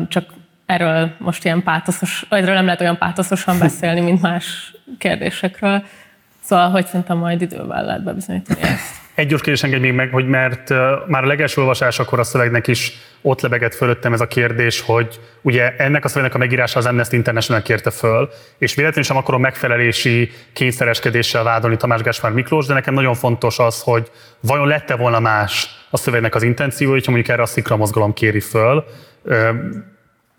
Csak 0.08 0.34
erről 0.66 1.12
most 1.18 1.46
ilyen 1.46 1.64
pátoszos, 1.64 2.26
erről 2.30 2.54
nem 2.54 2.66
lehet 2.66 2.82
olyan 2.82 2.98
pátoszosan 2.98 3.60
beszélni, 3.60 4.00
mint 4.00 4.22
más 4.22 4.76
kérdésekről. 4.98 5.84
Szóval, 6.44 6.70
hogy 6.70 6.86
szerintem 6.86 7.18
majd 7.18 7.42
idővel 7.42 7.86
lehet 7.86 8.04
bebizonyítani 8.04 8.62
ezt. 8.62 9.00
Egy 9.16 9.28
gyors 9.28 9.42
kérdés 9.42 9.64
engedj 9.64 9.82
még 9.82 9.94
meg, 9.94 10.12
hogy 10.12 10.28
mert 10.28 10.70
már 11.08 11.24
a 11.24 11.28
legelső 11.28 11.62
olvasásakor 11.62 12.20
a 12.20 12.24
szövegnek 12.24 12.68
is 12.68 12.94
ott 13.22 13.42
lebegett 13.42 13.76
fölöttem 13.76 14.14
ez 14.14 14.22
a 14.22 14.28
kérdés, 14.28 14.82
hogy 14.82 15.20
ugye 15.42 15.76
ennek 15.78 16.06
a 16.06 16.08
szövegnek 16.08 16.36
a 16.36 16.38
megírása 16.38 16.80
az 16.80 16.86
Amnesty 16.86 17.14
International 17.14 17.62
kérte 17.62 17.90
föl, 17.90 18.30
és 18.58 18.76
véletlenül 18.76 19.04
sem 19.04 19.18
akarom 19.18 19.42
megfelelési 19.42 20.32
kényszereskedéssel 20.54 21.44
vádolni 21.44 21.78
Tamás 21.78 22.02
Gáspár 22.02 22.32
Miklós, 22.32 22.66
de 22.66 22.74
nekem 22.74 22.94
nagyon 22.94 23.14
fontos 23.14 23.60
az, 23.60 23.82
hogy 23.82 24.12
vajon 24.40 24.68
lette 24.68 24.96
volna 24.96 25.20
más 25.20 25.70
a 25.90 25.98
szövegnek 25.98 26.36
az 26.36 26.44
intenciója, 26.44 26.94
hogyha 26.94 27.12
mondjuk 27.12 27.34
erre 27.34 27.44
a 27.44 27.46
szikra 27.46 27.76
mozgalom 27.78 28.14
kéri 28.14 28.40
föl. 28.40 28.86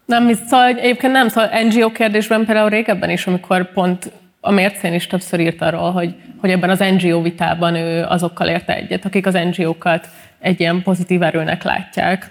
Nem, 0.06 0.32
szóval 0.48 0.66
egyébként 0.66 1.12
nem, 1.12 1.28
szóval 1.28 1.50
NGO 1.62 1.92
kérdésben 1.92 2.44
például 2.44 2.68
régebben 2.68 3.10
is, 3.10 3.26
amikor 3.26 3.72
pont 3.72 4.12
a 4.44 4.50
Mércén 4.50 4.92
is 4.92 5.06
többször 5.06 5.40
írt 5.40 5.62
arról, 5.62 5.90
hogy, 5.90 6.14
hogy 6.40 6.50
ebben 6.50 6.70
az 6.70 6.78
NGO 6.78 7.22
vitában 7.22 7.74
ő 7.74 8.04
azokkal 8.04 8.48
érte 8.48 8.74
egyet, 8.74 9.04
akik 9.04 9.26
az 9.26 9.38
NGO-kat 9.50 10.08
egy 10.38 10.60
ilyen 10.60 10.82
pozitív 10.82 11.22
erőnek 11.22 11.62
látják. 11.62 12.30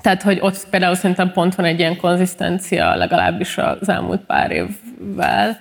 Tehát, 0.00 0.22
hogy 0.22 0.38
ott 0.40 0.68
például 0.70 0.94
szerintem 0.94 1.32
pont 1.32 1.54
van 1.54 1.66
egy 1.66 1.78
ilyen 1.78 1.96
konzisztencia 1.96 2.94
legalábbis 2.94 3.58
az 3.58 3.88
elmúlt 3.88 4.20
pár 4.20 4.50
évvel, 4.50 5.60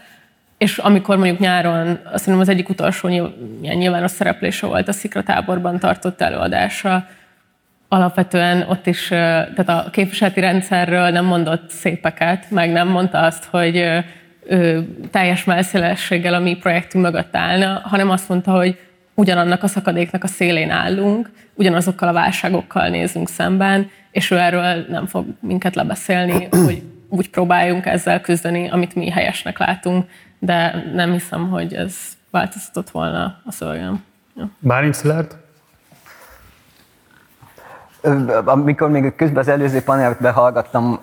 és 0.57 0.77
amikor 0.77 1.17
mondjuk 1.17 1.39
nyáron, 1.39 1.99
azt 2.11 2.25
hiszem 2.25 2.39
az 2.39 2.49
egyik 2.49 2.69
utolsó 2.69 3.07
ilyen 3.07 3.77
nyilvános 3.77 4.11
szereplése 4.11 4.67
volt 4.67 4.87
a 4.87 4.91
Szikra 4.91 5.23
táborban 5.23 5.79
tartott 5.79 6.21
előadása, 6.21 7.07
alapvetően 7.87 8.65
ott 8.69 8.87
is, 8.87 9.07
tehát 9.07 9.69
a 9.69 9.89
képviseleti 9.91 10.39
rendszerről 10.39 11.09
nem 11.09 11.25
mondott 11.25 11.69
szépeket, 11.69 12.51
meg 12.51 12.71
nem 12.71 12.87
mondta 12.87 13.19
azt, 13.19 13.45
hogy 13.45 14.03
ő 14.49 14.87
teljes 15.11 15.43
melszélességgel 15.43 16.33
a 16.33 16.39
mi 16.39 16.55
projektünk 16.55 17.03
mögött 17.03 17.35
állna, 17.35 17.81
hanem 17.83 18.09
azt 18.09 18.29
mondta, 18.29 18.51
hogy 18.51 18.79
ugyanannak 19.13 19.63
a 19.63 19.67
szakadéknak 19.67 20.23
a 20.23 20.27
szélén 20.27 20.69
állunk, 20.69 21.29
ugyanazokkal 21.53 22.07
a 22.07 22.13
válságokkal 22.13 22.87
nézünk 22.89 23.29
szemben, 23.29 23.89
és 24.11 24.31
ő 24.31 24.37
erről 24.37 24.85
nem 24.89 25.05
fog 25.05 25.25
minket 25.39 25.75
lebeszélni, 25.75 26.47
hogy 26.51 26.83
úgy 27.09 27.29
próbáljunk 27.29 27.85
ezzel 27.85 28.21
küzdeni, 28.21 28.69
amit 28.69 28.95
mi 28.95 29.09
helyesnek 29.09 29.57
látunk, 29.57 30.05
de 30.39 30.85
nem 30.93 31.11
hiszem, 31.11 31.49
hogy 31.49 31.73
ez 31.73 31.95
változtatott 32.29 32.89
volna 32.89 33.41
a 33.45 33.51
szövegem. 33.51 34.03
Ja. 34.37 34.49
Bálint 34.59 34.93
Szilárd? 34.93 35.35
Amikor 38.45 38.89
még 38.89 39.15
közben 39.15 39.37
az 39.37 39.47
előző 39.47 39.81
panelt 39.81 40.19
behallgattam 40.19 40.99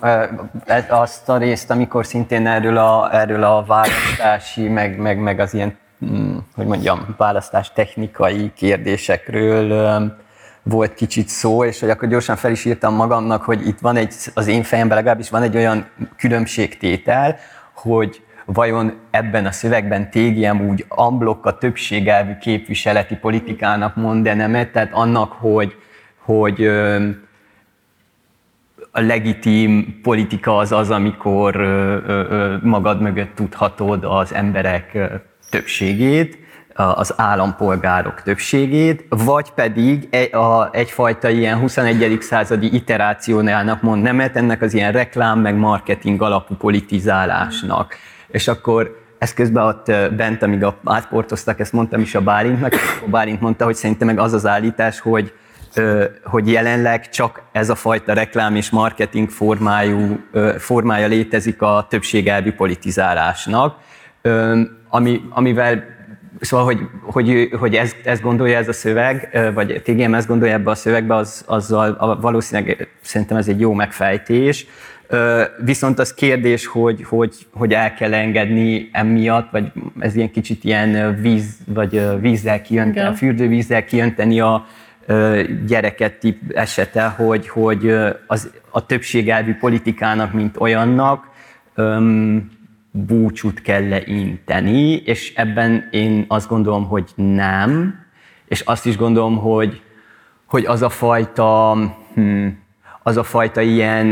azt 0.89 1.29
a 1.29 1.37
részt, 1.37 1.71
amikor 1.71 2.05
szintén 2.05 2.47
erről 2.47 2.77
a, 2.77 3.15
erről 3.15 3.43
a 3.43 3.63
választási, 3.67 4.67
meg, 4.67 4.97
meg, 4.97 5.19
meg 5.19 5.39
az 5.39 5.53
ilyen, 5.53 5.77
mm, 6.05 6.37
hogy 6.55 6.65
mondjam, 6.65 7.15
választás 7.17 7.71
technikai 7.73 8.51
kérdésekről 8.55 10.15
volt 10.63 10.93
kicsit 10.93 11.27
szó, 11.27 11.63
és 11.63 11.79
hogy 11.79 11.89
akkor 11.89 12.09
gyorsan 12.09 12.35
fel 12.35 12.51
is 12.51 12.65
írtam 12.65 12.93
magamnak, 12.93 13.43
hogy 13.43 13.67
itt 13.67 13.79
van 13.79 13.95
egy, 13.95 14.13
az 14.33 14.47
én 14.47 14.63
fejemben 14.63 14.97
legalábbis 14.97 15.29
van 15.29 15.41
egy 15.41 15.55
olyan 15.55 15.87
különbségtétel, 16.17 17.37
hogy 17.73 18.21
vajon 18.45 18.93
ebben 19.11 19.45
a 19.45 19.51
szövegben 19.51 20.09
tégiem 20.09 20.69
úgy 20.69 20.85
amblok 20.87 21.45
a 21.45 21.57
többségelvű 21.57 22.37
képviseleti 22.37 23.15
politikának 23.15 23.95
mond-e 23.95 24.33
nemet, 24.33 24.71
tehát 24.71 24.93
annak, 24.93 25.31
hogy, 25.31 25.75
hogy 26.27 26.65
a 28.91 29.01
legitim 29.01 29.99
politika 30.03 30.57
az 30.57 30.71
az, 30.71 30.89
amikor 30.89 31.55
magad 32.63 33.01
mögött 33.01 33.35
tudhatod 33.35 34.03
az 34.03 34.33
emberek 34.33 34.97
többségét, 35.49 36.37
az 36.73 37.13
állampolgárok 37.17 38.21
többségét, 38.21 39.05
vagy 39.09 39.51
pedig 39.51 40.09
egyfajta 40.71 41.29
ilyen 41.29 41.57
21. 41.57 42.17
századi 42.21 42.75
iterációnálnak 42.75 43.81
mond 43.81 44.01
nemet, 44.01 44.35
ennek 44.35 44.61
az 44.61 44.73
ilyen 44.73 44.91
reklám 44.91 45.39
meg 45.39 45.55
marketing 45.55 46.21
alapú 46.21 46.55
politizálásnak. 46.55 47.95
És 48.27 48.47
akkor 48.47 49.05
ezt 49.17 49.35
közben 49.35 49.63
ott 49.63 49.91
bent, 50.15 50.43
amíg 50.43 50.65
átportoztak, 50.83 51.59
ezt 51.59 51.73
mondtam 51.73 52.01
is 52.01 52.15
a 52.15 52.21
Bálintnak, 52.21 52.73
a 53.05 53.09
Bálint 53.09 53.41
mondta, 53.41 53.65
hogy 53.65 53.75
szerintem 53.75 54.07
meg 54.07 54.19
az 54.19 54.33
az 54.33 54.45
állítás, 54.45 54.99
hogy 54.99 55.33
hogy 56.23 56.51
jelenleg 56.51 57.09
csak 57.09 57.41
ez 57.51 57.69
a 57.69 57.75
fajta 57.75 58.13
reklám 58.13 58.55
és 58.55 58.69
marketing 58.69 59.29
formájú, 59.29 60.19
formája 60.57 61.07
létezik 61.07 61.61
a 61.61 61.85
többségelvű 61.89 62.51
politizálásnak, 62.51 63.77
ami, 64.89 65.21
amivel 65.29 65.95
Szóval, 66.39 66.65
hogy, 66.65 66.79
hogy, 67.01 67.49
hogy 67.59 67.75
ez, 67.75 67.95
ez 68.03 68.19
gondolja 68.19 68.57
ez 68.57 68.67
a 68.67 68.73
szöveg, 68.73 69.39
vagy 69.53 69.81
TGM 69.83 70.13
ezt 70.13 70.27
gondolja 70.27 70.53
ebbe 70.53 70.69
a 70.69 70.75
szövegbe, 70.75 71.15
az, 71.15 71.43
azzal 71.47 72.17
valószínűleg 72.21 72.87
szerintem 73.01 73.37
ez 73.37 73.47
egy 73.47 73.59
jó 73.59 73.73
megfejtés. 73.73 74.67
Viszont 75.63 75.99
az 75.99 76.13
kérdés, 76.13 76.65
hogy, 76.65 77.03
hogy, 77.03 77.47
hogy 77.53 77.73
el 77.73 77.93
kell 77.93 78.13
engedni 78.13 78.89
emiatt, 78.91 79.51
vagy 79.51 79.71
ez 79.99 80.15
ilyen 80.15 80.31
kicsit 80.31 80.63
ilyen 80.63 81.21
víz, 81.21 81.57
vagy 81.65 82.19
vízzel 82.19 82.61
kijönteni, 82.61 83.07
a 83.07 83.13
fürdővízzel 83.13 83.85
kijönteni 83.85 84.39
a 84.39 84.65
gyereket 85.65 86.13
tip 86.13 86.51
esete, 86.51 87.07
hogy, 87.07 87.49
hogy 87.49 87.95
az, 88.27 88.51
a 88.69 88.85
többségelvű 88.85 89.55
politikának, 89.55 90.33
mint 90.33 90.59
olyannak, 90.59 91.29
öm, 91.75 92.49
búcsút 92.91 93.61
kell 93.61 93.87
leinteni, 93.87 94.95
és 94.95 95.33
ebben 95.35 95.87
én 95.91 96.25
azt 96.27 96.47
gondolom, 96.47 96.87
hogy 96.87 97.09
nem, 97.15 97.99
és 98.47 98.61
azt 98.61 98.85
is 98.85 98.97
gondolom, 98.97 99.37
hogy, 99.37 99.81
hogy 100.45 100.65
az 100.65 100.81
a 100.81 100.89
fajta, 100.89 101.77
hm, 102.13 102.47
az 103.03 103.17
a 103.17 103.23
fajta 103.23 103.61
ilyen, 103.61 104.07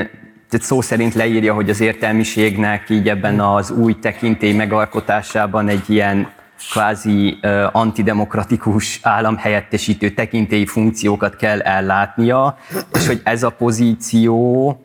tehát 0.49 0.65
szó 0.65 0.81
szerint 0.81 1.13
leírja, 1.13 1.53
hogy 1.53 1.69
az 1.69 1.81
értelmiségnek 1.81 2.89
így 2.89 3.09
ebben 3.09 3.39
az 3.39 3.71
új 3.71 3.99
tekintély 3.99 4.53
megalkotásában 4.53 5.67
egy 5.67 5.89
ilyen 5.89 6.29
kvázi 6.71 7.39
antidemokratikus 7.71 8.99
államhelyettesítő 9.03 10.09
tekintélyi 10.09 10.65
funkciókat 10.65 11.35
kell 11.35 11.59
ellátnia, 11.59 12.57
és 12.93 13.07
hogy 13.07 13.21
ez 13.23 13.43
a 13.43 13.49
pozíció 13.49 14.79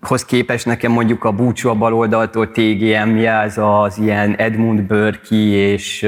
hoz 0.00 0.24
képest 0.24 0.66
nekem 0.66 0.92
mondjuk 0.92 1.24
a 1.24 1.32
búcsú 1.32 1.68
a 1.68 1.74
baloldaltól 1.74 2.50
TGM-je, 2.50 3.32
ez 3.32 3.58
az 3.58 3.98
ilyen 3.98 4.34
Edmund 4.34 4.82
Burke 4.82 5.36
és 5.36 6.06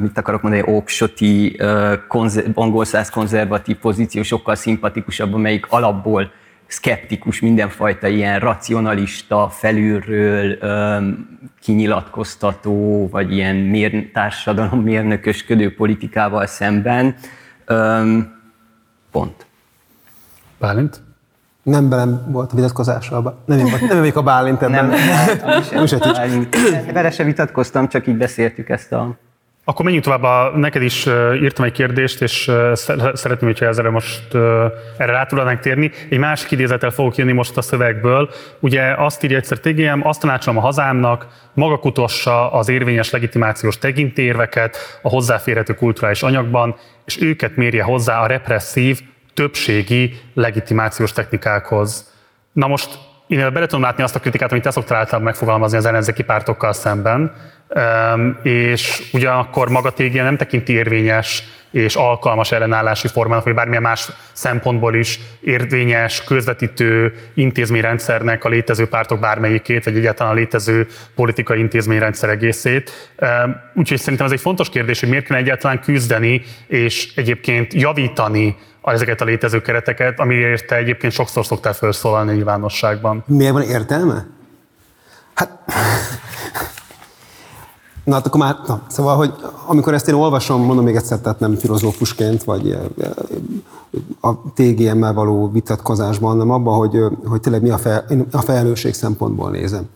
mit 0.00 0.18
akarok 0.18 0.42
mondani, 0.42 0.62
Oksoti 0.66 1.60
angol 2.54 2.84
száz 2.84 3.10
konzervatív 3.10 3.76
pozíció 3.76 4.22
sokkal 4.22 4.54
szimpatikusabb, 4.54 5.34
amelyik 5.34 5.66
alapból 5.68 6.30
szkeptikus, 6.70 7.40
mindenfajta 7.40 8.08
ilyen 8.08 8.38
racionalista, 8.38 9.48
felülről 9.48 10.58
kinyilatkoztató, 11.60 13.08
vagy 13.08 13.32
ilyen 13.32 13.56
mér, 13.56 14.10
társadalom 14.12 14.80
mérnökösködő 14.80 15.74
politikával 15.74 16.46
szemben. 16.46 17.14
Pont. 19.10 19.46
Bálint? 20.58 21.00
Nem 21.62 21.88
belem 21.88 22.26
volt 22.32 22.52
a 22.52 22.56
vitatkozással, 22.56 23.42
nem 23.44 23.58
én, 23.58 23.74
nem 23.88 23.98
vagyok 23.98 24.16
a 24.16 24.22
Bálint 24.22 24.62
ebben. 24.62 24.86
Nem, 24.86 24.98
nem, 25.72 25.86
nem, 26.12 26.48
vele 26.92 27.10
se 27.10 27.24
vitatkoztam, 27.24 27.88
csak 27.88 28.06
így 28.06 28.16
beszéltük 28.16 28.68
ezt 28.68 28.92
a... 28.92 29.16
Akkor 29.70 29.84
menjünk 29.84 30.04
tovább, 30.04 30.22
a, 30.22 30.58
neked 30.58 30.82
is 30.82 31.06
írtam 31.42 31.64
egy 31.64 31.72
kérdést, 31.72 32.22
és 32.22 32.50
szeretném, 33.12 33.50
hogyha 33.50 33.66
ezzel 33.66 33.90
most 33.90 34.34
erre 34.96 35.12
rá 35.12 35.24
tudnánk 35.24 35.60
térni. 35.60 35.90
Egy 36.08 36.18
másik 36.18 36.50
idézettel 36.50 36.90
fogok 36.90 37.16
jönni 37.16 37.32
most 37.32 37.56
a 37.56 37.62
szövegből. 37.62 38.30
Ugye 38.60 38.94
azt 38.96 39.24
írja 39.24 39.36
egyszer 39.36 39.58
TGM, 39.58 40.00
azt 40.02 40.20
tanácsolom 40.20 40.58
a 40.58 40.62
hazámnak, 40.62 41.26
maga 41.54 41.78
kutossa 41.78 42.52
az 42.52 42.68
érvényes 42.68 43.10
legitimációs 43.10 43.78
tekintérveket 43.78 44.98
a 45.02 45.08
hozzáférhető 45.08 45.74
kulturális 45.74 46.22
anyagban, 46.22 46.76
és 47.04 47.20
őket 47.20 47.56
mérje 47.56 47.82
hozzá 47.82 48.20
a 48.20 48.26
represszív, 48.26 49.00
többségi 49.34 50.20
legitimációs 50.34 51.12
technikákhoz. 51.12 52.12
Na 52.52 52.66
most 52.66 52.98
én 53.26 53.52
bele 53.52 53.66
tudom 53.66 53.82
látni 53.82 54.02
azt 54.02 54.14
a 54.14 54.20
kritikát, 54.20 54.50
amit 54.50 54.62
te 54.62 54.70
szoktál 54.70 54.98
általában 54.98 55.26
megfogalmazni 55.26 55.76
az 55.76 55.86
ellenzéki 55.86 56.22
pártokkal 56.22 56.72
szemben, 56.72 57.32
és 58.42 59.08
ugyanakkor 59.12 59.68
maga 59.68 59.92
TG 59.92 60.12
nem 60.12 60.36
tekinti 60.36 60.72
érvényes 60.72 61.42
és 61.70 61.96
alkalmas 61.96 62.52
ellenállási 62.52 63.08
formának, 63.08 63.44
vagy 63.44 63.54
bármilyen 63.54 63.82
más 63.82 64.10
szempontból 64.32 64.94
is 64.94 65.20
érvényes, 65.40 66.24
közvetítő 66.24 67.14
intézményrendszernek 67.34 68.44
a 68.44 68.48
létező 68.48 68.88
pártok 68.88 69.20
bármelyikét, 69.20 69.84
vagy 69.84 69.96
egyáltalán 69.96 70.32
a 70.32 70.36
létező 70.36 70.86
politikai 71.14 71.58
intézményrendszer 71.58 72.28
egészét. 72.28 73.12
Úgyhogy 73.74 73.98
szerintem 73.98 74.26
ez 74.26 74.32
egy 74.32 74.40
fontos 74.40 74.68
kérdés, 74.68 75.00
hogy 75.00 75.08
miért 75.08 75.24
kell 75.24 75.36
egyáltalán 75.36 75.80
küzdeni, 75.80 76.42
és 76.66 77.12
egyébként 77.16 77.74
javítani 77.74 78.56
ezeket 78.82 79.20
a 79.20 79.24
létező 79.24 79.60
kereteket, 79.60 80.20
amiért 80.20 80.66
te 80.66 80.76
egyébként 80.76 81.12
sokszor 81.12 81.44
szoktál 81.44 81.72
felszólalni 81.72 82.32
nyilvánosságban. 82.32 83.24
Miért 83.26 83.52
van 83.52 83.62
értelme? 83.62 84.26
Hát... 85.34 85.50
Na, 88.10 88.16
hát 88.16 88.26
akkor 88.26 88.40
már, 88.40 88.56
na, 88.66 88.80
szóval, 88.86 89.16
hogy 89.16 89.34
amikor 89.66 89.94
ezt 89.94 90.08
én 90.08 90.14
olvasom, 90.14 90.62
mondom 90.62 90.84
még 90.84 90.96
egyszer, 90.96 91.18
tehát 91.18 91.40
nem 91.40 91.54
filozófusként, 91.54 92.44
vagy 92.44 92.78
a 94.20 94.34
TGM-mel 94.54 95.12
való 95.12 95.50
vitatkozásban, 95.50 96.30
hanem 96.30 96.50
abban, 96.50 96.78
hogy, 96.78 96.98
hogy 97.24 97.40
tényleg 97.40 97.62
mi 97.62 97.70
a, 97.70 97.78
fel, 97.78 98.04
a 98.32 98.40
felelősség 98.40 98.94
szempontból 98.94 99.50
nézem. 99.50 99.88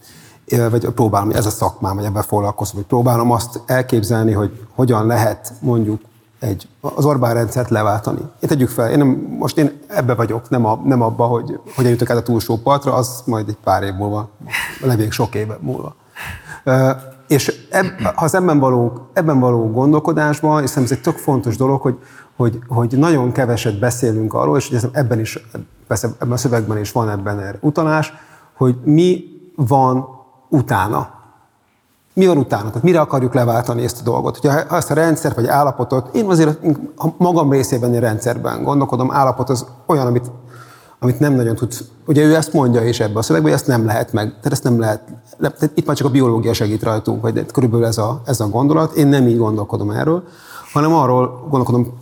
Vagy 0.71 0.89
próbálom, 0.89 1.31
ez 1.31 1.47
a 1.47 1.51
szakmám, 1.51 1.97
vagy 1.97 2.05
ebben 2.05 2.23
foglalkozom, 2.23 2.75
hogy 2.75 2.85
próbálom 2.85 3.31
azt 3.31 3.61
elképzelni, 3.67 4.33
hogy 4.33 4.51
hogyan 4.75 5.07
lehet 5.07 5.53
mondjuk 5.61 6.01
egy, 6.39 6.69
az 6.81 7.05
Orbán 7.05 7.35
rendszert 7.35 7.71
leváltani. 7.71 8.21
Én 8.41 8.49
tegyük 8.49 8.69
fel, 8.69 8.91
én 8.91 8.99
nem, 8.99 9.37
most 9.39 9.59
én 9.59 9.81
ebbe 9.87 10.15
vagyok, 10.15 10.49
nem, 10.49 10.65
a, 10.65 10.81
nem 10.85 11.03
abba, 11.03 11.25
hogy 11.25 11.59
hogyan 11.77 11.91
jutok 11.91 12.11
át 12.11 12.17
a 12.17 12.23
túlsó 12.23 12.57
partra, 12.57 12.95
az 12.95 13.23
majd 13.27 13.49
egy 13.49 13.59
pár 13.65 13.83
év 13.83 13.95
múlva, 13.95 14.29
levél 14.81 15.11
sok 15.11 15.35
éve 15.35 15.59
múlva. 15.61 15.95
És 17.29 17.67
eb, 17.71 17.87
az 18.15 18.35
ebben 18.35 18.59
való, 18.59 19.09
ebben 19.13 19.41
való 19.41 19.71
gondolkodásban, 19.71 20.63
és 20.63 20.69
szerintem 20.69 20.93
ez 20.93 21.05
egy 21.05 21.13
tök 21.13 21.23
fontos 21.23 21.57
dolog, 21.57 21.81
hogy, 21.81 21.99
hogy, 22.37 22.59
hogy 22.69 22.99
nagyon 22.99 23.33
keveset 23.33 23.79
beszélünk 23.79 24.35
arról, 24.35 24.57
és 24.57 24.87
ebben 24.93 25.21
is, 25.21 25.49
persze 25.87 26.09
ebben 26.19 26.33
a 26.33 26.37
szövegben 26.37 26.79
is 26.79 26.93
van 26.93 27.11
ebben 27.11 27.41
erre 27.41 27.59
utalás, 27.61 28.13
hogy 28.55 28.77
mi 28.85 29.25
van 29.57 30.07
utána 30.49 31.15
mi 32.15 32.27
van 32.27 32.37
utána? 32.37 32.69
Tehát 32.69 32.83
mire 32.83 33.01
akarjuk 33.01 33.35
leváltani 33.35 33.85
ezt 33.85 34.01
a 34.01 34.03
dolgot? 34.05 34.39
Hogyha 34.39 34.77
ezt 34.77 34.91
a 34.91 34.95
rendszer 34.95 35.35
vagy 35.35 35.47
állapotot, 35.47 36.15
én 36.15 36.31
azért 36.31 36.59
magam 37.17 37.51
részében 37.51 37.93
egy 37.93 38.01
rendszerben 38.01 38.63
gondolkodom, 38.63 39.13
állapot 39.13 39.51
az 39.51 39.67
olyan, 39.87 40.07
amit, 40.07 40.31
amit 41.05 41.19
nem 41.19 41.35
nagyon 41.35 41.55
tudsz. 41.55 41.85
Ugye 42.07 42.23
ő 42.23 42.35
ezt 42.35 42.53
mondja 42.53 42.85
is 42.89 43.01
ebbe 43.01 43.19
a 43.19 43.23
szövegbe, 43.23 43.49
hogy 43.49 43.59
ezt 43.59 43.67
nem 43.67 43.85
lehet 43.85 44.13
meg. 44.13 44.29
Tehát 44.29 44.53
ezt 44.53 44.65
nem 44.65 44.79
lehet. 44.79 45.01
Tehát 45.39 45.71
itt 45.75 45.87
már 45.87 45.97
csak 45.97 46.07
a 46.07 46.11
biológia 46.11 46.53
segít 46.53 46.83
rajtunk, 46.83 47.23
hogy 47.23 47.47
körülbelül 47.47 47.87
ez 47.87 47.99
a, 47.99 48.21
ez 48.25 48.41
a 48.41 48.49
gondolat. 48.49 48.93
Én 48.93 49.07
nem 49.07 49.29
így 49.29 49.39
gondolkodom 49.39 49.91
erről, 49.91 50.25
hanem 50.73 50.95
arról 50.95 51.47
gondolkodom 51.49 51.93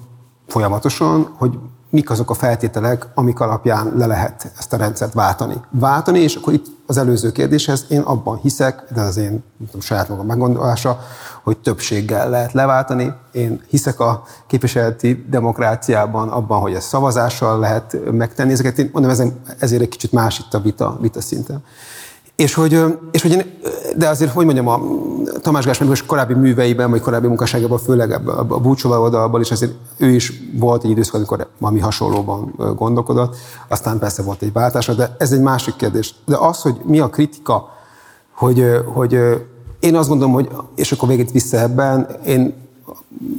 folyamatosan, 0.47 1.29
hogy 1.39 1.59
mik 1.93 2.11
azok 2.11 2.31
a 2.31 2.35
feltételek, 2.35 3.07
amik 3.15 3.41
alapján 3.41 3.93
le 3.97 4.07
lehet 4.07 4.53
ezt 4.59 4.73
a 4.73 4.77
rendszert 4.77 5.13
váltani. 5.13 5.55
Váltani, 5.71 6.19
és 6.19 6.35
akkor 6.35 6.53
itt 6.53 6.67
az 6.87 6.97
előző 6.97 7.33
kérdéshez 7.33 7.85
én 7.89 8.01
abban 8.01 8.37
hiszek, 8.37 8.85
de 8.95 9.01
az 9.01 9.17
én 9.17 9.45
tudom, 9.67 9.81
saját 9.81 10.09
magam 10.09 10.27
meggondolása, 10.27 11.01
hogy 11.43 11.59
többséggel 11.59 12.31
lehet 12.31 12.53
leváltani. 12.53 13.13
Én 13.33 13.63
hiszek 13.69 14.01
a 14.01 14.25
képviseleti 14.47 15.27
demokráciában 15.31 16.29
abban, 16.29 16.61
hogy 16.61 16.75
ezt 16.75 16.89
szavazással 16.89 17.59
lehet 17.59 17.97
megtenni. 18.11 18.53
Ezeket 18.53 18.79
én 18.79 18.91
mondom, 18.93 19.11
ezért 19.59 19.83
egy 19.83 19.89
kicsit 19.89 20.13
más 20.13 20.39
itt 20.39 20.55
a 20.55 20.61
vita, 20.61 20.99
vita 21.01 21.21
szinten. 21.21 21.65
És 22.37 22.55
hogy, 22.55 22.85
és 23.11 23.23
hogy 23.23 23.31
én, 23.31 23.61
de 23.97 24.09
azért, 24.09 24.33
hogy 24.33 24.45
mondjam, 24.45 24.69
a 24.69 24.81
Tamás 25.41 25.65
Gáspár 25.65 26.07
korábbi 26.07 26.35
műveiben, 26.35 26.91
vagy 26.91 27.01
korábbi 27.01 27.27
munkásságában, 27.27 27.79
főleg 27.79 28.29
a, 28.29 28.45
búcsóval 28.45 29.01
oldalból 29.01 29.41
is 29.41 29.51
azért 29.51 29.73
ő 29.97 30.09
is 30.09 30.33
volt 30.59 30.85
egy 30.85 30.91
időszak, 30.91 31.15
amikor 31.15 31.49
valami 31.59 31.81
hasonlóban 31.81 32.55
gondolkodott, 32.77 33.37
aztán 33.69 33.99
persze 33.99 34.23
volt 34.23 34.43
egy 34.43 34.53
váltása, 34.53 34.95
de 34.95 35.17
ez 35.19 35.33
egy 35.33 35.41
másik 35.41 35.77
kérdés. 35.77 36.15
De 36.25 36.37
az, 36.37 36.61
hogy 36.61 36.77
mi 36.85 37.01
a 37.01 37.09
kritika, 37.09 37.69
hogy, 38.35 38.65
hogy 38.85 39.19
én 39.81 39.97
azt 39.97 40.09
gondolom, 40.09 40.33
hogy, 40.33 40.49
és 40.75 40.93
akkor 40.93 41.09
végét 41.09 41.31
vissza 41.31 41.59
ebben, 41.59 42.07
én 42.27 42.55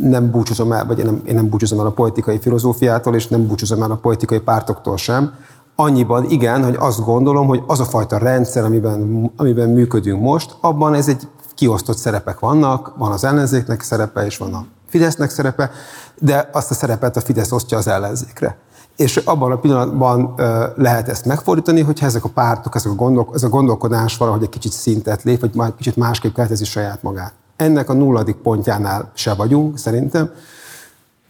nem 0.02 0.32
búcsúzom 0.32 0.72
el, 0.72 0.86
vagy 0.86 1.00
én 1.00 1.06
nem, 1.06 1.22
én 1.26 1.36
nem 1.36 1.50
búcsúzom 1.50 1.80
el 1.80 1.86
a 1.86 1.92
politikai 1.92 2.40
filozófiától, 2.40 3.16
és 3.16 3.28
nem 3.28 3.48
búcsúzom 3.48 3.84
el 3.84 3.92
a 3.92 3.96
politikai 3.96 4.40
pártoktól 4.40 4.98
sem, 4.98 5.34
Annyiban 5.76 6.30
igen, 6.30 6.64
hogy 6.64 6.76
azt 6.80 7.04
gondolom, 7.04 7.48
hogy 7.48 7.64
az 7.68 7.80
a 7.80 7.86
fajta 7.86 8.18
rendszer, 8.18 8.64
amiben, 8.64 9.32
amiben 9.38 9.70
működünk 9.70 10.22
most, 10.22 10.56
abban 10.62 10.94
ez 10.94 11.08
egy 11.08 11.28
kiosztott 11.56 11.98
szerepek 11.98 12.40
vannak, 12.40 12.94
van 12.98 13.12
az 13.12 13.24
ellenzéknek 13.24 13.82
szerepe, 13.82 14.26
és 14.26 14.38
van 14.38 14.54
a 14.54 14.66
Fidesznek 14.88 15.30
szerepe, 15.30 15.72
de 16.20 16.50
azt 16.52 16.72
a 16.72 16.74
szerepet 16.74 17.18
a 17.18 17.22
Fidesz 17.22 17.52
osztja 17.52 17.78
az 17.78 17.88
ellenzékre. 17.88 18.58
És 18.98 19.18
abban 19.18 19.52
a 19.52 19.58
pillanatban 19.58 20.34
lehet 20.76 21.10
ezt 21.10 21.26
megfordítani, 21.26 21.82
hogyha 21.82 22.06
ezek 22.06 22.24
a 22.24 22.30
pártok, 22.30 22.76
ezek 22.76 22.92
a 22.92 22.96
gondol, 22.96 23.30
ez 23.34 23.44
a 23.44 23.50
gondolkodás 23.50 24.18
valahogy 24.18 24.44
egy 24.44 24.50
kicsit 24.50 24.72
szintet 24.72 25.24
lép, 25.24 25.40
vagy 25.40 25.56
már 25.56 25.76
kicsit 25.76 25.96
másképp 25.96 26.34
keretezi 26.34 26.66
saját 26.66 27.04
magát. 27.04 27.34
Ennek 27.56 27.90
a 27.90 27.94
nulladik 27.94 28.36
pontjánál 28.36 29.12
se 29.14 29.34
vagyunk, 29.34 29.78
szerintem. 29.78 30.30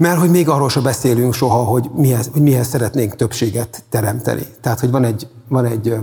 Mert 0.03 0.19
hogy 0.19 0.30
még 0.30 0.49
arról 0.49 0.69
sem 0.69 0.84
beszélünk 0.84 1.34
soha, 1.34 1.63
hogy 1.63 1.89
mihez, 1.95 2.30
hogy 2.34 2.41
mihez 2.41 2.67
szeretnénk 2.67 3.15
többséget 3.15 3.84
teremteni. 3.89 4.45
Tehát, 4.61 4.80
hogy 4.80 4.91
van 4.91 5.03
egy, 5.03 5.27
van 5.47 5.65
egy 5.65 5.95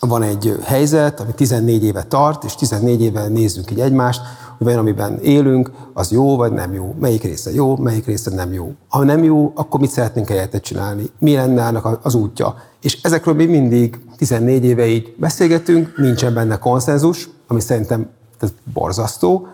van 0.00 0.22
egy 0.22 0.58
helyzet, 0.62 1.20
ami 1.20 1.32
14 1.34 1.84
éve 1.84 2.02
tart, 2.02 2.44
és 2.44 2.54
14 2.54 3.02
éve 3.02 3.28
nézzük 3.28 3.70
így 3.70 3.80
egymást, 3.80 4.20
hogy 4.56 4.66
vajon 4.66 4.80
amiben 4.80 5.18
élünk, 5.18 5.70
az 5.92 6.10
jó 6.10 6.36
vagy 6.36 6.52
nem 6.52 6.74
jó, 6.74 6.94
melyik 7.00 7.22
része 7.22 7.52
jó, 7.52 7.76
melyik 7.76 8.06
része 8.06 8.30
nem 8.34 8.52
jó. 8.52 8.72
Ha 8.88 9.04
nem 9.04 9.24
jó, 9.24 9.52
akkor 9.54 9.80
mit 9.80 9.90
szeretnénk 9.90 10.28
helyette 10.28 10.60
csinálni, 10.60 11.10
mi 11.18 11.34
lenne 11.34 11.64
annak 11.64 11.98
az 12.02 12.14
útja. 12.14 12.56
És 12.80 13.02
ezekről 13.02 13.34
mi 13.34 13.44
mindig 13.44 14.00
14 14.16 14.64
éve 14.64 14.86
így 14.86 15.14
beszélgetünk, 15.18 15.96
nincsen 15.96 16.34
benne 16.34 16.58
konszenzus, 16.58 17.28
ami 17.46 17.60
szerintem 17.60 18.08
ez 18.40 18.52
borzasztó, 18.72 19.46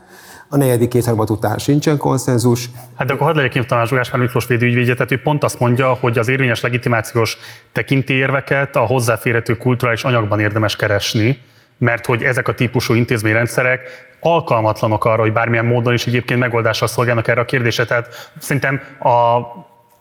a 0.53 0.57
negyedik 0.57 0.89
kétharmad 0.89 1.31
után 1.31 1.59
sincsen 1.59 1.97
konszenzus. 1.97 2.71
Hát 2.97 3.07
de 3.07 3.13
akkor 3.13 3.27
hadd 3.27 3.37
legyek 3.37 3.67
Tamás 3.67 3.91
Gáspár 3.91 4.21
Miklós 4.21 4.47
védőügyvédje, 4.47 4.95
tehát 4.95 5.13
ő 5.13 5.21
pont 5.21 5.45
azt 5.45 5.59
mondja, 5.59 5.93
hogy 5.93 6.19
az 6.19 6.29
érvényes 6.29 6.61
legitimációs 6.61 7.39
tekintélyérveket 7.73 8.77
a 8.77 8.81
hozzáférhető 8.81 9.57
kulturális 9.57 10.05
anyagban 10.05 10.41
érdemes 10.41 10.77
keresni, 10.77 11.39
mert 11.79 12.07
hogy 12.07 12.23
ezek 12.23 12.49
a 12.49 12.55
típusú 12.55 12.95
intézményrendszerek 12.95 13.81
alkalmatlanok 14.21 15.05
arra, 15.05 15.21
hogy 15.21 15.33
bármilyen 15.33 15.65
módon 15.65 15.93
is 15.93 16.07
egyébként 16.07 16.41
megoldással 16.41 16.89
szolgálnak 16.89 17.29
erre 17.29 17.41
a 17.41 17.45
kérdésre. 17.45 17.85
Tehát 17.85 18.31
szerintem 18.39 18.81
a 18.99 19.41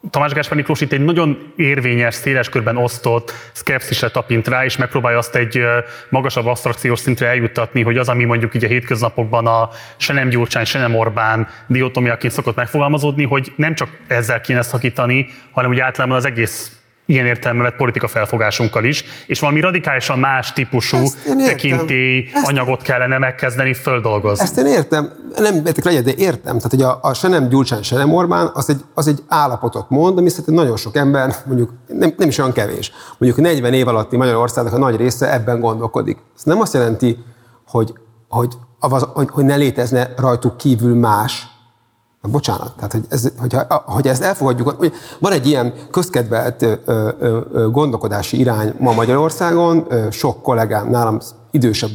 Tamás 0.09 0.31
Gáspár 0.31 0.55
Miklós 0.55 0.81
itt 0.81 0.91
egy 0.91 1.03
nagyon 1.03 1.53
érvényes, 1.55 2.13
széles 2.13 2.49
körben 2.49 2.77
osztott 2.77 3.33
szkepszisre 3.51 4.09
tapint 4.09 4.47
rá, 4.47 4.65
és 4.65 4.77
megpróbálja 4.77 5.17
azt 5.17 5.35
egy 5.35 5.61
magasabb 6.09 6.45
abstrakciós 6.45 6.99
szintre 6.99 7.27
eljuttatni, 7.27 7.81
hogy 7.81 7.97
az, 7.97 8.09
ami 8.09 8.23
mondjuk 8.23 8.55
így 8.55 8.63
a 8.63 8.67
hétköznapokban 8.67 9.47
a 9.47 9.69
se 9.97 10.13
nem 10.13 10.29
Gyurcsány, 10.29 10.65
se 10.65 10.79
nem 10.79 10.95
Orbán 10.95 11.47
diotomiaként 11.67 12.33
szokott 12.33 12.55
megfogalmazódni, 12.55 13.23
hogy 13.23 13.53
nem 13.55 13.75
csak 13.75 13.89
ezzel 14.07 14.41
kéne 14.41 14.61
szakítani, 14.61 15.27
hanem 15.51 15.69
úgy 15.69 15.79
általában 15.79 16.17
az 16.17 16.25
egész 16.25 16.78
ilyen 17.09 17.25
értelemben 17.25 17.65
vett 17.65 17.75
politika 17.75 18.07
felfogásunkkal 18.07 18.83
is, 18.83 19.03
és 19.27 19.39
valami 19.39 19.59
radikálisan 19.59 20.19
más 20.19 20.53
típusú 20.53 20.97
tekintély 21.45 22.29
anyagot 22.43 22.81
kellene 22.81 23.17
megkezdeni 23.17 23.73
földolgozni. 23.73 24.43
Ezt 24.43 24.57
én 24.57 24.65
értem, 24.65 25.11
nem 25.37 25.55
értek 25.55 25.83
legyen, 25.83 26.03
de 26.03 26.11
értem. 26.17 26.55
Tehát, 26.55 26.71
hogy 26.71 26.81
a, 26.81 26.99
a 27.01 27.13
se 27.13 27.27
nem 27.27 27.49
Gyurcsán, 27.49 27.83
se 27.83 27.97
nem 27.97 28.13
Orbán, 28.13 28.49
az 28.53 28.69
egy, 28.69 28.81
az 28.93 29.07
egy 29.07 29.23
állapotot 29.27 29.89
mond, 29.89 30.17
ami 30.17 30.29
szerintem 30.29 30.53
nagyon 30.53 30.77
sok 30.77 30.95
ember, 30.95 31.35
mondjuk 31.45 31.73
nem, 31.87 32.13
nem 32.17 32.27
is 32.27 32.37
olyan 32.37 32.51
kevés, 32.51 32.91
mondjuk 33.17 33.45
40 33.45 33.73
év 33.73 33.87
alatti 33.87 34.17
Magyarországnak 34.17 34.73
a 34.73 34.77
nagy 34.77 34.95
része 34.95 35.33
ebben 35.33 35.59
gondolkodik. 35.59 36.17
Ez 36.35 36.43
nem 36.43 36.61
azt 36.61 36.73
jelenti, 36.73 37.17
hogy, 37.67 37.93
hogy, 38.27 38.53
hogy, 38.79 39.27
hogy 39.29 39.45
ne 39.45 39.55
létezne 39.55 40.13
rajtuk 40.17 40.57
kívül 40.57 40.95
más, 40.95 41.47
Na, 42.21 42.29
bocsánat, 42.29 42.75
tehát 42.75 42.91
hogy, 42.91 43.05
ez, 43.09 43.31
hogyha, 43.37 43.83
hogy 43.85 44.07
ezt 44.07 44.23
elfogadjuk, 44.23 44.91
van 45.19 45.31
egy 45.31 45.47
ilyen 45.47 45.73
közkedvelt 45.91 46.65
gondolkodási 47.71 48.39
irány 48.39 48.73
ma 48.79 48.93
Magyarországon, 48.93 49.87
sok 50.11 50.43
kollégám 50.43 50.89
nálam 50.89 51.19
idősebb 51.51 51.89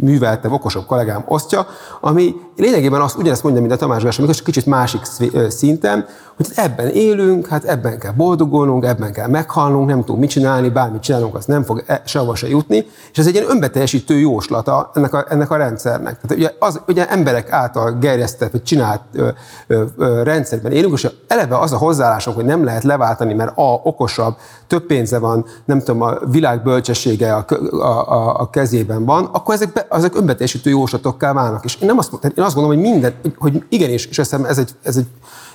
műveltebb, 0.00 0.52
okosabb 0.52 0.86
kollégám 0.86 1.24
osztja, 1.28 1.66
ami 2.00 2.34
lényegében 2.56 3.00
azt 3.00 3.16
ugyanezt 3.16 3.42
mondja, 3.42 3.60
mint 3.60 3.72
a 3.72 3.76
Tamás 3.76 4.02
Gáspár, 4.02 4.24
amikor 4.24 4.42
kicsit 4.42 4.66
másik 4.66 5.00
szinten, 5.48 6.06
hogy 6.36 6.46
ebben 6.54 6.88
élünk, 6.88 7.46
hát 7.46 7.64
ebben 7.64 7.98
kell 7.98 8.12
boldogulnunk, 8.12 8.84
ebben 8.84 9.12
kell 9.12 9.28
meghalnunk, 9.28 9.88
nem 9.88 10.00
tudunk 10.00 10.20
mit 10.20 10.30
csinálni, 10.30 10.68
bármit 10.68 11.02
csinálunk, 11.02 11.34
az 11.34 11.44
nem 11.44 11.62
fog 11.62 11.82
e, 11.86 12.02
sehova 12.04 12.34
se 12.34 12.48
jutni, 12.48 12.86
és 13.12 13.18
ez 13.18 13.26
egy 13.26 13.34
ilyen 13.34 13.50
önbeteljesítő 13.50 14.18
jóslata 14.18 14.90
ennek 14.94 15.12
a, 15.12 15.24
ennek 15.28 15.50
a 15.50 15.56
rendszernek. 15.56 16.20
Tehát 16.20 16.36
ugye, 16.36 16.50
az, 16.58 16.80
ugye 16.86 17.08
emberek 17.08 17.52
által 17.52 17.92
gerjesztett, 17.92 18.52
vagy 18.52 18.62
csinált 18.62 19.00
ö, 19.12 19.28
ö, 19.66 19.84
ö, 19.96 20.22
rendszerben 20.22 20.72
élünk, 20.72 20.92
és 20.92 21.08
eleve 21.28 21.58
az 21.58 21.72
a 21.72 21.76
hozzáállásunk, 21.76 22.36
hogy 22.36 22.44
nem 22.44 22.64
lehet 22.64 22.82
leváltani, 22.82 23.34
mert 23.34 23.52
a 23.56 23.80
okosabb, 23.82 24.36
több 24.72 24.86
pénze 24.86 25.18
van, 25.18 25.44
nem 25.64 25.78
tudom, 25.78 26.02
a 26.02 26.18
világ 26.30 26.62
bölcsessége 26.62 27.34
a, 27.34 27.44
a, 27.70 28.12
a, 28.12 28.40
a 28.40 28.50
kezében 28.50 29.04
van, 29.04 29.24
akkor 29.24 29.54
ezek, 29.54 29.72
be, 29.72 29.86
ezek 29.90 30.16
önbeteljesítő 30.16 30.70
jóslatokká 30.70 31.32
válnak. 31.32 31.64
És 31.64 31.76
én, 31.80 31.86
nem 31.86 31.98
azt, 31.98 32.12
én 32.22 32.44
azt 32.44 32.54
gondolom, 32.54 32.80
hogy 32.80 32.90
minden, 32.90 33.14
hogy 33.36 33.64
igenis, 33.68 34.06
és 34.06 34.18
ezt 34.18 34.32
ez 34.32 34.58
egy, 34.58 34.70
ez 34.82 34.96
egy 34.96 35.06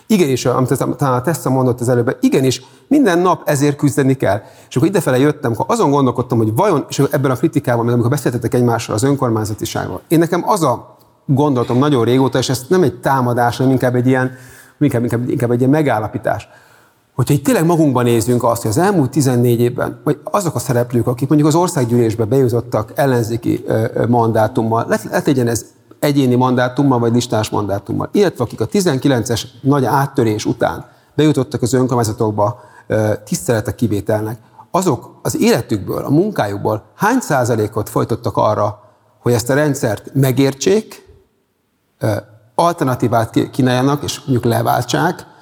Igenis, 0.09 0.45
amit 0.45 0.77
talán 0.97 1.13
a 1.13 1.21
Tessa 1.21 1.49
mondott 1.49 1.79
az 1.79 1.89
előbb, 1.89 2.17
igenis, 2.19 2.61
minden 2.87 3.19
nap 3.19 3.49
ezért 3.49 3.75
küzdeni 3.75 4.13
kell. 4.13 4.41
És 4.69 4.75
akkor 4.75 4.87
idefele 4.87 5.17
jöttem, 5.17 5.51
akkor 5.51 5.65
azon 5.67 5.91
gondolkodtam, 5.91 6.37
hogy 6.37 6.55
vajon, 6.55 6.85
és 6.89 7.03
ebben 7.11 7.31
a 7.31 7.35
kritikában, 7.35 7.87
amikor 7.87 8.09
beszéltetek 8.09 8.53
egymással 8.53 8.95
az 8.95 9.03
önkormányzatisággal, 9.03 10.01
én 10.07 10.19
nekem 10.19 10.49
az 10.49 10.63
a 10.63 10.97
gondolatom 11.25 11.77
nagyon 11.77 12.03
régóta, 12.03 12.37
és 12.37 12.49
ez 12.49 12.65
nem 12.69 12.83
egy 12.83 12.99
támadás, 12.99 13.57
hanem 13.57 13.71
inkább 13.71 13.95
egy 13.95 14.07
ilyen, 14.07 14.31
inkább, 14.79 15.03
inkább, 15.03 15.29
inkább 15.29 15.51
egy 15.51 15.59
ilyen 15.59 15.71
megállapítás, 15.71 16.47
hogyha 17.17 17.33
itt 17.33 17.43
tényleg 17.43 17.65
magunkban 17.65 18.03
nézzünk 18.03 18.43
azt, 18.43 18.61
hogy 18.61 18.71
az 18.71 18.77
elmúlt 18.77 19.09
14 19.09 19.59
évben, 19.59 20.01
vagy 20.03 20.19
azok 20.23 20.55
a 20.55 20.59
szereplők, 20.59 21.07
akik 21.07 21.27
mondjuk 21.27 21.49
az 21.49 21.55
országgyűlésbe 21.55 22.25
bejutottak 22.25 22.91
ellenzéki 22.95 23.65
mandátummal, 24.07 24.85
lehet 24.87 25.25
legyen 25.25 25.47
ez 25.47 25.65
egyéni 25.99 26.35
mandátummal 26.35 26.99
vagy 26.99 27.13
listás 27.13 27.49
mandátummal, 27.49 28.09
illetve 28.11 28.43
akik 28.43 28.61
a 28.61 28.67
19-es 28.67 29.41
nagy 29.61 29.85
áttörés 29.85 30.45
után 30.45 30.85
bejutottak 31.15 31.61
az 31.61 31.73
önkormányzatokba 31.73 32.59
tiszteletek 33.23 33.75
kivételnek, 33.75 34.37
azok 34.71 35.19
az 35.21 35.41
életükből, 35.41 36.03
a 36.03 36.09
munkájukból 36.09 36.83
hány 36.95 37.19
százalékot 37.19 37.89
folytottak 37.89 38.37
arra, 38.37 38.79
hogy 39.21 39.33
ezt 39.33 39.49
a 39.49 39.53
rendszert 39.53 40.13
megértsék, 40.13 41.05
alternatívát 42.55 43.49
kínáljanak, 43.51 44.03
és 44.03 44.19
mondjuk 44.19 44.43
leváltsák, 44.43 45.35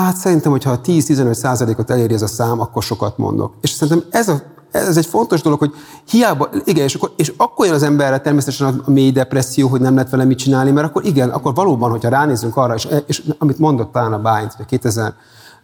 hát 0.00 0.16
szerintem, 0.16 0.50
hogyha 0.50 0.80
10-15 0.84 1.32
százalékot 1.32 1.90
eléri 1.90 2.14
ez 2.14 2.22
a 2.22 2.26
szám, 2.26 2.60
akkor 2.60 2.82
sokat 2.82 3.18
mondok. 3.18 3.54
És 3.60 3.70
szerintem 3.70 4.08
ez 4.10 4.28
a 4.28 4.42
ez 4.70 4.96
egy 4.96 5.06
fontos 5.06 5.42
dolog, 5.42 5.58
hogy 5.58 5.74
hiába, 6.08 6.48
igen, 6.64 6.84
és 6.84 6.94
akkor, 6.94 7.12
és 7.16 7.32
akkor 7.36 7.66
jön 7.66 7.74
az 7.74 7.82
emberre 7.82 8.18
természetesen 8.18 8.82
a 8.84 8.90
mély 8.90 9.10
depresszió, 9.10 9.68
hogy 9.68 9.80
nem 9.80 9.94
lehet 9.94 10.10
vele 10.10 10.24
mit 10.24 10.38
csinálni, 10.38 10.70
mert 10.70 10.86
akkor 10.86 11.04
igen, 11.04 11.28
akkor 11.28 11.54
valóban, 11.54 11.90
hogyha 11.90 12.08
ránézzünk 12.08 12.56
arra, 12.56 12.74
és, 12.74 12.88
és 13.06 13.22
amit 13.38 13.58
mondott 13.58 13.92
talán 13.92 14.12
a 14.12 14.18
Bányt, 14.18 14.52
hogy 14.52 14.80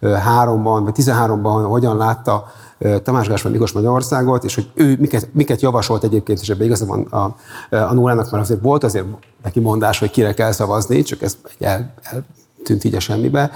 2003-ban, 0.01 0.81
vagy 0.83 0.93
13-ban 0.97 1.65
hogyan 1.67 1.97
látta 1.97 2.45
Tamás 3.03 3.27
Gáspár 3.27 3.51
Miklós 3.51 3.71
Magyarországot, 3.71 4.43
és 4.43 4.55
hogy 4.55 4.71
ő 4.73 4.97
miket, 4.99 5.29
miket 5.33 5.61
javasolt 5.61 6.03
egyébként, 6.03 6.39
és 6.41 6.49
ebben 6.49 6.65
igaza 6.65 7.05
a, 7.09 7.17
a 7.69 7.93
Nórának, 7.93 8.31
mert 8.31 8.43
azért 8.43 8.61
volt 8.61 8.83
azért 8.83 9.05
neki 9.43 9.59
mondás, 9.59 9.99
hogy 9.99 10.11
kire 10.11 10.33
kell 10.33 10.51
szavazni, 10.51 11.01
csak 11.01 11.21
ez 11.21 11.37
el, 11.59 11.93
eltűnt 12.01 12.83
így 12.83 12.95
a 12.95 12.99
semmibe. 12.99 13.51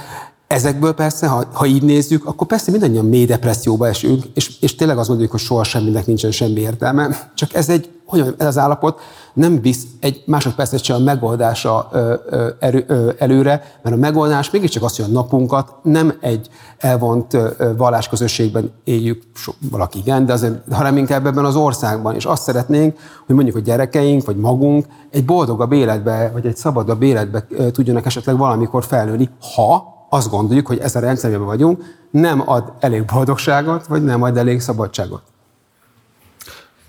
Ezekből 0.48 0.94
persze, 0.94 1.28
ha, 1.28 1.44
ha 1.54 1.66
így 1.66 1.84
nézzük, 1.84 2.26
akkor 2.26 2.48
persze 2.48 2.72
mindannyian 2.72 3.06
mély 3.06 3.26
depresszióba 3.26 3.88
esünk, 3.88 4.24
és, 4.34 4.60
és 4.60 4.76
tényleg 4.76 4.98
azt 4.98 5.10
mondjuk, 5.10 5.32
hogy 5.32 5.40
soha 5.40 5.64
semminek 5.64 6.06
nincsen 6.06 6.32
semmi 6.32 6.60
értelme. 6.60 7.32
Csak 7.36 7.54
ez 7.54 7.70
egy, 7.70 7.90
hogy 8.06 8.20
mondjam, 8.20 8.40
ez 8.40 8.48
az 8.48 8.58
állapot 8.58 9.00
nem 9.34 9.62
visz 9.62 9.84
egy 10.00 10.24
másodpercet 10.26 10.84
sem 10.84 10.96
a 10.96 11.00
megoldása 11.00 11.90
ö, 11.92 12.14
ö, 12.30 12.50
erő, 12.60 12.86
ö, 12.88 13.12
előre, 13.18 13.80
mert 13.84 13.96
a 13.96 14.00
megoldás 14.00 14.50
mégiscsak 14.50 14.84
az, 14.84 14.96
hogy 14.96 15.06
a 15.06 15.12
napunkat 15.12 15.74
nem 15.84 16.18
egy 16.22 16.50
elvont 16.78 17.34
ö, 17.34 17.50
vallásközösségben 17.78 18.72
éljük, 18.84 19.24
so, 19.36 19.52
valaki 19.72 20.00
igen, 20.00 20.26
de 20.26 20.34
azért, 20.34 20.74
hanem 20.74 20.98
inkább 20.98 21.26
ebben 21.26 21.46
az 21.46 21.56
országban. 21.56 22.16
És 22.16 22.26
azt 22.26 22.44
szeretnénk, 22.44 22.98
hogy 23.26 23.36
mondjuk 23.36 23.56
a 23.56 23.60
gyerekeink, 23.60 24.26
vagy 24.26 24.38
magunk 24.38 24.86
egy 25.12 25.26
boldogabb 25.26 25.72
életbe, 25.72 26.30
vagy 26.34 26.46
egy 26.46 26.58
szabadabb 26.58 27.02
életbe 27.02 27.48
tudjanak 27.72 28.06
esetleg 28.06 28.38
valamikor 28.38 28.84
felnőni, 28.84 29.30
ha 29.56 29.97
azt 30.18 30.30
gondoljuk, 30.30 30.68
hogy 30.68 30.80
ez 30.80 30.96
a 30.96 31.00
rendszerben 31.00 31.46
vagyunk, 31.46 31.84
nem 32.12 32.50
ad 32.50 32.74
elég 32.80 33.06
boldogságot, 33.06 33.88
vagy 33.88 34.04
nem 34.04 34.24
ad 34.24 34.38
elég 34.38 34.60
szabadságot. 34.60 35.22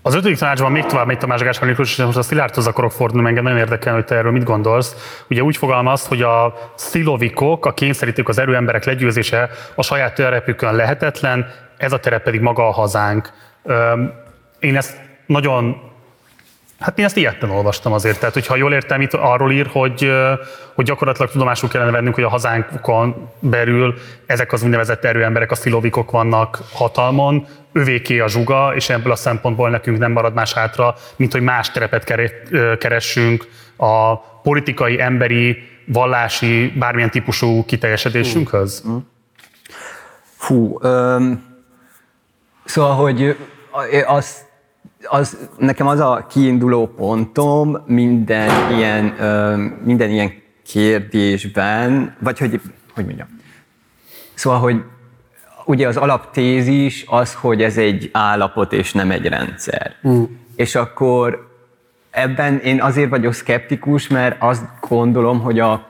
Az 0.02 0.14
ötödik 0.14 0.38
tanácsban 0.38 0.72
még 0.72 0.84
tovább 0.84 1.06
megy 1.06 1.18
Tamás 1.18 1.42
Gáspár 1.42 1.68
Miklós, 1.68 1.90
és 1.98 2.04
most 2.04 2.16
a 2.16 2.22
Szilárdhoz 2.22 2.66
akarok 2.66 2.92
fordulni, 2.92 3.28
engem 3.28 3.42
nagyon 3.42 3.58
érdekel, 3.58 3.94
hogy 3.94 4.04
te 4.04 4.14
erről 4.14 4.32
mit 4.32 4.44
gondolsz. 4.44 4.94
Ugye 5.30 5.42
úgy 5.42 5.56
fogalmaz, 5.56 6.06
hogy 6.06 6.22
a 6.22 6.54
szilovikok, 6.74 7.66
a 7.66 7.74
kényszerítők, 7.74 8.28
az 8.28 8.38
erőemberek 8.38 8.84
legyőzése 8.84 9.50
a 9.74 9.82
saját 9.82 10.14
terepükön 10.14 10.74
lehetetlen, 10.74 11.46
ez 11.76 11.92
a 11.92 12.00
terep 12.00 12.22
pedig 12.22 12.40
maga 12.40 12.68
a 12.68 12.72
hazánk. 12.72 13.32
Én 14.58 14.76
ezt 14.76 14.96
nagyon 15.26 15.76
Hát 16.78 16.98
én 16.98 17.04
ezt 17.04 17.16
ilyetten 17.16 17.50
olvastam 17.50 17.92
azért. 17.92 18.18
Tehát, 18.18 18.34
hogyha 18.34 18.56
jól 18.56 18.72
értem, 18.72 19.00
itt 19.00 19.14
arról 19.14 19.52
ír, 19.52 19.66
hogy, 19.66 20.12
hogy 20.74 20.84
gyakorlatilag 20.84 21.30
tudomásul 21.30 21.68
kellene 21.68 21.90
vennünk, 21.90 22.14
hogy 22.14 22.24
a 22.24 22.28
hazánkon 22.28 23.30
belül 23.38 23.94
ezek 24.26 24.52
az 24.52 24.62
úgynevezett 24.62 25.04
erőemberek, 25.04 25.50
a 25.50 25.54
szilovikok 25.54 26.10
vannak 26.10 26.58
hatalmon, 26.72 27.46
övéké 27.72 28.18
a 28.18 28.28
zsuga, 28.28 28.74
és 28.74 28.88
ebből 28.88 29.12
a 29.12 29.16
szempontból 29.16 29.70
nekünk 29.70 29.98
nem 29.98 30.12
marad 30.12 30.34
más 30.34 30.52
hátra, 30.52 30.94
mint 31.16 31.32
hogy 31.32 31.42
más 31.42 31.70
terepet 31.70 32.04
keressünk 32.78 33.48
a 33.76 34.16
politikai, 34.16 35.00
emberi, 35.00 35.68
vallási, 35.84 36.72
bármilyen 36.78 37.10
típusú 37.10 37.64
kiteljesedésünkhöz? 37.64 38.84
Fú, 40.36 40.78
öm, 40.82 41.56
szóval, 42.64 42.94
hogy 42.94 43.36
azt 44.06 44.47
az, 45.08 45.48
nekem 45.58 45.86
az 45.86 46.00
a 46.00 46.26
kiinduló 46.30 46.86
pontom 46.86 47.82
minden 47.86 48.72
ilyen, 48.72 49.04
minden 49.84 50.10
ilyen 50.10 50.32
kérdésben, 50.66 52.16
vagy 52.18 52.38
hogy, 52.38 52.60
hogy 52.94 53.04
mondjam, 53.04 53.28
szóval, 54.34 54.58
hogy 54.58 54.82
ugye 55.64 55.88
az 55.88 55.96
alaptézis 55.96 57.04
az, 57.08 57.34
hogy 57.34 57.62
ez 57.62 57.76
egy 57.76 58.10
állapot 58.12 58.72
és 58.72 58.92
nem 58.92 59.10
egy 59.10 59.26
rendszer. 59.26 59.94
Mm. 60.08 60.22
És 60.56 60.74
akkor 60.74 61.48
ebben 62.10 62.58
én 62.58 62.82
azért 62.82 63.10
vagyok 63.10 63.32
szkeptikus, 63.32 64.08
mert 64.08 64.36
azt 64.38 64.64
gondolom, 64.88 65.40
hogy 65.40 65.58
a 65.60 65.86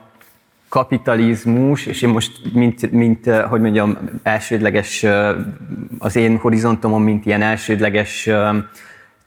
kapitalizmus, 0.69 1.85
és 1.85 2.01
én 2.01 2.09
most, 2.09 2.53
mint, 2.53 2.91
mint 2.91 3.29
hogy 3.29 3.61
mondjam, 3.61 3.97
elsődleges, 4.23 5.05
az 5.99 6.15
én 6.15 6.37
horizontomon, 6.37 7.01
mint 7.01 7.25
ilyen 7.25 7.41
elsődleges 7.41 8.29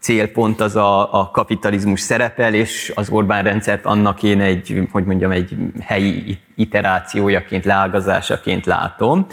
célpont 0.03 0.61
az 0.61 0.77
a, 0.77 1.21
a 1.21 1.31
kapitalizmus 1.31 2.01
szerepel, 2.01 2.55
és 2.55 2.93
az 2.95 3.11
Orbán 3.11 3.45
rendszert 3.45 3.87
annak 3.87 4.23
én 4.23 4.41
egy, 4.41 4.89
hogy 4.93 5.05
mondjam, 5.05 5.31
egy 5.31 5.57
helyi 5.81 6.39
iterációjaként, 6.55 7.65
leágazásaként 7.65 8.67
látom. 8.67 9.27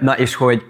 Na 0.00 0.16
és 0.16 0.34
hogy 0.34 0.62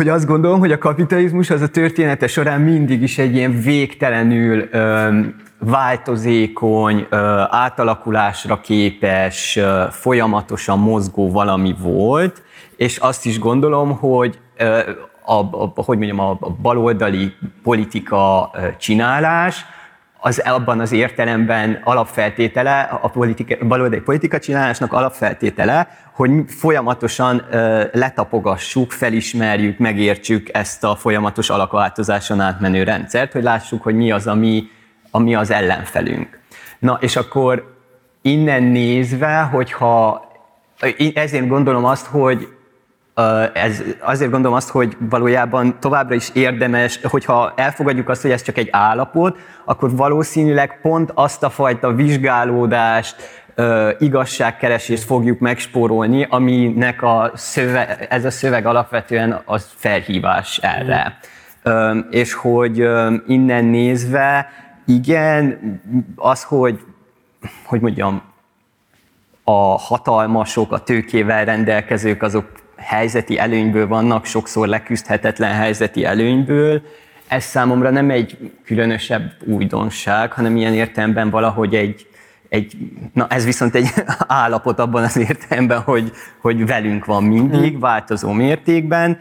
hogy 0.00 0.08
azt 0.08 0.26
gondolom, 0.26 0.58
hogy 0.58 0.72
a 0.72 0.78
kapitalizmus 0.78 1.50
az 1.50 1.60
a 1.60 1.68
története 1.68 2.26
során 2.26 2.60
mindig 2.60 3.02
is 3.02 3.18
egy 3.18 3.34
ilyen 3.34 3.60
végtelenül 3.60 4.68
ö, 4.70 5.08
változékony, 5.58 7.06
ö, 7.10 7.16
átalakulásra 7.50 8.60
képes, 8.60 9.56
ö, 9.56 9.84
folyamatosan 9.90 10.78
mozgó 10.78 11.30
valami 11.30 11.74
volt, 11.78 12.42
és 12.76 12.96
azt 12.96 13.26
is 13.26 13.38
gondolom, 13.38 13.96
hogy 13.96 14.38
ö, 14.56 14.80
a, 15.30 15.38
a, 15.52 15.72
hogy 15.74 15.98
mondjam, 15.98 16.20
a 16.20 16.38
baloldali 16.62 17.32
politika 17.62 18.50
csinálás, 18.78 19.64
az 20.22 20.38
abban 20.38 20.80
az 20.80 20.92
értelemben 20.92 21.80
alapfeltétele, 21.84 22.98
a 23.02 23.08
politika, 23.08 23.66
baloldali 23.66 24.02
politika 24.02 24.38
csinálásnak 24.38 24.92
alapfeltétele, 24.92 25.88
hogy 26.12 26.30
folyamatosan 26.46 27.42
letapogassuk, 27.92 28.90
felismerjük, 28.90 29.78
megértsük 29.78 30.48
ezt 30.52 30.84
a 30.84 30.96
folyamatos 30.96 31.50
alakváltozáson 31.50 32.40
átmenő 32.40 32.82
rendszert, 32.82 33.32
hogy 33.32 33.42
lássuk, 33.42 33.82
hogy 33.82 33.94
mi 33.94 34.10
az, 34.10 34.26
ami, 34.26 34.68
ami 35.10 35.34
az 35.34 35.50
ellenfelünk. 35.50 36.40
Na, 36.78 36.98
és 37.00 37.16
akkor 37.16 37.76
innen 38.22 38.62
nézve, 38.62 39.40
hogyha 39.40 40.24
ezért 41.14 41.48
gondolom 41.48 41.84
azt, 41.84 42.06
hogy 42.06 42.48
ez, 43.52 43.82
azért 44.00 44.30
gondolom 44.30 44.56
azt, 44.56 44.68
hogy 44.68 44.96
valójában 44.98 45.80
továbbra 45.80 46.14
is 46.14 46.30
érdemes, 46.32 47.00
hogyha 47.02 47.52
elfogadjuk 47.56 48.08
azt, 48.08 48.22
hogy 48.22 48.30
ez 48.30 48.42
csak 48.42 48.56
egy 48.56 48.68
állapot, 48.70 49.38
akkor 49.64 49.96
valószínűleg 49.96 50.78
pont 50.82 51.10
azt 51.14 51.42
a 51.42 51.50
fajta 51.50 51.92
vizsgálódást, 51.92 53.16
igazságkeresést 53.98 55.04
fogjuk 55.04 55.38
megspórolni, 55.38 56.26
aminek 56.30 57.02
a 57.02 57.30
szöveg, 57.34 58.06
ez 58.10 58.24
a 58.24 58.30
szöveg 58.30 58.66
alapvetően 58.66 59.42
az 59.44 59.70
felhívás 59.74 60.58
erre. 60.62 61.18
Mm. 61.68 61.98
És 62.10 62.32
hogy 62.32 62.76
innen 63.26 63.64
nézve, 63.64 64.48
igen, 64.86 65.58
az, 66.16 66.42
hogy, 66.42 66.80
hogy 67.64 67.80
mondjam, 67.80 68.22
a 69.44 69.78
hatalmasok, 69.78 70.72
a 70.72 70.78
tőkével 70.78 71.44
rendelkezők, 71.44 72.22
azok 72.22 72.59
helyzeti 72.80 73.38
előnyből 73.38 73.86
vannak, 73.86 74.24
sokszor 74.24 74.66
leküzdhetetlen 74.66 75.52
helyzeti 75.52 76.04
előnyből. 76.04 76.82
Ez 77.28 77.44
számomra 77.44 77.90
nem 77.90 78.10
egy 78.10 78.52
különösebb 78.64 79.32
újdonság, 79.44 80.32
hanem 80.32 80.56
ilyen 80.56 80.74
értelemben 80.74 81.30
valahogy 81.30 81.74
egy, 81.74 82.06
egy, 82.48 82.76
na 83.12 83.26
ez 83.26 83.44
viszont 83.44 83.74
egy 83.74 83.88
állapot 84.42 84.78
abban 84.78 85.02
az 85.02 85.16
értelemben, 85.16 85.80
hogy, 85.80 86.12
hogy 86.40 86.66
velünk 86.66 87.04
van 87.04 87.24
mindig, 87.24 87.70
hmm. 87.70 87.80
változó 87.80 88.32
mértékben, 88.32 89.18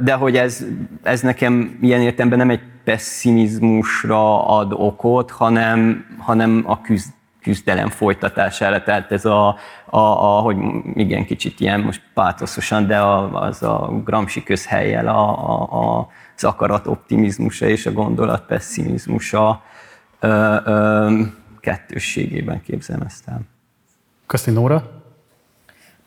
de 0.00 0.12
hogy 0.18 0.36
ez, 0.36 0.64
ez 1.02 1.20
nekem 1.20 1.78
ilyen 1.80 2.00
értelemben 2.00 2.38
nem 2.38 2.50
egy 2.50 2.62
pessimizmusra 2.84 4.46
ad 4.46 4.72
okot, 4.72 5.30
hanem, 5.30 6.04
hanem 6.18 6.62
a 6.66 6.80
küzd, 6.80 7.08
küzdelem 7.42 7.88
folytatására, 7.88 8.82
tehát 8.82 9.12
ez 9.12 9.24
a, 9.24 9.48
a, 9.86 9.98
a 9.98 10.40
hogy 10.40 10.56
igen, 10.94 11.24
kicsit 11.24 11.60
ilyen 11.60 11.80
most 11.80 12.02
pátoszosan, 12.14 12.86
de 12.86 12.98
a, 12.98 13.42
az 13.42 13.62
a 13.62 14.00
Gramsci 14.04 14.42
közhelyel 14.42 15.08
a, 15.08 15.50
a, 15.50 15.62
a, 15.62 16.08
az 16.36 16.44
akarat 16.44 16.86
optimizmusa 16.86 17.66
és 17.66 17.86
a 17.86 17.92
gondolat 17.92 18.46
pessimizmusa 18.46 19.62
ö, 20.20 20.56
ö, 20.64 21.20
kettősségében 21.60 22.62
képzelem 22.62 23.02
ezt 23.06 23.28
el. 23.28 23.40
Köszi, 24.26 24.50
Nóra. 24.50 25.02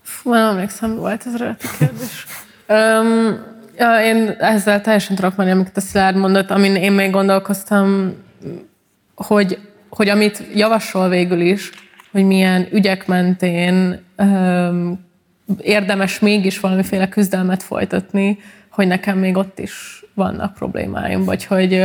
Fú, 0.02 0.32
nem 0.32 0.50
emlékszem, 0.50 0.96
volt 0.96 1.26
ez 1.26 1.42
a 1.42 1.56
kérdés. 1.78 2.26
Um, 2.72 3.44
ja, 3.78 4.04
én 4.04 4.30
ezzel 4.40 4.82
teljesen 4.82 5.16
tudok 5.16 5.36
menni, 5.36 5.52
amiket 5.52 5.78
a 5.78 5.82
Szilárd 5.82 6.16
mondott, 6.16 6.52
amin 6.52 6.76
én 6.76 6.92
még 6.92 7.12
gondolkoztam, 7.12 8.14
hogy 9.16 9.71
hogy 9.92 10.10
amit 10.10 10.44
javasol 10.56 11.10
végül 11.10 11.40
is, 11.40 11.72
hogy 12.12 12.24
milyen 12.24 12.68
ügyek 12.72 13.08
mentén 13.08 14.00
öm, 14.16 15.00
érdemes 15.62 16.20
mégis 16.20 16.60
valamiféle 16.60 17.10
küzdelmet 17.10 17.64
folytatni, 17.64 18.38
hogy 18.70 18.88
nekem 18.88 19.18
még 19.18 19.38
ott 19.38 19.60
is 19.60 20.04
vannak 20.14 20.54
problémáim, 20.54 21.24
vagy 21.24 21.46
hogy, 21.46 21.84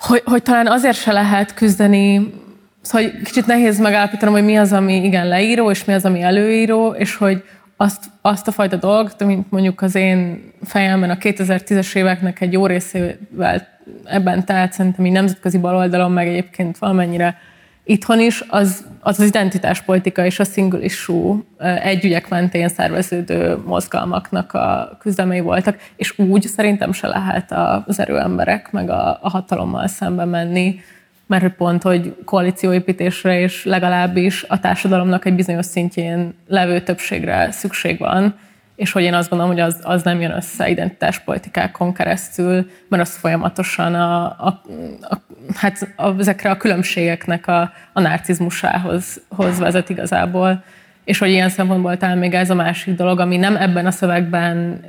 hogy, 0.00 0.22
hogy 0.24 0.42
talán 0.42 0.66
azért 0.66 0.96
se 0.96 1.12
lehet 1.12 1.54
küzdeni, 1.54 2.32
szóval 2.80 3.10
kicsit 3.24 3.46
nehéz 3.46 3.78
megállapítanom, 3.78 4.34
hogy 4.34 4.44
mi 4.44 4.58
az, 4.58 4.72
ami 4.72 5.04
igen 5.04 5.28
leíró, 5.28 5.70
és 5.70 5.84
mi 5.84 5.92
az, 5.92 6.04
ami 6.04 6.22
előíró, 6.22 6.90
és 6.90 7.14
hogy 7.14 7.44
azt, 7.76 8.04
azt 8.20 8.48
a 8.48 8.52
fajta 8.52 8.76
dolgot, 8.76 9.24
mint 9.24 9.50
mondjuk 9.50 9.82
az 9.82 9.94
én 9.94 10.52
fejemben 10.64 11.10
a 11.10 11.16
2010-es 11.16 11.94
éveknek 11.94 12.40
egy 12.40 12.52
jó 12.52 12.66
részével 12.66 13.77
ebben 14.04 14.44
telt, 14.44 14.72
szerintem 14.72 15.06
így 15.06 15.12
nemzetközi 15.12 15.58
baloldalon, 15.58 16.12
meg 16.12 16.28
egyébként 16.28 16.78
valamennyire 16.78 17.38
itthon 17.84 18.20
is, 18.20 18.44
az 18.48 18.86
az, 19.00 19.20
az 19.20 19.26
identitáspolitika 19.26 20.24
és 20.24 20.38
a 20.38 20.44
single 20.44 20.80
issue 20.80 21.36
együgyek 21.82 22.28
mentén 22.28 22.68
szerveződő 22.68 23.56
mozgalmaknak 23.64 24.52
a 24.52 24.96
küzdelmei 25.00 25.40
voltak, 25.40 25.78
és 25.96 26.18
úgy 26.18 26.42
szerintem 26.42 26.92
se 26.92 27.06
lehet 27.06 27.52
az 27.86 28.00
erőemberek 28.00 28.70
meg 28.70 28.90
a, 28.90 29.18
a 29.22 29.28
hatalommal 29.28 29.86
szembe 29.86 30.24
menni, 30.24 30.80
mert 31.26 31.42
hogy 31.42 31.52
pont, 31.52 31.82
hogy 31.82 32.14
koalícióépítésre 32.24 33.40
és 33.40 33.64
legalábbis 33.64 34.44
a 34.48 34.60
társadalomnak 34.60 35.24
egy 35.24 35.34
bizonyos 35.34 35.66
szintjén 35.66 36.34
levő 36.46 36.80
többségre 36.80 37.50
szükség 37.50 37.98
van, 37.98 38.34
és 38.78 38.92
hogy 38.92 39.02
én 39.02 39.14
azt 39.14 39.28
gondolom, 39.28 39.54
hogy 39.54 39.62
az, 39.62 39.80
az 39.82 40.02
nem 40.02 40.20
jön 40.20 40.36
össze 40.36 40.68
identitáspolitikákon 40.68 41.92
keresztül, 41.92 42.70
mert 42.88 43.02
az 43.02 43.16
folyamatosan 43.16 43.94
a, 43.94 44.24
a, 44.24 44.62
a, 45.00 45.20
hát 45.54 45.94
a, 45.96 46.18
ezekre 46.18 46.50
a 46.50 46.56
különbségeknek 46.56 47.46
a, 47.46 47.72
a 47.92 48.00
narcizmusához 48.00 49.20
hoz 49.28 49.58
vezet 49.58 49.88
igazából. 49.88 50.62
És 51.04 51.18
hogy 51.18 51.30
ilyen 51.30 51.48
szempontból 51.48 51.96
talán 51.96 52.18
még 52.18 52.34
ez 52.34 52.50
a 52.50 52.54
másik 52.54 52.94
dolog, 52.94 53.20
ami 53.20 53.36
nem 53.36 53.56
ebben 53.56 53.86
a 53.86 53.90
szövegben 53.90 54.80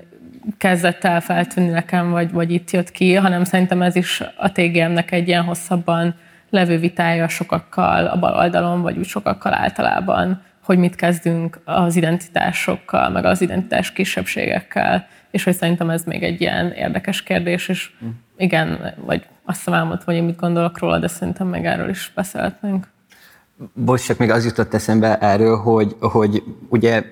kezdett 0.58 1.04
el 1.04 1.22
feltűnni 1.22 1.70
nekem, 1.70 2.10
vagy, 2.10 2.32
vagy 2.32 2.52
itt 2.52 2.72
jött 2.72 2.92
ki, 2.92 3.16
hanem 3.16 3.44
szerintem 3.44 3.82
ez 3.82 3.96
is 3.96 4.24
a 4.36 4.52
TGM-nek 4.52 5.12
egy 5.12 5.28
ilyen 5.28 5.44
hosszabban 5.44 6.16
levő 6.50 6.78
vitája 6.78 7.28
sokakkal 7.28 8.06
a 8.06 8.20
bal 8.20 8.36
oldalon, 8.36 8.82
vagy 8.82 8.98
úgy 8.98 9.08
sokakkal 9.08 9.54
általában, 9.54 10.42
hogy 10.70 10.78
mit 10.78 10.96
kezdünk 10.96 11.60
az 11.66 11.96
identitásokkal, 11.96 13.10
meg 13.10 13.26
az 13.26 13.42
identitás 13.42 13.92
kisebbségekkel, 13.92 15.08
és 15.32 15.44
hogy 15.44 15.56
szerintem 15.56 15.90
ez 15.90 16.04
még 16.04 16.24
egy 16.24 16.42
ilyen 16.42 16.72
érdekes 16.72 17.24
kérdés, 17.24 17.68
és 17.68 17.92
hm. 18.00 18.06
igen, 18.38 18.94
vagy 19.06 19.26
azt 19.46 19.58
hiszem 19.58 19.74
elmondtam, 19.74 20.06
hogy 20.06 20.16
én 20.16 20.24
mit 20.24 20.40
gondolok 20.40 20.80
róla, 20.80 21.00
de 21.00 21.08
szerintem 21.08 21.48
meg 21.48 21.66
erről 21.66 21.90
is 21.90 22.12
beszélhetnénk. 22.16 22.88
Bocs, 23.74 24.06
csak 24.06 24.18
még 24.18 24.30
az 24.30 24.46
jutott 24.46 24.74
eszembe 24.74 25.18
erről, 25.18 25.58
hogy, 25.58 25.96
hogy 26.00 26.44
ugye 26.68 27.04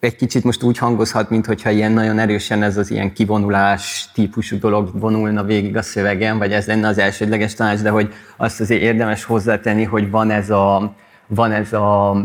egy 0.00 0.16
kicsit 0.16 0.44
most 0.44 0.62
úgy 0.62 0.78
hangozhat, 0.78 1.30
mintha 1.30 1.70
ilyen 1.70 1.92
nagyon 1.92 2.18
erősen 2.18 2.62
ez 2.62 2.76
az 2.76 2.90
ilyen 2.90 3.12
kivonulás 3.12 4.10
típusú 4.14 4.58
dolog 4.58 5.00
vonulna 5.00 5.44
végig 5.44 5.76
a 5.76 5.82
szövegen, 5.82 6.38
vagy 6.38 6.52
ez 6.52 6.66
lenne 6.66 6.88
az 6.88 6.98
elsődleges 6.98 7.54
tanács, 7.54 7.80
de 7.80 7.90
hogy 7.90 8.12
azt 8.36 8.60
azért 8.60 8.82
érdemes 8.82 9.24
hozzátenni, 9.24 9.84
hogy 9.84 10.10
van 10.10 10.30
ez 10.30 10.50
a, 10.50 10.94
van 11.26 11.52
ez 11.52 11.72
a, 11.72 12.16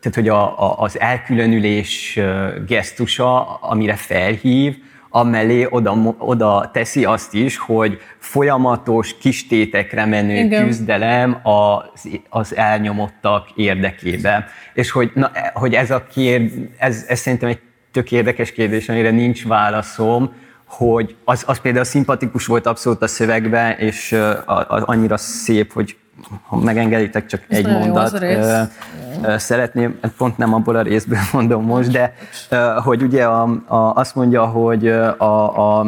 tehát 0.00 0.14
hogy 0.14 0.28
a, 0.28 0.60
a, 0.60 0.78
az 0.78 1.00
elkülönülés 1.00 2.20
gesztusa, 2.66 3.54
amire 3.54 3.94
felhív, 3.94 4.76
amellé 5.10 5.66
oda, 5.70 6.14
oda 6.18 6.70
teszi 6.72 7.04
azt 7.04 7.34
is, 7.34 7.56
hogy 7.56 7.98
folyamatos 8.18 9.16
kistétekre 9.18 10.04
menő 10.04 10.36
Igen. 10.36 10.66
küzdelem 10.66 11.40
az, 11.42 12.08
az 12.28 12.56
elnyomottak 12.56 13.50
érdekébe. 13.54 14.46
És 14.74 14.90
hogy, 14.90 15.10
na, 15.14 15.30
hogy 15.52 15.74
ez 15.74 15.90
a 15.90 16.06
kérd, 16.06 16.52
ez, 16.78 17.04
ez 17.08 17.18
szerintem 17.18 17.48
egy 17.48 17.60
tök 17.92 18.12
érdekes 18.12 18.52
kérdés, 18.52 18.88
amire 18.88 19.10
nincs 19.10 19.46
válaszom, 19.46 20.32
hogy 20.66 21.16
az, 21.24 21.44
az 21.46 21.60
például 21.60 21.84
szimpatikus 21.84 22.46
volt 22.46 22.66
abszolút 22.66 23.02
a 23.02 23.06
szövegben, 23.06 23.78
és 23.78 24.12
a, 24.12 24.58
a, 24.58 24.82
annyira 24.86 25.16
szép, 25.16 25.72
hogy 25.72 25.96
ha 26.46 26.56
megengeditek, 26.56 27.26
csak 27.26 27.42
Ez 27.48 27.58
egy 27.58 27.66
mondat. 27.66 28.22
Ö, 28.22 28.62
ö, 29.22 29.38
Szeretném, 29.38 29.98
pont 30.16 30.38
nem 30.38 30.54
abból 30.54 30.76
a 30.76 30.82
részből 30.82 31.18
mondom 31.32 31.64
most, 31.64 31.90
de 31.90 32.14
ö, 32.50 32.56
hogy 32.84 33.02
ugye 33.02 33.24
a, 33.24 33.42
a, 33.66 33.94
azt 33.94 34.14
mondja, 34.14 34.46
hogy 34.46 34.88
a, 34.88 35.78
a, 35.78 35.86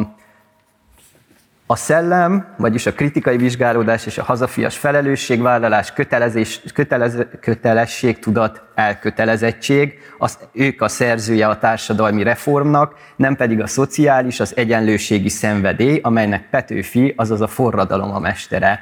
a 1.71 1.75
szellem, 1.75 2.47
vagyis 2.57 2.85
a 2.85 2.93
kritikai 2.93 3.37
vizsgálódás 3.37 4.05
és 4.05 4.17
a 4.17 4.23
hazafias 4.23 4.77
felelősségvállalás, 4.77 5.93
kötelezés, 5.93 6.61
kötelez, 6.73 7.17
kötelességtudat, 7.39 8.63
elkötelezettség, 8.75 9.99
az, 10.17 10.37
ők 10.53 10.81
a 10.81 10.87
szerzője 10.87 11.47
a 11.47 11.57
társadalmi 11.57 12.23
reformnak, 12.23 12.95
nem 13.15 13.35
pedig 13.35 13.61
a 13.61 13.67
szociális, 13.67 14.39
az 14.39 14.57
egyenlőségi 14.57 15.29
szenvedély, 15.29 15.99
amelynek 16.03 16.49
Petőfi, 16.49 17.13
azaz 17.17 17.41
a 17.41 17.47
forradalom 17.47 18.13
a 18.13 18.19
mestere. 18.19 18.81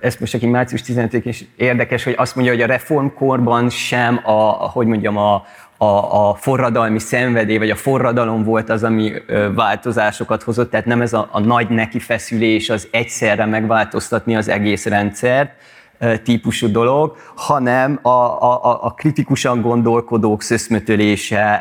Ez 0.00 0.16
most 0.20 0.34
aki 0.34 0.46
március 0.46 0.82
15 0.82 1.24
is 1.26 1.44
érdekes, 1.56 2.04
hogy 2.04 2.14
azt 2.16 2.34
mondja, 2.34 2.52
hogy 2.52 2.62
a 2.62 2.66
reformkorban 2.66 3.70
sem 3.70 4.20
a 4.24 4.70
hogy 4.70 4.86
mondjam, 4.86 5.16
a, 5.16 5.44
a, 5.82 6.28
a 6.28 6.34
forradalmi 6.34 6.98
szenvedély, 6.98 7.58
vagy 7.58 7.70
a 7.70 7.76
forradalom 7.76 8.44
volt 8.44 8.70
az, 8.70 8.84
ami 8.84 9.12
változásokat 9.54 10.42
hozott, 10.42 10.70
tehát 10.70 10.86
nem 10.86 11.00
ez 11.00 11.12
a, 11.12 11.28
a 11.32 11.40
nagy 11.40 11.68
nekifeszülés, 11.68 12.70
az 12.70 12.88
egyszerre 12.90 13.46
megváltoztatni 13.46 14.36
az 14.36 14.48
egész 14.48 14.86
rendszert, 14.86 15.50
típusú 16.22 16.70
dolog, 16.70 17.16
hanem 17.36 17.98
a, 18.02 18.08
a, 18.08 18.84
a- 18.84 18.94
kritikusan 18.96 19.60
gondolkodók 19.60 20.42
szöszmötölése, 20.42 21.54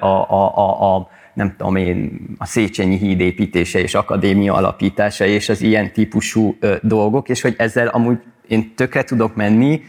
a, 0.00 0.30
a, 0.30 0.56
a, 0.56 0.94
a 0.94 1.08
nem 1.34 1.54
tudom 1.56 1.76
én, 1.76 2.20
a 2.38 2.46
Széchenyi 2.46 2.96
híd 2.96 3.20
építése 3.20 3.78
és 3.78 3.94
akadémia 3.94 4.54
alapítása 4.54 5.24
és 5.24 5.48
az 5.48 5.62
ilyen 5.62 5.92
típusú 5.92 6.56
dolgok, 6.82 7.28
és 7.28 7.40
hogy 7.40 7.54
ezzel 7.58 7.88
amúgy 7.88 8.18
én 8.48 8.74
tökre 8.74 9.02
tudok 9.02 9.34
menni, 9.34 9.82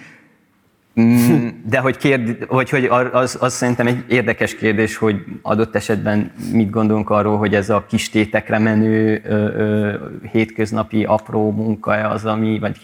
De 1.69 1.79
hogy, 1.79 1.97
kérd, 1.97 2.43
hogy, 2.47 2.69
hogy 2.69 2.85
az, 3.11 3.37
az 3.41 3.53
szerintem 3.53 3.87
egy 3.87 4.03
érdekes 4.07 4.55
kérdés, 4.55 4.97
hogy 4.97 5.23
adott 5.41 5.75
esetben 5.75 6.31
mit 6.51 6.69
gondolunk 6.69 7.09
arról, 7.09 7.37
hogy 7.37 7.55
ez 7.55 7.69
a 7.69 7.85
kis 7.87 8.09
tétekre 8.09 8.59
menő 8.59 9.21
ö, 9.25 9.35
ö, 9.35 9.95
hétköznapi 10.31 11.03
apró 11.03 11.51
munka 11.51 11.91
az, 11.91 12.25
ami, 12.25 12.59
vagy 12.59 12.79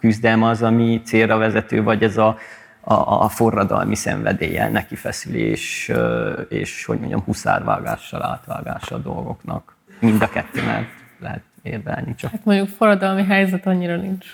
küzdelme 0.00 0.46
az, 0.46 0.62
ami 0.62 1.00
célra 1.04 1.36
vezető, 1.36 1.82
vagy 1.82 2.02
ez 2.02 2.16
a, 2.16 2.36
a, 2.80 2.94
a 2.94 3.28
forradalmi 3.28 3.94
szenvedéllyel 3.94 4.70
nekifeszülés, 4.70 5.88
ö, 5.88 6.30
és 6.48 6.84
hogy 6.84 6.98
mondjam, 6.98 7.20
huszárvágással, 7.20 8.22
átvágással 8.22 8.98
a 8.98 9.02
dolgoknak. 9.02 9.76
Mind 10.00 10.22
a 10.22 10.28
kettőnek 10.28 10.88
lehet 11.20 11.42
érvelni, 11.62 12.14
csak 12.14 12.30
Hát 12.30 12.44
mondjuk 12.44 12.68
forradalmi 12.68 13.24
helyzet 13.24 13.66
annyira 13.66 13.96
nincs. 13.96 14.26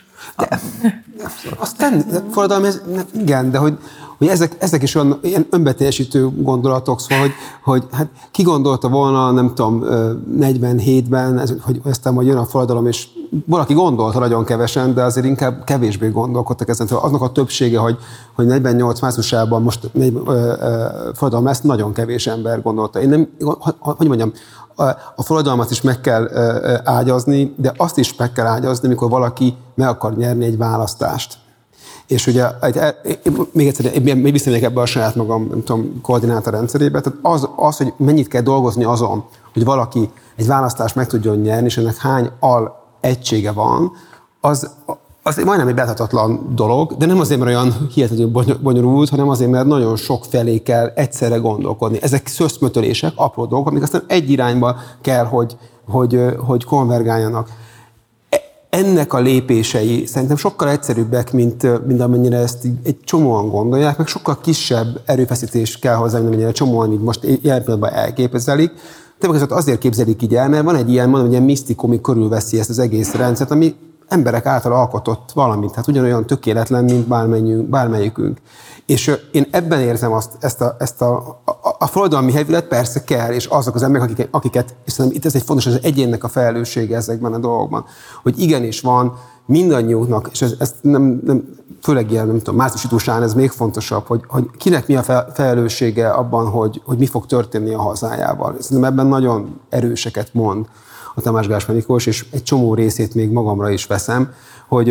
Azt 1.59 1.77
tenni, 1.77 2.03
forradalmi, 2.31 2.69
igen, 3.15 3.51
de 3.51 3.59
hogy, 3.59 3.79
hogy 4.19 4.29
ezek, 4.29 4.57
ezek 4.59 4.83
is 4.83 4.95
olyan 4.95 5.19
ilyen 5.23 5.47
önbeteljesítő 5.51 6.31
gondolatok, 6.37 7.01
szóval, 7.01 7.19
hogy, 7.19 7.33
hogy 7.63 7.85
hát 7.93 8.09
ki 8.31 8.43
gondolta 8.43 8.89
volna, 8.89 9.31
nem 9.31 9.55
tudom, 9.55 9.83
ö, 9.83 10.13
47-ben, 10.41 11.39
ez, 11.39 11.53
hogy 11.61 11.81
aztán 11.85 12.15
majd 12.15 12.27
jön 12.27 12.37
a 12.37 12.45
forradalom, 12.45 12.87
és 12.87 13.09
valaki 13.47 13.75
gondolta 13.75 14.19
nagyon 14.19 14.45
kevesen, 14.45 14.95
de 14.95 15.03
azért 15.03 15.27
inkább 15.27 15.65
kevésbé 15.65 16.09
gondolkodtak 16.09 16.69
ezen. 16.69 16.87
Tehát 16.87 17.05
aznak 17.05 17.23
a 17.23 17.33
többsége, 17.33 17.79
hogy, 17.79 17.99
hogy 18.35 18.47
48 18.47 19.01
márciusában 19.01 19.63
most 19.63 19.91
negy- 19.93 20.21
ö, 20.27 20.33
ö, 20.33 20.87
forradalom 21.15 21.45
lesz, 21.45 21.61
nagyon 21.61 21.93
kevés 21.93 22.27
ember 22.27 22.63
gondolta. 22.63 23.01
Én 23.01 23.09
nem, 23.09 23.29
hogy 23.79 24.07
mondjam, 24.07 24.33
a, 25.17 25.23
forradalmat 25.23 25.71
is 25.71 25.81
meg 25.81 26.01
kell 26.01 26.29
ágyazni, 26.85 27.55
de 27.57 27.73
azt 27.77 27.99
is 27.99 28.17
meg 28.17 28.33
kell 28.33 28.47
ágyazni, 28.47 28.87
amikor 28.87 29.11
valaki 29.11 29.57
meg 29.75 29.89
akar 29.89 30.17
nyerni 30.17 30.45
egy 30.45 30.57
választást. 30.57 31.39
És 32.07 32.27
ugye, 32.27 32.47
egy, 32.61 32.77
én- 33.23 33.47
még 33.53 33.67
egyszer, 33.67 34.03
még 34.03 34.33
visszamegyek 34.33 34.65
ebbe 34.65 34.81
a 34.81 34.87
saját 34.87 35.15
magam, 35.15 35.47
nem 35.51 35.63
tudom, 35.65 36.01
koordinátor 36.03 36.53
rendszerébe, 36.53 37.01
tehát 37.01 37.19
az, 37.23 37.49
az, 37.57 37.77
hogy 37.77 37.93
mennyit 37.97 38.29
kell 38.29 38.43
dolgozni 38.43 38.85
azon, 38.85 39.25
hogy 39.53 39.65
valaki 39.65 40.11
egy 40.37 40.47
választást 40.47 40.95
meg 40.95 41.07
tudjon 41.07 41.37
nyerni, 41.37 41.67
és 41.67 41.77
ennek 41.77 41.97
hány 41.97 42.31
al 42.41 42.79
egysége 43.01 43.53
van, 43.53 43.93
az, 44.41 44.71
az 45.23 45.37
majdnem 45.37 45.69
egy 45.69 45.75
beláthatatlan 45.75 46.53
dolog, 46.55 46.97
de 46.97 47.07
nem 47.07 47.21
azért, 47.21 47.41
mert 47.41 47.51
olyan 47.51 47.89
hihetetlenül 47.95 48.33
bony- 48.33 48.61
bonyolult, 48.63 49.09
hanem 49.09 49.29
azért, 49.29 49.51
mert 49.51 49.67
nagyon 49.67 49.97
sok 49.97 50.25
felé 50.25 50.59
kell 50.59 50.93
egyszerre 50.95 51.37
gondolkodni. 51.37 51.99
Ezek 52.03 52.27
szöszmötölések, 52.27 53.13
apró 53.15 53.47
dolgok, 53.47 53.69
amik 53.69 53.83
aztán 53.83 54.03
egy 54.07 54.31
irányba 54.31 54.77
kell, 55.01 55.25
hogy, 55.25 55.57
hogy, 55.89 56.21
hogy 56.47 56.65
konvergáljanak 56.65 57.49
ennek 58.71 59.13
a 59.13 59.19
lépései 59.21 60.07
szerintem 60.07 60.37
sokkal 60.37 60.69
egyszerűbbek, 60.69 61.33
mint, 61.33 61.87
mint 61.87 62.01
amennyire 62.01 62.37
ezt 62.37 62.67
egy 62.85 63.01
csomóan 63.05 63.49
gondolják, 63.49 63.99
meg 63.99 64.07
sokkal 64.07 64.39
kisebb 64.41 65.01
erőfeszítés 65.05 65.79
kell 65.79 65.95
hozzá, 65.95 66.19
mint 66.19 66.29
amennyire 66.29 66.53
csomóan 66.53 66.93
így 66.93 67.01
most 67.01 67.27
jelen 67.43 67.65
pillanatban. 67.65 68.17
Többek 69.19 69.37
között 69.37 69.51
azért 69.51 69.79
képzelik 69.79 70.23
így 70.23 70.35
el, 70.35 70.49
mert 70.49 70.65
van 70.65 70.77
egy 70.77 70.91
ilyen, 70.91 71.09
mondom, 71.09 71.27
egy 71.27 71.33
ilyen 71.33 71.45
misztikum, 71.45 71.91
ami 71.91 72.01
körülveszi 72.01 72.59
ezt 72.59 72.71
az 72.71 72.79
egész 72.79 73.15
rendszert, 73.15 73.51
ami 73.51 73.75
emberek 74.11 74.47
által 74.47 74.73
alkotott 74.73 75.31
valamit, 75.35 75.75
hát 75.75 75.87
ugyanolyan 75.87 76.27
tökéletlen, 76.27 76.85
mint 76.85 77.07
bármelyikünk. 77.07 77.69
bármelyikünk. 77.69 78.39
És 78.87 79.17
én 79.33 79.47
ebben 79.51 79.81
érzem 79.81 80.13
azt, 80.13 80.31
ezt 80.41 80.61
a, 80.61 80.77
ezt 80.79 81.03
a, 81.03 81.41
a, 81.45 81.53
a 81.79 81.87
forradalmi 81.87 82.33
hevület 82.33 82.69
persze 82.69 83.05
kell, 83.05 83.33
és 83.33 83.47
azok 83.47 83.75
az 83.75 83.83
emberek, 83.83 84.07
akiket, 84.09 84.29
akiket 84.31 84.75
és 84.85 84.93
szerintem 84.93 85.21
itt 85.21 85.27
ez 85.27 85.35
egy 85.35 85.43
fontos, 85.43 85.67
az 85.67 85.79
egyénnek 85.83 86.25
a 86.25 86.29
felelőssége 86.29 86.97
ezekben 86.97 87.33
a 87.33 87.39
dolgokban, 87.39 87.85
hogy 88.23 88.39
igenis 88.39 88.81
van 88.81 89.19
mindannyiunknak, 89.47 90.29
és 90.33 90.43
ez, 90.43 90.55
ezt 90.59 90.75
nem, 90.81 91.21
nem, 91.25 91.45
főleg 91.83 92.11
ilyen, 92.11 92.27
nem 92.27 92.39
tudom, 92.39 92.57
március 92.57 92.93
után 92.93 93.23
ez 93.23 93.35
még 93.35 93.51
fontosabb, 93.51 94.07
hogy, 94.07 94.21
hogy 94.27 94.51
kinek 94.57 94.87
mi 94.87 94.97
a 94.97 95.03
fel- 95.03 95.31
felelőssége 95.35 96.11
abban, 96.11 96.47
hogy, 96.47 96.83
hogy 96.85 96.99
mi 96.99 97.07
fog 97.07 97.27
történni 97.27 97.75
a 97.75 97.81
hazájával. 97.81 98.57
Szerintem 98.59 98.93
ebben 98.93 99.07
nagyon 99.07 99.61
erőseket 99.69 100.35
mond 100.35 100.67
a 101.15 101.21
Tamás 101.21 101.47
Gáspár 101.47 101.77
Miklós, 101.77 102.07
és 102.07 102.27
egy 102.31 102.43
csomó 102.43 102.75
részét 102.75 103.15
még 103.15 103.31
magamra 103.31 103.71
is 103.71 103.87
veszem, 103.87 104.33
hogy 104.69 104.91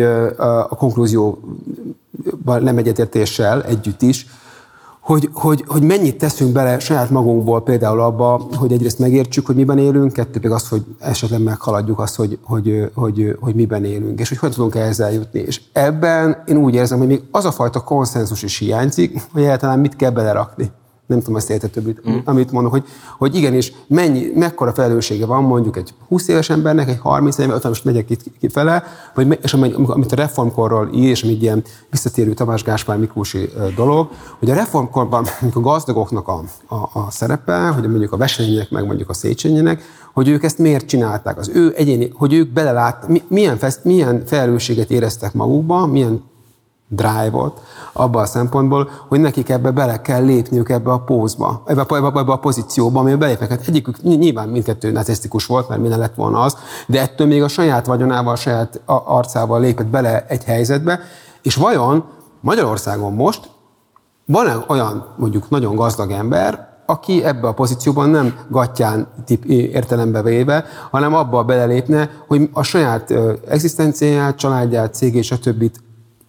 a 0.68 0.76
konklúzióban 0.76 2.62
nem 2.62 2.76
egyetértéssel 2.76 3.62
együtt 3.62 4.02
is, 4.02 4.26
hogy, 5.00 5.28
hogy, 5.32 5.64
hogy 5.66 5.82
mennyit 5.82 6.18
teszünk 6.18 6.52
bele 6.52 6.78
saját 6.78 7.10
magunkból 7.10 7.62
például 7.62 8.00
abba, 8.00 8.46
hogy 8.54 8.72
egyrészt 8.72 8.98
megértsük, 8.98 9.46
hogy 9.46 9.54
miben 9.54 9.78
élünk, 9.78 10.12
kettő 10.12 10.32
pedig 10.32 10.50
az, 10.50 10.68
hogy 10.68 10.84
esetleg 10.98 11.42
meghaladjuk 11.42 11.98
azt, 11.98 12.16
hogy, 12.16 12.38
hogy, 12.42 12.90
hogy, 12.94 13.36
hogy 13.40 13.54
miben 13.54 13.84
élünk, 13.84 14.20
és 14.20 14.28
hogy 14.28 14.38
hogyan 14.38 14.54
tudunk 14.54 14.74
ehhez 14.74 15.00
eljutni. 15.00 15.40
És 15.40 15.60
ebben 15.72 16.42
én 16.46 16.56
úgy 16.56 16.74
érzem, 16.74 16.98
hogy 16.98 17.06
még 17.06 17.22
az 17.30 17.44
a 17.44 17.52
fajta 17.52 17.80
konszenzus 17.80 18.42
is 18.42 18.58
hiányzik, 18.58 19.20
hogy 19.32 19.42
egyáltalán 19.42 19.78
mit 19.78 19.96
kell 19.96 20.10
belerakni. 20.10 20.70
Nem 21.10 21.18
tudom, 21.18 21.36
ezt 21.36 21.50
értető, 21.50 21.80
amit, 21.80 22.08
mm. 22.10 22.16
amit 22.24 22.52
mondok, 22.52 22.72
hogy, 22.72 22.84
hogy 23.18 23.34
igenis, 23.34 23.72
mennyi, 23.86 24.32
mekkora 24.34 24.72
felelőssége 24.72 25.26
van 25.26 25.42
mondjuk 25.42 25.76
egy 25.76 25.94
20 26.08 26.28
éves 26.28 26.50
embernek, 26.50 26.88
egy 26.88 26.98
30 26.98 27.38
éves, 27.38 27.54
50 27.54 27.70
most 27.70 27.84
megyek 27.84 28.10
itt 28.10 28.22
kifele, 28.40 28.84
vagy, 29.14 29.38
és 29.42 29.54
ami- 29.54 29.74
amit 29.86 30.12
a 30.12 30.16
reformkorról 30.16 30.90
ír, 30.94 31.08
és 31.08 31.22
ami 31.22 31.32
egy 31.32 31.42
ilyen 31.42 31.64
visszatérő 31.90 32.32
Tamás 32.32 32.62
Gáspár 32.62 32.98
Miklósi 32.98 33.50
dolog, 33.76 34.08
hogy 34.38 34.50
a 34.50 34.54
reformkorban 34.54 35.26
mondjuk 35.40 35.66
a 35.66 35.70
gazdagoknak 35.70 36.28
a, 36.28 36.42
a, 36.68 36.74
a 36.74 37.10
szerepe, 37.10 37.68
hogy 37.68 37.88
mondjuk 37.88 38.12
a 38.12 38.16
Veselények, 38.16 38.70
meg 38.70 38.86
mondjuk 38.86 39.08
a 39.08 39.14
Széchenyinek, 39.14 39.82
hogy 40.12 40.28
ők 40.28 40.44
ezt 40.44 40.58
miért 40.58 40.86
csinálták, 40.86 41.38
az 41.38 41.50
ő 41.54 41.72
egyéni, 41.76 42.12
hogy 42.14 42.32
ők 42.32 42.52
belelát, 42.52 43.08
mi, 43.08 43.22
milyen, 43.28 43.58
fesz, 43.58 43.80
milyen 43.82 44.22
felelősséget 44.26 44.90
éreztek 44.90 45.32
magukba, 45.32 45.86
milyen 45.86 46.28
drive-ot 46.92 47.60
abban 47.92 48.22
a 48.22 48.26
szempontból, 48.26 48.90
hogy 49.08 49.20
nekik 49.20 49.48
ebbe 49.48 49.70
bele 49.70 50.00
kell 50.00 50.24
lépniük 50.24 50.68
ebbe 50.68 50.92
a 50.92 50.98
pózba, 50.98 51.62
ebbe 51.66 51.84
a, 51.88 51.96
ebbe, 51.96 52.20
ebbe 52.20 52.32
a 52.32 52.36
pozícióba, 52.36 53.00
amiben 53.00 53.18
belépnek. 53.18 53.48
Hát 53.48 53.68
egyikük 53.68 54.02
ny- 54.02 54.18
nyilván 54.18 54.48
mindkettő 54.48 54.92
narcisztikus 54.92 55.46
volt, 55.46 55.68
mert 55.68 55.80
minden 55.80 55.98
lett 55.98 56.14
volna 56.14 56.40
az, 56.40 56.56
de 56.86 57.00
ettől 57.00 57.26
még 57.26 57.42
a 57.42 57.48
saját 57.48 57.86
vagyonával, 57.86 58.32
a 58.32 58.36
saját 58.36 58.80
arcával 58.86 59.60
lépett 59.60 59.86
bele 59.86 60.24
egy 60.28 60.44
helyzetbe, 60.44 61.00
és 61.42 61.54
vajon 61.54 62.04
Magyarországon 62.40 63.12
most 63.12 63.50
van-e 64.26 64.64
olyan 64.68 65.06
mondjuk 65.16 65.50
nagyon 65.50 65.76
gazdag 65.76 66.10
ember, 66.10 66.68
aki 66.86 67.24
ebbe 67.24 67.48
a 67.48 67.52
pozícióban 67.52 68.08
nem 68.08 68.38
gatyán 68.48 69.08
tip 69.24 69.44
értelembe 69.44 70.22
véve, 70.22 70.64
hanem 70.90 71.14
abba 71.14 71.44
belelépne, 71.44 72.10
hogy 72.26 72.50
a 72.52 72.62
saját 72.62 73.14
egzisztenciáját, 73.48 74.36
családját, 74.36 74.94
cégét, 74.94 75.22
stb. 75.22 75.70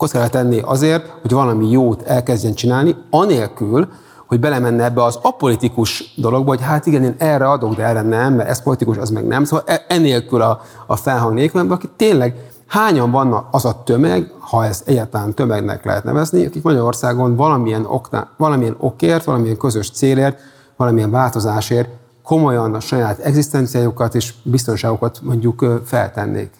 Kockára 0.02 0.30
tenni 0.30 0.60
azért, 0.60 1.14
hogy 1.22 1.32
valami 1.32 1.70
jót 1.70 2.02
elkezdjen 2.02 2.54
csinálni, 2.54 2.96
anélkül, 3.10 3.88
hogy 4.28 4.40
belemenne 4.40 4.84
ebbe 4.84 5.04
az 5.04 5.20
apolitikus 5.22 6.14
dologba, 6.18 6.50
hogy 6.50 6.62
hát 6.62 6.86
igen, 6.86 7.04
én 7.04 7.16
erre 7.18 7.50
adok, 7.50 7.76
de 7.76 7.84
erre 7.84 8.02
nem, 8.02 8.34
mert 8.34 8.50
ez 8.50 8.64
politikus, 8.64 8.98
az 8.98 9.10
meg 9.10 9.28
nem. 9.28 9.44
Szóval 9.44 9.66
e- 9.68 9.86
enélkül 9.88 10.42
a, 10.42 10.62
a 10.88 10.96
felhang 10.96 11.34
nélkül, 11.34 11.60
ember, 11.60 11.78
aki 11.78 11.90
tényleg 11.96 12.36
hányan 12.68 13.12
vannak 13.12 13.48
az 13.52 13.66
a 13.66 13.84
tömeg, 13.84 14.32
ha 14.40 14.66
ezt 14.66 14.88
egyáltalán 14.88 15.34
tömegnek 15.34 15.86
lehet 15.86 16.04
nevezni, 16.04 16.46
akik 16.46 16.64
Magyarországon 16.64 17.36
valamilyen, 17.36 17.86
okná, 17.86 18.30
valamilyen 18.38 18.76
okért, 18.78 19.24
valamilyen 19.24 19.58
közös 19.58 19.92
célért, 19.92 20.40
valamilyen 20.76 21.12
változásért 21.12 21.90
komolyan 22.24 22.74
a 22.74 22.80
saját 22.80 23.20
egzisztenciájukat 23.20 24.16
és 24.16 24.34
biztonságukat 24.44 25.20
mondjuk 25.24 25.66
feltennék. 25.86 26.52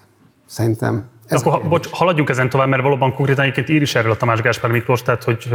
Szerintem 0.48 1.04
Ez 1.32 1.42
Akkor, 1.42 1.70
bocs, 1.70 1.88
haladjunk 1.92 2.30
ezen 2.30 2.50
tovább, 2.50 2.68
mert 2.68 2.82
valóban 2.82 3.14
konkrétan 3.14 3.44
egyébként 3.44 3.70
ír 3.70 3.82
is 3.82 3.96
erről 3.96 4.12
a 4.12 4.16
Tamás 4.16 4.42
Gáspár 4.42 4.72
Miklós, 4.72 5.02
tehát 5.02 5.24
hogy 5.24 5.48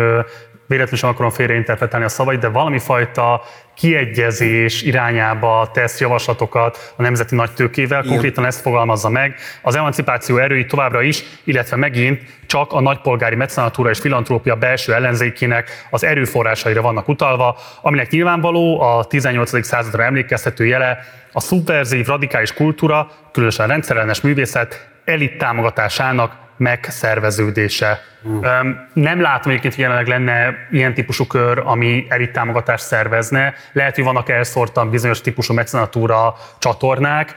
véletlenül 0.66 0.98
sem 0.98 1.08
akarom 1.08 1.30
félreinterpretálni 1.30 2.04
a 2.04 2.08
szavait, 2.08 2.40
de 2.40 2.48
valami 2.48 2.78
fajta 2.78 3.42
kiegyezés 3.74 4.82
irányába 4.82 5.70
tesz 5.72 6.00
javaslatokat 6.00 6.94
a 6.96 7.02
nemzeti 7.02 7.34
nagytőkével, 7.34 7.98
Igen. 7.98 8.10
konkrétan 8.10 8.44
ezt 8.44 8.60
fogalmazza 8.60 9.08
meg. 9.08 9.34
Az 9.62 9.76
emancipáció 9.76 10.36
erői 10.36 10.66
továbbra 10.66 11.02
is, 11.02 11.22
illetve 11.44 11.76
megint 11.76 12.22
csak 12.46 12.72
a 12.72 12.80
nagypolgári 12.80 13.34
mecenatúra 13.34 13.90
és 13.90 13.98
filantrópia 13.98 14.54
belső 14.54 14.94
ellenzékének 14.94 15.86
az 15.90 16.04
erőforrásaira 16.04 16.82
vannak 16.82 17.08
utalva, 17.08 17.58
aminek 17.80 18.10
nyilvánvaló 18.10 18.80
a 18.80 19.04
18. 19.04 19.64
századra 19.64 20.04
emlékeztető 20.04 20.66
jele 20.66 20.98
a 21.32 21.40
szubverzív 21.40 22.06
radikális 22.06 22.52
kultúra, 22.52 23.10
különösen 23.32 23.64
a 23.64 23.68
rendszerellenes 23.68 24.20
művészet 24.20 24.95
elit 25.06 25.38
támogatásának 25.38 26.44
megszerveződése. 26.56 28.00
Mm. 28.28 28.40
Nem 28.92 29.20
látom 29.20 29.50
egyébként, 29.50 29.74
hogy 29.74 29.82
jelenleg 29.82 30.06
lenne 30.06 30.54
ilyen 30.70 30.94
típusú 30.94 31.26
kör, 31.26 31.62
ami 31.64 32.06
elit 32.08 32.32
támogatást 32.32 32.84
szervezne. 32.84 33.54
Lehet, 33.72 33.94
hogy 33.94 34.04
vannak 34.04 34.28
elszórtan 34.28 34.90
bizonyos 34.90 35.20
típusú 35.20 35.54
mecenatúra 35.54 36.34
csatornák, 36.58 37.34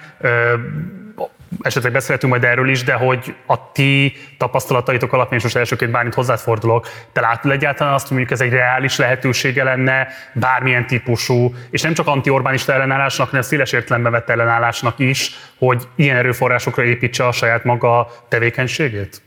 esetleg 1.61 1.91
beszélhetünk 1.91 2.31
majd 2.31 2.43
erről 2.43 2.69
is, 2.69 2.83
de 2.83 2.93
hogy 2.93 3.35
a 3.47 3.71
ti 3.71 4.13
tapasztalataitok 4.37 5.13
alapján, 5.13 5.37
és 5.37 5.43
most 5.43 5.55
elsőként 5.55 5.91
bármit 5.91 6.13
hozzáfordulok, 6.13 6.87
te 7.11 7.21
látod 7.21 7.51
egyáltalán 7.51 7.93
azt, 7.93 8.07
hogy 8.07 8.17
mondjuk 8.17 8.39
ez 8.39 8.45
egy 8.45 8.53
reális 8.53 8.97
lehetősége 8.97 9.63
lenne 9.63 10.07
bármilyen 10.33 10.87
típusú, 10.87 11.53
és 11.69 11.81
nem 11.81 11.93
csak 11.93 12.07
anti-Orbánista 12.07 12.73
ellenállásnak, 12.73 13.27
hanem 13.27 13.41
széles 13.41 13.71
értelemben 13.71 14.11
vett 14.11 14.29
ellenállásnak 14.29 14.99
is, 14.99 15.31
hogy 15.57 15.87
ilyen 15.95 16.15
erőforrásokra 16.15 16.83
építse 16.83 17.27
a 17.27 17.31
saját 17.31 17.63
maga 17.63 18.07
tevékenységét? 18.27 19.21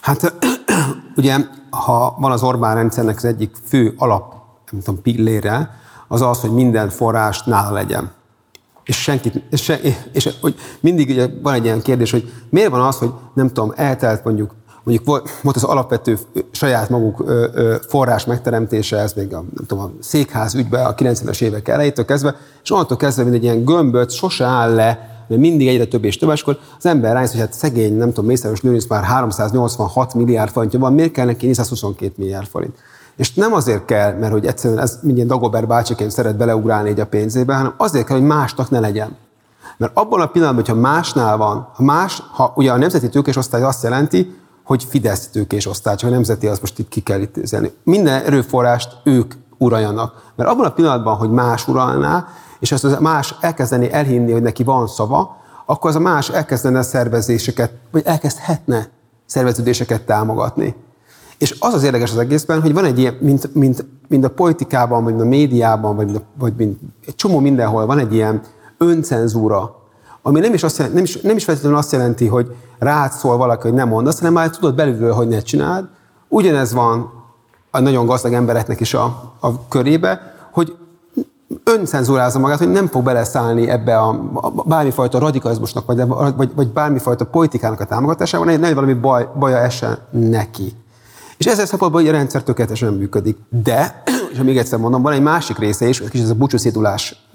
Hát 0.00 0.34
ugye, 1.16 1.36
ha 1.70 2.16
van 2.18 2.32
az 2.32 2.42
Orbán 2.42 2.74
rendszernek 2.74 3.16
az 3.16 3.24
egyik 3.24 3.50
fő 3.68 3.94
alap, 3.96 4.34
nem 4.70 4.80
tudom, 4.80 5.02
pillére, 5.02 5.80
az 6.08 6.22
az, 6.22 6.40
hogy 6.40 6.52
minden 6.52 6.88
forrás 6.88 7.42
nála 7.42 7.72
legyen 7.72 8.12
és 8.84 9.02
senkit, 9.02 9.42
és, 9.50 9.62
se, 9.62 9.80
és 10.12 10.28
hogy 10.40 10.54
mindig 10.80 11.08
ugye 11.08 11.28
van 11.42 11.54
egy 11.54 11.64
ilyen 11.64 11.82
kérdés, 11.82 12.10
hogy 12.10 12.32
miért 12.50 12.70
van 12.70 12.80
az, 12.80 12.96
hogy 12.96 13.10
nem 13.34 13.46
tudom, 13.46 13.72
eltelt 13.76 14.24
mondjuk, 14.24 14.54
mondjuk 14.84 15.06
volt 15.42 15.56
az 15.56 15.64
alapvető 15.64 16.18
saját 16.50 16.88
maguk 16.88 17.24
forrás 17.88 18.24
megteremtése, 18.24 18.98
ez 18.98 19.12
még 19.12 19.34
a, 19.34 19.44
nem 19.54 19.66
tudom, 19.66 19.84
a 19.84 19.90
székház 20.00 20.54
ügybe 20.54 20.84
a 20.84 20.94
90-es 20.94 21.40
évek 21.40 21.68
elejétől 21.68 22.04
kezdve, 22.04 22.36
és 22.62 22.70
onnantól 22.70 22.96
kezdve, 22.96 23.22
mint 23.22 23.34
egy 23.34 23.42
ilyen 23.42 23.64
gömböt, 23.64 24.10
sose 24.10 24.44
áll 24.44 24.74
le, 24.74 25.10
mert 25.28 25.40
mindig 25.40 25.68
egyre 25.68 25.84
több 25.84 26.04
és 26.04 26.18
több, 26.18 26.30
és 26.30 26.42
akkor 26.42 26.58
az 26.78 26.86
ember 26.86 27.12
rájössz, 27.12 27.30
hogy 27.30 27.40
hát 27.40 27.52
szegény, 27.52 27.96
nem 27.96 28.08
tudom, 28.08 28.26
Mészáros 28.26 28.60
Lőrinc 28.60 28.86
már 28.86 29.04
386 29.04 30.14
milliárd 30.14 30.50
forintja 30.50 30.78
van, 30.78 30.92
miért 30.92 31.12
kell 31.12 31.26
neki 31.26 31.46
422 31.46 32.12
milliárd 32.16 32.46
forint? 32.46 32.74
És 33.16 33.34
nem 33.34 33.52
azért 33.52 33.84
kell, 33.84 34.12
mert 34.12 34.32
hogy 34.32 34.46
egyszerűen 34.46 34.80
ez 34.80 34.98
mindjárt 35.02 35.30
Dagobert 35.30 35.66
bácsiként 35.66 36.10
szeret 36.10 36.36
beleugrálni 36.36 36.88
egy 36.88 37.00
a 37.00 37.06
pénzébe, 37.06 37.54
hanem 37.54 37.74
azért 37.76 38.06
kell, 38.06 38.16
hogy 38.16 38.26
másnak 38.26 38.70
ne 38.70 38.80
legyen. 38.80 39.16
Mert 39.76 39.96
abban 39.96 40.20
a 40.20 40.26
pillanatban, 40.26 40.64
hogyha 40.64 40.80
másnál 40.80 41.36
van, 41.36 41.68
ha 41.74 41.82
más, 41.82 42.22
ha 42.32 42.52
ugye 42.56 42.72
a 42.72 42.76
nemzeti 42.76 43.08
tőkés 43.08 43.36
osztály 43.36 43.62
azt 43.62 43.82
jelenti, 43.82 44.36
hogy 44.64 44.84
Fidesz 44.84 45.28
tőkés 45.28 45.66
osztály, 45.66 45.96
csak 45.96 46.10
a 46.10 46.12
nemzeti 46.12 46.46
az 46.46 46.58
most 46.58 46.78
itt 46.78 46.88
ki 46.88 47.00
kell 47.00 47.20
itt 47.20 47.74
Minden 47.84 48.24
erőforrást 48.24 48.96
ők 49.04 49.34
uraljanak. 49.58 50.32
Mert 50.36 50.50
abban 50.50 50.66
a 50.66 50.72
pillanatban, 50.72 51.16
hogy 51.16 51.30
más 51.30 51.68
uralná, 51.68 52.26
és 52.60 52.72
ezt 52.72 52.84
az 52.84 52.96
más 53.00 53.34
elkezdeni 53.40 53.92
elhinni, 53.92 54.32
hogy 54.32 54.42
neki 54.42 54.62
van 54.62 54.86
szava, 54.86 55.36
akkor 55.66 55.90
az 55.90 55.96
a 55.96 56.00
más 56.00 56.28
elkezdene 56.28 56.82
szervezéseket, 56.82 57.72
vagy 57.90 58.02
elkezdhetne 58.04 58.88
szerveződéseket 59.26 60.02
támogatni. 60.02 60.74
És 61.42 61.56
az 61.58 61.74
az 61.74 61.82
érdekes 61.82 62.10
az 62.10 62.18
egészben, 62.18 62.60
hogy 62.60 62.72
van 62.72 62.84
egy 62.84 62.98
ilyen, 62.98 63.16
mint, 63.20 63.54
mint, 63.54 63.86
mint 64.08 64.24
a 64.24 64.30
politikában, 64.30 65.04
vagy 65.04 65.20
a 65.20 65.24
médiában, 65.24 65.96
vagy, 65.96 66.20
vagy 66.38 66.52
mint 66.56 66.78
egy 67.06 67.14
csomó 67.14 67.38
mindenhol 67.38 67.86
van 67.86 67.98
egy 67.98 68.14
ilyen 68.14 68.40
öncenzúra, 68.78 69.76
ami 70.22 70.40
nem 70.40 70.54
is, 70.54 70.62
azt 70.62 70.76
jelenti, 70.76 70.96
nem, 70.96 71.06
is, 71.06 71.20
nem 71.20 71.36
is 71.36 71.44
feltétlenül 71.44 71.78
azt 71.78 71.92
jelenti, 71.92 72.26
hogy 72.26 72.54
rád 72.78 73.12
szól 73.12 73.36
valaki, 73.36 73.62
hogy 73.62 73.76
nem 73.76 73.88
mondasz, 73.88 74.18
hanem 74.18 74.32
már 74.32 74.50
tudod 74.50 74.74
belülről, 74.74 75.12
hogy 75.12 75.28
ne 75.28 75.40
csináld. 75.40 75.88
Ugyanez 76.28 76.72
van 76.72 77.10
a 77.70 77.80
nagyon 77.80 78.06
gazdag 78.06 78.32
embereknek 78.32 78.80
is 78.80 78.94
a, 78.94 79.32
a 79.40 79.68
körébe, 79.68 80.34
hogy 80.52 80.76
öncenzúrázza 81.64 82.38
magát, 82.38 82.58
hogy 82.58 82.70
nem 82.70 82.86
fog 82.86 83.04
beleszállni 83.04 83.68
ebbe 83.68 83.96
a, 83.98 84.08
a 84.34 84.50
bármifajta 84.50 85.18
radikalizmusnak, 85.18 85.86
vagy, 85.86 86.06
vagy, 86.36 86.50
vagy 86.54 86.68
bármifajta 86.68 87.26
politikának 87.26 87.80
a 87.80 87.84
támogatásában, 87.84 88.46
ne, 88.46 88.56
ne 88.56 88.74
valami 88.74 88.94
baj, 88.94 89.28
baja 89.38 89.56
essen 89.56 89.98
neki. 90.10 90.72
És 91.42 91.48
ezzel 91.52 91.66
szempontból 91.66 92.06
a 92.06 92.10
rendszer 92.10 92.42
tökéletesen 92.42 92.92
működik. 92.92 93.38
De, 93.48 94.02
és 94.32 94.38
még 94.38 94.58
egyszer 94.58 94.78
mondom, 94.78 95.02
van 95.02 95.12
egy 95.12 95.22
másik 95.22 95.58
része 95.58 95.88
is, 95.88 96.00
ez 96.00 96.30
a 96.30 96.34
búcsúszédulás 96.34 97.28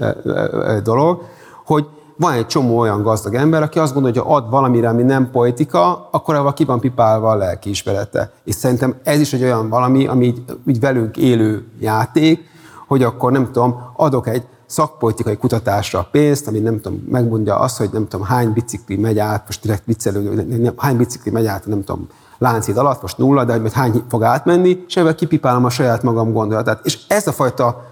dolog, 0.84 1.22
hogy 1.66 1.86
van 2.18 2.34
egy 2.34 2.46
csomó 2.46 2.78
olyan 2.78 3.02
gazdag 3.02 3.34
ember, 3.34 3.62
aki 3.62 3.80
azt 3.80 3.94
gondolja, 3.94 4.22
hogy 4.22 4.32
ha 4.32 4.38
ad 4.38 4.50
valamire, 4.50 4.90
ami 4.90 5.04
nem 5.04 5.32
politika, 5.32 6.08
akkor 6.12 6.36
avval 6.36 6.54
ki 6.54 6.66
van 6.66 6.80
pipálva 6.80 7.30
a 7.30 7.36
lelkiismerete. 7.36 8.32
És 8.44 8.56
szerintem 8.56 8.96
ez 9.04 9.20
is 9.20 9.34
egy 9.34 9.44
olyan 9.44 9.70
valami, 9.70 10.08
ami 10.08 10.26
így, 10.26 10.44
így 10.68 10.80
velünk 10.80 11.18
élő 11.18 11.68
játék, 11.80 12.50
hogy 12.88 13.04
akkor 13.04 13.32
nem 13.32 13.46
tudom, 13.46 13.76
adok 13.96 14.28
egy 14.28 14.44
szakpolitikai 14.66 15.38
kutatásra 15.38 16.00
a 16.00 16.08
pénzt, 16.12 16.48
ami 16.48 16.60
nem 16.60 16.82
tudom, 16.82 17.04
megmondja 17.10 17.60
azt, 17.60 17.78
hogy 17.78 17.90
nem 17.92 18.08
tudom, 18.08 18.26
hány 18.26 18.54
bicikli 18.54 18.96
megy 18.96 19.20
át, 19.20 19.44
most 19.46 19.62
direkt 19.62 19.86
viccelő, 19.86 20.74
hány 20.78 20.98
bicikli 20.98 21.32
megy 21.32 21.46
át, 21.46 21.66
nem 21.66 21.84
tudom, 21.84 22.08
láncid 22.38 22.78
alatt, 22.78 23.02
most 23.02 23.18
nulla, 23.18 23.44
de 23.44 23.60
hogy 23.60 23.74
hány 23.74 24.04
fog 24.10 24.24
átmenni, 24.24 24.84
és 24.88 24.98
ebben 24.98 25.16
kipipálom 25.16 25.66
a 25.66 25.70
saját 25.70 26.04
magam 26.04 26.32
gondolatát. 26.34 26.86
És 26.86 27.00
ez 27.08 27.28
a 27.28 27.32
fajta, 27.32 27.84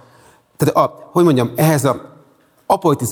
tehát 0.58 0.76
a, 0.76 1.10
hogy 1.12 1.24
mondjam, 1.24 1.52
ehhez 1.56 1.86
a 1.86 2.14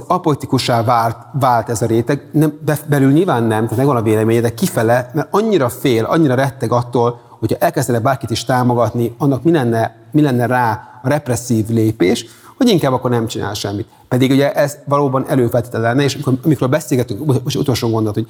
apolitikussá 0.07 0.83
vált, 0.83 1.17
vált 1.39 1.69
ez 1.69 1.81
a 1.81 1.85
réteg, 1.85 2.29
nem, 2.31 2.59
belül 2.89 3.11
nyilván 3.11 3.43
nem, 3.43 3.63
tehát 3.63 3.77
megvan 3.77 3.95
a 3.95 4.01
véleménye, 4.01 4.41
de 4.41 4.53
kifele, 4.53 5.11
mert 5.13 5.27
annyira 5.31 5.69
fél, 5.69 6.03
annyira 6.05 6.35
retteg 6.35 6.71
attól, 6.71 7.19
hogyha 7.39 7.57
elkezdene 7.57 7.99
bárkit 7.99 8.29
is 8.29 8.45
támogatni, 8.45 9.15
annak 9.17 9.43
mi 9.43 9.51
lenne, 9.51 9.95
mi 10.11 10.21
lenne 10.21 10.45
rá 10.45 10.99
a 11.03 11.09
represszív 11.09 11.67
lépés, 11.67 12.25
hogy 12.57 12.69
inkább 12.69 12.93
akkor 12.93 13.09
nem 13.09 13.27
csinál 13.27 13.53
semmit. 13.53 13.87
Pedig 14.07 14.31
ugye 14.31 14.53
ez 14.53 14.77
valóban 14.85 15.25
előfeltétele 15.27 15.87
lenne, 15.87 16.03
és 16.03 16.13
amikor, 16.13 16.33
amikor 16.43 16.69
beszélgetünk, 16.69 17.43
most 17.43 17.55
utolsó 17.55 17.89
gondolat, 17.89 18.13
hogy 18.13 18.27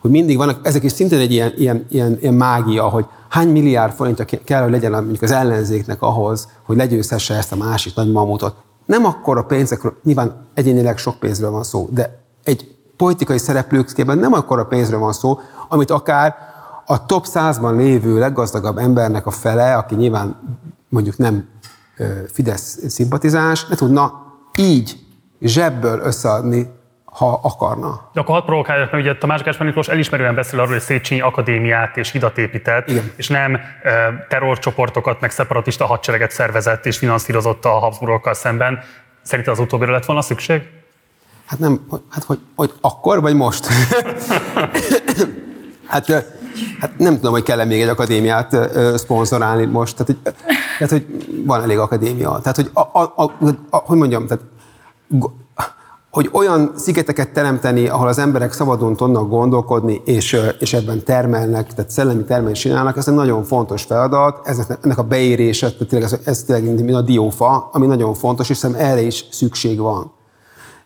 hogy 0.00 0.10
mindig 0.10 0.36
vannak, 0.36 0.66
ezek 0.66 0.82
is 0.82 0.92
szintén 0.92 1.18
egy 1.18 1.32
ilyen, 1.32 1.52
ilyen, 1.56 1.86
ilyen, 1.88 2.18
ilyen 2.20 2.34
mágia, 2.34 2.88
hogy 2.88 3.06
hány 3.28 3.48
milliárd 3.48 3.92
forintja 3.92 4.24
kell, 4.44 4.62
hogy 4.62 4.70
legyen 4.70 4.90
mondjuk 4.90 5.22
az 5.22 5.30
ellenzéknek 5.30 6.02
ahhoz, 6.02 6.48
hogy 6.62 6.76
legyőzhesse 6.76 7.34
ezt 7.34 7.52
a 7.52 7.56
másik 7.56 7.94
nagy 7.94 8.12
mamutot. 8.12 8.54
Nem 8.86 9.04
akkor 9.04 9.38
a 9.38 9.44
pénzekről, 9.44 9.96
nyilván 10.02 10.46
egyénileg 10.54 10.98
sok 10.98 11.18
pénzről 11.18 11.50
van 11.50 11.62
szó, 11.62 11.88
de 11.92 12.22
egy 12.44 12.76
politikai 12.96 13.38
szereplőkében 13.38 14.18
nem 14.18 14.32
akkor 14.32 14.58
a 14.58 14.66
pénzről 14.66 15.00
van 15.00 15.12
szó, 15.12 15.38
amit 15.68 15.90
akár 15.90 16.34
a 16.86 17.06
top 17.06 17.26
100-ban 17.32 17.76
lévő 17.76 18.18
leggazdagabb 18.18 18.78
embernek 18.78 19.26
a 19.26 19.30
fele, 19.30 19.76
aki 19.76 19.94
nyilván 19.94 20.36
mondjuk 20.88 21.16
nem 21.16 21.48
Fidesz 22.32 22.78
szimpatizáns, 22.88 23.66
ne 23.66 23.74
tudna 23.74 24.12
így 24.58 24.98
zsebből 25.40 26.00
összeadni 26.00 26.70
ha 27.10 27.40
akarna. 27.42 28.10
De 28.12 28.20
akkor 28.20 28.34
hadd 28.34 28.44
provokálják, 28.44 28.90
mert 28.90 29.04
ugye 29.04 29.16
Tamás 29.16 29.42
Gáspár 29.42 29.66
Miklós 29.66 29.88
elismerően 29.88 30.34
beszél 30.34 30.58
arról, 30.58 30.72
hogy 30.72 30.80
Széchenyi 30.80 31.20
akadémiát 31.20 31.96
és 31.96 32.10
hidat 32.10 32.38
épített, 32.38 32.88
Igen. 32.88 33.12
és 33.16 33.28
nem 33.28 33.54
e, 33.54 33.60
terrorcsoportokat, 34.28 35.20
meg 35.20 35.30
szeparatista 35.30 35.86
hadsereget 35.86 36.30
szervezett 36.30 36.86
és 36.86 36.98
finanszírozott 36.98 37.64
a 37.64 37.68
Habsburgokkal 37.68 38.34
szemben. 38.34 38.82
Szerinted 39.22 39.52
az 39.52 39.58
utóbbira 39.60 39.92
lett 39.92 40.04
volna 40.04 40.22
szükség? 40.22 40.62
Hát 41.46 41.58
nem, 41.58 41.86
hát 42.10 42.24
hogy, 42.24 42.38
hogy 42.54 42.72
akkor 42.80 43.20
vagy 43.20 43.34
most? 43.34 43.66
hát, 45.86 46.06
hát 46.80 46.98
nem 46.98 47.14
tudom, 47.14 47.32
hogy 47.32 47.42
kell-e 47.42 47.64
még 47.64 47.80
egy 47.80 47.88
akadémiát 47.88 48.56
szponzorálni 48.98 49.64
most. 49.64 49.96
Tehát 49.96 50.06
hogy, 50.06 50.34
tehát, 50.78 50.90
hogy 50.92 51.06
van 51.46 51.62
elég 51.62 51.78
akadémia. 51.78 52.38
Tehát, 52.42 52.56
hogy, 52.56 52.70
a, 52.72 52.80
a, 52.80 53.12
a, 53.16 53.32
a, 53.70 53.76
hogy 53.76 53.98
mondjam, 53.98 54.26
tehát 54.26 54.44
hogy 56.10 56.28
olyan 56.32 56.72
szigeteket 56.76 57.32
teremteni, 57.32 57.88
ahol 57.88 58.08
az 58.08 58.18
emberek 58.18 58.52
szabadon 58.52 58.96
tudnak 58.96 59.28
gondolkodni, 59.28 60.02
és, 60.04 60.40
és 60.58 60.72
ebben 60.72 61.04
termelnek, 61.04 61.74
tehát 61.74 61.90
szellemi 61.90 62.24
termelés 62.24 62.58
csinálnak, 62.58 62.96
ez 62.96 63.08
egy 63.08 63.14
nagyon 63.14 63.44
fontos 63.44 63.82
feladat, 63.82 64.40
ez, 64.46 64.66
ennek 64.82 64.98
a 64.98 65.02
beérése, 65.02 65.72
tehát 65.72 65.88
tényleg 65.88 66.12
ez, 66.12 66.18
ez 66.24 66.42
tényleg 66.42 66.74
mint 66.74 66.94
a 66.94 67.00
diófa, 67.00 67.68
ami 67.72 67.86
nagyon 67.86 68.14
fontos, 68.14 68.50
és 68.50 68.56
szerintem 68.56 68.86
erre 68.86 69.00
is 69.00 69.24
szükség 69.30 69.78
van. 69.78 70.12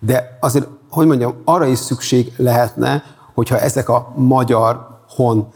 De 0.01 0.39
azért, 0.41 0.69
hogy 0.91 1.07
mondjam, 1.07 1.35
arra 1.45 1.67
is 1.67 1.79
szükség 1.79 2.33
lehetne, 2.37 3.03
hogyha 3.35 3.59
ezek 3.59 3.89
a 3.89 4.13
magyar 4.17 4.87
hon 5.09 5.49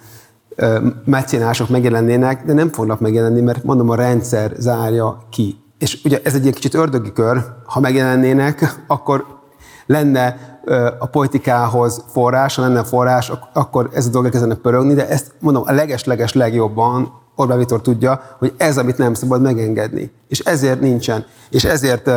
mecénások 1.05 1.69
megjelennének, 1.69 2.45
de 2.45 2.53
nem 2.53 2.69
fognak 2.69 3.01
megjelenni, 3.01 3.40
mert 3.40 3.65
mondom, 3.65 3.89
a 3.90 3.95
rendszer 3.95 4.53
zárja 4.57 5.19
ki. 5.31 5.57
És 5.78 6.01
ugye 6.05 6.20
ez 6.24 6.35
egy 6.35 6.43
ilyen 6.43 6.55
kicsit 6.55 6.74
ördögi 6.74 7.12
kör, 7.12 7.45
ha 7.66 7.81
megjelennének, 7.81 8.82
akkor 8.86 9.38
lenne 9.89 10.36
a 10.98 11.06
politikához 11.06 12.05
forrás, 12.12 12.55
ha 12.55 12.62
lenne 12.62 12.85
forrás, 12.85 13.31
ak- 13.31 13.48
akkor 13.52 13.90
ez 13.93 14.06
a 14.06 14.10
dolog 14.10 14.31
kezdene 14.31 14.55
pörögni, 14.55 14.94
de 14.94 15.09
ezt 15.09 15.32
mondom, 15.40 15.62
a 15.66 15.73
leges-leges 15.73 16.32
legjobban 16.32 17.12
Orbán 17.40 17.59
Viktor 17.59 17.81
tudja, 17.81 18.23
hogy 18.39 18.55
ez, 18.56 18.78
amit 18.78 18.98
nem 18.98 19.15
szabad 19.15 19.43
megengedni. 19.43 20.12
És 20.28 20.39
ezért 20.39 20.81
nincsen. 20.81 21.24
És 21.51 21.65
ezért 21.65 22.10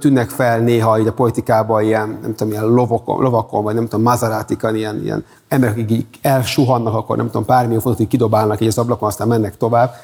tűnnek 0.00 0.28
fel 0.28 0.58
néha 0.58 0.98
így 0.98 1.06
a 1.06 1.12
politikában 1.12 1.82
ilyen, 1.82 2.18
nem 2.22 2.34
tudom, 2.34 2.52
ilyen 2.52 2.66
lovakon, 2.66 3.22
lovakon 3.22 3.62
vagy 3.62 3.74
nem 3.74 3.84
tudom, 3.84 4.02
mazarátikon, 4.02 4.74
ilyen, 4.74 5.02
ilyen 5.02 5.24
emberek, 5.48 5.78
akik 5.78 6.18
elsuhannak, 6.22 6.94
akkor 6.94 7.16
nem 7.16 7.26
tudom, 7.26 7.44
pár 7.44 7.66
millió 7.66 7.80
fontot 7.80 8.00
így 8.00 8.08
kidobálnak 8.08 8.60
így 8.60 8.68
az 8.68 8.78
ablakon, 8.78 9.08
aztán 9.08 9.28
mennek 9.28 9.56
tovább. 9.56 9.94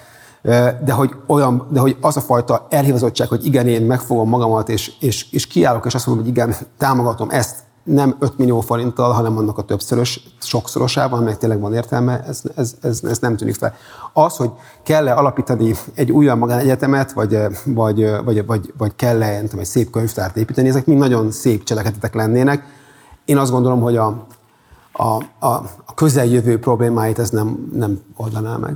De 0.84 0.92
hogy, 0.92 1.10
olyan, 1.26 1.66
de 1.70 1.80
hogy 1.80 1.96
az 2.00 2.16
a 2.16 2.20
fajta 2.20 2.66
elhivazottság, 2.70 3.28
hogy 3.28 3.46
igen, 3.46 3.66
én 3.66 3.82
megfogom 3.82 4.28
magamat, 4.28 4.68
és, 4.68 4.92
és, 5.00 5.32
és 5.32 5.46
kiállok, 5.46 5.86
és 5.86 5.94
azt 5.94 6.06
mondom, 6.06 6.24
hogy 6.24 6.34
igen, 6.34 6.54
támogatom 6.78 7.30
ezt, 7.30 7.56
nem 7.84 8.16
5 8.18 8.38
millió 8.38 8.60
forinttal, 8.60 9.12
hanem 9.12 9.36
annak 9.36 9.58
a 9.58 9.62
többszörös, 9.62 10.20
sokszorosában, 10.40 11.18
amelyek 11.18 11.38
tényleg 11.38 11.60
van 11.60 11.74
értelme, 11.74 12.22
ez, 12.22 12.42
ez, 12.56 12.74
ez, 12.80 13.00
ez 13.04 13.18
nem 13.18 13.36
tűnik 13.36 13.54
fel. 13.54 13.74
Az, 14.12 14.36
hogy 14.36 14.50
kell-e 14.82 15.14
alapítani 15.14 15.74
egy 15.94 16.10
újabb 16.10 16.38
magánegyetemet, 16.38 17.12
vagy, 17.12 17.38
vagy, 17.64 18.10
vagy, 18.24 18.46
vagy, 18.46 18.72
vagy 18.78 18.96
kell-e 18.96 19.32
nem 19.32 19.44
tudom, 19.44 19.60
egy 19.60 19.66
szép 19.66 19.90
könyvtárt 19.90 20.36
építeni, 20.36 20.68
ezek 20.68 20.86
mind 20.86 20.98
nagyon 20.98 21.30
szép 21.30 21.64
cselekedetek 21.64 22.14
lennének. 22.14 22.64
Én 23.24 23.38
azt 23.38 23.50
gondolom, 23.50 23.80
hogy 23.80 23.96
a, 23.96 24.26
a, 24.92 25.22
a, 25.38 25.54
a 25.84 25.94
közeljövő 25.94 26.58
problémáit 26.58 27.18
ez 27.18 27.30
nem, 27.30 27.70
nem 27.72 28.00
oldaná 28.16 28.56
meg. 28.56 28.74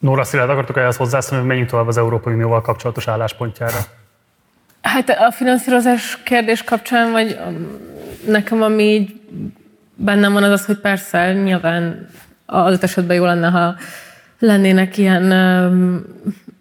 Nóra 0.00 0.24
Szilárd, 0.24 0.50
akartok 0.50 0.76
ehhez 0.76 0.96
hozzászólni, 0.96 1.38
hogy 1.38 1.48
menjünk 1.48 1.70
tovább 1.70 1.86
az 1.86 1.96
Európai 1.96 2.32
Unióval 2.32 2.60
kapcsolatos 2.60 3.08
álláspontjára? 3.08 3.78
Hát 4.80 5.08
a 5.08 5.32
finanszírozás 5.32 6.18
kérdés 6.22 6.64
kapcsán, 6.64 7.10
vagy 7.10 7.38
nekem 8.26 8.62
ami 8.62 8.82
így 8.82 9.20
bennem 9.94 10.32
van 10.32 10.42
az 10.42 10.50
az, 10.50 10.64
hogy 10.64 10.78
persze 10.78 11.32
nyilván 11.32 12.08
az 12.46 12.82
esetben 12.82 13.16
jó 13.16 13.24
lenne, 13.24 13.48
ha 13.48 13.74
lennének 14.38 14.96
ilyen, 14.96 15.24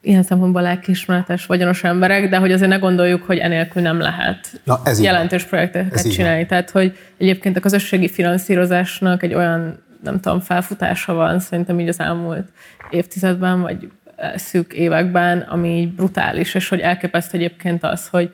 ilyen 0.01 0.23
szempontból 0.23 0.61
lelkiismeretes, 0.61 1.45
vagyonos 1.45 1.83
emberek, 1.83 2.29
de 2.29 2.37
hogy 2.37 2.51
azért 2.51 2.69
ne 2.69 2.77
gondoljuk, 2.77 3.23
hogy 3.23 3.37
enélkül 3.37 3.81
nem 3.81 3.99
lehet 3.99 4.61
Na, 4.63 4.79
ez 4.83 4.97
így 4.97 5.05
jelentős 5.05 5.43
Ez 5.43 5.49
projekteket 5.49 6.05
így 6.05 6.13
csinálni. 6.13 6.45
Tehát, 6.45 6.69
hogy 6.69 6.97
egyébként 7.17 7.57
a 7.57 7.59
közösségi 7.59 8.09
finanszírozásnak 8.09 9.23
egy 9.23 9.33
olyan, 9.33 9.83
nem 10.03 10.19
tudom, 10.19 10.39
felfutása 10.39 11.13
van 11.13 11.39
szerintem 11.39 11.79
így 11.79 11.87
az 11.87 11.99
elmúlt 11.99 12.47
évtizedben, 12.89 13.61
vagy 13.61 13.89
szűk 14.35 14.73
években, 14.73 15.39
ami 15.39 15.79
így 15.79 15.91
brutális, 15.91 16.53
és 16.53 16.69
hogy 16.69 16.79
elképesztő 16.79 17.37
egyébként 17.37 17.83
az, 17.83 18.07
hogy 18.07 18.33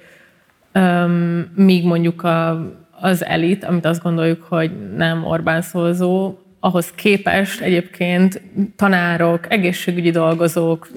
um, 0.73 1.52
míg 1.56 1.86
mondjuk 1.86 2.23
a, 2.23 2.72
az 2.91 3.26
elit, 3.26 3.64
amit 3.64 3.86
azt 3.86 4.03
gondoljuk, 4.03 4.44
hogy 4.44 4.95
nem 4.95 5.26
Orbán 5.26 5.61
szózó, 5.61 6.40
ahhoz 6.60 6.91
képest 6.91 7.61
egyébként 7.61 8.41
tanárok, 8.76 9.52
egészségügyi 9.52 10.11
dolgozók, 10.11 10.88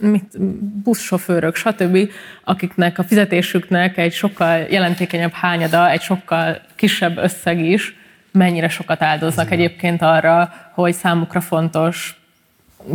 mit, 0.00 0.40
buszsofőrök, 0.82 1.54
stb., 1.54 2.10
akiknek 2.44 2.98
a 2.98 3.02
fizetésüknek 3.02 3.96
egy 3.96 4.12
sokkal 4.12 4.58
jelentékenyebb 4.58 5.32
hányada, 5.32 5.90
egy 5.90 6.00
sokkal 6.00 6.60
kisebb 6.74 7.16
összeg 7.16 7.64
is, 7.64 7.96
mennyire 8.32 8.68
sokat 8.68 9.02
áldoznak 9.02 9.50
egyébként 9.50 10.02
arra, 10.02 10.52
hogy 10.74 10.92
számukra 10.92 11.40
fontos 11.40 12.25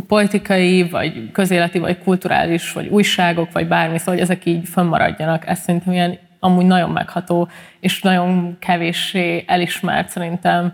politikai, 0.08 0.84
vagy 0.84 1.32
közéleti, 1.32 1.80
vagy 1.80 1.98
kulturális, 1.98 2.74
vagy 2.74 2.88
újságok, 2.88 3.52
vagy 3.52 3.68
bármi, 3.68 3.98
szóval 3.98 4.14
hogy 4.14 4.24
ezek 4.24 4.46
így 4.46 4.68
fönnmaradjanak. 4.68 5.48
Ez 5.48 5.60
szerintem 5.60 5.94
ilyen 5.94 6.18
amúgy 6.40 6.66
nagyon 6.66 6.90
megható, 6.90 7.50
és 7.80 8.02
nagyon 8.02 8.58
kevéssé 8.60 9.44
elismert 9.48 10.10
szerintem 10.10 10.74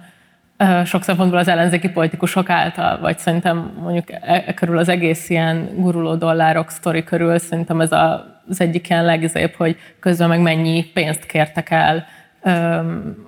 sok 0.85 1.03
szempontból 1.03 1.39
az 1.39 1.47
ellenzéki 1.47 1.89
politikusok 1.89 2.49
által, 2.49 2.99
vagy 2.99 3.17
szerintem 3.17 3.71
mondjuk 3.81 4.11
e, 4.11 4.43
e 4.45 4.53
körül 4.53 4.77
az 4.77 4.89
egész 4.89 5.29
ilyen 5.29 5.69
guruló 5.75 6.15
dollárok 6.15 6.69
sztori 6.69 7.03
körül 7.03 7.37
szerintem 7.37 7.81
ez 7.81 7.91
a, 7.91 8.25
az 8.49 8.61
egyik 8.61 8.89
ilyen 8.89 9.05
legizébb, 9.05 9.53
hogy 9.53 9.77
közben 9.99 10.29
meg 10.29 10.39
mennyi 10.39 10.85
pénzt 10.93 11.25
kértek 11.25 11.69
el 11.69 12.05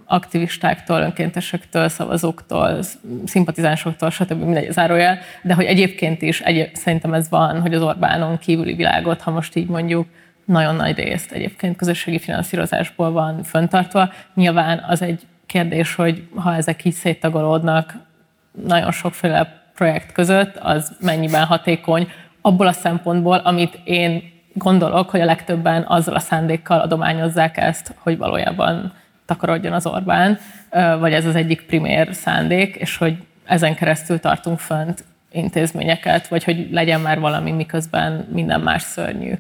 aktivistáktól, 0.06 1.02
önkéntesektől, 1.02 1.88
szavazóktól, 1.88 2.80
szimpatizánsoktól, 3.26 4.10
stb. 4.10 4.44
mindegy 4.44 4.72
zárójel, 4.72 5.19
de 5.41 5.53
hogy 5.53 5.65
egyébként 5.65 6.22
is 6.22 6.41
egy, 6.41 6.76
szerintem 6.76 7.14
ez 7.14 7.30
van, 7.30 7.61
hogy 7.61 7.73
az 7.73 7.81
Orbánon 7.81 8.38
kívüli 8.38 8.73
világot, 8.73 9.22
ha 9.22 9.31
most 9.31 9.56
így 9.56 9.68
mondjuk, 9.68 10.07
nagyon 10.45 10.76
nagy 10.76 10.95
részt 10.95 11.31
egyébként 11.31 11.76
közösségi 11.76 12.19
finanszírozásból 12.19 13.11
van 13.11 13.44
föntartva. 13.44 14.10
Nyilván 14.34 14.86
az 14.88 15.02
egy 15.02 15.22
kérdés, 15.45 15.95
hogy 15.95 16.27
ha 16.36 16.56
ezek 16.56 16.86
így 16.86 16.94
széttagolódnak 16.94 17.94
nagyon 18.65 18.91
sokféle 18.91 19.61
projekt 19.76 20.11
között, 20.11 20.57
az 20.57 20.95
mennyiben 20.99 21.45
hatékony 21.45 22.07
abból 22.41 22.68
a 22.68 22.72
szempontból, 22.72 23.38
amit 23.38 23.80
én 23.84 24.23
gondolok, 24.53 25.10
hogy 25.10 25.22
a 25.22 25.26
legtöbben 25.26 25.84
azzal 25.88 26.15
a 26.15 26.19
szándékkal 26.19 26.80
adományozzák 26.80 27.57
ezt, 27.57 27.94
hogy 27.98 28.18
valójában 28.18 28.94
takarodjon 29.30 29.73
az 29.73 29.85
Orbán, 29.85 30.38
vagy 30.99 31.14
ez 31.14 31.26
az 31.26 31.35
egyik 31.35 31.61
primér 31.61 32.10
szándék, 32.11 32.76
és 32.76 32.97
hogy 32.97 33.18
ezen 33.45 33.76
keresztül 33.76 34.19
tartunk 34.19 34.60
fönt 34.60 35.03
intézményeket, 35.31 36.27
vagy 36.27 36.43
hogy 36.43 36.68
legyen 36.72 37.01
már 37.01 37.19
valami, 37.19 37.51
miközben 37.51 38.27
minden 38.31 38.61
más 38.61 38.81
szörnyű. 38.81 39.34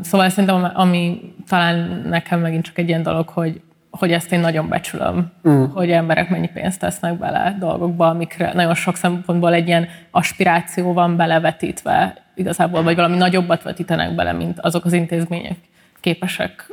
Szóval 0.00 0.28
szerintem, 0.28 0.70
ami 0.74 1.34
talán 1.48 2.04
nekem 2.08 2.40
megint 2.40 2.64
csak 2.64 2.78
egy 2.78 2.88
ilyen 2.88 3.02
dolog, 3.02 3.28
hogy, 3.28 3.60
hogy 3.90 4.12
ezt 4.12 4.32
én 4.32 4.40
nagyon 4.40 4.68
becsülöm, 4.68 5.32
mm. 5.48 5.64
hogy 5.64 5.90
emberek 5.90 6.28
mennyi 6.28 6.48
pénzt 6.48 6.80
tesznek 6.80 7.18
bele 7.18 7.56
dolgokba, 7.58 8.08
amikre 8.08 8.52
nagyon 8.52 8.74
sok 8.74 8.96
szempontból 8.96 9.52
egy 9.52 9.66
ilyen 9.66 9.88
aspiráció 10.10 10.92
van 10.92 11.16
belevetítve 11.16 12.14
igazából, 12.34 12.82
vagy 12.82 12.96
valami 12.96 13.16
nagyobbat 13.16 13.62
vetítenek 13.62 14.14
bele, 14.14 14.32
mint 14.32 14.60
azok 14.60 14.84
az 14.84 14.92
intézmények 14.92 15.56
képesek 16.00 16.66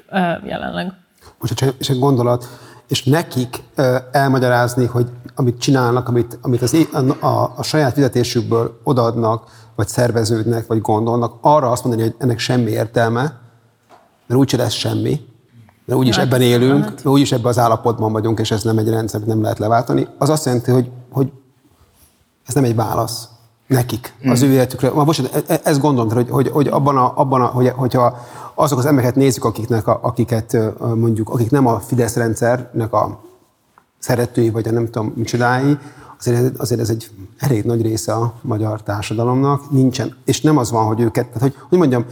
jelenleg. 0.46 0.92
Most 1.42 1.76
és 1.78 1.90
egy 1.90 2.00
gondolat, 2.00 2.48
és 2.88 3.04
nekik 3.04 3.64
elmagyarázni, 4.12 4.86
hogy 4.86 5.08
amit 5.36 5.60
csinálnak, 5.60 6.08
amit, 6.08 6.38
amit 6.42 6.62
az, 6.62 6.88
a, 6.92 7.26
a, 7.26 7.54
a 7.56 7.64
saját 7.64 7.94
fizetésükből 7.94 8.80
odaadnak, 8.84 9.44
vagy 9.76 9.88
szerveződnek, 9.88 10.68
vagy 10.68 10.82
gondolnak, 10.82 11.34
arra 11.42 11.72
azt 11.72 11.84
mondani, 11.84 12.08
hogy 12.08 12.16
ennek 12.18 12.40
semmi 12.40 12.72
értelme, 12.72 13.22
mert 14.28 14.40
úgyse 14.40 14.58
lesz 14.58 14.74
semmi, 14.74 15.22
mert 15.86 16.00
úgyis 16.00 16.16
Hát, 16.16 16.26
ebben 16.26 16.42
élünk, 16.42 16.84
hát. 16.84 16.94
mert 16.94 17.06
úgyis 17.06 17.32
ebben 17.32 17.46
az 17.46 17.60
állapotban 17.60 18.12
vagyunk, 18.12 18.40
és 18.40 18.52
ez 18.52 18.64
nem 18.64 18.78
egy 18.78 18.90
rendszer, 18.90 19.22
nem 19.22 19.42
lehet 19.42 19.60
leváltani, 19.60 20.08
az 20.18 20.30
azt 20.30 20.46
jelenti, 20.46 20.72
hogy, 20.72 20.92
hogy 21.12 21.32
ez 22.48 22.54
nem 22.54 22.64
egy 22.64 22.76
válasz 22.76 23.28
nekik, 23.68 24.14
az 24.26 24.42
ő 24.42 24.48
életükre. 24.52 24.90
Bocsánat, 24.90 25.36
e- 25.36 25.54
e- 25.54 25.62
ezt 25.64 25.80
gondolom, 25.80 26.12
hogy, 26.12 26.30
hogy, 26.30 26.50
hogy 26.50 26.68
abban, 26.68 26.98
a, 26.98 27.14
abban 27.16 27.42
a, 27.42 27.46
hogy, 27.46 27.70
hogyha 27.70 28.18
azok 28.56 28.78
az 28.78 28.86
embereket 28.86 29.16
nézzük, 29.16 29.46
akiknek 29.46 29.88
a, 29.88 30.00
akiket 30.02 30.58
mondjuk, 30.96 31.30
akik 31.30 31.52
nem 31.52 31.68
a 31.68 31.80
Fidesz 31.80 32.16
rendszernek 32.16 32.94
a 32.94 33.20
szeretői, 34.00 34.50
vagy 34.50 34.68
a 34.68 34.72
nem 34.72 34.86
tudom 34.86 35.14
micsodái, 35.16 35.78
azért, 36.20 36.58
azért 36.58 36.82
ez 36.82 36.90
egy 36.90 37.10
elég 37.38 37.64
nagy 37.64 37.82
része 37.82 38.14
a 38.14 38.34
magyar 38.42 38.84
társadalomnak, 38.84 39.72
nincsen, 39.72 40.16
és 40.26 40.42
nem 40.42 40.58
az 40.58 40.72
van, 40.72 40.86
hogy 40.86 41.02
őket, 41.02 41.26
tehát 41.26 41.42
hogy, 41.42 41.56
hogy 41.70 41.78
mondjam, 41.78 42.06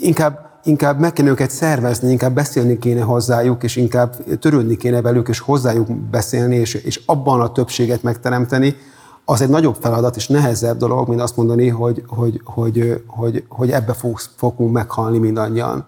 inkább, 0.00 0.60
inkább 0.64 0.98
meg 0.98 1.12
kéne 1.12 1.30
őket 1.30 1.50
szervezni, 1.50 2.10
inkább 2.10 2.34
beszélni 2.34 2.78
kéne 2.78 3.00
hozzájuk, 3.00 3.62
és 3.62 3.76
inkább 3.76 4.38
törődni 4.38 4.76
kéne 4.76 5.00
velük, 5.00 5.28
és 5.28 5.38
hozzájuk 5.38 5.92
beszélni, 5.92 6.56
és, 6.56 6.74
és 6.74 7.02
abban 7.06 7.40
a 7.40 7.52
többséget 7.52 8.02
megteremteni, 8.02 8.76
az 9.24 9.40
egy 9.42 9.48
nagyobb 9.48 9.76
feladat 9.80 10.16
és 10.16 10.26
nehezebb 10.28 10.76
dolog, 10.76 11.08
mint 11.08 11.20
azt 11.20 11.36
mondani, 11.36 11.68
hogy, 11.68 12.02
hogy, 12.06 12.40
hogy, 12.44 13.02
hogy, 13.06 13.44
hogy 13.48 13.70
ebbe 13.70 13.92
fogsz, 13.92 14.30
fogunk 14.36 14.72
meghalni 14.72 15.18
mindannyian. 15.18 15.86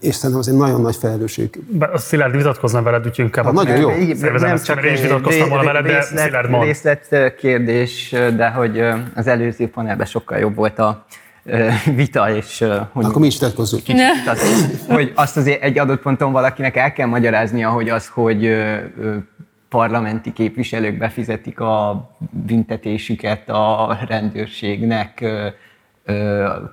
És 0.00 0.14
szerintem 0.14 0.40
ez 0.40 0.46
egy 0.48 0.56
nagyon 0.56 0.80
nagy 0.80 0.96
felelősség. 0.96 1.62
Be- 1.68 1.90
A 1.92 1.98
Szilárd 1.98 2.36
vitatkozna 2.36 2.82
veled, 2.82 3.06
úgyhogy 3.06 3.24
inkább 3.24 3.44
Hát 3.44 3.52
nagyon 3.54 3.76
jó. 3.76 3.88
Ezt, 3.90 4.68
mert 4.68 4.84
én 4.84 4.92
is 4.92 5.00
vitatkoztam 5.00 5.48
volna 5.48 5.64
veled, 5.64 5.86
de 5.86 6.02
Szilárd 6.02 6.50
mond. 6.50 6.64
részlet 6.64 7.34
kérdés, 7.38 8.10
de 8.10 8.48
hogy 8.48 8.80
az 9.14 9.26
előző 9.26 9.68
panelben 9.70 10.06
sokkal 10.06 10.38
jobb 10.38 10.54
volt 10.54 10.78
a 10.78 11.04
vita, 11.94 12.34
és 12.36 12.58
hogy 12.92 13.04
Akkor 13.04 13.20
mi 13.20 13.26
is 13.26 13.38
tetkozzunk. 13.38 13.82
tehát, 13.84 14.38
hogy 14.88 15.12
azt 15.14 15.36
azért 15.36 15.62
egy 15.62 15.78
adott 15.78 16.00
ponton 16.02 16.32
valakinek 16.32 16.76
el 16.76 16.92
kell 16.92 17.06
magyaráznia, 17.06 17.70
hogy 17.70 17.88
az, 17.88 18.08
hogy 18.08 18.56
parlamenti 19.72 20.32
képviselők 20.32 20.98
befizetik 20.98 21.60
a 21.60 22.10
büntetésüket 22.30 23.48
a 23.48 23.98
rendőrségnek 24.08 25.24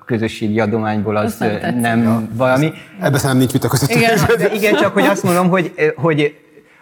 közösségi 0.06 0.60
adományból, 0.60 1.16
az 1.16 1.38
nem 1.38 1.80
nem 1.80 2.30
valami. 2.34 2.72
Ebben 2.98 3.14
szerintem 3.14 3.38
nincs 3.38 3.52
vita 3.52 3.68
között. 3.68 3.90
Igen. 3.90 4.18
De 4.40 4.54
igen, 4.54 4.76
csak 4.76 4.94
hogy 4.94 5.04
azt 5.04 5.24
mondom, 5.24 5.50
hogy, 5.50 5.74
hogy 5.96 6.38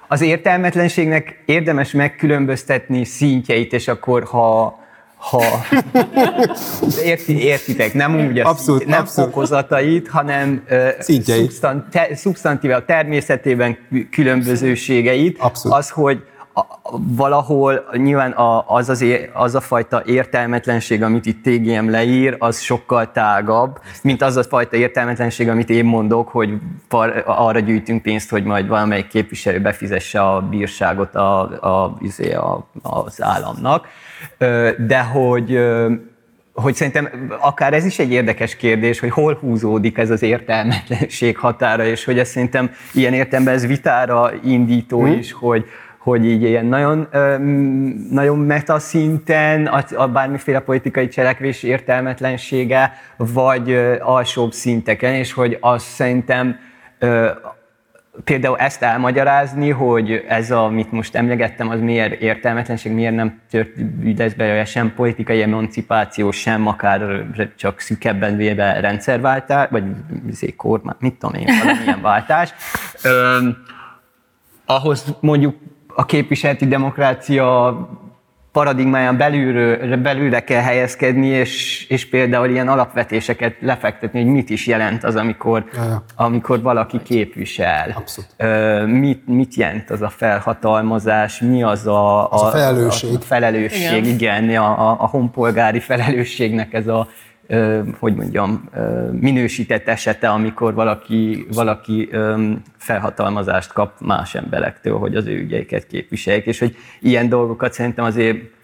az 0.08 0.22
értelmetlenségnek 0.22 1.44
érdemes 1.46 1.92
megkülönböztetni 1.92 3.04
szintjeit, 3.04 3.74
és 3.74 3.88
akkor 3.88 4.24
ha 4.24 4.80
ha 5.18 5.44
érti, 7.04 7.44
értitek, 7.44 7.94
nem 7.94 8.28
úgy 8.28 8.40
a 8.40 8.50
Abszolút, 8.50 8.80
szint, 8.80 8.92
nem 8.92 9.02
abszolút. 9.02 9.30
fokozatait, 9.32 10.08
hanem 10.08 10.64
Szintjeit. 11.00 11.42
szubstan, 11.42 11.88
te, 11.92 12.16
szubstantíva 12.16 12.86
természetében 12.86 13.78
különbözőségeit, 14.12 15.38
Abszolút. 15.40 15.78
az, 15.78 15.90
hogy 15.90 16.18
a, 16.18 16.37
a, 16.37 16.37
valahol 16.92 17.86
nyilván 17.94 18.32
a, 18.32 18.64
az, 18.68 18.90
az, 18.90 19.02
é- 19.02 19.30
az 19.34 19.56
a 19.56 19.62
fajta 19.62 20.02
értelmetlenség, 20.06 21.04
amit 21.04 21.26
itt 21.26 21.44
TGM 21.44 21.90
leír, 21.90 22.36
az 22.40 22.60
sokkal 22.60 23.12
tágabb, 23.12 23.80
mint 24.04 24.22
az 24.22 24.38
a 24.38 24.44
fajta 24.44 24.76
értelmetlenség, 24.76 25.50
amit 25.50 25.70
én 25.70 25.86
mondok, 25.86 26.30
hogy 26.30 26.54
par, 26.88 27.24
arra 27.26 27.60
gyűjtünk 27.60 28.02
pénzt, 28.02 28.30
hogy 28.30 28.44
majd 28.44 28.68
valamelyik 28.68 29.08
képviselő 29.08 29.60
befizesse 29.60 30.22
a 30.22 30.42
bírságot 30.42 31.16
a, 31.16 31.40
a, 31.42 31.98
izé, 32.02 32.34
a, 32.34 32.68
az 32.82 33.22
államnak. 33.22 33.88
De 34.88 35.00
hogy 35.00 35.60
hogy 36.62 36.76
szerintem 36.76 37.10
akár 37.40 37.74
ez 37.74 37.86
is 37.86 38.00
egy 38.00 38.12
érdekes 38.12 38.56
kérdés, 38.56 39.00
hogy 39.00 39.10
hol 39.10 39.38
húzódik 39.42 39.98
ez 39.98 40.10
az 40.10 40.22
értelmetlenség 40.22 41.38
határa, 41.38 41.86
és 41.86 42.06
hogy 42.06 42.20
ez 42.20 42.30
szerintem 42.30 42.72
ilyen 42.94 43.14
értelemben 43.14 43.54
ez 43.54 43.68
vitára 43.68 44.32
indító 44.44 45.06
Hm? 45.06 45.12
is, 45.12 45.32
hogy, 45.32 45.66
hogy 46.08 46.26
így 46.26 46.44
ilyen 46.44 46.66
nagyon, 46.66 47.08
nagyon 48.12 48.40
meta 48.40 48.80
szinten 48.80 49.66
a, 49.66 49.84
a 49.96 50.08
bármiféle 50.08 50.60
politikai 50.60 51.08
cselekvés 51.08 51.64
értelmetlensége, 51.64 52.94
vagy 53.18 53.98
alsóbb 54.00 54.52
szinteken, 54.52 55.14
és 55.14 55.34
hogy 55.34 55.58
azt 55.62 55.86
szerintem 55.86 56.60
például 58.24 58.58
ezt 58.58 58.84
elmagyarázni, 58.84 59.70
hogy 59.70 60.26
ez, 60.28 60.52
amit 60.52 60.92
most 60.92 61.16
emlegettem, 61.16 61.70
az 61.70 61.80
miért 61.80 62.22
értelmetlenség, 62.22 62.92
miért 62.92 63.16
nem 63.16 63.40
tört 63.50 63.70
lesz 64.18 64.34
belőle 64.34 64.66
sem 64.66 64.94
politikai 64.96 65.42
emancipáció, 65.42 66.32
sem 66.32 66.68
akár 66.68 67.26
csak 67.56 67.80
szükebben 67.80 68.38
véve 68.38 68.80
rendszerváltás, 68.80 69.68
vagy 69.70 69.84
izé, 70.28 70.56
kormány, 70.56 70.96
mit 71.00 71.16
tudom 71.16 71.36
én, 71.36 71.48
valamilyen 71.64 72.02
váltás. 72.02 72.54
Öm, 73.04 73.58
ahhoz 74.66 75.16
mondjuk 75.20 75.56
a 76.00 76.06
képviseleti 76.06 76.68
demokrácia 76.68 77.76
paradigmáján 78.52 79.18
belülről, 79.18 79.98
belülre 79.98 80.44
kell 80.44 80.62
helyezkedni, 80.62 81.28
és, 81.28 81.86
és 81.90 82.10
például 82.10 82.50
ilyen 82.50 82.68
alapvetéseket 82.68 83.56
lefektetni, 83.60 84.22
hogy 84.24 84.32
mit 84.32 84.50
is 84.50 84.68
jelent 84.68 85.04
az, 85.04 85.16
amikor, 85.16 85.66
amikor 86.16 86.62
valaki 86.62 87.02
képvisel. 87.02 87.94
Abszolút. 87.96 88.30
Ö, 88.38 88.86
mit, 88.86 89.28
mit 89.28 89.56
jelent 89.56 89.90
az 89.90 90.02
a 90.02 90.10
felhatalmazás, 90.10 91.40
mi 91.40 91.64
az 91.64 91.88
a, 91.88 92.32
Az 92.32 92.42
a 92.42 92.50
felelősség. 92.50 93.14
A, 93.14 93.18
a 93.18 93.20
felelősség, 93.20 94.06
igen, 94.06 94.44
igen 94.44 94.62
a, 94.62 94.90
a, 94.90 94.98
a 95.00 95.08
honpolgári 95.08 95.80
felelősségnek 95.80 96.74
ez 96.74 96.88
a, 96.88 97.08
hogy 98.00 98.16
mondjam, 98.16 98.70
minősített 99.12 99.88
esete, 99.88 100.30
amikor 100.30 100.74
valaki, 100.74 101.46
valaki 101.54 102.10
felhatalmazást 102.78 103.74
kap 103.74 104.00
más 104.00 104.36
emberektől, 104.36 104.98
hogy 104.98 105.16
az 105.16 105.26
ő 105.26 105.40
ügyeiket 105.40 105.88
képviseljék, 105.88 106.46
és 106.46 106.60
hogy 106.60 106.76
ilyen 107.00 107.30
dolgokat 107.30 107.74
szerintem 107.74 108.06
azért 108.06 108.56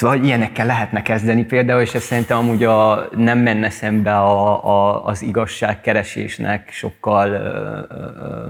Szóval, 0.00 0.16
hogy 0.16 0.26
ilyenekkel 0.26 0.66
lehetne 0.66 1.02
kezdeni 1.02 1.44
például, 1.44 1.80
és 1.80 1.94
ez 1.94 2.02
szerintem 2.02 2.38
amúgy 2.38 2.64
a, 2.64 3.08
nem 3.16 3.38
menne 3.38 3.70
szembe 3.70 4.18
a, 4.18 4.64
a, 4.64 5.04
az 5.04 5.22
igazságkeresésnek 5.22 6.70
sokkal 6.70 7.30
ö, 7.30 7.78
ö, 7.94 8.48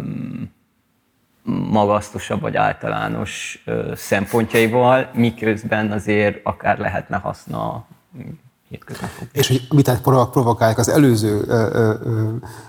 magasztosabb 1.70 2.40
vagy 2.40 2.56
általános 2.56 3.62
ö, 3.64 3.92
szempontjaival, 3.94 5.10
miközben 5.14 5.92
azért 5.92 6.40
akár 6.42 6.78
lehetne 6.78 7.16
haszna 7.16 7.86
és 9.32 9.48
hogy 9.48 9.66
vitát 9.70 10.00
provo- 10.00 10.30
provokálják 10.30 10.78
az 10.78 10.88
előző 10.88 11.44
ö, 11.46 11.92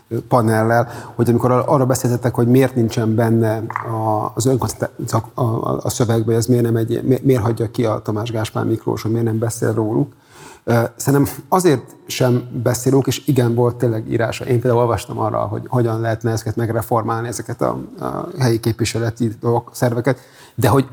ö, 0.09 0.17
panellel, 0.27 0.87
hogy 1.15 1.29
amikor 1.29 1.51
ar- 1.51 1.67
arra 1.67 1.85
beszéltetek, 1.85 2.35
hogy 2.35 2.47
miért 2.47 2.75
nincsen 2.75 3.15
benne 3.15 3.63
az 4.33 4.45
önkoncentráció 4.45 5.31
a, 5.33 5.41
a, 5.83 5.89
szövegben, 5.89 6.35
ez 6.35 6.45
miért, 6.45 6.63
nem 6.63 6.75
egy, 6.75 7.03
mi- 7.03 7.19
miért 7.23 7.41
hagyja 7.41 7.71
ki 7.71 7.85
a 7.85 7.99
Tamás 8.01 8.31
Gáspár 8.31 8.65
Miklós, 8.65 9.01
hogy 9.01 9.11
miért 9.11 9.25
nem 9.25 9.39
beszél 9.39 9.73
róluk. 9.73 10.13
Szerintem 10.95 11.33
azért 11.49 11.95
sem 12.07 12.61
beszélünk, 12.63 13.07
és 13.07 13.27
igen, 13.27 13.55
volt 13.55 13.75
tényleg 13.75 14.11
írása. 14.11 14.45
Én 14.45 14.59
például 14.59 14.81
olvastam 14.81 15.19
arra, 15.19 15.39
hogy 15.39 15.61
hogyan 15.67 15.99
lehetne 16.01 16.31
ezeket 16.31 16.55
megreformálni, 16.55 17.27
ezeket 17.27 17.61
a, 17.61 17.77
a 17.99 18.27
helyi 18.39 18.59
képviseleti 18.59 19.31
dolgok, 19.39 19.69
szerveket, 19.73 20.19
de 20.55 20.67
hogy 20.67 20.87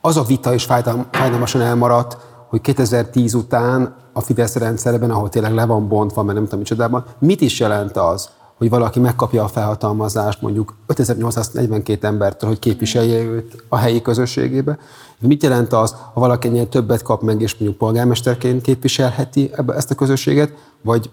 az 0.00 0.16
a 0.16 0.22
vita 0.22 0.54
is 0.54 0.64
fájdalm- 0.64 1.16
fájdalmasan 1.16 1.60
elmaradt, 1.60 2.16
hogy 2.48 2.60
2010 2.60 3.34
után 3.34 3.94
a 4.12 4.20
Fidesz 4.20 4.54
rendszerben, 4.54 5.10
ahol 5.10 5.28
tényleg 5.28 5.54
le 5.54 5.66
van 5.66 5.88
bontva, 5.88 6.22
mert 6.22 6.34
nem 6.34 6.44
tudom 6.44 6.58
micsodában, 6.58 7.04
mit 7.18 7.40
is 7.40 7.60
jelent 7.60 7.96
az, 7.96 8.28
hogy 8.58 8.68
valaki 8.68 9.00
megkapja 9.00 9.44
a 9.44 9.48
felhatalmazást 9.48 10.42
mondjuk 10.42 10.74
5842 10.86 12.06
embertől, 12.06 12.48
hogy 12.48 12.58
képviselje 12.58 13.22
őt 13.22 13.64
a 13.68 13.76
helyi 13.76 14.02
közösségébe. 14.02 14.78
Mit 15.20 15.42
jelent 15.42 15.72
az, 15.72 15.94
ha 16.12 16.20
valaki 16.20 16.48
ennél 16.48 16.68
többet 16.68 17.02
kap 17.02 17.22
meg, 17.22 17.40
és 17.40 17.54
mondjuk 17.54 17.78
polgármesterként 17.78 18.62
képviselheti 18.62 19.50
ebbe, 19.54 19.74
ezt 19.74 19.90
a 19.90 19.94
közösséget, 19.94 20.52
vagy 20.82 21.10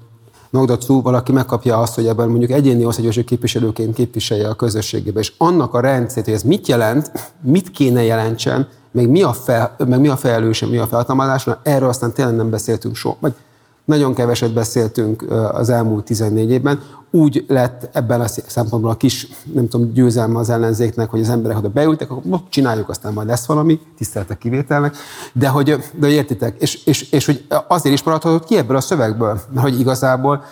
Nogdatszú 0.50 1.02
valaki 1.02 1.32
megkapja 1.32 1.78
azt, 1.78 1.96
hogy 1.96 2.08
ebben 2.08 2.30
mondjuk 2.30 2.52
egyéni 2.52 2.86
országgyűlési 2.86 3.24
képviselőként 3.24 3.94
képviselje 3.94 4.50
a 4.50 4.54
közösségébe, 4.54 5.20
és 5.20 5.34
annak 5.38 5.74
a 5.74 5.80
rendszert, 5.80 6.26
hogy 6.26 6.34
ez 6.34 6.44
mit 6.44 6.68
jelent, 6.68 7.12
mit 7.42 7.72
kéne 7.72 8.04
jelentsen, 8.04 8.68
meg 8.94 9.10
mi 9.10 9.22
a, 9.22 9.34
fel, 9.34 9.76
meg 9.88 10.00
mi 10.00 10.08
a 10.08 10.16
felelőse, 10.16 10.66
mi 10.66 10.78
a 10.78 10.88
felhatalmazás, 10.88 11.44
na, 11.44 11.58
erről 11.64 11.90
aztán 11.90 12.14
tényleg 12.14 12.36
nem 12.36 12.50
beszéltünk 12.50 12.96
soha. 12.96 13.18
Vagy 13.20 13.34
nagyon 13.86 14.14
keveset 14.14 14.54
beszéltünk 14.54 15.32
az 15.54 15.70
elmúlt 15.70 16.06
14 16.06 16.52
évben. 16.52 16.82
Úgy 17.12 17.46
lett 17.48 17.90
ebben 17.94 18.22
a 18.22 18.28
szempontból 18.28 18.92
a 18.92 18.98
kis, 18.98 19.28
nem 19.54 19.68
tudom, 19.68 19.94
győzelme 19.94 20.40
az 20.40 20.50
ellenzéknek, 20.50 21.10
hogy 21.10 21.20
az 21.20 21.30
emberek 21.30 21.58
oda 21.58 21.70
beültek, 21.70 22.12
akkor 22.12 22.24
most 22.26 22.44
csináljuk, 22.50 22.90
aztán 22.90 23.14
majd 23.14 23.28
lesz 23.28 23.46
valami, 23.46 23.80
tiszteletek 23.98 24.38
kivételnek, 24.38 24.96
de 25.34 25.48
hogy, 25.48 25.66
de 25.94 26.06
hogy 26.06 26.12
értitek, 26.12 26.62
és, 26.62 26.86
és, 26.86 27.12
és 27.12 27.26
hogy 27.26 27.46
azért 27.68 27.96
is 27.96 28.04
maradhatott 28.04 28.46
ki 28.46 28.58
ebből 28.58 28.76
a 28.76 28.82
szövegből, 28.82 29.42
mert 29.54 29.68
hogy 29.68 29.80
igazából 29.80 30.44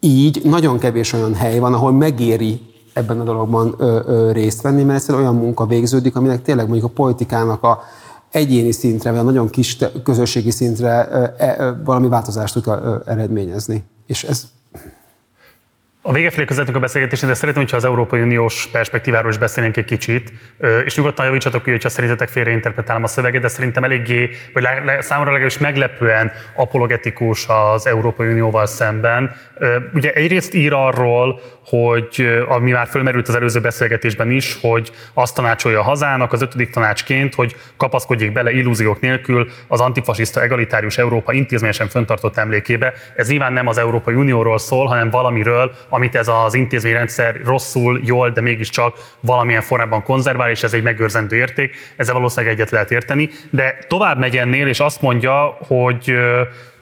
így 0.00 0.40
nagyon 0.44 0.78
kevés 0.78 1.12
olyan 1.12 1.34
hely 1.34 1.58
van, 1.58 1.74
ahol 1.74 1.92
megéri 1.92 2.69
ebben 3.00 3.20
a 3.20 3.24
dologban 3.24 3.74
ö, 3.78 4.00
ö, 4.06 4.32
részt 4.32 4.62
venni, 4.62 4.82
mert 4.82 4.98
egyszerűen 4.98 5.24
olyan 5.24 5.36
munka 5.36 5.66
végződik, 5.66 6.16
aminek 6.16 6.42
tényleg 6.42 6.68
mondjuk 6.68 6.90
a 6.90 6.94
politikának 6.94 7.62
a 7.62 7.82
egyéni 8.30 8.72
szintre, 8.72 9.10
vagy 9.10 9.20
a 9.20 9.22
nagyon 9.22 9.50
kis 9.50 9.76
te- 9.76 9.92
közösségi 10.04 10.50
szintre 10.50 11.08
ö, 11.10 11.24
e, 11.38 11.56
ö, 11.58 11.70
valami 11.84 12.08
változást 12.08 12.54
tud 12.54 12.78
eredményezni. 13.06 13.84
És 14.06 14.22
ez 14.22 14.44
A 16.02 16.12
vége 16.12 16.30
felé 16.30 16.44
közelítünk 16.44 16.76
a 16.76 16.80
beszélgetésnél, 16.80 17.30
de 17.30 17.36
szeretném, 17.36 17.62
hogyha 17.62 17.76
az 17.76 17.84
Európai 17.84 18.20
Uniós 18.20 18.68
perspektíváról 18.72 19.30
is 19.30 19.38
beszélnénk 19.38 19.76
egy 19.76 19.84
kicsit, 19.84 20.32
és 20.84 20.96
nyugodtan 20.96 21.24
javítsatok 21.24 21.62
ki, 21.62 21.70
hogyha 21.70 21.88
szerintetek 21.88 22.28
félreinterpretálom 22.28 23.02
a 23.02 23.06
szöveget, 23.06 23.42
de 23.42 23.48
szerintem 23.48 23.84
eléggé, 23.84 24.30
vagy 24.52 24.64
számomra 25.00 25.30
legalábbis 25.32 25.58
meglepően 25.58 26.32
apologetikus 26.56 27.46
az 27.48 27.86
Európai 27.86 28.28
Unióval 28.28 28.66
szemben. 28.66 29.30
Ugye 29.94 30.12
egyrészt 30.12 30.54
ír 30.54 30.72
arról, 30.72 31.40
hogy 31.70 32.42
ami 32.48 32.70
már 32.70 32.86
fölmerült 32.86 33.28
az 33.28 33.34
előző 33.34 33.60
beszélgetésben 33.60 34.30
is, 34.30 34.58
hogy 34.60 34.92
azt 35.14 35.34
tanácsolja 35.34 35.80
a 35.80 35.82
hazának 35.82 36.32
az 36.32 36.42
ötödik 36.42 36.70
tanácsként, 36.70 37.34
hogy 37.34 37.56
kapaszkodjék 37.76 38.32
bele 38.32 38.50
illúziók 38.50 39.00
nélkül 39.00 39.48
az 39.66 39.80
antifasiszta 39.80 40.42
egalitárius 40.42 40.98
Európa 40.98 41.32
intézményesen 41.32 41.88
föntartott 41.88 42.36
emlékébe. 42.36 42.92
Ez 43.16 43.28
nyilván 43.28 43.52
nem 43.52 43.66
az 43.66 43.78
Európai 43.78 44.14
Unióról 44.14 44.58
szól, 44.58 44.86
hanem 44.86 45.10
valamiről, 45.10 45.72
amit 45.88 46.14
ez 46.14 46.28
az 46.28 46.54
intézményrendszer 46.54 47.40
rosszul, 47.44 48.00
jól, 48.04 48.30
de 48.30 48.40
mégiscsak 48.40 48.96
valamilyen 49.20 49.62
formában 49.62 50.02
konzervál, 50.02 50.50
és 50.50 50.62
ez 50.62 50.72
egy 50.72 50.82
megőrzendő 50.82 51.36
érték. 51.36 51.76
Ezzel 51.96 52.14
valószínűleg 52.14 52.54
egyet 52.54 52.70
lehet 52.70 52.90
érteni. 52.90 53.30
De 53.50 53.78
tovább 53.88 54.18
megy 54.18 54.36
ennél, 54.36 54.66
és 54.66 54.80
azt 54.80 55.00
mondja, 55.00 55.58
hogy 55.66 56.14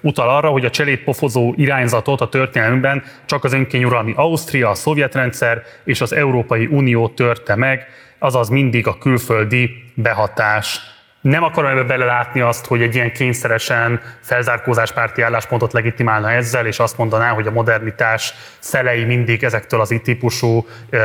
utal 0.00 0.28
arra, 0.28 0.48
hogy 0.48 0.64
a 0.64 0.70
cselédpofozó 0.70 1.52
irányzatot 1.56 2.20
a 2.20 2.28
történelmünkben 2.28 3.02
csak 3.26 3.44
az 3.44 3.52
önkényuralmi 3.52 4.12
Ausztria, 4.16 4.70
a 4.70 4.74
szovjet 4.74 5.14
rendszer 5.14 5.62
és 5.84 6.00
az 6.00 6.12
Európai 6.12 6.66
Unió 6.66 7.08
törte 7.08 7.54
meg, 7.54 7.86
azaz 8.18 8.48
mindig 8.48 8.86
a 8.86 8.98
külföldi 8.98 9.84
behatás. 9.94 10.80
Nem 11.20 11.42
akarom 11.42 11.70
ebbe 11.70 11.82
belelátni 11.82 12.40
azt, 12.40 12.66
hogy 12.66 12.82
egy 12.82 12.94
ilyen 12.94 13.12
kényszeresen 13.12 14.00
felzárkózáspárti 14.20 15.22
álláspontot 15.22 15.72
legitimálna 15.72 16.30
ezzel, 16.30 16.66
és 16.66 16.78
azt 16.78 16.98
mondaná, 16.98 17.30
hogy 17.30 17.46
a 17.46 17.50
modernitás 17.50 18.34
szelei 18.58 19.04
mindig 19.04 19.42
ezektől 19.42 19.80
az 19.80 19.90
itt 19.90 20.02
típusú 20.02 20.66
ö, 20.90 20.98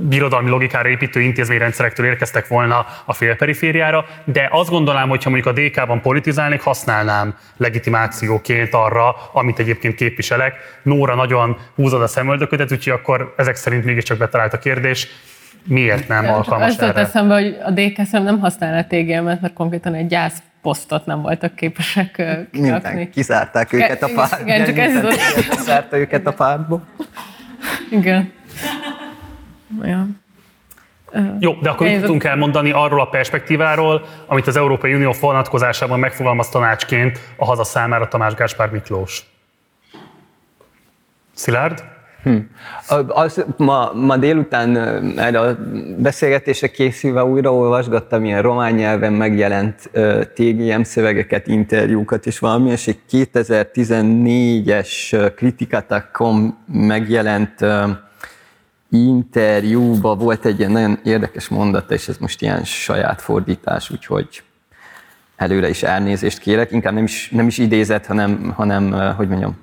birodalmi 0.00 0.50
logikára 0.50 0.88
építő 0.88 1.20
intézményrendszerektől 1.20 2.06
érkeztek 2.06 2.48
volna 2.48 2.86
a 3.04 3.12
félperifériára, 3.12 4.06
de 4.24 4.48
azt 4.50 4.70
gondolom, 4.70 5.08
hogy 5.08 5.22
ha 5.22 5.30
mondjuk 5.30 5.56
a 5.56 5.60
DK-ban 5.60 6.00
politizálnék, 6.00 6.60
használnám 6.60 7.36
legitimációként 7.56 8.74
arra, 8.74 9.14
amit 9.32 9.58
egyébként 9.58 9.94
képviselek. 9.94 10.78
Nóra 10.82 11.14
nagyon 11.14 11.56
húzod 11.74 12.02
a 12.02 12.06
szemöldöködet, 12.06 12.72
úgyhogy 12.72 12.92
akkor 12.92 13.34
ezek 13.36 13.54
szerint 13.54 13.84
mégiscsak 13.84 14.18
betalált 14.18 14.52
a 14.52 14.58
kérdés, 14.58 15.08
miért 15.64 16.08
nem 16.08 16.28
alkalmas 16.28 16.66
az 16.68 16.72
jutott 16.74 16.88
erre? 16.88 17.00
eszembe, 17.00 17.34
hogy 17.34 17.58
a 17.64 17.70
DK 17.70 18.10
nem 18.10 18.40
használ 18.40 18.78
a 18.78 18.84
TGM-et, 18.84 19.40
mert 19.40 19.52
konkrétan 19.52 19.94
egy 19.94 20.06
gyász 20.06 20.42
posztot 20.62 21.06
nem 21.06 21.22
voltak 21.22 21.54
képesek 21.54 22.18
ö, 22.18 22.32
Minden, 22.50 22.80
kirakni. 22.80 23.10
kizárták 23.10 23.72
őket 23.72 24.02
a 24.02 24.08
pártból. 24.14 24.46
igen, 24.46 24.64
csak 24.64 24.78
ez. 24.78 25.18
Kizárta 25.50 25.96
őket 25.96 26.26
a 26.26 26.32
pártból. 26.32 26.82
Igen. 27.90 28.32
Ja. 29.82 30.06
Jó, 31.38 31.52
de 31.52 31.70
akkor 31.70 31.86
mit 31.86 32.00
tudunk 32.00 32.24
elmondani 32.24 32.70
arról 32.70 33.00
a 33.00 33.04
perspektíváról, 33.06 34.06
amit 34.26 34.46
az 34.46 34.56
Európai 34.56 34.94
Unió 34.94 35.14
vonatkozásában 35.20 35.98
megfogalmaz 35.98 36.48
tanácsként 36.48 37.18
a 37.36 37.44
haza 37.44 37.64
számára 37.64 38.08
Tamás 38.08 38.34
Gáspár 38.34 38.70
Miklós? 38.70 39.22
Szilárd? 41.34 41.84
A- 42.88 43.04
Az, 43.08 43.44
ma, 43.56 43.92
ma 43.94 44.16
délután 44.16 44.76
erre 45.18 45.40
a 45.40 45.58
beszélgetésre 45.98 46.70
készülve 46.70 47.24
újra 47.24 47.54
olvasgattam 47.54 48.24
ilyen 48.24 48.42
román 48.42 48.72
nyelven 48.74 49.12
megjelent 49.12 49.88
ö, 49.92 50.22
TGM 50.34 50.82
szövegeket, 50.82 51.46
interjúkat 51.46 52.26
és 52.26 52.38
valami, 52.38 52.70
és 52.70 52.88
egy 52.88 52.98
2014-es 53.10 55.12
ö, 55.12 55.34
Kritikata.com 55.34 56.58
megjelent 56.72 57.64
interjúba 58.90 60.14
volt 60.14 60.44
egy 60.44 60.58
ilyen 60.58 60.70
nagyon 60.70 60.98
érdekes 61.04 61.48
mondata, 61.48 61.94
és 61.94 62.08
ez 62.08 62.16
most 62.18 62.42
ilyen 62.42 62.64
saját 62.64 63.20
fordítás, 63.22 63.90
úgyhogy 63.90 64.42
előre 65.36 65.68
is 65.68 65.82
elnézést 65.82 66.38
kérek, 66.38 66.72
inkább 66.72 66.94
nem 66.94 67.04
is, 67.04 67.30
nem 67.30 67.46
is 67.46 67.58
idézet, 67.58 68.06
hanem, 68.06 68.52
hanem 68.56 68.92
hogy 69.16 69.28
mondjam, 69.28 69.56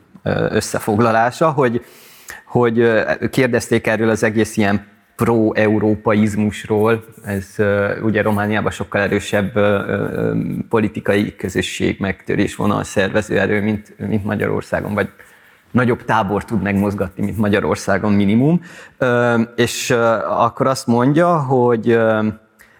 összefoglalása, 0.49 1.51
hogy, 1.51 1.85
hogy 2.49 2.91
kérdezték 3.29 3.87
erről 3.87 4.09
az 4.09 4.23
egész 4.23 4.57
ilyen 4.57 4.87
pro-európaizmusról, 5.15 7.03
ez 7.25 7.55
ugye 8.01 8.21
Romániában 8.21 8.71
sokkal 8.71 9.01
erősebb 9.01 9.59
politikai 10.69 11.35
közösség 11.35 11.99
megtörésvonal 11.99 12.83
szervező 12.83 13.39
erő, 13.39 13.61
mint, 13.61 13.93
mint 14.07 14.23
Magyarországon, 14.23 14.93
vagy 14.93 15.09
nagyobb 15.71 16.05
tábor 16.05 16.45
tud 16.45 16.61
megmozgatni, 16.61 17.23
mint 17.23 17.37
Magyarországon 17.37 18.13
minimum. 18.13 18.61
És 19.55 19.91
akkor 20.27 20.67
azt 20.67 20.87
mondja, 20.87 21.37
hogy 21.37 21.99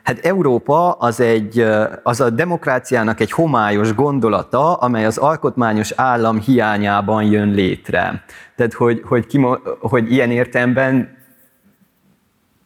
Hát 0.03 0.25
Európa 0.25 0.91
az, 0.91 1.19
egy, 1.19 1.65
az 2.03 2.21
a 2.21 2.29
demokráciának 2.29 3.19
egy 3.19 3.31
homályos 3.31 3.93
gondolata, 3.93 4.73
amely 4.73 5.05
az 5.05 5.17
alkotmányos 5.17 5.91
állam 5.95 6.39
hiányában 6.39 7.23
jön 7.23 7.49
létre. 7.49 8.23
Tehát, 8.55 8.73
hogy, 8.73 9.01
hogy, 9.05 9.25
kimo, 9.25 9.55
hogy 9.79 10.11
ilyen 10.11 10.31
értelemben 10.31 11.17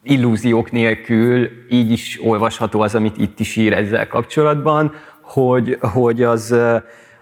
illúziók 0.02 0.70
nélkül 0.70 1.48
így 1.70 1.90
is 1.90 2.20
olvasható 2.22 2.80
az, 2.80 2.94
amit 2.94 3.16
itt 3.16 3.40
is 3.40 3.56
ír 3.56 3.72
ezzel 3.72 4.06
kapcsolatban, 4.06 4.92
hogy, 5.20 5.78
hogy 5.80 6.22
az, 6.22 6.54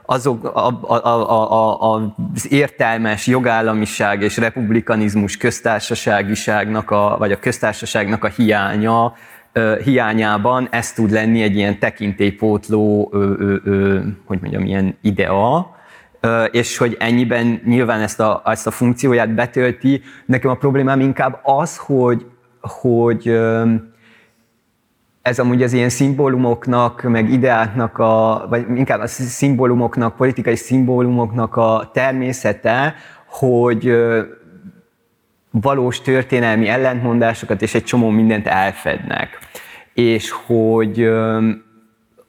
azok, 0.07 0.45
a, 0.45 0.81
a, 0.81 1.07
a, 1.07 1.95
a, 1.95 2.15
az 2.35 2.53
értelmes 2.53 3.27
jogállamiság 3.27 4.23
és 4.23 4.37
republikanizmus 4.37 5.37
köztársaságiságnak, 5.37 6.91
a, 6.91 7.17
vagy 7.19 7.33
a 7.33 7.39
köztársaságnak 7.39 8.25
a 8.25 8.29
hiánya, 8.29 9.15
hiányában 9.85 10.69
ez 10.71 10.93
tud 10.93 11.11
lenni 11.11 11.43
egy 11.43 11.57
ilyen 11.57 11.79
tekintélypótló, 11.79 13.13
hogy 14.25 14.41
mondjam, 14.41 14.65
ilyen 14.65 14.97
idea, 15.01 15.77
és 16.51 16.77
hogy 16.77 16.97
ennyiben 16.99 17.61
nyilván 17.65 18.01
ezt 18.01 18.21
a, 18.21 18.43
ezt 18.45 18.67
a 18.67 18.71
funkcióját 18.71 19.35
betölti. 19.35 20.03
Nekem 20.27 20.51
a 20.51 20.55
problémám 20.55 21.01
inkább 21.01 21.41
az, 21.43 21.77
hogy, 21.77 22.27
hogy 22.61 23.41
ez 25.23 25.39
amúgy 25.39 25.63
az 25.63 25.73
ilyen 25.73 25.89
szimbólumoknak, 25.89 27.03
meg 27.03 27.31
ideáknak, 27.31 27.99
a, 27.99 28.47
vagy 28.49 28.67
inkább 28.75 29.01
a 29.01 29.07
szimbólumoknak, 29.07 30.17
politikai 30.17 30.57
szimbólumoknak 30.57 31.57
a 31.57 31.91
természete, 31.93 32.95
hogy 33.27 33.93
valós 35.53 36.01
történelmi 36.01 36.69
ellentmondásokat 36.69 37.63
és 37.63 37.75
egy 37.75 37.85
csomó 37.85 38.09
mindent 38.09 38.47
elfednek. 38.47 39.39
És 39.95 40.31
hogy 40.31 41.11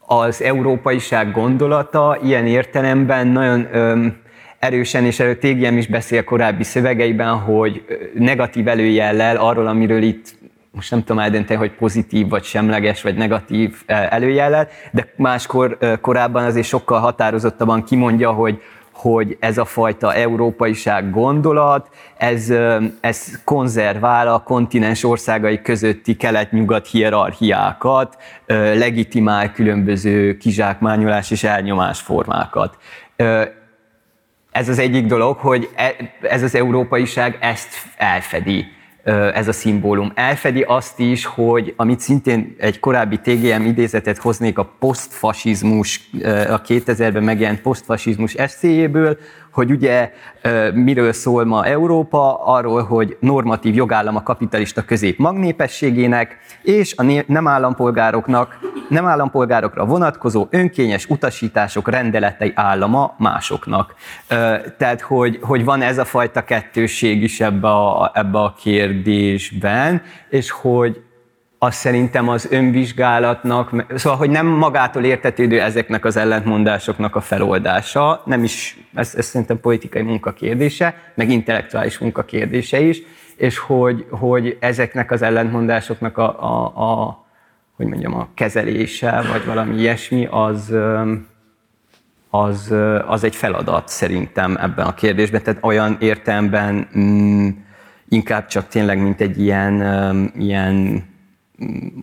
az 0.06 0.42
európaiság 0.42 1.32
gondolata 1.32 2.18
ilyen 2.24 2.46
értelemben 2.46 3.28
nagyon 3.28 3.68
erősen, 4.60 5.06
és 5.06 5.20
erről 5.20 5.38
TGM 5.38 5.78
is 5.78 5.88
beszél 5.88 6.24
korábbi 6.24 6.64
szövegeiben, 6.64 7.36
hogy 7.36 7.86
negatív 8.14 8.68
előjellel 8.68 9.38
arról, 9.38 9.68
amiről 9.68 10.02
itt 10.02 10.36
most 10.72 10.92
nem 10.92 11.00
tudom 11.00 11.20
eldönteni, 11.20 11.60
hogy 11.60 11.72
pozitív, 11.72 12.30
vagy 12.30 12.44
semleges, 12.44 13.02
vagy 13.02 13.16
negatív 13.16 13.76
előjellel, 13.86 14.68
de 14.92 15.14
máskor 15.16 15.78
korábban 16.02 16.44
azért 16.44 16.68
sokkal 16.68 17.00
határozottabban 17.00 17.84
kimondja, 17.84 18.32
hogy 18.32 18.62
hogy 19.04 19.38
ez 19.40 19.58
a 19.58 19.66
fajta 19.66 20.14
európaiság 20.14 21.12
gondolat, 21.12 21.90
ez, 22.18 22.54
ez 23.02 23.42
konzervál 23.44 24.28
a 24.28 24.40
kontinens 24.40 25.04
országai 25.04 25.62
közötti 25.62 26.16
kelet-nyugat 26.16 26.88
hierarchiákat, 26.88 28.18
legitimál 28.46 29.52
különböző 29.52 30.38
kizsákmányolás 30.38 31.32
és 31.32 31.44
elnyomás 31.44 32.00
formákat. 32.00 32.78
Ez 34.52 34.70
az 34.70 34.80
egyik 34.80 35.06
dolog, 35.06 35.38
hogy 35.38 35.70
e- 35.76 35.96
ez 36.22 36.44
az 36.44 36.56
európaiság 36.56 37.38
ezt 37.42 37.70
elfedi 37.98 38.66
ez 39.34 39.48
a 39.48 39.52
szimbólum. 39.52 40.12
Elfedi 40.16 40.62
azt 40.62 41.00
is, 41.00 41.26
hogy 41.26 41.74
amit 41.78 42.00
szintén 42.00 42.56
egy 42.58 42.80
korábbi 42.80 43.20
TGM 43.20 43.66
idézetet 43.66 44.18
hoznék 44.18 44.58
a 44.58 44.74
posztfasizmus, 44.80 46.10
a 46.50 46.62
2000-ben 46.62 47.24
megjelent 47.24 47.62
posztfasizmus 47.62 48.34
eszéjéből, 48.34 49.18
hogy 49.54 49.72
ugye 49.72 50.12
miről 50.74 51.14
szól 51.14 51.46
ma 51.46 51.66
Európa, 51.66 52.44
arról, 52.46 52.84
hogy 52.84 53.18
normatív 53.20 53.76
jogállam 53.76 54.16
a 54.16 54.24
kapitalista 54.24 54.82
közép 54.82 55.18
magnépességének, 55.18 56.38
és 56.62 56.94
a 56.98 57.24
nem 57.28 57.48
állampolgároknak, 57.48 58.60
nem 58.90 59.06
állampolgárokra 59.06 59.86
vonatkozó 59.86 60.48
önkényes 60.50 61.06
utasítások 61.06 61.90
rendeletei 61.90 62.52
állama 62.56 63.16
másoknak. 63.18 63.96
Tehát, 64.78 65.02
hogy, 65.02 65.40
hogy 65.42 65.64
van 65.66 65.82
ez 65.82 65.98
a 65.98 66.06
fajta 66.06 66.44
kettőség 66.44 67.24
is 67.24 67.40
ebbe 67.42 67.68
a, 67.68 68.12
ebbe 68.14 68.40
a 68.40 68.54
kérdésben, 68.58 70.02
és 70.30 70.52
hogy 70.52 71.02
azt 71.64 71.78
szerintem 71.78 72.30
az 72.30 72.48
önvizsgálatnak, 72.52 73.86
szóval, 73.96 74.18
hogy 74.18 74.30
nem 74.30 74.48
magától 74.48 75.04
értetődő 75.04 75.62
ezeknek 75.62 76.06
az 76.06 76.18
ellentmondásoknak 76.18 77.16
a 77.16 77.22
feloldása, 77.22 78.22
nem 78.26 78.44
is, 78.44 78.78
ez, 78.94 79.14
ez 79.16 79.26
szerintem 79.26 79.60
politikai 79.60 80.02
munka 80.02 80.34
kérdése, 80.34 80.96
meg 81.16 81.30
intellektuális 81.30 81.98
munka 81.98 82.24
kérdése 82.24 82.80
is, 82.80 83.02
és 83.36 83.58
hogy, 83.58 84.06
hogy 84.10 84.58
ezeknek 84.60 85.12
az 85.12 85.22
ellentmondásoknak 85.22 86.18
a, 86.18 86.44
a, 86.44 86.66
a 86.66 87.26
hogy 87.76 87.86
mondjam, 87.86 88.16
a 88.16 88.28
kezelése, 88.34 89.24
vagy 89.32 89.46
valami 89.46 89.80
ilyesmi, 89.80 90.28
az, 90.32 90.76
az, 92.30 92.74
az 93.08 93.24
egy 93.24 93.36
feladat 93.36 93.88
szerintem 93.88 94.56
ebben 94.56 94.86
a 94.86 94.94
kérdésben. 94.94 95.44
Tehát 95.44 95.64
olyan 95.64 95.98
értelemben 96.00 96.88
mm, 96.98 97.50
inkább 98.10 98.48
csak 98.48 98.68
tényleg, 98.68 99.02
mint 99.02 99.22
egy 99.22 99.42
ilyen, 99.42 100.32
ilyen 100.38 101.04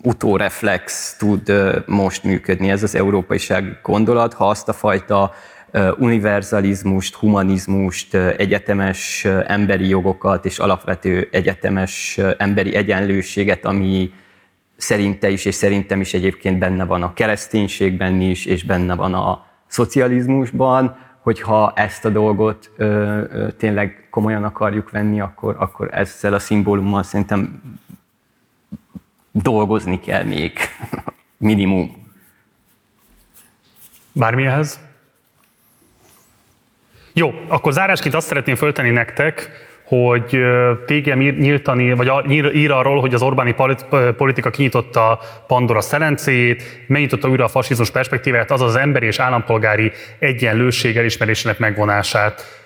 utóreflex 0.03 1.15
tud 1.19 1.53
most 1.87 2.25
működni. 2.25 2.71
Ez 2.71 2.83
az 2.83 2.95
európaiság 2.95 3.79
gondolat, 3.83 4.35
ha 4.35 4.49
azt 4.49 4.69
a 4.69 4.73
fajta 4.73 5.33
univerzalizmust, 5.99 7.15
humanizmust, 7.15 8.15
egyetemes 8.15 9.27
emberi 9.47 9.89
jogokat 9.89 10.45
és 10.45 10.59
alapvető 10.59 11.29
egyetemes 11.33 12.21
emberi 12.37 12.75
egyenlőséget, 12.75 13.65
ami 13.65 14.13
szerinte 14.77 15.31
is, 15.31 15.45
és 15.45 15.55
szerintem 15.55 16.01
is 16.01 16.15
egyébként 16.15 16.59
benne 16.59 16.85
van 16.85 17.03
a 17.03 17.13
kereszténységben 17.13 18.21
is, 18.21 18.47
és 18.47 18.65
benne 18.65 18.95
van 18.95 19.15
a 19.15 19.47
szocializmusban, 19.67 20.97
hogyha 21.21 21.73
ezt 21.75 22.05
a 22.05 22.09
dolgot 22.09 22.71
ö, 22.77 22.85
ö, 22.85 23.51
tényleg 23.53 24.09
komolyan 24.11 24.45
akarjuk 24.45 24.91
venni, 24.91 25.21
akkor, 25.21 25.57
akkor 25.59 25.89
ezzel 25.93 26.35
a 26.35 26.39
szimbólummal 26.39 27.03
szerintem 27.03 27.63
dolgozni 29.33 30.01
kell 30.01 30.23
még. 30.23 30.59
Minimum. 31.39 32.09
Bármi 34.13 34.47
ehhez? 34.47 34.81
Jó, 37.13 37.35
akkor 37.49 37.73
zárásként 37.73 38.15
azt 38.15 38.27
szeretném 38.27 38.55
föltenni 38.55 38.91
nektek, 38.91 39.51
hogy 39.85 40.35
ír, 40.89 41.39
nyíltani, 41.39 41.93
vagy 41.93 42.31
ír, 42.55 42.71
arról, 42.71 43.01
hogy 43.01 43.15
az 43.15 43.23
Orbáni 43.23 43.55
politika 44.17 44.51
kinyitotta 44.51 45.21
Pandora 45.47 45.81
szerencéjét, 45.81 46.85
megnyitotta 46.87 47.29
újra 47.29 47.45
a 47.45 47.49
fasizmus 47.49 47.91
perspektíváját, 47.91 48.51
azaz 48.51 48.69
az 48.69 48.77
emberi 48.77 49.07
és 49.07 49.19
állampolgári 49.19 49.93
egyenlőség 50.19 50.97
elismerésének 50.97 51.59
megvonását. 51.59 52.60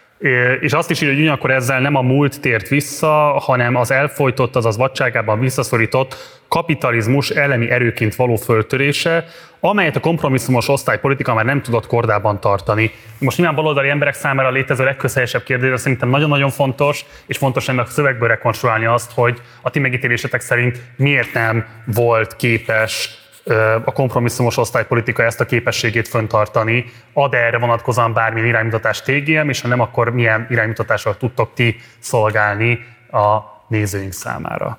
És 0.60 0.72
azt 0.72 0.90
is 0.90 1.00
írja, 1.00 1.14
hogy 1.14 1.22
ugyanakkor 1.22 1.50
ezzel 1.50 1.80
nem 1.80 1.94
a 1.94 2.02
múlt 2.02 2.40
tért 2.40 2.68
vissza, 2.68 3.08
hanem 3.38 3.76
az 3.76 3.90
elfolytott, 3.90 4.56
azaz 4.56 4.76
vadságában 4.76 5.40
visszaszorított 5.40 6.16
kapitalizmus 6.48 7.30
elleni 7.30 7.70
erőként 7.70 8.14
való 8.14 8.36
föltörése, 8.36 9.24
amelyet 9.60 9.96
a 9.96 10.00
kompromisszumos 10.00 10.68
osztálypolitika 10.68 11.34
már 11.34 11.44
nem 11.44 11.62
tudott 11.62 11.86
kordában 11.86 12.40
tartani. 12.40 12.90
Most 13.18 13.36
nyilván 13.36 13.56
baloldali 13.56 13.88
emberek 13.88 14.14
számára 14.14 14.50
létező 14.50 14.84
legközhelyesebb 14.84 15.42
kérdés, 15.42 15.80
szerintem 15.80 16.08
nagyon-nagyon 16.08 16.50
fontos, 16.50 17.04
és 17.26 17.36
fontos 17.36 17.68
ennek 17.68 17.86
a 17.86 17.90
szövegből 17.90 18.28
rekonstruálni 18.28 18.84
azt, 18.84 19.12
hogy 19.14 19.40
a 19.62 19.70
ti 19.70 19.78
megítélésetek 19.78 20.40
szerint 20.40 20.80
miért 20.96 21.32
nem 21.32 21.66
volt 21.84 22.36
képes 22.36 23.23
a 23.84 23.92
kompromisszumos 23.92 24.56
osztálypolitika 24.56 25.22
ezt 25.22 25.40
a 25.40 25.44
képességét 25.44 26.08
föntartani, 26.08 26.84
ad 27.12 27.34
-e 27.34 27.36
erre 27.36 27.58
vonatkozóan 27.58 28.12
bármilyen 28.12 28.48
iránymutatást 28.48 29.04
TGM, 29.04 29.48
és 29.48 29.60
ha 29.60 29.68
nem, 29.68 29.80
akkor 29.80 30.10
milyen 30.10 30.46
iránymutatással 30.50 31.16
tudtok 31.16 31.54
ti 31.54 31.76
szolgálni 31.98 32.86
a 33.10 33.38
nézőink 33.68 34.12
számára? 34.12 34.78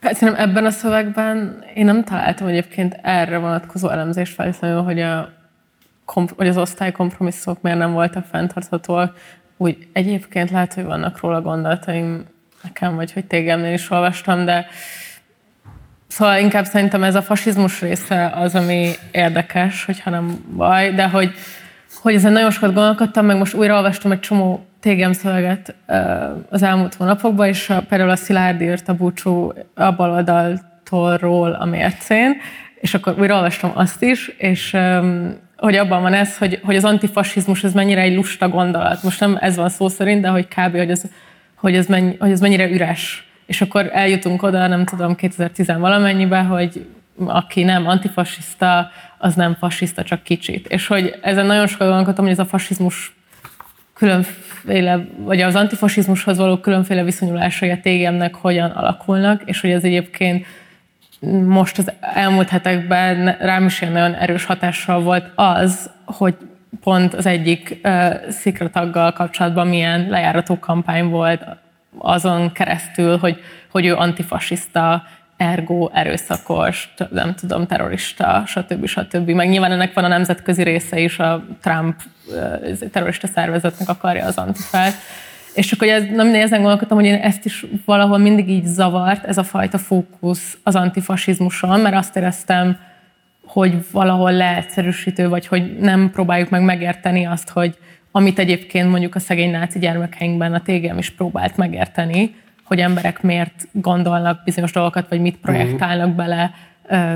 Hát 0.00 0.16
szerintem 0.16 0.48
ebben 0.48 0.64
a 0.64 0.70
szövegben 0.70 1.64
én 1.74 1.84
nem 1.84 2.04
találtam 2.04 2.46
egyébként 2.46 2.98
erre 3.02 3.38
vonatkozó 3.38 3.88
elemzést 3.88 4.34
feltétlenül, 4.34 4.82
hogy, 4.82 5.00
a, 5.00 5.32
hogy 6.36 6.48
az 6.48 6.56
osztály 6.56 6.92
kompromisszumok 6.92 7.62
miért 7.62 7.78
nem 7.78 7.92
voltak 7.92 8.24
fenntarthatóak. 8.24 9.16
Úgy 9.60 9.88
egyébként 9.92 10.50
lehet, 10.50 10.74
hogy 10.74 10.84
vannak 10.84 11.20
róla 11.20 11.40
gondolataim 11.40 12.24
nekem, 12.62 12.94
vagy 12.94 13.12
hogy 13.12 13.24
tégemnél 13.24 13.72
is 13.72 13.90
olvastam, 13.90 14.44
de 14.44 14.66
Szóval 16.08 16.38
inkább 16.38 16.64
szerintem 16.64 17.02
ez 17.02 17.14
a 17.14 17.22
fasizmus 17.22 17.80
része 17.80 18.32
az, 18.34 18.54
ami 18.54 18.90
érdekes, 19.10 19.84
hogyha 19.84 20.10
nem 20.10 20.44
baj, 20.56 20.94
de 20.94 21.08
hogy, 21.08 21.32
hogy 22.02 22.14
ezen 22.14 22.32
nagyon 22.32 22.50
sokat 22.50 22.74
gondolkodtam, 22.74 23.26
meg 23.26 23.36
most 23.36 23.54
újra 23.54 23.76
olvastam 23.76 24.10
egy 24.10 24.20
csomó 24.20 24.66
tégem 24.80 25.12
szöveget 25.12 25.74
az 26.50 26.62
elmúlt 26.62 26.94
hónapokban, 26.94 27.46
és 27.46 27.70
a, 27.70 27.82
például 27.88 28.10
a 28.10 28.16
Szilárdi 28.16 28.64
írt 28.64 28.88
a 28.88 28.94
búcsú 28.94 29.52
a 29.74 29.92
baloldaltól 29.92 31.52
a 31.52 31.64
mércén, 31.64 32.36
és 32.80 32.94
akkor 32.94 33.14
újra 33.18 33.34
olvastam 33.34 33.70
azt 33.74 34.02
is, 34.02 34.28
és 34.28 34.76
hogy 35.58 35.76
abban 35.76 36.02
van 36.02 36.14
ez, 36.14 36.38
hogy, 36.38 36.60
hogy 36.62 36.76
az 36.76 36.84
antifasizmus 36.84 37.64
ez 37.64 37.72
mennyire 37.72 38.00
egy 38.00 38.14
lusta 38.14 38.48
gondolat. 38.48 39.02
Most 39.02 39.20
nem 39.20 39.36
ez 39.40 39.56
van 39.56 39.68
szó 39.68 39.88
szerint, 39.88 40.20
de 40.20 40.28
hogy 40.28 40.48
kb. 40.48 40.76
hogy 40.76 40.90
ez, 40.90 41.02
hogy 41.54 41.74
ez, 41.74 41.86
mennyi, 41.86 42.16
hogy 42.18 42.30
ez 42.30 42.40
mennyire 42.40 42.70
üres. 42.70 43.28
És 43.46 43.60
akkor 43.60 43.90
eljutunk 43.92 44.42
oda, 44.42 44.66
nem 44.66 44.84
tudom, 44.84 45.14
2010 45.14 45.66
valamennyibe, 45.66 46.38
hogy 46.38 46.86
aki 47.26 47.62
nem 47.62 47.86
antifasiszta, 47.86 48.90
az 49.18 49.34
nem 49.34 49.54
fasiszta, 49.54 50.02
csak 50.02 50.22
kicsit. 50.22 50.66
És 50.66 50.86
hogy 50.86 51.18
ezen 51.22 51.46
nagyon 51.46 51.66
sokat 51.66 51.86
gondolkodtam, 51.86 52.24
hogy 52.24 52.32
ez 52.32 52.38
a 52.38 52.46
fasizmus 52.46 53.16
különféle, 53.94 55.06
vagy 55.16 55.40
az 55.40 55.54
antifasizmushoz 55.54 56.36
való 56.36 56.56
különféle 56.56 57.04
viszonyulásai 57.04 57.70
a 57.70 57.78
TGM-nek 57.82 58.34
hogyan 58.34 58.70
alakulnak, 58.70 59.42
és 59.44 59.60
hogy 59.60 59.70
ez 59.70 59.84
egyébként 59.84 60.46
most 61.46 61.78
az 61.78 61.92
elmúlt 62.00 62.48
hetekben 62.48 63.36
rám 63.40 63.64
is 63.64 63.80
ilyen 63.80 63.92
nagyon 63.92 64.14
erős 64.14 64.44
hatással 64.44 65.00
volt 65.00 65.30
az, 65.34 65.90
hogy 66.04 66.36
pont 66.82 67.14
az 67.14 67.26
egyik 67.26 67.80
uh, 67.84 68.30
szikrataggal 68.30 69.12
kapcsolatban 69.12 69.66
milyen 69.66 70.08
lejárató 70.08 70.58
kampány 70.58 71.08
volt 71.08 71.44
azon 71.98 72.52
keresztül, 72.52 73.18
hogy, 73.18 73.40
hogy 73.70 73.86
ő 73.86 73.94
antifasiszta, 73.94 75.02
ergo 75.36 75.90
erőszakos, 75.92 76.94
nem 77.10 77.34
tudom, 77.34 77.66
terrorista, 77.66 78.42
stb. 78.46 78.86
stb. 78.86 79.30
Meg 79.30 79.48
nyilván 79.48 79.72
ennek 79.72 79.94
van 79.94 80.04
a 80.04 80.08
nemzetközi 80.08 80.62
része 80.62 80.98
is, 80.98 81.18
a 81.18 81.44
Trump 81.62 81.94
terrorista 82.92 83.26
szervezetnek 83.26 83.88
akarja 83.88 84.24
az 84.24 84.36
antifát. 84.38 84.92
És 85.58 85.66
csak 85.66 85.78
hogy 85.78 85.88
ez, 85.88 86.04
nem 86.10 86.34
ezen 86.34 86.58
gondolkodtam, 86.58 86.98
hogy 86.98 87.06
én 87.06 87.14
ezt 87.14 87.44
is 87.44 87.66
valahol 87.84 88.18
mindig 88.18 88.48
így 88.48 88.64
zavart, 88.64 89.24
ez 89.24 89.38
a 89.38 89.42
fajta 89.42 89.78
fókusz 89.78 90.58
az 90.62 90.74
antifasizmuson, 90.74 91.80
mert 91.80 91.94
azt 91.94 92.16
éreztem, 92.16 92.78
hogy 93.46 93.74
valahol 93.90 94.32
leegyszerűsítő, 94.32 95.28
vagy 95.28 95.46
hogy 95.46 95.78
nem 95.78 96.10
próbáljuk 96.10 96.50
meg 96.50 96.62
megérteni 96.62 97.26
azt, 97.26 97.48
hogy 97.48 97.78
amit 98.10 98.38
egyébként 98.38 98.90
mondjuk 98.90 99.14
a 99.14 99.18
szegény 99.18 99.50
náci 99.50 99.78
gyermekeinkben 99.78 100.54
a 100.54 100.62
TGM 100.62 100.98
is 100.98 101.10
próbált 101.10 101.56
megérteni, 101.56 102.34
hogy 102.64 102.80
emberek 102.80 103.22
miért 103.22 103.68
gondolnak 103.72 104.40
bizonyos 104.44 104.72
dolgokat, 104.72 105.08
vagy 105.08 105.20
mit 105.20 105.36
projektálnak 105.36 106.14
bele 106.14 106.50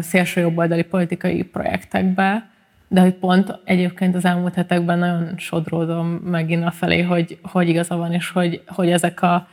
szélsőjobboldali 0.01 0.83
politikai 0.83 1.43
projektekbe, 1.43 2.51
de 2.93 3.01
hogy 3.01 3.15
pont 3.15 3.59
egyébként 3.65 4.15
az 4.15 4.25
elmúlt 4.25 4.55
hetekben 4.55 4.99
nagyon 4.99 5.35
sodródom 5.37 6.07
megint 6.07 6.75
felé, 6.75 7.03
hogy, 7.03 7.39
hogy 7.43 7.69
igaza 7.69 7.97
van, 7.97 8.13
és 8.13 8.31
hogy, 8.31 8.63
hogy 8.67 8.91
ezek, 8.91 9.23
a, 9.23 9.47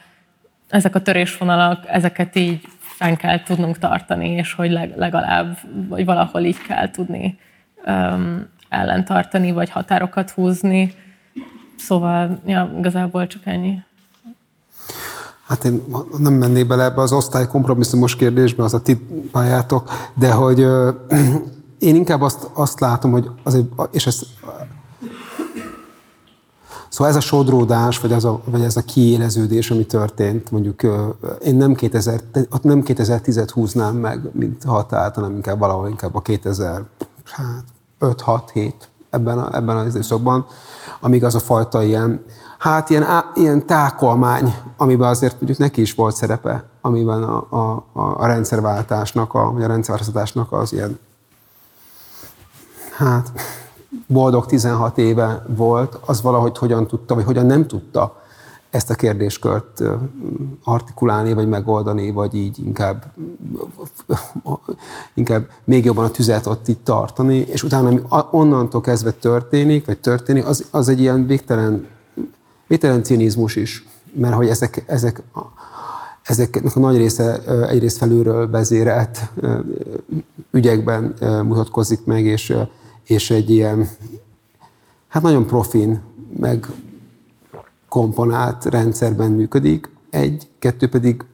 ezek 0.70 0.96
a 0.96 1.02
törésvonalak, 1.02 1.84
ezeket 1.88 2.36
így 2.36 2.62
fenn 2.80 3.16
kell 3.16 3.44
tudnunk 3.44 3.78
tartani, 3.78 4.30
és 4.30 4.54
hogy 4.54 4.72
legalább, 4.96 5.58
vagy 5.88 6.06
valahol 6.06 6.42
így 6.42 6.62
kell 6.62 6.92
tudni 6.92 7.40
um, 7.86 8.48
ellentartani, 8.70 9.52
vagy 9.52 9.70
határokat 9.70 10.30
húzni. 10.30 10.94
Szóval, 11.78 12.40
ja, 12.46 12.72
igazából 12.78 13.28
csak 13.28 13.46
ennyi. 13.46 13.82
Hát 15.48 15.64
én 15.64 15.82
nem 16.18 16.34
mennék 16.34 16.68
bele 16.68 16.84
ebbe 16.84 17.02
az 17.02 17.12
osztály 17.12 17.48
kompromisszumos 17.48 18.16
kérdésbe, 18.16 18.64
az 18.64 18.74
a 18.74 18.82
ti 18.82 18.98
pályátok, 19.32 19.92
de 20.14 20.32
hogy 20.32 20.66
én 21.80 21.96
inkább 21.96 22.22
azt, 22.22 22.50
azt 22.54 22.80
látom, 22.80 23.12
hogy 23.12 23.30
azért, 23.44 23.66
és 23.92 24.08
ez, 24.08 24.22
Szóval 26.90 27.14
ez 27.14 27.16
a 27.18 27.26
sodródás, 27.26 28.00
vagy, 28.00 28.12
az 28.12 28.26
a, 28.26 28.42
vagy 28.46 28.62
ez 28.62 28.78
a 28.78 28.82
kiéleződés, 28.82 29.72
ami 29.72 29.86
történt, 29.86 30.52
mondjuk 30.52 30.82
én 31.44 31.56
nem, 31.56 31.74
2000, 31.74 32.22
nem 32.62 32.84
2010-et 32.86 33.50
húznám 33.54 33.96
meg, 33.96 34.30
mint 34.32 34.64
határt, 34.64 35.16
hanem 35.16 35.36
inkább 35.36 35.60
valahol 35.60 35.88
inkább 35.88 36.16
a 36.16 36.22
2005 36.22 36.86
6 38.22 38.52
7 38.52 38.90
ebben, 39.10 39.40
a, 39.40 39.56
ebben 39.56 39.78
az 39.78 39.88
időszakban, 39.88 40.46
amíg 41.00 41.24
az 41.24 41.36
a 41.36 41.40
fajta 41.40 41.84
ilyen, 41.84 42.24
hát 42.58 42.90
ilyen, 42.90 43.04
á, 43.04 43.32
ilyen 43.36 43.66
tákolmány, 43.66 44.56
amiben 44.78 45.10
azért 45.10 45.34
mondjuk 45.34 45.58
neki 45.58 45.82
is 45.82 45.94
volt 45.94 46.16
szerepe, 46.16 46.64
amiben 46.82 47.24
a, 47.24 47.48
a, 47.50 47.86
a 47.94 48.26
rendszerváltásnak, 48.26 49.34
a, 49.34 49.52
vagy 49.52 49.64
a 49.64 49.68
rendszerváltoztatásnak 49.68 50.52
az 50.52 50.74
ilyen, 50.74 51.00
hát 53.00 53.32
boldog 54.08 54.46
16 54.46 54.98
éve 54.98 55.46
volt, 55.48 55.98
az 56.06 56.22
valahogy 56.22 56.58
hogyan 56.58 56.88
tudta, 56.88 57.16
vagy 57.16 57.24
hogyan 57.24 57.46
nem 57.46 57.68
tudta 57.68 58.22
ezt 58.70 58.90
a 58.90 58.96
kérdéskört 58.96 59.84
artikulálni, 60.64 61.34
vagy 61.34 61.48
megoldani, 61.48 62.12
vagy 62.12 62.34
így 62.36 62.60
inkább, 62.66 63.06
inkább 65.14 65.50
még 65.64 65.86
jobban 65.86 66.06
a 66.06 66.12
tüzet 66.12 66.46
ott 66.46 66.68
itt 66.68 66.84
tartani, 66.84 67.38
és 67.38 67.64
utána 67.64 67.88
ami 67.88 68.02
onnantól 68.32 68.82
kezdve 68.82 69.12
történik, 69.12 69.86
vagy 69.86 70.00
történik, 70.00 70.46
az, 70.46 70.66
az 70.72 70.90
egy 70.90 71.00
ilyen 71.00 71.26
végtelen, 71.26 71.88
végtelen 72.68 73.04
cinizmus 73.04 73.56
is, 73.56 73.88
mert 74.14 74.36
hogy 74.36 74.48
ezek, 74.48 74.84
ezek, 74.88 75.22
ezeknek 76.24 76.76
a 76.76 76.80
nagy 76.80 76.98
része 76.98 77.40
egyrészt 77.68 77.98
felülről 77.98 78.50
vezérelt 78.50 79.20
ügyekben 80.52 81.14
mutatkozik 81.44 82.06
meg, 82.06 82.26
és, 82.26 82.56
és 83.10 83.30
egy 83.30 83.50
ilyen, 83.50 83.88
hát 85.08 85.24
nagyon 85.24 85.46
profin, 85.46 86.02
meg 86.40 86.68
komponált 87.88 88.66
rendszerben 88.66 89.32
működik. 89.32 89.90
Egy, 90.10 90.50
kettő 90.60 90.90
pedig, 90.90 91.26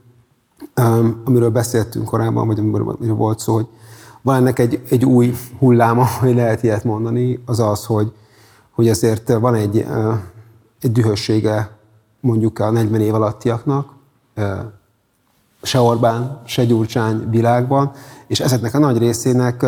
um, 0.82 1.22
amiről 1.26 1.50
beszéltünk 1.50 2.06
korábban, 2.06 2.48
vagy 2.48 2.60
amiről, 2.60 3.16
volt 3.16 3.40
szó, 3.40 3.54
hogy 3.54 3.68
van 4.22 4.36
ennek 4.36 4.60
egy, 4.60 4.82
egy 4.90 5.06
új 5.06 5.34
hulláma, 5.60 6.06
hogy 6.20 6.36
lehet 6.36 6.64
ilyet 6.64 6.84
mondani, 6.84 7.44
az 7.46 7.60
az, 7.60 7.86
hogy, 7.86 8.12
hogy 8.72 8.90
azért 8.90 9.34
van 9.34 9.54
egy, 9.54 9.76
uh, 9.76 10.14
egy 10.82 10.92
dühössége 10.92 11.78
mondjuk 12.20 12.60
a 12.60 12.72
40 12.72 13.02
év 13.02 13.14
alattiaknak, 13.14 13.94
uh, 14.36 14.46
se 15.62 15.80
Orbán, 15.80 16.42
se 16.46 16.66
Gyurcsány 16.66 17.30
világban, 17.30 17.92
és 18.28 18.40
ezeknek 18.40 18.74
a 18.74 18.80
nagy 18.80 18.98
részének 18.98 19.66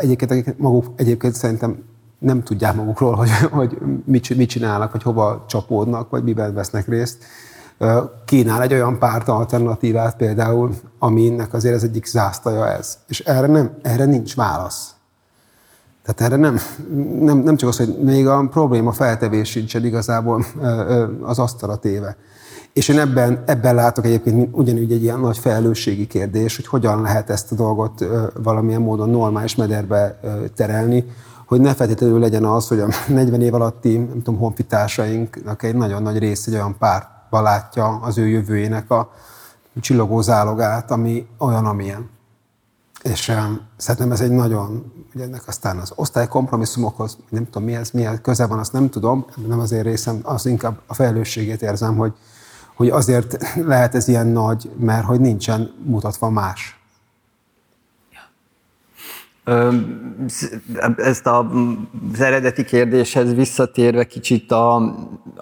egyébként 0.00 0.58
maguk 0.58 0.86
egyébként 0.96 1.34
szerintem 1.34 1.82
nem 2.18 2.42
tudják 2.42 2.74
magukról, 2.74 3.14
hogy, 3.14 3.30
hogy 3.50 3.78
mit, 4.04 4.36
mit 4.36 4.48
csinálnak, 4.48 4.92
vagy 4.92 5.02
hova 5.02 5.44
csapódnak, 5.48 6.10
vagy 6.10 6.22
miben 6.22 6.54
vesznek 6.54 6.88
részt. 6.88 7.24
Kínál 8.24 8.62
egy 8.62 8.72
olyan 8.72 8.98
párt 8.98 9.28
alternatívát 9.28 10.16
például, 10.16 10.74
aminek 10.98 11.52
azért 11.52 11.74
az 11.74 11.84
egyik 11.84 12.06
zásztaja 12.06 12.68
ez. 12.68 12.98
És 13.08 13.20
erre, 13.20 13.46
nem, 13.46 13.70
erre 13.82 14.04
nincs 14.04 14.36
válasz. 14.36 14.94
Tehát 16.02 16.32
erre 16.32 16.42
nem, 16.42 16.58
nem, 17.20 17.38
nem 17.38 17.56
csak 17.56 17.68
az, 17.68 17.76
hogy 17.76 17.98
még 18.02 18.26
a 18.26 18.48
probléma 18.50 18.92
feltevés 18.92 19.50
sincsen 19.50 19.84
igazából 19.84 20.44
az 21.22 21.38
asztalra 21.38 21.76
téve. 21.76 22.16
És 22.72 22.88
én 22.88 22.98
ebben, 22.98 23.42
ebben 23.46 23.74
látok 23.74 24.04
egyébként 24.04 24.48
ugyanúgy 24.52 24.92
egy 24.92 25.02
ilyen 25.02 25.20
nagy 25.20 25.38
felelősségi 25.38 26.06
kérdés, 26.06 26.56
hogy 26.56 26.66
hogyan 26.66 27.00
lehet 27.00 27.30
ezt 27.30 27.52
a 27.52 27.54
dolgot 27.54 28.04
valamilyen 28.42 28.80
módon 28.80 29.10
normális 29.10 29.54
mederbe 29.54 30.20
terelni, 30.56 31.04
hogy 31.46 31.60
ne 31.60 31.74
feltétlenül 31.74 32.18
legyen 32.18 32.44
az, 32.44 32.68
hogy 32.68 32.80
a 32.80 32.88
40 33.08 33.40
év 33.40 33.54
alatti, 33.54 33.96
nem 33.96 34.22
tudom, 34.22 34.40
honfitársainknak 34.40 35.62
egy 35.62 35.74
nagyon 35.74 36.02
nagy 36.02 36.18
rész 36.18 36.46
egy 36.46 36.54
olyan 36.54 36.78
pártba 36.78 37.40
látja 37.40 37.98
az 38.02 38.18
ő 38.18 38.28
jövőjének 38.28 38.90
a 38.90 39.12
csillogó 39.80 40.20
zálogát, 40.20 40.90
ami 40.90 41.26
olyan, 41.38 41.66
amilyen. 41.66 42.10
És 43.02 43.32
szerintem 43.76 44.12
ez 44.12 44.20
egy 44.20 44.30
nagyon, 44.30 44.92
ugye 45.14 45.24
ennek 45.24 45.42
aztán 45.46 45.78
az 45.78 45.92
osztálykompromisszumokhoz, 45.94 47.18
nem 47.28 47.44
tudom 47.44 47.62
mihez, 47.62 47.90
milyen 47.90 48.22
köze 48.22 48.46
van, 48.46 48.58
azt 48.58 48.72
nem 48.72 48.90
tudom, 48.90 49.26
nem 49.46 49.58
az 49.58 49.72
én 49.72 49.82
részem, 49.82 50.20
az 50.22 50.46
inkább 50.46 50.80
a 50.86 50.94
felelősségét 50.94 51.62
érzem, 51.62 51.96
hogy, 51.96 52.12
hogy 52.80 52.88
azért 52.88 53.56
lehet 53.64 53.94
ez 53.94 54.08
ilyen 54.08 54.26
nagy, 54.26 54.70
mert 54.78 55.04
hogy 55.04 55.20
nincsen 55.20 55.70
mutatva 55.84 56.30
más. 56.30 56.78
Ezt 60.96 61.26
a, 61.26 61.50
az 62.12 62.20
eredeti 62.20 62.64
kérdéshez 62.64 63.34
visszatérve 63.34 64.04
kicsit 64.04 64.52
a, 64.52 64.94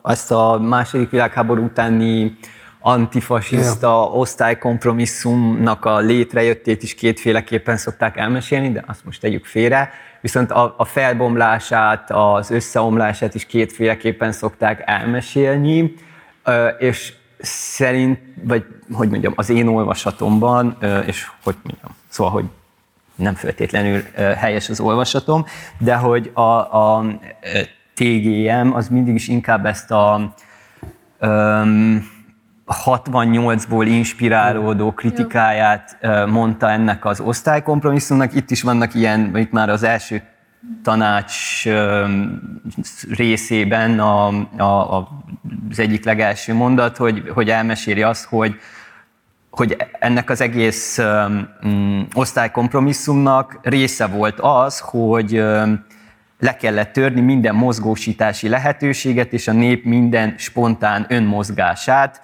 ezt 0.04 0.30
a 0.30 0.58
második 0.58 1.10
világháború 1.10 1.64
utáni 1.64 2.36
antifasiszta 2.80 3.86
yeah. 3.86 4.18
osztálykompromisszumnak 4.18 5.84
a 5.84 5.98
létrejöttét 5.98 6.82
is 6.82 6.94
kétféleképpen 6.94 7.76
szokták 7.76 8.16
elmesélni, 8.16 8.72
de 8.72 8.84
azt 8.86 9.04
most 9.04 9.20
tegyük 9.20 9.44
félre. 9.44 9.90
Viszont 10.20 10.50
a, 10.50 10.74
a 10.76 10.84
felbomlását, 10.84 12.10
az 12.10 12.50
összeomlását 12.50 13.34
is 13.34 13.46
kétféleképpen 13.46 14.32
szokták 14.32 14.82
elmesélni, 14.86 15.94
és 16.78 17.16
szerint, 17.40 18.18
vagy 18.42 18.64
hogy 18.92 19.08
mondjam, 19.08 19.32
az 19.36 19.50
én 19.50 19.66
olvasatomban, 19.66 20.76
és 21.06 21.30
hogy 21.42 21.56
mondjam, 21.62 21.96
szóval, 22.08 22.32
hogy 22.32 22.44
nem 23.14 23.34
feltétlenül 23.34 24.02
helyes 24.14 24.68
az 24.68 24.80
olvasatom, 24.80 25.44
de 25.78 25.94
hogy 25.94 26.30
a, 26.34 26.40
a 26.40 27.04
TGM 27.94 28.72
az 28.72 28.88
mindig 28.88 29.14
is 29.14 29.28
inkább 29.28 29.66
ezt 29.66 29.90
a 29.90 30.34
um, 31.20 32.16
68-ból 32.86 33.84
inspirálódó 33.88 34.92
kritikáját 34.92 35.98
mondta 36.26 36.70
ennek 36.70 37.04
az 37.04 37.20
osztálykompromisszumnak. 37.20 38.34
Itt 38.34 38.50
is 38.50 38.62
vannak 38.62 38.94
ilyen, 38.94 39.36
itt 39.36 39.50
már 39.50 39.68
az 39.68 39.82
első 39.82 40.22
tanács 40.82 41.64
részében 43.10 44.00
a, 44.00 44.26
a, 44.56 45.08
az 45.70 45.78
egyik 45.78 46.04
legelső 46.04 46.54
mondat, 46.54 46.96
hogy, 46.96 47.28
hogy 47.34 47.50
elmeséli 47.50 48.02
azt, 48.02 48.24
hogy, 48.24 48.56
hogy 49.50 49.76
ennek 49.98 50.30
az 50.30 50.40
egész 50.40 50.98
um, 50.98 52.08
osztálykompromisszumnak 52.14 53.58
része 53.62 54.06
volt 54.06 54.40
az, 54.40 54.78
hogy 54.78 55.30
le 56.38 56.56
kellett 56.56 56.92
törni 56.92 57.20
minden 57.20 57.54
mozgósítási 57.54 58.48
lehetőséget 58.48 59.32
és 59.32 59.48
a 59.48 59.52
nép 59.52 59.84
minden 59.84 60.34
spontán 60.38 61.06
önmozgását, 61.08 62.20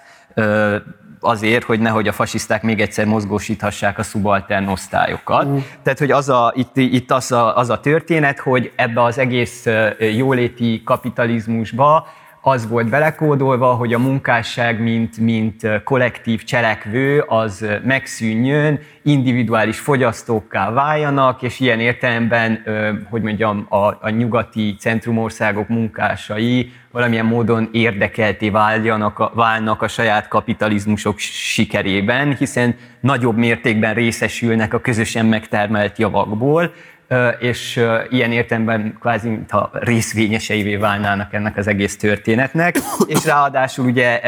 azért, 1.25 1.63
hogy 1.63 1.79
nehogy 1.79 2.07
a 2.07 2.11
fasiszták 2.11 2.63
még 2.63 2.81
egyszer 2.81 3.05
mozgósíthassák 3.05 3.97
a 3.97 4.03
szubaltern 4.03 4.67
osztályokat. 4.67 5.47
Mm. 5.47 5.57
Tehát, 5.83 5.99
hogy 5.99 6.11
az 6.11 6.29
a, 6.29 6.53
itt, 6.55 6.77
itt 6.77 7.11
az, 7.11 7.31
a, 7.31 7.57
az 7.57 7.69
a 7.69 7.79
történet, 7.79 8.39
hogy 8.39 8.71
ebbe 8.75 9.03
az 9.03 9.17
egész 9.17 9.65
jóléti 9.99 10.81
kapitalizmusba 10.85 12.07
az 12.47 12.67
volt 12.67 12.89
belekódolva, 12.89 13.73
hogy 13.73 13.93
a 13.93 13.99
munkásság, 13.99 14.81
mint, 14.81 15.17
mint 15.17 15.83
kollektív 15.83 16.43
cselekvő, 16.43 17.23
az 17.27 17.65
megszűnjön, 17.83 18.79
individuális 19.01 19.79
fogyasztókká 19.79 20.71
váljanak, 20.71 21.41
és 21.41 21.59
ilyen 21.59 21.79
értelemben, 21.79 22.63
hogy 23.09 23.21
mondjam, 23.21 23.65
a, 23.69 23.77
a 23.85 24.09
nyugati 24.09 24.75
centrumországok 24.79 25.67
munkásai 25.67 26.71
valamilyen 26.91 27.25
módon 27.25 27.69
érdekelté 27.71 28.49
váljanak 28.49 29.33
válnak 29.33 29.81
a 29.81 29.87
saját 29.87 30.27
kapitalizmusok 30.27 31.19
sikerében, 31.19 32.35
hiszen 32.35 32.75
nagyobb 32.99 33.37
mértékben 33.37 33.93
részesülnek 33.93 34.73
a 34.73 34.79
közösen 34.79 35.25
megtermelt 35.25 35.97
javakból, 35.97 36.73
és 37.39 37.85
ilyen 38.09 38.31
értelemben 38.31 38.97
kvázi, 38.99 39.29
mintha 39.29 39.69
részvényeseivé 39.73 40.75
válnának 40.75 41.33
ennek 41.33 41.57
az 41.57 41.67
egész 41.67 41.97
történetnek, 41.97 42.75
és 43.07 43.25
ráadásul 43.25 43.85
ugye 43.85 44.21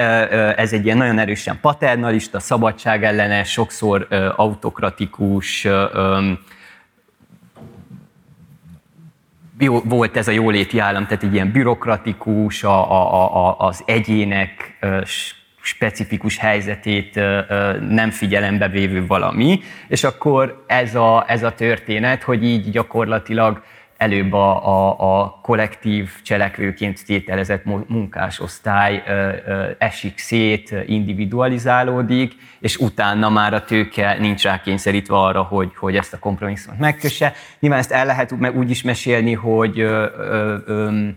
ez 0.55 0.73
egy 0.73 0.85
ilyen 0.85 0.97
nagyon 0.97 1.19
erősen 1.19 1.57
paternalista, 1.61 2.39
szabadságellenes, 2.39 3.51
sokszor 3.51 4.07
autokratikus, 4.35 5.67
jó, 9.59 9.79
volt 9.79 10.17
ez 10.17 10.27
a 10.27 10.31
jóléti 10.31 10.79
állam, 10.79 11.05
tehát 11.05 11.23
egy 11.23 11.33
ilyen 11.33 11.51
bürokratikus, 11.51 12.63
a, 12.63 12.91
a, 12.91 13.47
a, 13.47 13.55
az 13.57 13.83
egyének 13.85 14.77
specifikus 15.67 16.37
helyzetét 16.37 17.15
nem 17.89 18.09
figyelembe 18.09 18.67
vévő 18.67 19.05
valami, 19.05 19.59
és 19.87 20.03
akkor 20.03 20.63
ez 20.67 20.95
a, 20.95 21.25
ez 21.27 21.43
a 21.43 21.53
történet, 21.53 22.23
hogy 22.23 22.43
így 22.43 22.69
gyakorlatilag 22.69 23.61
előbb 23.97 24.33
a, 24.33 24.67
a, 24.67 25.21
a 25.21 25.39
kollektív 25.41 26.09
cselekvőként 26.23 27.05
tételezett 27.05 27.63
munkásosztály 27.87 29.03
esik 29.77 30.17
szét, 30.17 30.75
individualizálódik, 30.85 32.33
és 32.59 32.77
utána 32.77 33.29
már 33.29 33.53
a 33.53 33.63
tőke 33.63 34.17
nincs 34.19 34.43
rá 34.43 34.61
kényszerítve 34.61 35.15
arra, 35.15 35.41
hogy, 35.41 35.71
hogy 35.75 35.95
ezt 35.95 36.13
a 36.13 36.19
kompromisszumot 36.19 36.79
megkösse. 36.79 37.33
Nyilván 37.59 37.79
ezt 37.79 37.91
el 37.91 38.05
lehet 38.05 38.35
úgy 38.55 38.69
is 38.69 38.81
mesélni, 38.83 39.33
hogy 39.33 39.79
ö, 39.79 40.05
ö, 40.17 40.55
ö, 40.65 41.07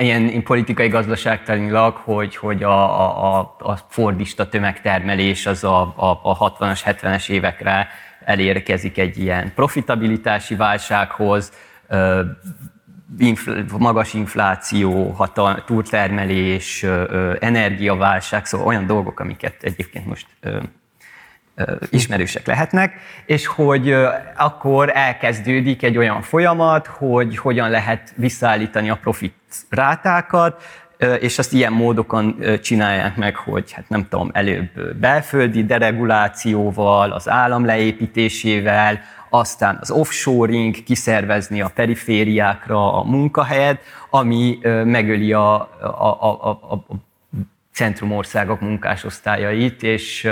ilyen 0.00 0.42
politikai 0.42 0.88
gazdaságtanilag, 0.88 1.96
hogy, 1.96 2.36
hogy 2.36 2.62
a, 2.62 3.38
a, 3.38 3.56
a 3.58 3.76
fordista 3.88 4.48
tömegtermelés 4.48 5.46
az 5.46 5.64
a, 5.64 5.80
a, 5.96 6.20
a 6.22 6.56
60-as, 6.58 6.80
70-es 6.84 7.28
évekre 7.28 7.88
elérkezik 8.24 8.98
egy 8.98 9.18
ilyen 9.18 9.52
profitabilitási 9.54 10.54
válsághoz, 10.54 11.52
infl- 13.18 13.78
magas 13.78 14.14
infláció, 14.14 15.10
hatal- 15.10 15.64
túltermelés, 15.64 16.86
energiaválság, 17.38 18.46
szóval 18.46 18.66
olyan 18.66 18.86
dolgok, 18.86 19.20
amiket 19.20 19.62
egyébként 19.62 20.06
most 20.06 20.26
ismerősek 21.90 22.46
lehetnek, 22.46 22.92
és 23.26 23.46
hogy 23.46 23.94
akkor 24.36 24.90
elkezdődik 24.94 25.82
egy 25.82 25.96
olyan 25.96 26.22
folyamat, 26.22 26.86
hogy 26.86 27.36
hogyan 27.36 27.70
lehet 27.70 28.12
visszaállítani 28.16 28.90
a 28.90 28.96
profit 28.96 29.34
rátákat, 29.68 30.62
és 31.20 31.38
azt 31.38 31.52
ilyen 31.52 31.72
módokon 31.72 32.42
csinálják 32.62 33.16
meg, 33.16 33.36
hogy 33.36 33.72
hát 33.72 33.88
nem 33.88 34.08
tudom, 34.08 34.30
előbb 34.32 34.96
belföldi 34.96 35.64
deregulációval, 35.64 37.10
az 37.12 37.28
állam 37.28 37.64
leépítésével, 37.64 39.00
aztán 39.30 39.78
az 39.80 39.90
offshoring, 39.90 40.82
kiszervezni 40.82 41.60
a 41.60 41.70
perifériákra 41.74 42.94
a 42.94 43.04
munkahelyet, 43.04 43.80
ami 44.10 44.58
megöli 44.84 45.32
a, 45.32 45.54
a, 45.80 46.16
a, 46.20 46.48
a, 46.50 46.74
a 46.74 46.84
centrumországok 47.72 48.60
munkásosztályait, 48.60 49.82
és 49.82 50.28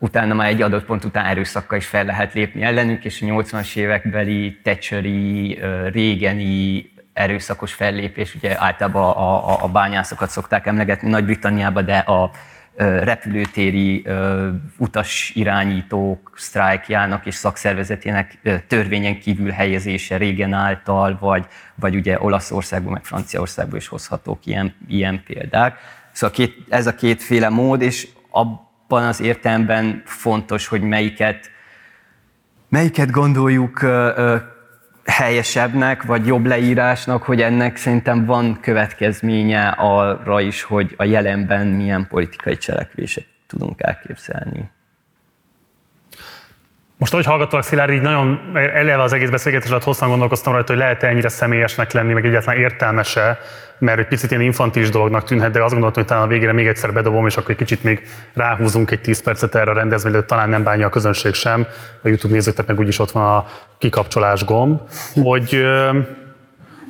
utána 0.00 0.34
már 0.34 0.48
egy 0.48 0.62
adott 0.62 0.84
pont 0.84 1.04
után 1.04 1.24
erőszakkal 1.24 1.78
is 1.78 1.86
fel 1.86 2.04
lehet 2.04 2.34
lépni 2.34 2.62
ellenük, 2.62 3.04
és 3.04 3.22
a 3.22 3.24
80-as 3.24 3.76
évekbeli 3.76 4.58
Thatcheri, 4.62 5.58
régeni 5.92 6.90
erőszakos 7.12 7.72
fellépés, 7.72 8.34
ugye 8.34 8.56
általában 8.58 9.02
a, 9.02 9.50
a, 9.50 9.64
a 9.64 9.68
bányászokat 9.68 10.30
szokták 10.30 10.66
emlegetni 10.66 11.08
Nagy-Britanniában, 11.08 11.84
de 11.84 11.98
a 11.98 12.30
repülőtéri 12.76 14.06
utas 14.76 15.32
irányítók 15.34 16.32
sztrájkjának 16.36 17.26
és 17.26 17.34
szakszervezetének 17.34 18.38
törvényen 18.66 19.18
kívül 19.18 19.50
helyezése 19.50 20.16
régen 20.16 20.52
által, 20.52 21.16
vagy, 21.20 21.46
vagy 21.74 21.94
ugye 21.94 22.20
Olaszországban, 22.20 22.92
meg 22.92 23.04
Franciaországban 23.04 23.78
is 23.78 23.88
hozhatók 23.88 24.46
ilyen, 24.46 24.74
ilyen 24.88 25.22
példák. 25.26 25.78
Szóval 26.12 26.36
két, 26.36 26.56
ez 26.68 26.86
a 26.86 26.94
kétféle 26.94 27.48
mód, 27.48 27.82
és 27.82 28.08
abban 28.90 29.08
az 29.08 29.20
értelemben 29.20 30.02
fontos, 30.04 30.66
hogy 30.66 30.82
melyiket, 30.82 31.50
melyiket 32.68 33.10
gondoljuk 33.10 33.86
helyesebbnek, 35.04 36.02
vagy 36.02 36.26
jobb 36.26 36.46
leírásnak, 36.46 37.22
hogy 37.22 37.42
ennek 37.42 37.76
szerintem 37.76 38.24
van 38.24 38.60
következménye 38.60 39.68
arra 39.68 40.40
is, 40.40 40.62
hogy 40.62 40.94
a 40.96 41.04
jelenben 41.04 41.66
milyen 41.66 42.06
politikai 42.08 42.56
cselekvések 42.56 43.26
tudunk 43.46 43.82
elképzelni. 43.82 44.70
Most, 47.00 47.12
ahogy 47.12 47.24
hallgattalak, 47.24 47.64
Szilárd, 47.64 47.92
így 47.92 48.00
nagyon 48.00 48.40
eleve 48.54 49.02
az 49.02 49.12
egész 49.12 49.28
beszélgetés 49.28 49.70
alatt 49.70 49.84
hosszan 49.84 50.08
gondolkoztam 50.08 50.52
rajta, 50.52 50.72
hogy 50.72 50.80
lehet-e 50.80 51.06
ennyire 51.06 51.28
személyesnek 51.28 51.92
lenni, 51.92 52.12
meg 52.12 52.26
egyáltalán 52.26 52.60
értelmese, 52.60 53.38
mert 53.78 53.98
egy 53.98 54.06
picit 54.06 54.30
ilyen 54.30 54.42
infantilis 54.42 54.90
dolognak 54.90 55.24
tűnhet, 55.24 55.50
de 55.50 55.62
azt 55.62 55.72
gondoltam, 55.72 56.02
hogy 56.02 56.12
talán 56.12 56.24
a 56.24 56.26
végére 56.26 56.52
még 56.52 56.66
egyszer 56.66 56.92
bedobom, 56.92 57.26
és 57.26 57.36
akkor 57.36 57.50
egy 57.50 57.56
kicsit 57.56 57.82
még 57.82 58.02
ráhúzunk 58.34 58.90
egy 58.90 59.00
10 59.00 59.22
percet 59.22 59.54
erre 59.54 59.70
a 59.70 59.74
rendezvényre, 59.74 60.22
talán 60.22 60.48
nem 60.48 60.62
bánja 60.62 60.86
a 60.86 60.90
közönség 60.90 61.34
sem, 61.34 61.66
a 62.02 62.08
YouTube 62.08 62.34
nézőknek 62.34 62.66
meg 62.66 62.78
úgyis 62.78 62.98
ott 62.98 63.10
van 63.10 63.36
a 63.36 63.46
kikapcsolás 63.78 64.44
gomb, 64.44 64.80
hogy 65.22 65.66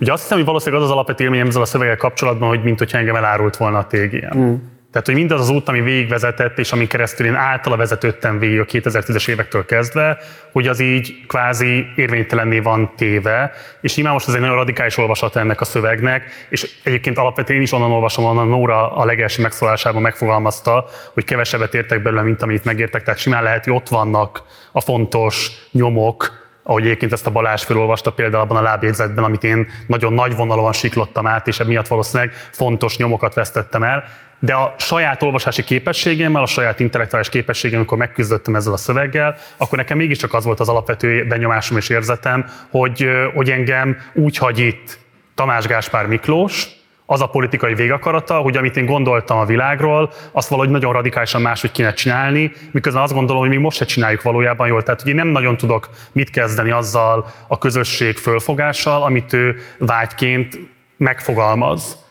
ugye 0.00 0.12
azt 0.12 0.22
hiszem, 0.22 0.36
hogy 0.36 0.46
valószínűleg 0.46 0.82
az 0.82 0.88
az 0.88 0.94
alapvető 0.94 1.24
élményem 1.24 1.46
ezzel 1.46 1.62
a 1.62 1.64
szöveggel 1.64 1.96
kapcsolatban, 1.96 2.48
hogy 2.48 2.62
mint 2.62 2.78
hogyha 2.78 2.98
engem 2.98 3.16
elárult 3.16 3.56
volna 3.56 3.78
a 3.78 3.86
TGM. 3.86 4.38
Mm. 4.38 4.54
Tehát, 4.92 5.06
hogy 5.06 5.14
mindaz 5.14 5.40
az 5.40 5.48
út, 5.48 5.68
ami 5.68 5.80
végigvezetett, 5.80 6.58
és 6.58 6.72
ami 6.72 6.86
keresztül 6.86 7.26
én 7.26 7.34
általa 7.34 7.76
vezetődtem 7.76 8.38
végig 8.38 8.60
a 8.60 8.64
2010-es 8.64 9.28
évektől 9.28 9.64
kezdve, 9.64 10.18
hogy 10.52 10.66
az 10.66 10.80
így 10.80 11.26
kvázi 11.26 11.86
érvénytelenné 11.96 12.58
van 12.58 12.92
téve, 12.96 13.52
és 13.80 13.94
nyilván 13.94 14.12
most 14.12 14.28
ez 14.28 14.34
egy 14.34 14.40
nagyon 14.40 14.54
radikális 14.54 14.96
olvasat 14.96 15.36
ennek 15.36 15.60
a 15.60 15.64
szövegnek, 15.64 16.46
és 16.48 16.70
egyébként 16.84 17.18
alapvetően 17.18 17.58
én 17.58 17.64
is 17.64 17.72
onnan 17.72 17.90
olvasom, 17.90 18.24
onnan 18.24 18.48
Nóra 18.48 18.92
a 18.92 19.04
legelső 19.04 19.42
megszólásában 19.42 20.02
megfogalmazta, 20.02 20.84
hogy 21.14 21.24
kevesebbet 21.24 21.74
értek 21.74 22.02
belőle, 22.02 22.22
mint 22.22 22.42
amit 22.42 22.64
megértek, 22.64 23.02
tehát 23.02 23.20
simán 23.20 23.42
lehet, 23.42 23.64
hogy 23.64 23.72
ott 23.72 23.88
vannak 23.88 24.42
a 24.72 24.80
fontos 24.80 25.50
nyomok, 25.72 26.48
ahogy 26.62 26.84
egyébként 26.84 27.12
ezt 27.12 27.26
a 27.26 27.30
Balázs 27.30 27.62
felolvasta 27.62 28.12
például 28.12 28.42
abban 28.42 28.56
a 28.56 28.62
lábjegyzetben, 28.62 29.24
amit 29.24 29.44
én 29.44 29.66
nagyon 29.86 30.12
nagy 30.12 30.36
vonalon 30.36 30.72
siklottam 30.72 31.26
át, 31.26 31.48
és 31.48 31.60
emiatt 31.60 31.86
valószínűleg 31.86 32.32
fontos 32.32 32.96
nyomokat 32.96 33.34
vesztettem 33.34 33.82
el 33.82 34.04
de 34.40 34.54
a 34.54 34.74
saját 34.78 35.22
olvasási 35.22 35.64
képességemmel, 35.64 36.42
a 36.42 36.46
saját 36.46 36.80
intellektuális 36.80 37.28
képességem, 37.28 37.78
amikor 37.78 37.98
megküzdöttem 37.98 38.54
ezzel 38.54 38.72
a 38.72 38.76
szöveggel, 38.76 39.36
akkor 39.56 39.78
nekem 39.78 39.96
mégiscsak 39.96 40.34
az 40.34 40.44
volt 40.44 40.60
az 40.60 40.68
alapvető 40.68 41.26
benyomásom 41.26 41.76
és 41.76 41.88
érzetem, 41.88 42.46
hogy, 42.70 43.08
hogy 43.34 43.50
engem 43.50 43.96
úgy 44.14 44.36
hagy 44.36 44.58
itt 44.58 44.98
Tamás 45.34 45.66
Gáspár 45.66 46.06
Miklós, 46.06 46.68
az 47.06 47.20
a 47.20 47.26
politikai 47.26 47.74
végakarata, 47.74 48.34
hogy 48.34 48.56
amit 48.56 48.76
én 48.76 48.86
gondoltam 48.86 49.38
a 49.38 49.44
világról, 49.44 50.12
azt 50.32 50.48
valahogy 50.48 50.70
nagyon 50.70 50.92
radikálisan 50.92 51.40
máshogy 51.40 51.70
kéne 51.70 51.92
csinálni, 51.92 52.52
miközben 52.70 53.02
azt 53.02 53.12
gondolom, 53.12 53.40
hogy 53.40 53.50
mi 53.50 53.56
most 53.56 53.76
se 53.76 53.84
csináljuk 53.84 54.22
valójában 54.22 54.66
jól. 54.68 54.82
Tehát, 54.82 55.00
hogy 55.00 55.10
én 55.10 55.16
nem 55.16 55.28
nagyon 55.28 55.56
tudok 55.56 55.88
mit 56.12 56.30
kezdeni 56.30 56.70
azzal 56.70 57.26
a 57.48 57.58
közösség 57.58 58.16
fölfogással, 58.16 59.02
amit 59.02 59.32
ő 59.32 59.56
vágyként 59.78 60.58
megfogalmaz. 60.96 62.04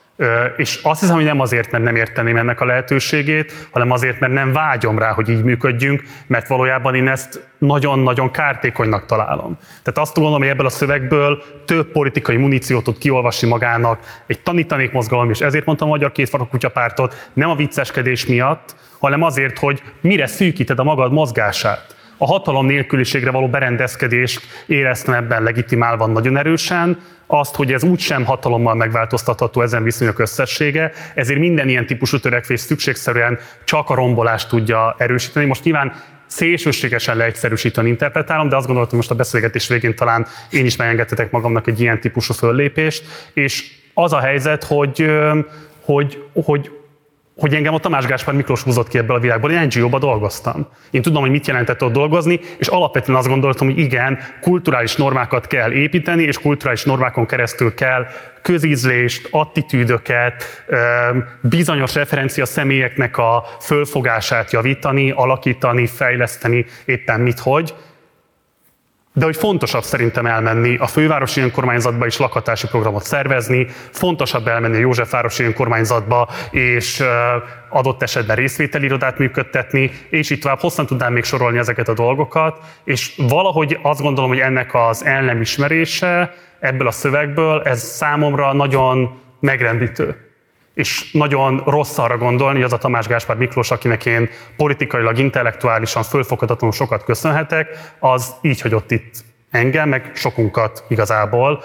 És 0.58 0.80
azt 0.84 1.00
hiszem, 1.00 1.16
hogy 1.16 1.24
nem 1.24 1.40
azért, 1.40 1.72
mert 1.72 1.84
nem 1.84 1.96
érteném 1.96 2.38
ennek 2.38 2.62
a 2.62 2.66
lehetőségét, 2.66 3.68
hanem 3.72 3.92
azért, 3.92 4.20
mert 4.20 4.34
nem 4.34 4.54
vágyom 4.54 5.00
rá, 5.00 5.12
hogy 5.12 5.30
így 5.30 5.44
működjünk, 5.44 6.04
mert 6.28 6.48
valójában 6.48 6.96
én 6.96 7.08
ezt 7.08 7.48
nagyon-nagyon 7.58 8.32
kártékonynak 8.32 9.06
találom. 9.06 9.58
Tehát 9.60 10.00
azt 10.00 10.16
gondolom, 10.16 10.40
hogy 10.40 10.50
ebből 10.50 10.66
a 10.66 10.70
szövegből 10.70 11.44
több 11.66 11.92
politikai 11.92 12.38
muníciót 12.38 12.84
tud 12.84 12.98
kiolvasni 12.98 13.48
magának 13.48 14.00
egy 14.28 14.40
tanítanék 14.40 14.92
mozgalom, 14.92 15.30
és 15.30 15.40
ezért 15.40 15.66
mondtam 15.66 15.88
a 15.88 15.92
Magyar 15.92 16.12
Kétfarok 16.12 16.50
Kutyapártot, 16.50 17.30
nem 17.34 17.50
a 17.50 17.56
vicceskedés 17.56 18.26
miatt, 18.26 18.76
hanem 19.00 19.24
azért, 19.24 19.60
hogy 19.60 19.82
mire 20.02 20.28
szűkíted 20.28 20.80
a 20.80 20.84
magad 20.84 21.12
mozgását 21.12 21.98
a 22.22 22.26
hatalom 22.26 22.66
nélküliségre 22.66 23.32
való 23.32 23.48
berendezkedést 23.48 24.42
éreztem 24.68 25.14
ebben 25.14 25.44
legitimálva 25.44 26.06
nagyon 26.06 26.38
erősen, 26.38 26.98
azt, 27.28 27.56
hogy 27.56 27.74
ez 27.74 27.84
úgysem 27.84 28.26
hatalommal 28.26 28.76
megváltoztatható 28.76 29.62
ezen 29.62 29.84
viszonyok 29.84 30.20
összessége, 30.20 30.92
ezért 31.16 31.40
minden 31.40 31.70
ilyen 31.70 31.86
típusú 31.86 32.20
törekvés 32.20 32.60
szükségszerűen 32.60 33.40
csak 33.64 33.90
a 33.90 33.96
rombolást 33.96 34.50
tudja 34.50 34.96
erősíteni. 34.98 35.46
Most 35.46 35.64
nyilván 35.64 35.94
szélsőségesen 36.28 37.18
leegyszerűsíteni 37.18 37.90
interpretálom, 37.90 38.50
de 38.50 38.56
azt 38.56 38.66
gondoltam, 38.66 38.98
hogy 38.98 39.08
most 39.08 39.20
a 39.20 39.24
beszélgetés 39.24 39.68
végén 39.68 39.96
talán 39.96 40.28
én 40.50 40.66
is 40.66 40.76
megengedhetek 40.76 41.32
magamnak 41.32 41.68
egy 41.68 41.82
ilyen 41.82 42.00
típusú 42.00 42.34
föllépést, 42.34 43.04
és 43.34 43.72
az 43.94 44.14
a 44.14 44.20
helyzet, 44.20 44.64
hogy, 44.64 45.12
hogy, 45.82 46.24
hogy 46.34 46.79
hogy 47.40 47.56
engem 47.56 47.74
a 47.74 47.80
Tamás 47.80 48.06
Gáspár 48.06 48.36
Miklós 48.36 48.62
húzott 48.62 48.88
ki 48.88 48.98
ebből 48.98 49.16
a 49.16 49.20
világból. 49.20 49.52
Én 49.52 49.68
NGO-ba 49.76 50.00
dolgoztam. 50.00 50.68
Én 50.92 51.02
tudom, 51.02 51.22
hogy 51.22 51.32
mit 51.32 51.48
jelentett 51.48 51.84
ott 51.84 51.92
dolgozni, 51.92 52.40
és 52.58 52.68
alapvetően 52.68 53.18
azt 53.18 53.28
gondoltam, 53.28 53.68
hogy 53.68 53.78
igen, 53.78 54.20
kulturális 54.42 54.96
normákat 54.96 55.48
kell 55.48 55.72
építeni, 55.72 56.24
és 56.24 56.38
kulturális 56.40 56.84
normákon 56.84 57.26
keresztül 57.26 57.74
kell 57.74 58.08
közízlést, 58.42 59.28
attitűdöket, 59.32 60.66
bizonyos 61.42 61.94
referencia 61.94 62.46
személyeknek 62.46 63.18
a 63.18 63.46
fölfogását 63.62 64.52
javítani, 64.52 65.12
alakítani, 65.12 65.88
fejleszteni, 65.88 66.66
éppen 66.86 67.20
mit, 67.20 67.40
hogy 67.40 67.74
de 69.20 69.26
hogy 69.26 69.38
fontosabb 69.38 69.84
szerintem 69.84 70.26
elmenni 70.26 70.78
a 70.78 70.88
fővárosi 70.88 71.42
önkormányzatba 71.42 72.06
és 72.06 72.18
lakhatási 72.18 72.68
programot 72.68 73.04
szervezni, 73.04 73.68
fontosabb 73.92 74.48
elmenni 74.48 74.76
a 74.76 74.80
Józsefvárosi 74.80 75.44
önkormányzatba 75.44 76.30
és 76.52 77.04
adott 77.70 78.02
esetben 78.02 78.36
részvételirodát 78.36 79.18
működtetni, 79.18 79.92
és 80.10 80.30
itt 80.30 80.42
tovább. 80.42 80.60
Hosszan 80.60 80.86
tudnám 80.86 81.14
még 81.14 81.24
sorolni 81.24 81.58
ezeket 81.58 81.88
a 81.88 81.94
dolgokat, 81.94 82.58
és 82.84 83.14
valahogy 83.18 83.80
azt 83.82 84.02
gondolom, 84.02 84.30
hogy 84.30 84.40
ennek 84.40 84.76
az 84.76 85.06
el 85.06 85.22
nem 85.22 85.42
ismerése 85.42 86.34
ebből 86.60 86.88
a 86.88 86.92
szövegből, 86.92 87.62
ez 87.62 87.82
számomra 87.82 88.54
nagyon 88.54 89.22
megrendítő 89.40 90.29
és 90.80 91.12
nagyon 91.12 91.62
rossz 91.66 91.98
arra 91.98 92.18
gondolni, 92.18 92.64
az 92.64 92.74
a 92.74 92.78
Tamás 92.78 93.08
Gáspár 93.08 93.38
Miklós, 93.38 93.72
akinek 93.72 94.06
én 94.06 94.30
politikailag, 94.58 95.18
intellektuálisan 95.18 96.04
fölfoghatatlanul 96.04 96.76
sokat 96.76 97.04
köszönhetek, 97.04 97.68
az 98.00 98.34
így 98.42 98.62
hagyott 98.62 98.92
itt 98.92 99.14
engem, 99.52 99.90
meg 99.90 100.12
sokunkat 100.14 100.84
igazából. 100.88 101.64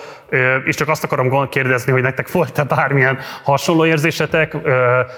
És 0.65 0.77
csak 0.77 0.89
azt 0.89 1.05
akarom 1.05 1.49
kérdezni, 1.49 1.93
hogy 1.93 2.03
nektek 2.03 2.33
volt-e 2.33 2.65
bármilyen 2.65 3.19
hasonló 3.43 3.87
érzésetek, 3.87 4.57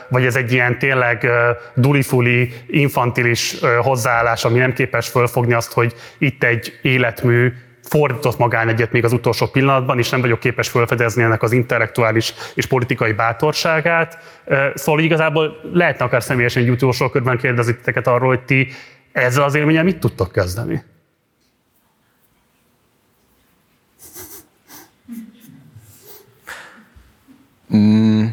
vagy 0.08 0.25
ez 0.25 0.36
egy 0.36 0.52
ilyen 0.52 0.78
tényleg 0.78 1.28
dulifuli, 1.75 2.52
infantilis 2.66 3.57
hozzáállás, 3.81 4.44
ami 4.44 4.58
nem 4.58 4.73
képes 4.73 5.08
fölfogni 5.08 5.52
azt, 5.52 5.73
hogy 5.73 5.94
itt 6.18 6.44
egy 6.44 6.78
életmű 6.83 7.52
fordított 7.89 8.39
magán 8.39 8.69
egyet 8.69 8.93
még 8.93 9.05
az 9.05 9.13
utolsó 9.13 9.47
pillanatban, 9.47 9.99
és 9.99 10.11
nem 10.11 10.21
vagyok 10.21 10.41
képes 10.41 10.69
felfedezni 10.69 11.23
ennek 11.23 11.43
az 11.43 11.53
intellektuális 11.53 12.35
és 12.55 12.67
politikai 12.67 13.13
bátorságát. 13.13 14.19
Szóval 14.75 15.01
igazából 15.01 15.61
lehetne 15.73 16.05
akár 16.05 16.23
személyesen 16.23 16.63
egy 16.63 16.71
utolsó 16.71 17.09
körben 17.09 17.39
kérdezni 17.39 17.75
titeket 17.75 18.07
arról, 18.07 18.29
hogy 18.29 18.45
ti 18.45 18.69
ezzel 19.13 19.43
az 19.43 19.55
élménnyel 19.55 19.85
mit 19.85 19.99
tudtok 19.99 20.33
kezdeni? 20.33 20.85
Mm. 27.75 28.27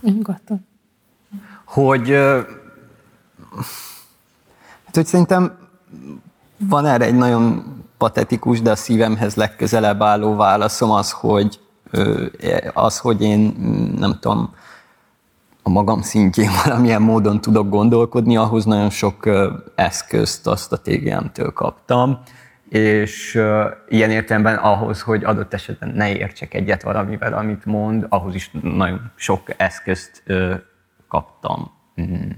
Nyugodtan. 0.00 0.66
Hogy, 1.64 2.10
hát, 4.84 4.94
hogy 4.94 5.06
szerintem 5.06 5.65
van 6.58 6.86
erre 6.86 7.04
egy 7.04 7.14
nagyon 7.14 7.64
patetikus, 7.98 8.62
de 8.62 8.70
a 8.70 8.76
szívemhez 8.76 9.34
legközelebb 9.34 10.02
álló 10.02 10.36
válaszom 10.36 10.90
az, 10.90 11.10
hogy 11.10 11.60
az, 12.72 12.98
hogy 12.98 13.22
én 13.22 13.40
nem 13.98 14.18
tudom, 14.20 14.54
a 15.62 15.68
magam 15.68 16.02
szintjén 16.02 16.50
valamilyen 16.64 17.02
módon 17.02 17.40
tudok 17.40 17.68
gondolkodni, 17.68 18.36
ahhoz 18.36 18.64
nagyon 18.64 18.90
sok 18.90 19.28
eszközt 19.74 20.46
azt 20.46 20.72
a 20.72 20.80
TGM-től 20.80 21.52
kaptam, 21.52 22.18
és 22.68 23.42
ilyen 23.88 24.10
értelemben 24.10 24.56
ahhoz, 24.56 25.02
hogy 25.02 25.24
adott 25.24 25.54
esetben 25.54 25.88
ne 25.88 26.16
értsek 26.16 26.54
egyet 26.54 26.82
valamivel, 26.82 27.32
amit 27.32 27.64
mond, 27.64 28.06
ahhoz 28.08 28.34
is 28.34 28.50
nagyon 28.62 29.10
sok 29.14 29.42
eszközt 29.56 30.22
kaptam. 31.08 31.70
Mm. 32.00 32.30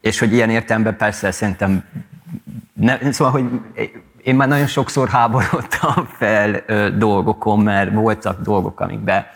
És 0.00 0.18
hogy 0.18 0.32
ilyen 0.32 0.50
értelemben 0.50 0.96
persze 0.96 1.30
szerintem 1.30 1.84
ne, 2.72 3.12
szóval, 3.12 3.32
hogy 3.32 3.44
én 4.22 4.34
már 4.34 4.48
nagyon 4.48 4.66
sokszor 4.66 5.08
háborodtam 5.08 6.08
fel 6.18 6.62
ö, 6.66 6.88
dolgokon, 6.96 7.60
mert 7.60 7.92
voltak 7.92 8.40
dolgok, 8.40 8.80
amikben 8.80 9.26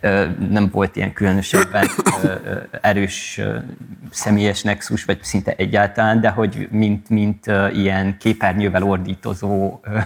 ö, 0.00 0.26
nem 0.50 0.68
volt 0.72 0.96
ilyen 0.96 1.12
különösebben 1.12 1.86
ö, 2.22 2.32
erős 2.80 3.38
ö, 3.38 3.56
személyes 4.10 4.62
nexus, 4.62 5.04
vagy 5.04 5.22
szinte 5.22 5.54
egyáltalán, 5.56 6.20
de 6.20 6.28
hogy 6.28 6.68
mint, 6.70 7.08
mint 7.08 7.46
ö, 7.46 7.68
ilyen 7.68 8.16
képernyővel 8.18 8.82
ordítozó 8.82 9.80
ö, 9.82 9.98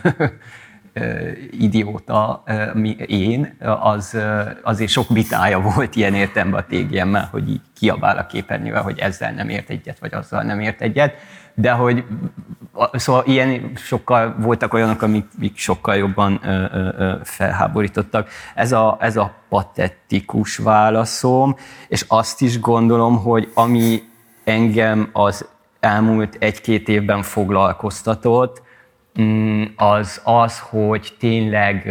ö, 0.92 1.30
idióta 1.50 2.42
ö, 2.46 2.74
mi, 2.74 2.96
én, 3.06 3.56
az 3.80 4.14
ö, 4.14 4.40
azért 4.62 4.90
sok 4.90 5.08
vitája 5.08 5.60
volt 5.60 5.96
ilyen 5.96 6.14
értemben 6.14 6.60
a 6.60 6.66
TGM-mel, 6.74 7.28
hogy 7.30 7.50
így 7.50 7.62
kiabál 7.78 8.18
a 8.18 8.26
képernyővel, 8.26 8.82
hogy 8.82 8.98
ezzel 8.98 9.32
nem 9.32 9.48
ért 9.48 9.70
egyet, 9.70 9.98
vagy 9.98 10.14
azzal 10.14 10.42
nem 10.42 10.60
ért 10.60 10.80
egyet 10.80 11.14
de 11.60 11.70
hogy 11.70 12.04
szóval 12.92 13.22
ilyen 13.26 13.72
sokkal 13.76 14.34
voltak 14.38 14.74
olyanok, 14.74 15.02
amik, 15.02 15.26
sokkal 15.54 15.96
jobban 15.96 16.40
ö, 16.42 16.64
ö, 16.72 17.14
felháborítottak. 17.24 18.28
Ez 18.54 18.72
a, 18.72 18.96
ez 19.00 19.16
a 19.16 19.34
patetikus 19.48 20.56
válaszom, 20.56 21.56
és 21.88 22.04
azt 22.08 22.40
is 22.40 22.60
gondolom, 22.60 23.18
hogy 23.18 23.50
ami 23.54 24.02
engem 24.44 25.08
az 25.12 25.46
elmúlt 25.80 26.36
egy-két 26.38 26.88
évben 26.88 27.22
foglalkoztatott, 27.22 28.62
mm, 29.20 29.62
az 29.76 30.20
az, 30.24 30.58
hogy 30.58 31.16
tényleg 31.18 31.90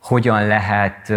hogyan 0.00 0.46
lehet, 0.46 1.12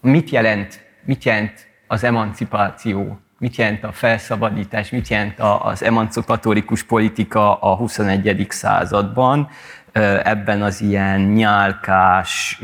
mit 0.00 0.30
jelent, 0.30 0.80
mit 1.04 1.24
jelent 1.24 1.66
az 1.86 2.04
emancipáció, 2.04 3.18
mit 3.38 3.56
jelent 3.56 3.84
a 3.84 3.92
felszabadítás, 3.92 4.90
mit 4.90 5.08
jelent 5.08 5.38
az 5.60 5.82
emancipatórikus 5.82 6.82
politika 6.82 7.54
a 7.54 7.74
21. 7.74 8.46
században, 8.48 9.48
ebben 10.22 10.62
az 10.62 10.80
ilyen 10.80 11.20
nyálkás, 11.20 12.62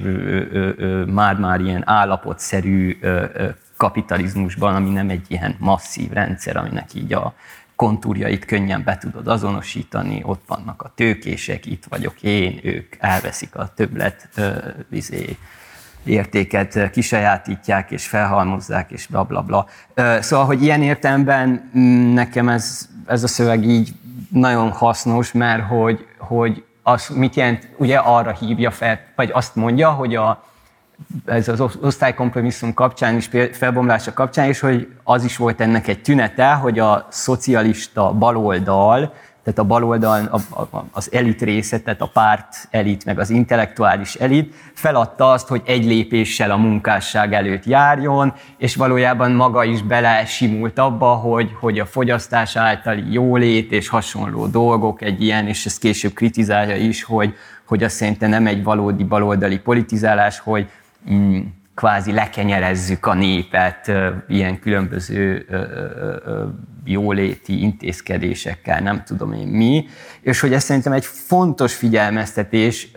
már-már 1.07 1.61
ilyen 1.61 1.83
állapotszerű 1.87 2.99
kapitalizmusban, 3.77 4.75
ami 4.75 4.91
nem 4.91 5.11
egy 5.11 5.27
ilyen 5.29 5.57
masszív 5.59 6.11
rendszer, 6.11 6.57
aminek 6.57 6.95
így 6.95 7.13
a 7.13 7.35
kontúrjait 7.77 8.45
könnyen 8.45 8.83
be 8.85 8.99
tudod 8.99 9.29
azonosítani, 9.29 10.21
ott 10.25 10.43
vannak 10.47 10.83
a 10.83 10.93
tőkések, 10.95 11.67
itt 11.67 11.85
vagyok 11.89 12.23
én, 12.23 12.61
ők 12.63 12.95
elveszik 12.99 13.57
a 13.57 13.73
többlet 13.75 14.29
vizé, 14.89 15.37
értéket 16.05 16.91
kisajátítják 16.91 17.91
és 17.91 18.07
felhalmozzák, 18.07 18.91
és 18.91 19.07
bla 19.07 19.23
bla 19.23 19.43
bla. 19.43 19.67
Szóval, 20.21 20.47
hogy 20.47 20.63
ilyen 20.63 20.83
értelemben 20.83 21.71
mm, 21.79 22.15
nekem 22.15 22.49
ez, 22.49 22.89
ez 23.07 23.23
a 23.23 23.29
szöveg 23.29 23.65
így 23.65 23.95
nagyon 24.29 24.71
hasznos, 24.71 25.33
mert 25.33 25.67
hogy, 25.67 26.07
hogy 26.19 26.65
az 26.83 27.09
mit 27.09 27.35
jelent, 27.35 27.69
ugye 27.77 27.99
arra 27.99 28.33
hívja 28.33 28.71
fel, 28.71 29.01
vagy 29.17 29.31
azt 29.33 29.55
mondja, 29.55 29.91
hogy 29.91 30.15
a, 30.15 30.45
ez 31.25 31.49
az 31.49 31.61
osztálykompromisszum 31.81 32.75
kapcsán 32.75 33.17
is, 33.17 33.31
felbomlása 33.53 34.13
kapcsán 34.13 34.49
is, 34.49 34.61
hogy 34.61 34.89
az 35.03 35.25
is 35.25 35.37
volt 35.37 35.61
ennek 35.61 35.89
egy 35.89 36.03
tünete, 36.03 36.53
hogy 36.53 36.79
a 36.79 37.07
szocialista 37.11 38.13
baloldal 38.13 39.15
tehát 39.45 39.59
a 39.59 39.65
baloldal, 39.65 40.43
az 40.93 41.13
elit 41.13 41.43
része, 41.43 41.81
tehát 41.81 42.01
a 42.01 42.11
párt 42.13 42.69
elit, 42.71 43.05
meg 43.05 43.19
az 43.19 43.31
intellektuális 43.31 44.15
elit 44.15 44.55
feladta 44.75 45.31
azt, 45.31 45.49
hogy 45.49 45.63
egy 45.65 45.85
lépéssel 45.85 46.51
a 46.51 46.57
munkásság 46.57 47.33
előtt 47.33 47.65
járjon, 47.65 48.35
és 48.59 48.77
valójában 48.77 49.33
maga 49.33 49.65
is 49.65 49.83
belesimult 49.83 50.79
abba, 50.79 51.07
hogy, 51.07 51.51
hogy 51.61 51.79
a 51.79 51.87
fogyasztás 51.87 52.57
általi 52.57 53.13
jólét 53.13 53.73
és 53.73 53.89
hasonló 53.89 54.47
dolgok 54.47 55.03
egy 55.03 55.23
ilyen, 55.23 55.47
és 55.47 55.67
ezt 55.67 55.79
később 55.79 56.13
kritizálja 56.13 56.77
is, 56.77 57.03
hogy, 57.03 57.35
hogy 57.65 57.83
azt 57.83 57.95
szerintem 57.95 58.31
nem 58.31 58.47
egy 58.47 58.63
valódi 58.63 59.05
baloldali 59.05 59.59
politizálás, 59.59 60.39
hogy 60.39 60.69
mm, 61.11 61.41
kvázi 61.75 62.13
lekenyerezzük 62.13 63.07
a 63.07 63.15
népet 63.15 63.93
ilyen 64.29 64.59
különböző 64.59 65.47
jóléti 66.85 67.63
intézkedésekkel, 67.63 68.81
nem 68.81 69.03
tudom 69.05 69.33
én 69.33 69.47
mi, 69.47 69.87
és 70.21 70.41
hogy 70.41 70.53
ez 70.53 70.65
szerintem 70.65 70.93
egy 70.93 71.07
fontos 71.07 71.75
figyelmeztetés, 71.75 72.91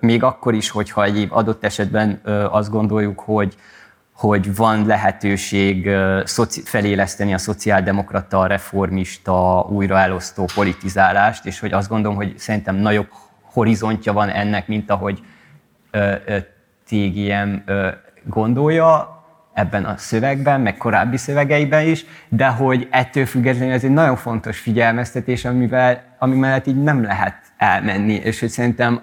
még 0.00 0.22
akkor 0.22 0.54
is, 0.54 0.70
hogyha 0.70 1.04
egy 1.04 1.26
adott 1.30 1.64
esetben 1.64 2.20
azt 2.50 2.70
gondoljuk, 2.70 3.20
hogy, 3.20 3.56
hogy 4.12 4.56
van 4.56 4.86
lehetőség 4.86 5.90
feléleszteni 6.64 7.34
a 7.34 7.38
szociáldemokrata, 7.38 8.46
reformista, 8.46 9.66
újraelosztó 9.70 10.48
politizálást, 10.54 11.46
és 11.46 11.60
hogy 11.60 11.72
azt 11.72 11.88
gondolom, 11.88 12.16
hogy 12.16 12.38
szerintem 12.38 12.76
nagyobb 12.76 13.08
horizontja 13.42 14.12
van 14.12 14.28
ennek, 14.28 14.66
mint 14.68 14.90
ahogy 14.90 15.22
TGM 16.86 17.54
gondolja, 18.24 19.20
ebben 19.52 19.84
a 19.84 19.96
szövegben, 19.96 20.60
meg 20.60 20.76
korábbi 20.76 21.16
szövegeiben 21.16 21.86
is, 21.86 22.04
de 22.28 22.46
hogy 22.46 22.88
ettől 22.90 23.26
függetlenül 23.26 23.74
ez 23.74 23.84
egy 23.84 23.90
nagyon 23.90 24.16
fontos 24.16 24.58
figyelmeztetés, 24.58 25.44
amivel, 25.44 26.02
ami 26.18 26.36
mellett 26.36 26.66
így 26.66 26.82
nem 26.82 27.02
lehet 27.02 27.36
elmenni, 27.56 28.12
és 28.12 28.40
hogy 28.40 28.48
szerintem 28.48 29.00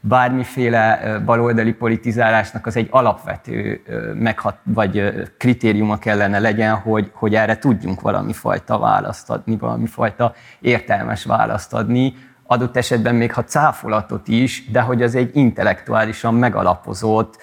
bármiféle 0.00 1.18
baloldali 1.24 1.72
politizálásnak 1.72 2.66
az 2.66 2.76
egy 2.76 2.88
alapvető 2.90 3.82
meghat, 4.14 4.56
vagy 4.62 5.12
kritériuma 5.38 5.98
kellene 5.98 6.38
legyen, 6.38 6.74
hogy, 6.74 7.10
hogy 7.14 7.34
erre 7.34 7.58
tudjunk 7.58 8.00
valami 8.00 8.32
fajta 8.32 8.78
választ 8.78 9.30
adni, 9.30 9.56
valami 9.56 9.86
fajta 9.86 10.34
értelmes 10.60 11.24
választ 11.24 11.74
adni, 11.74 12.14
adott 12.50 12.76
esetben 12.76 13.14
még 13.14 13.32
ha 13.32 13.44
cáfolatot 13.44 14.28
is, 14.28 14.70
de 14.70 14.80
hogy 14.80 15.02
az 15.02 15.14
egy 15.14 15.36
intellektuálisan 15.36 16.34
megalapozott, 16.34 17.36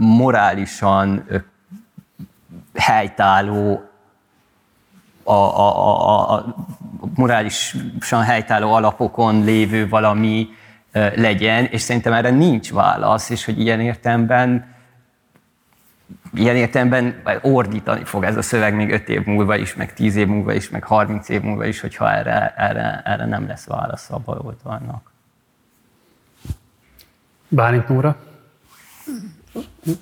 morálisan 0.00 1.24
helytálló 2.74 3.90
a, 5.22 5.32
a, 5.32 5.68
a, 6.08 6.32
a 6.32 6.54
morálisan 7.14 8.22
helytálló 8.22 8.72
alapokon 8.72 9.44
lévő 9.44 9.88
valami 9.88 10.48
legyen, 11.14 11.64
és 11.64 11.80
szerintem 11.80 12.12
erre 12.12 12.30
nincs 12.30 12.72
válasz, 12.72 13.30
és 13.30 13.44
hogy 13.44 13.60
ilyen 13.60 13.80
értelemben 13.80 14.74
ilyen 16.36 16.56
értelemben 16.56 17.14
ordítani 17.42 18.04
fog 18.04 18.24
ez 18.24 18.36
a 18.36 18.42
szöveg 18.42 18.74
még 18.74 18.90
5 18.90 19.08
év 19.08 19.24
múlva 19.24 19.56
is, 19.56 19.74
meg 19.74 19.94
10 19.94 20.16
év 20.16 20.26
múlva 20.26 20.52
is, 20.52 20.68
meg 20.68 20.84
30 20.84 21.28
év 21.28 21.40
múlva 21.40 21.64
is, 21.64 21.80
hogyha 21.80 22.12
erre, 22.12 22.54
erre, 22.56 23.02
erre 23.04 23.26
nem 23.26 23.46
lesz 23.46 23.66
válasz 23.66 24.10
a 24.10 24.18
baloldalnak. 24.18 25.12
Bálint 27.48 27.88
Nóra? 27.88 28.16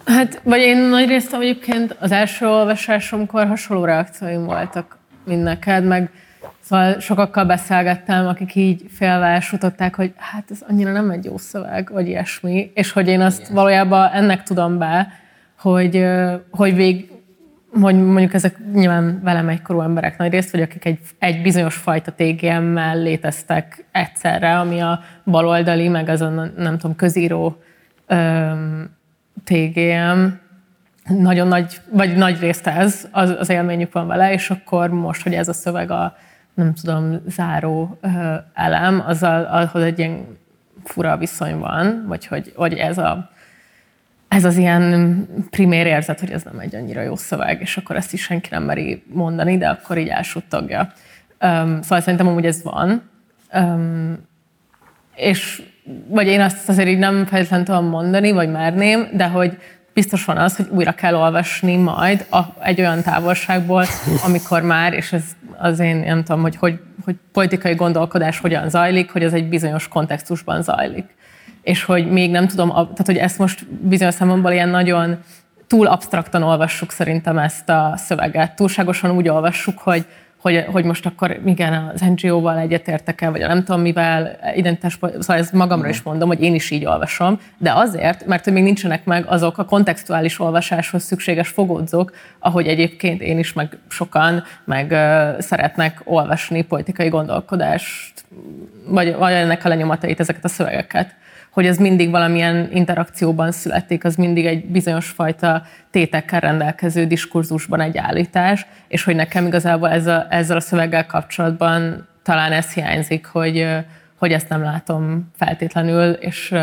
Hát, 0.07 0.41
vagy 0.43 0.61
én 0.61 0.77
nagy 0.77 1.09
részt 1.09 1.35
egyébként 1.35 1.97
az 2.01 2.13
első 2.13 2.47
olvasásomkor 2.47 3.47
hasonló 3.47 3.85
reakcióim 3.85 4.45
voltak, 4.45 4.99
mint 5.25 5.43
neked, 5.43 5.85
meg 5.85 6.11
szóval 6.61 7.01
sokakkal 7.01 7.45
beszélgettem, 7.45 8.27
akik 8.27 8.55
így 8.55 8.87
félve 8.91 9.41
futották, 9.41 9.95
hogy 9.95 10.13
hát 10.17 10.51
ez 10.51 10.59
annyira 10.69 10.93
nem 10.93 11.11
egy 11.11 11.25
jó 11.25 11.39
szöveg, 11.39 11.91
vagy 11.93 12.07
ilyesmi, 12.07 12.71
és 12.75 12.93
hogy 12.93 13.09
én 13.09 13.21
azt 13.21 13.49
valójában 13.49 14.11
ennek 14.13 14.43
tudom 14.43 14.79
be, 14.79 15.23
hogy, 15.65 16.07
hogy 16.51 16.75
vég, 16.75 17.11
hogy 17.81 18.05
mondjuk 18.05 18.35
ezek 18.35 18.57
nyilván 18.73 19.21
velem 19.23 19.49
egykorú 19.49 19.81
emberek 19.81 20.19
nagy 20.19 20.31
részt, 20.31 20.51
vagy 20.51 20.61
akik 20.61 20.85
egy, 20.85 20.99
egy 21.19 21.43
bizonyos 21.43 21.77
fajta 21.77 22.13
TGM-mel 22.13 22.99
léteztek 22.99 23.85
egyszerre, 23.93 24.59
ami 24.59 24.81
a 24.81 25.01
baloldali, 25.25 25.89
meg 25.89 26.09
az 26.09 26.21
a 26.21 26.29
nem 26.57 26.79
tudom, 26.79 26.97
közíró 26.97 27.63
um, 28.09 28.97
TGM, 29.45 30.27
nagyon 31.09 31.49
nagy, 31.49 31.81
vagy 31.91 32.17
nagy 32.17 32.41
részt 32.41 32.67
ez, 32.67 33.09
az, 33.11 33.35
az 33.39 33.51
élményük 33.51 33.93
van 33.93 34.07
vele, 34.07 34.33
és 34.33 34.51
akkor 34.51 34.91
most, 34.91 35.23
hogy 35.23 35.35
ez 35.35 35.49
a 35.49 35.53
szöveg 35.53 35.91
a, 35.91 36.17
nem 36.55 36.75
tudom, 36.75 37.21
záró 37.27 37.99
uh, 38.03 38.35
elem, 38.55 39.03
azzal, 39.07 39.45
ahhoz 39.45 39.83
egy 39.83 39.99
ilyen 39.99 40.27
fura 40.85 41.17
viszony 41.17 41.59
van, 41.59 42.05
vagy 42.07 42.27
hogy, 42.27 42.53
hogy 42.57 42.73
ez 42.73 42.99
a 42.99 43.33
ez 44.35 44.45
az 44.45 44.57
ilyen 44.57 45.27
primér 45.51 45.87
érzet, 45.87 46.21
hogy 46.21 46.31
ez 46.31 46.43
nem 46.43 46.59
egy 46.59 46.75
annyira 46.75 47.03
jó 47.03 47.17
szöveg, 47.17 47.61
és 47.61 47.77
akkor 47.77 47.97
ezt 47.97 48.13
is 48.13 48.23
senki 48.23 48.49
nem 48.51 48.63
meri 48.63 49.03
mondani, 49.13 49.57
de 49.57 49.69
akkor 49.69 49.99
így 49.99 50.09
elsuttogja. 50.09 50.93
Um, 51.41 51.83
szóval 51.83 52.01
szerintem 52.01 52.29
amúgy 52.29 52.47
ez 52.47 52.63
van. 52.63 53.11
Um, 53.55 54.27
és 55.15 55.63
vagy 56.09 56.27
én 56.27 56.41
azt 56.41 56.69
azért 56.69 56.89
így 56.89 56.99
nem 56.99 57.27
feltétlenül 57.27 57.67
tudom 57.67 57.85
mondani, 57.85 58.33
vagy 58.33 58.51
merném, 58.51 59.09
de 59.13 59.27
hogy 59.27 59.59
biztos 59.93 60.25
van 60.25 60.37
az, 60.37 60.57
hogy 60.57 60.67
újra 60.71 60.93
kell 60.93 61.15
olvasni 61.15 61.77
majd 61.77 62.27
a, 62.31 62.41
egy 62.63 62.81
olyan 62.81 63.03
távolságból, 63.03 63.85
amikor 64.25 64.63
már, 64.63 64.93
és 64.93 65.13
ez 65.13 65.25
az 65.59 65.79
én 65.79 65.97
nem 65.97 66.25
tudom, 66.25 66.43
hogy, 66.43 66.57
hogy, 66.57 66.81
hogy 67.05 67.17
politikai 67.33 67.75
gondolkodás 67.75 68.39
hogyan 68.39 68.69
zajlik, 68.69 69.11
hogy 69.11 69.25
az 69.25 69.33
egy 69.33 69.49
bizonyos 69.49 69.89
kontextusban 69.89 70.63
zajlik 70.63 71.05
és 71.65 71.85
hogy 71.85 72.11
még 72.11 72.31
nem 72.31 72.47
tudom, 72.47 72.69
tehát 72.69 73.07
hogy 73.07 73.17
ezt 73.17 73.39
most 73.39 73.67
bizonyos 73.67 74.15
számomból 74.15 74.53
ilyen 74.53 74.69
nagyon 74.69 75.19
túl 75.67 75.87
absztraktan 75.87 76.43
olvassuk 76.43 76.91
szerintem 76.91 77.39
ezt 77.39 77.69
a 77.69 77.93
szöveget. 77.97 78.57
Túlságosan 78.57 79.11
úgy 79.11 79.29
olvassuk, 79.29 79.79
hogy, 79.79 80.07
hogy, 80.41 80.65
hogy 80.73 80.85
most 80.85 81.07
akkor 81.07 81.41
igen, 81.47 81.91
az 81.95 82.01
NGO-val 82.01 82.59
egyetértek-e, 82.59 83.29
vagy 83.29 83.41
nem 83.41 83.65
tudom 83.65 83.81
mivel, 83.81 84.39
identitás, 84.55 84.99
szóval 85.01 85.37
ez 85.37 85.51
magamra 85.51 85.89
is 85.89 86.03
mondom, 86.03 86.29
hogy 86.29 86.43
én 86.43 86.55
is 86.55 86.71
így 86.71 86.85
olvasom, 86.85 87.41
de 87.59 87.73
azért, 87.73 88.27
mert 88.27 88.45
hogy 88.45 88.53
még 88.53 88.63
nincsenek 88.63 89.05
meg 89.05 89.25
azok 89.27 89.59
a 89.59 89.65
kontextuális 89.65 90.41
olvasáshoz 90.41 91.03
szükséges 91.03 91.49
fogódzók, 91.49 92.13
ahogy 92.39 92.67
egyébként 92.67 93.21
én 93.21 93.39
is, 93.39 93.53
meg 93.53 93.79
sokan, 93.89 94.45
meg 94.65 94.91
uh, 94.91 95.41
szeretnek 95.41 96.01
olvasni 96.05 96.63
politikai 96.63 97.09
gondolkodást, 97.09 98.25
vagy, 98.89 99.15
vagy 99.15 99.33
ennek 99.33 99.65
a 99.65 99.69
lenyomatait, 99.69 100.21
ezeket 100.21 100.45
a 100.45 100.49
szövegeket 100.49 101.15
hogy 101.55 101.67
ez 101.67 101.77
mindig 101.77 102.11
valamilyen 102.11 102.69
interakcióban 102.73 103.53
születik, 103.53 104.05
az 104.05 104.17
mindig 104.17 104.47
egy 104.47 104.65
bizonyos 104.65 105.09
fajta 105.09 105.63
tétekkel 105.91 106.41
rendelkező 106.41 107.07
diskurzusban 107.07 107.81
egy 107.81 107.99
állítás, 107.99 108.67
és 108.89 109.05
hogy 109.05 109.15
nekem 109.15 109.47
igazából 109.47 109.91
ez 109.91 110.07
a, 110.07 110.27
ezzel 110.31 110.57
a 110.57 110.61
szöveggel 110.61 111.07
kapcsolatban 111.07 112.09
talán 112.23 112.53
ez 112.53 112.73
hiányzik, 112.73 113.27
hogy, 113.27 113.69
hogy 114.19 114.33
ezt 114.33 114.49
nem 114.49 114.63
látom 114.63 115.31
feltétlenül, 115.37 116.13
és, 116.13 116.55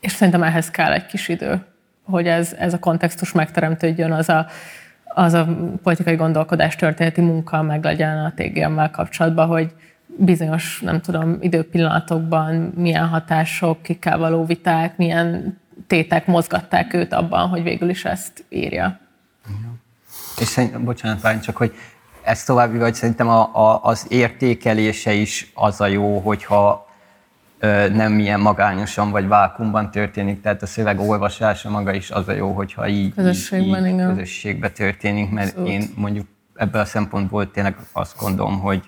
és 0.00 0.12
szerintem 0.12 0.42
ehhez 0.42 0.70
kell 0.70 0.92
egy 0.92 1.06
kis 1.06 1.28
idő, 1.28 1.60
hogy 2.04 2.26
ez, 2.26 2.54
ez 2.58 2.72
a 2.72 2.78
kontextus 2.78 3.32
megteremtődjön, 3.32 4.12
az 4.12 4.28
a, 4.28 4.46
az 5.04 5.32
a 5.32 5.48
politikai 5.82 6.14
gondolkodás 6.14 6.76
történeti 6.76 7.20
munka 7.20 7.62
meg 7.62 7.84
legyen 7.84 8.18
a 8.18 8.32
TGM-mel 8.36 8.90
kapcsolatban, 8.90 9.46
hogy 9.46 9.72
bizonyos, 10.16 10.80
nem 10.80 11.00
tudom, 11.00 11.36
időpillanatokban 11.40 12.54
milyen 12.54 13.08
hatások, 13.08 13.82
kikkel 13.82 14.18
való 14.18 14.44
viták, 14.44 14.96
milyen 14.96 15.58
tétek 15.86 16.26
mozgatták 16.26 16.94
őt 16.94 17.12
abban, 17.12 17.48
hogy 17.48 17.62
végül 17.62 17.88
is 17.88 18.04
ezt 18.04 18.44
írja. 18.48 18.98
És 20.40 20.46
szerintem, 20.46 20.84
bocsánat, 20.84 21.20
várj 21.20 21.38
csak, 21.38 21.56
hogy 21.56 21.74
ezt 22.22 22.46
további 22.46 22.78
vagy 22.78 22.94
szerintem 22.94 23.28
a, 23.28 23.56
a, 23.56 23.80
az 23.82 24.06
értékelése 24.08 25.12
is 25.12 25.50
az 25.54 25.80
a 25.80 25.86
jó, 25.86 26.18
hogyha 26.18 26.88
ö, 27.58 27.88
nem 27.88 28.18
ilyen 28.18 28.40
magányosan 28.40 29.10
vagy 29.10 29.26
vákumban 29.26 29.90
történik, 29.90 30.40
tehát 30.40 30.62
a 30.62 30.66
szöveg 30.66 31.00
olvasása 31.00 31.70
maga 31.70 31.92
is 31.92 32.10
az 32.10 32.28
a 32.28 32.32
jó, 32.32 32.52
hogyha 32.52 32.88
így, 32.88 33.14
Közösségben, 33.14 33.86
így, 33.86 33.92
így 33.92 34.06
közösségben 34.06 34.72
történik, 34.72 35.30
mert 35.30 35.48
Abszolút. 35.48 35.70
én 35.70 35.90
mondjuk 35.96 36.26
ebből 36.54 36.80
a 36.80 36.84
szempontból 36.84 37.50
tényleg 37.50 37.76
azt 37.92 38.18
gondolom, 38.18 38.60
hogy 38.60 38.82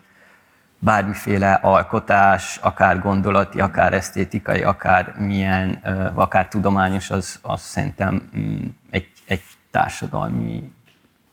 bármiféle 0.78 1.52
alkotás, 1.52 2.58
akár 2.62 3.00
gondolati, 3.00 3.60
akár 3.60 3.92
esztétikai, 3.92 4.62
akár 4.62 5.14
milyen, 5.18 5.70
akár 6.14 6.48
tudományos, 6.48 7.10
az, 7.10 7.38
az 7.42 7.60
szerintem 7.60 8.30
mm, 8.36 8.64
egy, 8.90 9.08
egy 9.26 9.42
társadalmi 9.70 10.72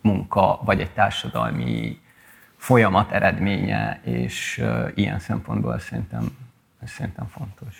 munka, 0.02 0.60
vagy 0.66 0.80
egy 0.80 0.92
társadalmi 0.92 2.02
folyamat 2.58 3.12
eredménye, 3.12 4.00
és 4.04 4.64
ilyen 4.96 5.20
szempontból 5.20 5.80
szerintem, 5.80 6.38
szerintem 6.98 7.28
fontos. 7.28 7.76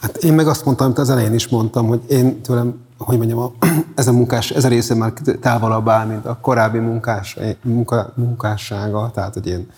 Hát 0.00 0.16
én 0.16 0.32
meg 0.32 0.46
azt 0.46 0.64
mondtam, 0.64 0.86
amit 0.86 0.98
az 0.98 1.10
elején 1.10 1.34
is 1.34 1.48
mondtam, 1.48 1.86
hogy 1.86 2.02
én 2.08 2.42
tőlem, 2.42 2.80
hogy 2.98 3.16
mondjam, 3.16 3.38
a, 3.38 3.52
ez 3.94 4.08
a 4.08 4.12
munkás, 4.12 4.50
ez 4.50 4.64
a 4.64 4.68
része 4.68 4.94
már 4.94 5.12
távolabb 5.40 5.88
áll, 5.88 6.06
mint 6.06 6.26
a 6.26 6.38
korábbi 6.40 6.78
munkás, 6.78 7.38
munka, 7.62 8.12
munkássága, 8.14 9.10
tehát 9.10 9.34
hogy 9.34 9.46
én 9.46 9.70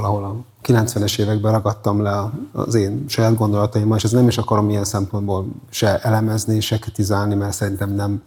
valahol 0.00 0.24
a 0.24 0.34
90-es 0.66 1.18
években 1.18 1.52
ragadtam 1.52 2.02
le 2.02 2.30
az 2.52 2.74
én 2.74 3.04
saját 3.08 3.36
gondolataimmal, 3.36 3.96
és 3.96 4.04
ez 4.04 4.10
nem 4.10 4.28
is 4.28 4.38
akarom 4.38 4.70
ilyen 4.70 4.84
szempontból 4.84 5.46
se 5.70 5.98
elemezni, 5.98 6.60
se 6.60 6.78
kritizálni, 6.78 7.34
mert 7.34 7.52
szerintem 7.52 7.94
nem, 7.94 8.22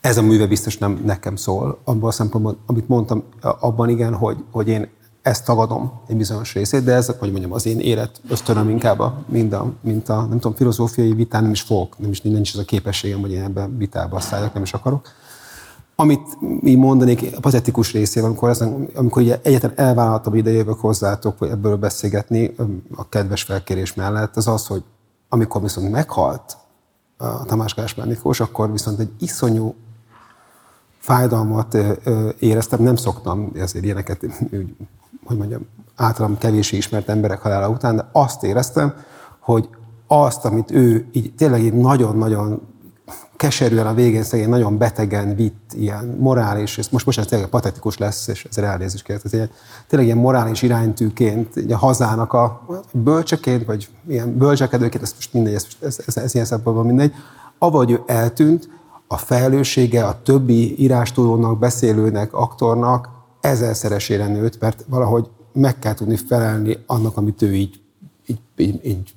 ez 0.00 0.16
a 0.16 0.22
műve 0.22 0.46
biztos 0.46 0.78
nem 0.78 1.02
nekem 1.04 1.36
szól. 1.36 1.78
Abban 1.84 2.08
a 2.08 2.12
szempontból, 2.12 2.56
amit 2.66 2.88
mondtam, 2.88 3.22
abban 3.40 3.88
igen, 3.88 4.14
hogy, 4.14 4.36
hogy 4.50 4.68
én 4.68 4.88
ezt 5.22 5.44
tagadom 5.44 5.92
egy 6.06 6.16
bizonyos 6.16 6.54
részét, 6.54 6.84
de 6.84 6.92
ez, 6.92 7.06
hogy 7.18 7.30
mondjam, 7.30 7.52
az 7.52 7.66
én 7.66 7.80
élet 7.80 8.20
ösztönöm 8.28 8.68
inkább, 8.68 8.98
a, 8.98 9.24
mint, 9.26 9.52
a, 9.52 9.72
mint 9.80 10.08
a, 10.08 10.20
nem 10.20 10.38
tudom, 10.38 10.54
filozófiai 10.54 11.12
vitán 11.12 11.42
nem 11.42 11.52
is 11.52 11.60
fogok, 11.60 11.98
nem 11.98 12.10
is, 12.10 12.20
nincs 12.20 12.52
az 12.52 12.58
a 12.58 12.64
képességem, 12.64 13.20
hogy 13.20 13.32
én 13.32 13.42
ebben 13.42 13.78
vitába 13.78 14.20
szálljak, 14.20 14.54
nem 14.54 14.62
is 14.62 14.72
akarok. 14.72 15.08
Amit 15.96 16.38
mi 16.60 16.74
mondanék 16.74 17.36
a 17.36 17.40
patetikus 17.40 17.92
részével, 17.92 18.28
amikor, 18.28 18.48
ezen, 18.48 18.88
amikor 18.94 19.22
ugye 19.22 19.40
egyetlen 19.42 19.72
elvállaltam, 19.76 20.32
hogy 20.32 20.40
ide 20.40 20.50
jövök 20.50 20.80
hozzátok, 20.80 21.38
hogy 21.38 21.48
ebből 21.48 21.76
beszélgetni 21.76 22.54
a 22.94 23.08
kedves 23.08 23.42
felkérés 23.42 23.94
mellett, 23.94 24.36
az 24.36 24.48
az, 24.48 24.66
hogy 24.66 24.82
amikor 25.28 25.62
viszont 25.62 25.90
meghalt 25.90 26.56
a 27.16 27.44
Tamás 27.44 27.74
Gáspár 27.74 28.06
Miklós, 28.06 28.40
akkor 28.40 28.72
viszont 28.72 28.98
egy 28.98 29.10
iszonyú 29.18 29.74
fájdalmat 30.98 31.76
éreztem, 32.38 32.82
nem 32.82 32.96
szoktam 32.96 33.52
ezért 33.54 33.84
ilyeneket, 33.84 34.24
úgy, 34.52 34.76
hogy 35.24 35.36
mondjam, 35.36 35.66
általam 35.96 36.38
kevésbé 36.38 36.76
ismert 36.76 37.08
emberek 37.08 37.40
halála 37.40 37.68
után, 37.68 37.96
de 37.96 38.08
azt 38.12 38.42
éreztem, 38.42 38.94
hogy 39.38 39.68
azt, 40.06 40.44
amit 40.44 40.70
ő 40.70 41.06
így 41.12 41.34
tényleg 41.34 41.62
így 41.62 41.72
nagyon-nagyon 41.72 42.62
keserűen 43.44 43.86
a 43.86 43.94
végén 43.94 44.22
szegény 44.22 44.48
nagyon 44.48 44.78
betegen 44.78 45.34
vitt 45.34 45.72
ilyen 45.72 46.16
morális, 46.18 46.76
és 46.76 46.88
most, 46.88 47.06
most 47.06 47.18
ez 47.18 47.26
tényleg 47.26 47.48
patetikus 47.48 47.98
lesz, 47.98 48.28
és 48.28 48.46
ezzel 48.50 48.64
elnézést 48.64 49.04
kérek, 49.04 49.24
ez 49.24 49.32
ilyen, 49.32 49.50
tényleg 49.86 50.08
ilyen 50.08 50.20
morális 50.20 50.62
iránytűként, 50.62 51.56
így 51.56 51.72
a 51.72 51.76
hazának 51.76 52.32
a 52.32 52.66
bölcseként, 52.92 53.64
vagy 53.64 53.88
ilyen 54.08 54.36
bölcsekedőként, 54.38 55.02
ez 55.02 55.12
most 55.14 55.32
mindegy, 55.32 55.54
ez, 55.54 55.66
ez, 55.80 55.98
ez, 56.06 56.16
ez 56.16 56.34
ilyen 56.34 56.46
szempontból 56.46 56.84
mindegy, 56.84 57.12
avagy 57.58 57.90
ő 57.90 58.02
eltűnt, 58.06 58.68
a 59.06 59.16
felelőssége 59.16 60.04
a 60.04 60.22
többi 60.22 60.82
írástudónak, 60.82 61.58
beszélőnek, 61.58 62.32
aktornak 62.32 63.08
ezerszeresére 63.40 64.26
nőtt, 64.26 64.60
mert 64.60 64.84
valahogy 64.88 65.28
meg 65.52 65.78
kell 65.78 65.94
tudni 65.94 66.16
felelni 66.16 66.78
annak, 66.86 67.16
amit 67.16 67.42
ő 67.42 67.54
így, 67.54 67.80
így, 68.26 68.40
így, 68.56 68.80
így, 68.84 69.14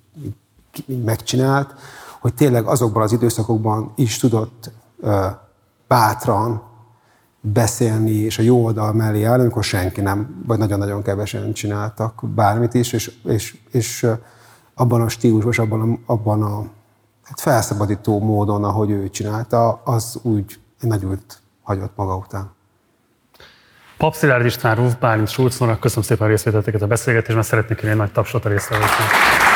így 0.88 1.04
megcsinált, 1.04 1.74
hogy 2.28 2.36
tényleg 2.36 2.66
azokban 2.66 3.04
az 3.04 3.12
időszakokban 3.12 3.92
is 3.96 4.18
tudott 4.18 4.72
bátran 5.88 6.62
beszélni, 7.42 8.12
és 8.12 8.38
a 8.40 8.42
jó 8.42 8.64
oldal 8.64 8.94
mellé 8.94 9.24
állni, 9.24 9.42
amikor 9.42 9.64
senki 9.64 10.02
nem, 10.02 10.44
vagy 10.48 10.58
nagyon-nagyon 10.58 11.02
kevesen 11.02 11.54
csináltak 11.54 12.22
bármit 12.36 12.74
is, 12.74 12.94
és, 12.94 13.12
és, 13.24 13.58
és 13.72 14.08
abban 14.74 15.02
a 15.02 15.10
stílusban, 15.10 15.52
és 15.52 15.60
abban 15.60 15.82
a, 15.82 16.12
abban 16.14 16.44
a 16.44 16.66
hát 17.24 17.40
felszabadító 17.40 18.20
módon, 18.20 18.64
ahogy 18.64 18.90
ő 18.90 19.10
csinálta, 19.10 19.82
az 19.84 20.20
úgy 20.22 20.60
egy 20.82 20.90
nagy 20.90 21.04
ült 21.04 21.42
hagyott 21.64 21.92
maga 21.96 22.16
után. 22.16 22.52
Pap 23.98 24.16
Szilárd 24.16 24.46
István, 24.46 24.76
Ruf 24.76 24.96
Bálint, 24.96 25.28
Schulz 25.28 25.58
köszönöm 25.58 26.04
szépen 26.04 26.28
a 26.28 26.30
részvételteket 26.30 26.82
a 26.82 26.88
beszélgetésben, 26.88 27.44
szeretnék 27.44 27.78
kérni 27.78 27.92
egy 27.92 27.98
nagy 27.98 28.12
tapsot 28.12 28.46
a 28.46 28.50
résztvevőknek. 28.50 29.47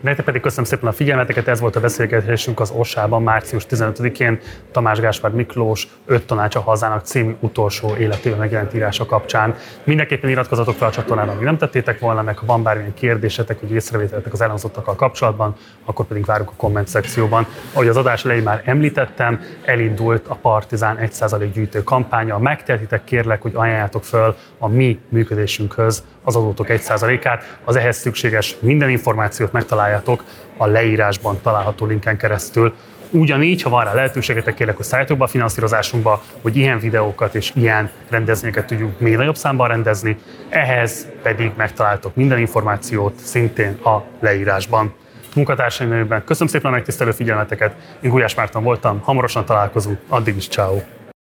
Nektek 0.00 0.24
pedig 0.24 0.40
köszönöm 0.40 0.64
szépen 0.64 0.88
a 0.88 0.92
figyelmeteket, 0.92 1.48
ez 1.48 1.60
volt 1.60 1.76
a 1.76 1.80
beszélgetésünk 1.80 2.60
az 2.60 2.70
Orsában 2.70 3.22
március 3.22 3.66
15-én 3.70 4.38
Tamás 4.72 5.00
Gáspár 5.00 5.30
Miklós 5.30 5.88
5 6.06 6.26
tanács 6.26 6.54
a 6.54 6.60
hazának 6.60 7.04
című 7.04 7.34
utolsó 7.40 7.96
életében 7.96 8.38
megjelent 8.38 8.74
írása 8.74 9.06
kapcsán. 9.06 9.54
Mindenképpen 9.84 10.30
iratkozatok 10.30 10.74
fel 10.74 10.88
a 10.88 10.90
csatornára, 10.90 11.30
amíg 11.30 11.44
nem 11.44 11.58
tettétek 11.58 11.98
volna, 11.98 12.22
meg 12.22 12.38
ha 12.38 12.46
van 12.46 12.62
bármilyen 12.62 12.94
kérdésetek, 12.94 13.60
vagy 13.60 13.70
észrevételetek 13.70 14.32
az 14.32 14.40
elhangzottakkal 14.40 14.94
kapcsolatban, 14.94 15.54
akkor 15.84 16.06
pedig 16.06 16.24
várunk 16.24 16.50
a 16.50 16.54
komment 16.56 16.88
szekcióban. 16.88 17.46
Ahogy 17.72 17.88
az 17.88 17.96
adás 17.96 18.24
elején 18.24 18.42
már 18.42 18.62
említettem, 18.64 19.40
elindult 19.64 20.26
a 20.26 20.34
Partizán 20.34 20.98
1% 21.02 21.48
gyűjtő 21.52 21.82
kampánya. 21.82 22.38
Megtehetitek 22.38 23.04
kérlek, 23.04 23.42
hogy 23.42 23.52
ajánljátok 23.54 24.04
föl 24.04 24.36
a 24.58 24.68
mi 24.68 24.98
működésünkhöz 25.08 26.04
az 26.28 26.36
adótok 26.36 26.66
1%-át. 26.68 27.58
Az 27.64 27.76
ehhez 27.76 27.96
szükséges 27.96 28.56
minden 28.60 28.90
információt 28.90 29.52
megtaláljátok 29.52 30.24
a 30.56 30.66
leírásban 30.66 31.40
található 31.42 31.86
linken 31.86 32.16
keresztül. 32.16 32.74
Ugyanígy, 33.10 33.62
ha 33.62 33.70
van 33.70 33.84
rá 33.84 33.94
lehetőségetek, 33.94 34.54
kérlek, 34.54 34.76
hogy 34.76 34.84
szálljatok 34.84 35.18
be 35.18 35.24
a 35.24 35.28
finanszírozásunkba, 35.28 36.22
hogy 36.42 36.56
ilyen 36.56 36.78
videókat 36.78 37.34
és 37.34 37.52
ilyen 37.54 37.90
rendezvényeket 38.08 38.66
tudjunk 38.66 39.00
még 39.00 39.16
nagyobb 39.16 39.36
számban 39.36 39.68
rendezni. 39.68 40.16
Ehhez 40.48 41.06
pedig 41.22 41.52
megtaláltok 41.56 42.14
minden 42.14 42.38
információt 42.38 43.18
szintén 43.18 43.78
a 43.84 44.02
leírásban. 44.20 44.94
Munkatársaim 45.34 45.90
nevében 45.90 46.24
köszönöm 46.24 46.52
szépen 46.52 46.70
a 46.70 46.74
megtisztelő 46.74 47.10
figyelmeteket. 47.10 47.74
Én 48.00 48.10
Gulyás 48.10 48.34
Márton 48.34 48.62
voltam, 48.62 49.00
hamarosan 49.00 49.44
találkozunk, 49.44 49.98
addig 50.08 50.36
is 50.36 50.48
ciao. 50.48 50.97